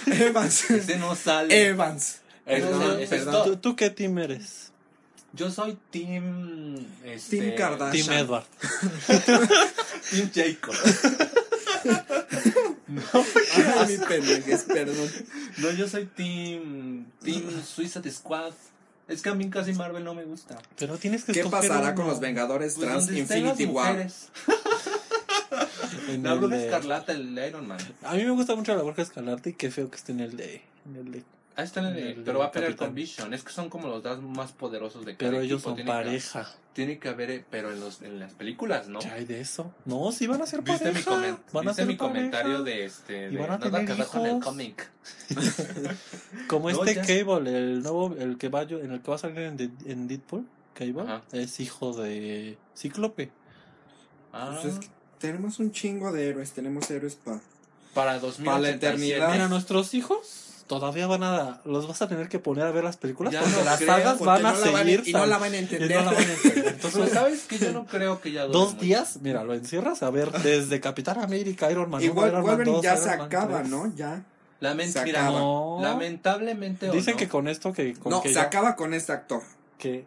Evans. 0.06 0.70
Ese 0.70 0.98
no 0.98 1.14
sale. 1.14 1.66
Evans. 1.68 2.18
Perdón, 2.44 3.00
es. 3.00 3.10
¿Tú, 3.44 3.56
tú 3.56 3.76
qué 3.76 3.90
team 3.90 4.18
eres? 4.18 4.70
Yo 5.34 5.50
soy 5.50 5.78
Team. 5.90 6.84
Este, 7.04 7.38
Team 7.38 7.56
Kardashian. 7.56 8.06
Team 8.06 8.18
Edward. 8.18 8.44
Team 10.10 10.30
Jacob. 10.34 10.74
Ay, 13.78 13.98
mi 13.98 14.04
pendejes, 14.06 14.62
perdón. 14.64 15.10
No, 15.58 15.70
yo 15.72 15.88
soy 15.88 16.04
Team. 16.06 17.06
Team 17.22 17.62
Suicide 17.64 18.10
Squad. 18.10 18.52
Es 19.08 19.22
que 19.22 19.30
a 19.30 19.34
mí 19.34 19.48
casi 19.50 19.72
Marvel 19.72 20.04
no 20.04 20.14
me 20.14 20.24
gusta. 20.24 20.58
Pero 20.78 20.96
tienes 20.98 21.24
que 21.24 21.32
¿Qué 21.32 21.44
pasará 21.44 21.86
uno. 21.88 21.94
con 21.94 22.06
los 22.06 22.20
Vengadores 22.20 22.74
Pues 22.74 22.86
Trans 22.88 23.10
Infinity 23.10 23.64
War? 23.66 23.92
mujeres. 23.92 24.28
En 26.08 26.22
La 26.24 26.32
el 26.32 26.38
bruja 26.40 26.56
de- 26.56 26.64
escarlata, 26.66 27.12
el 27.12 27.38
Iron 27.46 27.66
Man. 27.68 27.78
A 28.02 28.14
mí 28.14 28.24
me 28.24 28.30
gusta 28.32 28.54
mucho 28.54 28.74
la 28.74 28.82
Bruja 28.82 29.02
Escarlata 29.02 29.48
y 29.48 29.52
qué 29.54 29.70
feo 29.70 29.88
que 29.90 29.96
esté 29.96 30.12
en 30.12 30.20
el 30.20 30.36
de... 30.36 30.62
En 30.86 30.96
el 30.96 31.12
de 31.12 31.22
Ahí 31.54 31.64
está 31.64 31.80
en 31.80 31.86
el, 31.86 31.98
El 31.98 32.22
pero 32.24 32.38
va 32.38 32.46
a 32.46 32.50
pelear 32.50 32.70
Capitán. 32.72 32.88
con 32.88 32.94
Vision. 32.94 33.34
Es 33.34 33.42
que 33.42 33.52
son 33.52 33.68
como 33.68 33.88
los 33.88 34.02
dos 34.02 34.22
más 34.22 34.52
poderosos 34.52 35.04
de 35.04 35.16
cada 35.16 35.30
pero 35.30 35.42
ellos 35.42 35.60
equipo. 35.60 35.68
son 35.70 35.74
Tiene 35.76 35.90
que- 35.90 35.94
pareja. 35.96 36.50
tiene 36.72 36.98
que 36.98 37.08
haber, 37.10 37.30
eh, 37.30 37.44
pero 37.50 37.70
en, 37.72 37.80
los, 37.80 38.00
en 38.00 38.18
las 38.18 38.32
películas, 38.32 38.88
¿no? 38.88 39.00
¿Qué 39.00 39.08
hay 39.10 39.24
de 39.26 39.40
eso? 39.40 39.74
No, 39.84 40.10
sí 40.12 40.26
van 40.26 40.40
a 40.40 40.46
ser 40.46 40.62
¿Viste 40.62 40.86
pareja. 40.86 41.10
mi, 41.10 41.16
comen- 41.16 41.38
van 41.52 41.68
a 41.68 41.70
viste 41.72 41.82
ser 41.82 41.86
mi 41.88 41.96
pareja. 41.96 42.14
comentario 42.14 42.62
de 42.62 42.84
este? 42.86 43.28
Y 43.30 43.36
van 43.36 43.44
a 43.50 43.58
nada 43.58 43.70
tener 43.70 43.86
que 43.86 43.92
ver 43.94 44.06
con 44.06 44.20
el 44.22 44.30
hijos. 44.30 44.44
cómic. 44.44 44.90
Como 46.48 46.70
No, 46.70 46.84
este 46.84 46.94
ya. 46.94 47.02
Cable, 47.24 47.56
el 47.56 47.82
nuevo, 47.82 48.14
el 48.18 48.38
que 48.38 48.48
va, 48.48 48.62
yo- 48.64 48.80
en 48.80 48.92
el 48.92 49.00
que 49.02 49.10
va 49.10 49.16
a 49.16 49.18
salir 49.18 49.38
en, 49.40 49.56
De- 49.56 49.70
en 49.84 50.08
Deadpool, 50.08 50.46
Cable, 50.74 51.02
Ajá. 51.02 51.22
es 51.32 51.60
hijo 51.60 51.92
de 51.92 52.56
Cíclope. 52.76 53.30
Ah, 54.32 54.58
Pues 54.62 54.74
es 54.74 54.80
que 54.80 54.88
tenemos 55.18 55.58
un 55.58 55.72
chingo 55.72 56.10
de 56.12 56.28
héroes, 56.30 56.52
tenemos 56.52 56.90
héroes 56.90 57.16
para 57.16 57.40
para 57.94 58.18
2087. 58.18 58.44
para 58.46 58.58
la 58.60 58.70
eternidad. 58.70 59.32
Mira, 59.32 59.48
nuestros 59.48 59.92
hijos 59.92 60.48
todavía 60.78 61.06
van 61.06 61.22
a, 61.22 61.60
los 61.64 61.86
vas 61.88 62.00
a 62.02 62.08
tener 62.08 62.28
que 62.28 62.38
poner 62.38 62.66
a 62.66 62.70
ver 62.70 62.84
las 62.84 62.96
películas 62.96 63.32
Ya 63.32 63.40
porque 63.40 63.56
no 63.56 63.64
las 63.64 63.76
creo, 63.78 63.88
sagas 63.88 64.16
porque 64.18 64.24
van 64.26 64.46
a 64.46 64.52
van 64.52 64.62
seguir. 64.84 65.02
y 65.06 65.12
no 65.12 65.26
la 65.26 65.38
van 65.38 65.52
a 65.52 65.56
y 65.56 65.58
entender. 65.58 65.90
no 65.90 66.04
la 66.04 66.12
van 66.12 66.16
a 66.28 66.32
entender. 66.32 66.54
Pero 66.64 66.68
Entonces, 66.74 67.10
sabes 67.10 67.42
que 67.44 67.58
yo 67.58 67.72
no 67.72 67.86
creo 67.86 68.20
que 68.20 68.32
ya 68.32 68.44
dos 68.46 68.72
mucho. 68.74 68.82
días, 68.84 69.18
mira, 69.22 69.44
lo 69.44 69.54
encierras 69.54 70.02
a 70.02 70.10
ver 70.10 70.30
desde 70.32 70.80
Capitán 70.80 71.18
América, 71.20 71.70
Iron 71.70 71.90
Man, 71.90 72.02
Y 72.02 72.08
1, 72.08 72.20
Wol- 72.20 72.28
Iron 72.28 72.34
Man 72.40 72.42
Wolverine 72.50 72.76
2, 72.76 72.82
ya 72.84 72.92
Iron 72.94 73.04
se 73.04 73.10
Man 73.16 73.20
acaba, 73.26 73.58
3. 73.58 73.68
¿no? 73.70 73.92
Ya. 73.94 74.24
Lament- 74.60 74.92
Se 74.92 75.02
mira, 75.04 75.22
acaba. 75.22 75.38
No. 75.40 75.78
lamentablemente 75.82 76.88
o 76.88 76.92
Dicen 76.92 77.14
no, 77.14 77.18
que 77.18 77.28
con 77.28 77.48
esto 77.48 77.72
que, 77.72 77.94
con 77.94 78.10
No, 78.10 78.22
que 78.22 78.28
se 78.28 78.34
ya- 78.34 78.42
acaba 78.42 78.76
con 78.76 78.94
este 78.94 79.12
actor. 79.12 79.42
que 79.78 80.04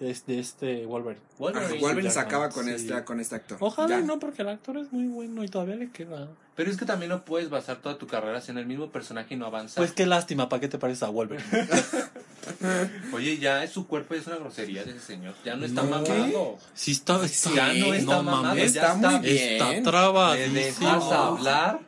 es 0.00 0.26
de 0.26 0.38
este 0.38 0.86
Wolverine. 0.86 1.20
Wolverine- 1.38 1.80
Wolverine 1.80 2.10
se 2.10 2.20
acaba 2.20 2.48
con 2.50 2.64
sí. 2.66 2.70
este 2.72 3.04
con 3.04 3.18
este 3.20 3.34
actor. 3.36 3.58
Ojalá 3.60 3.98
Ya. 3.98 4.00
no, 4.00 4.18
porque 4.18 4.42
el 4.42 4.48
actor 4.48 4.76
es 4.78 4.92
muy 4.92 5.06
bueno 5.06 5.42
y 5.44 5.48
todavía 5.48 5.76
le 5.76 5.90
queda. 5.90 6.28
Pero 6.54 6.70
es 6.70 6.76
que 6.76 6.84
también 6.84 7.10
no 7.10 7.24
puedes 7.24 7.50
basar 7.50 7.76
toda 7.76 7.98
tu 7.98 8.06
carrera 8.08 8.42
en 8.48 8.58
el 8.58 8.66
mismo 8.66 8.90
personaje 8.90 9.34
y 9.34 9.36
no 9.36 9.46
avanzar. 9.46 9.76
Pues 9.76 9.92
qué 9.92 10.06
lástima, 10.06 10.48
¿para 10.48 10.60
qué 10.60 10.68
te 10.68 10.78
pareces 10.78 11.04
a 11.04 11.08
Wolverine? 11.08 11.44
Oye, 13.12 13.38
ya 13.38 13.62
es 13.62 13.70
su 13.72 13.86
cuerpo 13.86 14.14
es 14.14 14.26
una 14.26 14.36
grosería 14.36 14.82
de 14.84 14.90
ese 14.92 15.00
señor. 15.00 15.34
Ya 15.44 15.54
no 15.56 15.64
está 15.64 15.82
No. 15.82 15.90
mamado. 15.90 16.58
Si 16.74 16.92
está, 16.92 17.26
Sí, 17.28 17.50
ya 17.54 17.72
no 17.74 17.94
está 17.94 18.22
mamado. 18.22 18.42
mames, 18.42 18.72
ya 18.74 18.82
está 18.82 18.94
muy 18.94 19.06
está 19.14 19.18
bien. 19.20 19.52
Está 19.52 19.70
¿Le 19.70 19.82
trabadísimo. 19.82 20.60
dejas 20.60 21.12
hablar? 21.12 21.80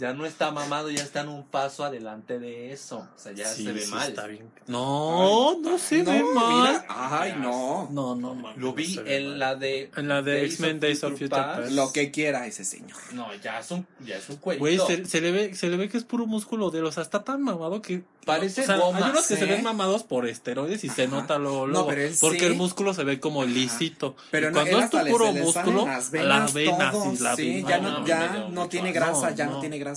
Ya 0.00 0.14
no 0.14 0.24
está 0.26 0.50
mamado, 0.50 0.90
ya 0.90 1.02
está 1.02 1.20
en 1.20 1.28
un 1.28 1.44
paso 1.44 1.84
adelante 1.84 2.38
de 2.38 2.72
eso. 2.72 2.98
O 3.14 3.18
sea, 3.18 3.32
ya 3.32 3.46
Sí, 3.46 3.64
se 3.64 3.72
ve 3.72 3.82
sí 3.82 3.90
mal. 3.90 4.08
está 4.08 4.26
bien. 4.26 4.48
No, 4.66 5.58
no 5.60 5.78
se 5.78 6.02
no, 6.02 6.10
ve 6.12 6.22
mal. 6.34 6.54
mira, 6.72 6.86
ay, 6.88 7.34
no. 7.38 7.88
No, 7.92 8.14
no, 8.16 8.34
mames, 8.34 8.56
Lo 8.58 8.68
no 8.68 8.72
vi 8.74 8.94
se 8.94 9.02
ve 9.02 9.16
en 9.18 9.28
mal. 9.28 9.38
la 9.38 9.54
de. 9.56 9.90
En 9.96 10.08
la 10.08 10.22
de 10.22 10.44
X-Men 10.46 10.80
Days 10.80 11.04
of 11.04 11.12
Future 11.12 11.28
Past. 11.28 11.60
Past. 11.60 11.72
Lo 11.72 11.92
que 11.92 12.10
quiera 12.10 12.46
ese 12.46 12.64
señor. 12.64 12.96
No, 13.12 13.26
ya 13.36 13.60
es 13.60 13.70
un, 13.70 13.86
ya 14.04 14.16
es 14.16 14.28
un 14.30 14.36
cuello. 14.36 14.60
Güey, 14.60 14.78
se, 14.86 15.04
se 15.04 15.20
le 15.20 15.30
ve, 15.32 15.54
se 15.54 15.68
le 15.68 15.76
ve 15.76 15.88
que 15.88 15.98
es 15.98 16.04
puro 16.04 16.26
músculo 16.26 16.70
de 16.70 16.78
él, 16.78 16.86
o 16.86 16.92
sea, 16.92 17.02
está 17.02 17.22
tan 17.22 17.42
mamado 17.42 17.82
que 17.82 18.02
Parece 18.26 18.60
o 18.62 18.66
sea, 18.66 18.76
goma, 18.76 18.98
Hay 18.98 19.10
unos 19.12 19.26
que 19.26 19.34
se 19.34 19.44
¿eh? 19.44 19.48
ven 19.48 19.62
mamados 19.64 20.02
por 20.04 20.28
esteroides 20.28 20.84
y 20.84 20.90
se 20.90 21.04
Ajá. 21.04 21.10
nota 21.16 21.38
luego, 21.38 21.60
No, 21.66 21.72
luego, 21.72 21.86
pero 21.88 22.02
él 22.02 22.14
porque 22.20 22.40
sí. 22.40 22.44
el 22.44 22.54
músculo 22.54 22.92
se 22.92 23.02
ve 23.02 23.18
como 23.18 23.44
lisito. 23.44 24.14
Pero 24.30 24.48
Y 24.48 24.52
no, 24.52 24.60
cuando 24.60 24.78
es 24.78 24.90
tu 24.90 24.98
puro 25.06 25.32
se 25.32 25.40
músculo, 25.42 25.86
las 25.86 26.12
la 26.12 26.20
venas, 26.20 26.52
vena, 26.52 26.90
todo, 26.90 27.16
sí, 27.16 27.22
la 27.22 27.34
sí, 27.36 27.64
ya 27.66 27.78
no, 27.78 28.00
no, 28.00 28.06
no, 28.06 28.48
no 28.50 28.68
tiene 28.68 28.92
grasa, 28.92 29.30
No, 29.30 29.36
ya 29.36 29.46
no, 29.46 29.52
no. 29.52 29.60
tiene 29.60 29.78
grasa. 29.78 29.89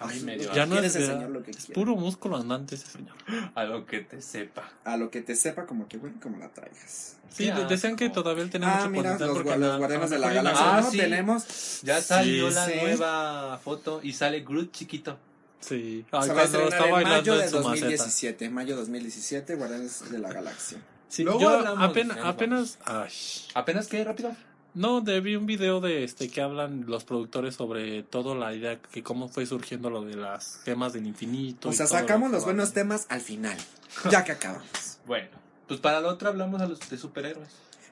A 0.00 0.06
mí 0.06 0.20
me 0.20 0.36
dio 0.38 0.52
Ya 0.54 0.64
no 0.66 0.78
es 0.78 0.92
señor 0.92 1.28
lo 1.30 1.42
que. 1.42 1.52
Puro 1.74 1.94
músculo 1.96 2.36
andante 2.36 2.74
ese 2.74 2.86
señor. 2.86 3.14
A 3.54 3.64
lo 3.64 3.84
que 3.86 4.00
te 4.00 4.22
sepa. 4.22 4.70
A 4.84 4.96
lo 4.96 5.10
que 5.10 5.20
te 5.20 5.36
sepa 5.36 5.66
como 5.66 5.88
que 5.88 5.98
güey, 5.98 6.12
como 6.14 6.38
la 6.38 6.48
traigas. 6.48 7.16
Sí, 7.30 7.50
decían 7.68 7.96
que 7.96 8.10
todavía 8.10 8.42
él 8.42 8.50
tenía 8.50 8.68
Ah, 8.72 8.88
mucho 8.88 8.90
mira, 8.90 9.18
los, 9.18 9.30
porque 9.36 9.56
los 9.56 9.78
guardianes 9.78 10.10
de 10.10 10.18
la 10.18 10.32
galaxia. 10.32 10.76
Ah, 10.76 10.80
¿no? 10.80 10.90
sí. 10.90 10.96
Tenemos. 10.98 11.80
Ya 11.82 12.00
salió 12.00 12.48
Sí, 12.48 12.54
la 12.54 12.66
sí. 12.66 12.72
nueva 12.80 13.58
foto 13.58 14.00
y 14.02 14.12
sale 14.14 14.40
Groot 14.40 14.72
chiquito. 14.72 15.18
Sí, 15.60 16.04
se 16.10 16.16
Ay, 16.16 16.28
va 16.30 16.42
a 16.42 17.00
en 17.00 17.02
mayo 17.04 17.36
de 17.36 17.44
en 17.44 17.50
su 17.50 17.56
maceta. 17.56 17.86
2017. 17.86 18.48
Mayo 18.50 18.76
2017, 18.76 19.54
Guardianes 19.56 20.10
de 20.10 20.18
la 20.18 20.32
Galaxia. 20.32 20.78
Sí, 21.08 21.22
Luego 21.24 21.40
yo 21.40 21.50
apenas, 21.78 22.16
apenas, 22.22 22.78
ay, 22.84 23.10
¿Apenas 23.54 23.88
qué? 23.88 24.02
Rápido. 24.02 24.34
No, 24.74 25.00
de- 25.00 25.20
vi 25.20 25.36
un 25.36 25.46
video 25.46 25.80
de 25.80 26.04
este 26.04 26.28
que 26.30 26.40
hablan 26.40 26.84
los 26.86 27.04
productores 27.04 27.54
sobre 27.56 28.02
todo 28.02 28.34
la 28.34 28.54
idea 28.54 28.78
que 28.80 29.02
cómo 29.02 29.28
fue 29.28 29.46
surgiendo 29.46 29.90
lo 29.90 30.02
de 30.04 30.16
las 30.16 30.60
gemas 30.64 30.92
del 30.92 31.06
infinito. 31.06 31.68
O 31.68 31.72
sea, 31.72 31.84
lo 31.86 31.90
sacamos 31.90 32.30
los 32.30 32.44
buenos 32.44 32.72
temas 32.72 33.06
al 33.08 33.20
final. 33.20 33.56
Ya 34.10 34.22
que 34.24 34.32
acabamos. 34.32 34.98
Bueno, 35.06 35.28
pues 35.66 35.80
para 35.80 36.00
la 36.00 36.08
otra 36.08 36.28
hablamos 36.28 36.60
a 36.60 36.66
los 36.66 36.78
de 36.88 36.96
superhéroes. 36.96 37.48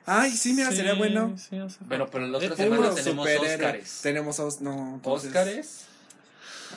Ay, 0.07 0.31
sí, 0.37 0.53
mira, 0.55 0.71
Sí, 0.71 0.77
sería 0.77 0.95
bueno. 0.95 1.37
sí, 1.37 1.59
Bueno, 1.87 2.07
pero 2.11 2.25
en 2.25 2.33
la 2.33 2.39
otra 2.39 2.55
Eh, 2.55 2.57
semana 2.57 2.95
tenemos 2.95 3.05
superhéroe. 3.29 3.55
Óscares. 3.55 4.01
Tenemos 4.03 4.39
os- 4.41 4.61
no, 4.61 4.95
entonces- 4.95 5.29
Óscares. 5.29 5.85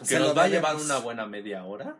Que 0.08 0.18
nos 0.20 0.30
lo 0.30 0.36
va 0.36 0.44
a 0.44 0.48
llevar 0.48 0.76
una 0.76 0.98
buena 0.98 1.26
media 1.28 1.64
hora. 1.64 1.96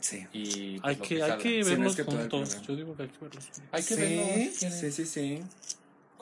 Sí. 0.00 0.26
Y 0.32 0.80
pues, 0.80 0.88
Hay 0.88 0.96
que, 1.06 1.22
hay 1.22 1.38
que 1.38 1.62
verlos 1.62 1.96
juntos. 2.04 2.62
Yo 2.66 2.74
digo 2.74 2.96
que 2.96 3.02
hay 3.04 3.08
que 3.10 3.18
verlos 3.20 3.44
juntos. 3.44 3.62
Hay 3.70 3.82
que 3.84 3.94
sí, 3.94 4.00
verlo. 4.00 4.24
si 4.24 4.58
quieren. 4.58 4.80
sí, 4.80 4.92
sí, 4.92 5.06
sí. 5.06 5.42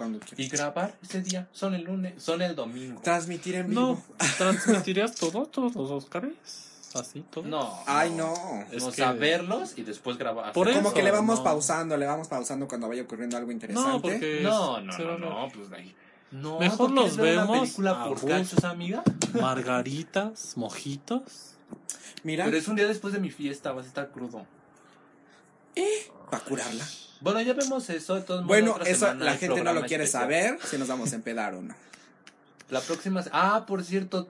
Cuando 0.01 0.19
Y 0.39 0.49
grabar 0.49 0.97
ese 1.03 1.21
día. 1.21 1.47
Son 1.53 1.75
el 1.75 1.83
lunes, 1.83 2.23
son 2.23 2.41
el 2.41 2.57
domingo. 2.57 3.03
Transmitir 3.03 3.57
en 3.57 3.69
vivo. 3.69 4.03
No, 4.19 4.27
¿transmitirías 4.39 5.15
todo, 5.15 5.45
todos 5.45 5.75
los 5.75 5.91
Oscars? 5.91 6.33
Así, 6.95 7.23
todo. 7.31 7.45
No. 7.45 7.79
Ay, 7.87 8.11
no. 8.13 8.33
Es 8.73 8.83
o 8.83 8.89
que- 8.89 8.97
sea, 8.97 9.13
verlos 9.13 9.75
y 9.77 9.83
después 9.83 10.17
grabar. 10.17 10.55
Por 10.55 10.69
hacer 10.69 10.79
Como 10.79 10.89
eso, 10.89 10.97
que 10.97 11.03
le 11.03 11.11
vamos 11.11 11.41
no. 11.41 11.45
pausando, 11.45 11.99
le 11.99 12.07
vamos 12.07 12.29
pausando 12.29 12.67
cuando 12.67 12.89
vaya 12.89 13.03
ocurriendo 13.03 13.37
algo 13.37 13.53
interesante. 13.53 13.91
No, 13.93 14.01
porque 14.01 14.41
No, 14.43 14.81
no, 14.81 14.97
no, 14.99 15.19
no, 15.19 15.49
pues 15.55 15.71
ahí. 15.73 15.95
No, 16.31 16.59
Mejor 16.59 16.89
¿tú 16.89 16.95
los 16.95 17.13
una 17.15 17.23
vemos 17.23 17.59
película 17.61 17.91
a 17.91 18.05
por 18.05 18.13
gusto. 18.15 18.27
cachos, 18.29 18.65
amiga? 18.65 19.03
Margaritas, 19.39 20.57
mojitos. 20.57 21.57
Mira, 22.23 22.47
Pero 22.47 22.57
es 22.57 22.67
un 22.69 22.77
día 22.77 22.87
después 22.89 23.13
de 23.13 23.21
mi 23.21 23.31
fiesta, 23.31 23.73
vas 23.73 23.85
a 23.85 23.89
estar 23.89 24.11
crudo. 24.11 24.47
para 26.31 26.43
curarla. 26.45 26.87
Bueno, 27.21 27.41
ya 27.43 27.53
vemos 27.55 27.89
eso. 27.91 28.15
De 28.15 28.23
todos 28.23 28.45
modos, 28.45 28.49
Bueno, 28.49 28.77
eso 28.87 29.13
la 29.15 29.37
gente 29.37 29.63
no 29.63 29.73
lo 29.73 29.83
quiere 29.83 30.05
especial. 30.05 30.23
saber 30.25 30.59
si 30.65 30.79
nos 30.79 30.89
vamos 30.89 31.13
a 31.13 31.17
empedar 31.17 31.55
o 31.55 31.63
no. 31.63 31.75
La 32.71 32.81
próxima. 32.81 33.25
Ah, 33.33 33.65
por 33.67 33.83
cierto, 33.85 34.29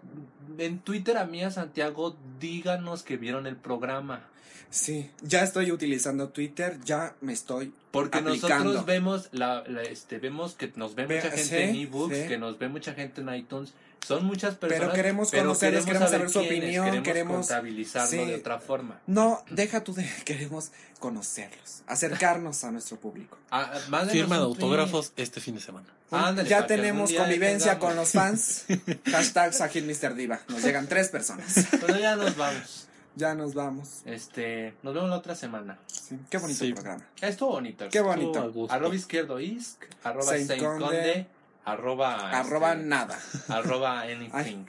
en 0.58 0.78
Twitter 0.78 1.18
a 1.18 1.24
mí 1.26 1.42
a 1.44 1.50
Santiago, 1.50 2.16
díganos 2.40 3.02
que 3.02 3.16
vieron 3.16 3.46
el 3.46 3.56
programa. 3.56 4.24
Sí, 4.70 5.10
ya 5.20 5.42
estoy 5.42 5.72
utilizando 5.72 6.28
Twitter, 6.28 6.78
ya 6.84 7.14
me 7.20 7.32
estoy 7.32 7.72
Porque 7.90 8.18
aplicando. 8.18 8.64
nosotros 8.64 8.86
vemos 8.86 9.28
la, 9.32 9.64
la- 9.66 9.82
este 9.82 10.18
vemos 10.18 10.54
que 10.54 10.72
nos 10.76 10.94
ve 10.94 11.06
Ve- 11.06 11.16
mucha 11.16 11.30
gente 11.30 11.44
sí, 11.44 11.56
en 11.56 11.74
ebooks, 11.74 12.16
sí. 12.16 12.28
que 12.28 12.38
nos 12.38 12.58
ve 12.58 12.68
mucha 12.68 12.94
gente 12.94 13.20
en 13.20 13.34
iTunes. 13.34 13.72
Son 14.06 14.24
muchas 14.24 14.54
personas. 14.56 14.82
Pero 14.82 14.92
queremos 14.94 15.30
conocerlos, 15.30 15.84
queremos 15.84 16.10
saber 16.10 16.30
su 16.30 16.40
opinión, 16.40 16.84
queremos, 16.86 17.04
queremos- 17.08 17.36
contabilizarlo 17.48 18.08
sí. 18.10 18.16
de 18.30 18.34
otra 18.36 18.58
forma. 18.58 19.00
No, 19.06 19.44
deja 19.50 19.84
tú 19.84 19.94
de 19.94 20.08
queremos 20.24 20.72
conocerlos, 20.98 21.82
acercarnos 21.86 22.64
a 22.64 22.70
nuestro 22.70 22.98
público. 22.98 23.36
Ah, 23.52 23.72
Firma 23.78 24.00
de 24.06 24.12
tweet. 24.12 24.36
autógrafos 24.42 25.12
este 25.16 25.40
fin 25.40 25.56
de 25.56 25.60
semana. 25.60 25.86
Ándale, 26.12 26.48
ya 26.48 26.66
tenemos 26.66 27.12
convivencia 27.12 27.78
con 27.80 27.96
los 27.96 28.12
fans. 28.12 28.64
Hashtag 29.10 29.52
Sajid 29.54 29.84
Mr. 29.84 30.14
Diva. 30.14 30.40
Nos 30.48 30.62
llegan 30.62 30.86
tres 30.86 31.08
personas. 31.08 31.66
Pero 31.80 31.98
ya 31.98 32.14
nos 32.16 32.36
vamos. 32.36 32.86
Ya 33.16 33.34
nos 33.34 33.54
vamos. 33.54 34.02
Este, 34.04 34.74
nos 34.84 34.94
vemos 34.94 35.10
la 35.10 35.16
otra 35.16 35.34
semana. 35.34 35.78
Sí, 35.88 36.16
Qué 36.30 36.38
bonito 36.38 36.64
Sí. 36.64 36.72
programa. 36.72 37.04
Estuvo 37.20 37.50
bonito. 37.50 37.88
Qué 37.90 38.00
bonito. 38.00 38.68
Arroba 38.70 38.94
izquierdo 38.94 39.40
isc, 39.40 39.82
arroba 40.04 40.24
Saint 40.26 40.46
Saint 40.46 40.62
Conde, 40.62 40.84
Conde, 40.84 41.26
arroba, 41.64 42.30
Arroba 42.30 42.72
este, 42.72 42.84
nada. 42.84 43.18
arroba 43.48 44.00
anything. 44.12 44.66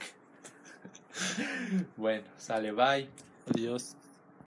bueno, 1.96 2.24
sale, 2.38 2.72
bye. 2.72 3.08
Adiós. 3.50 3.96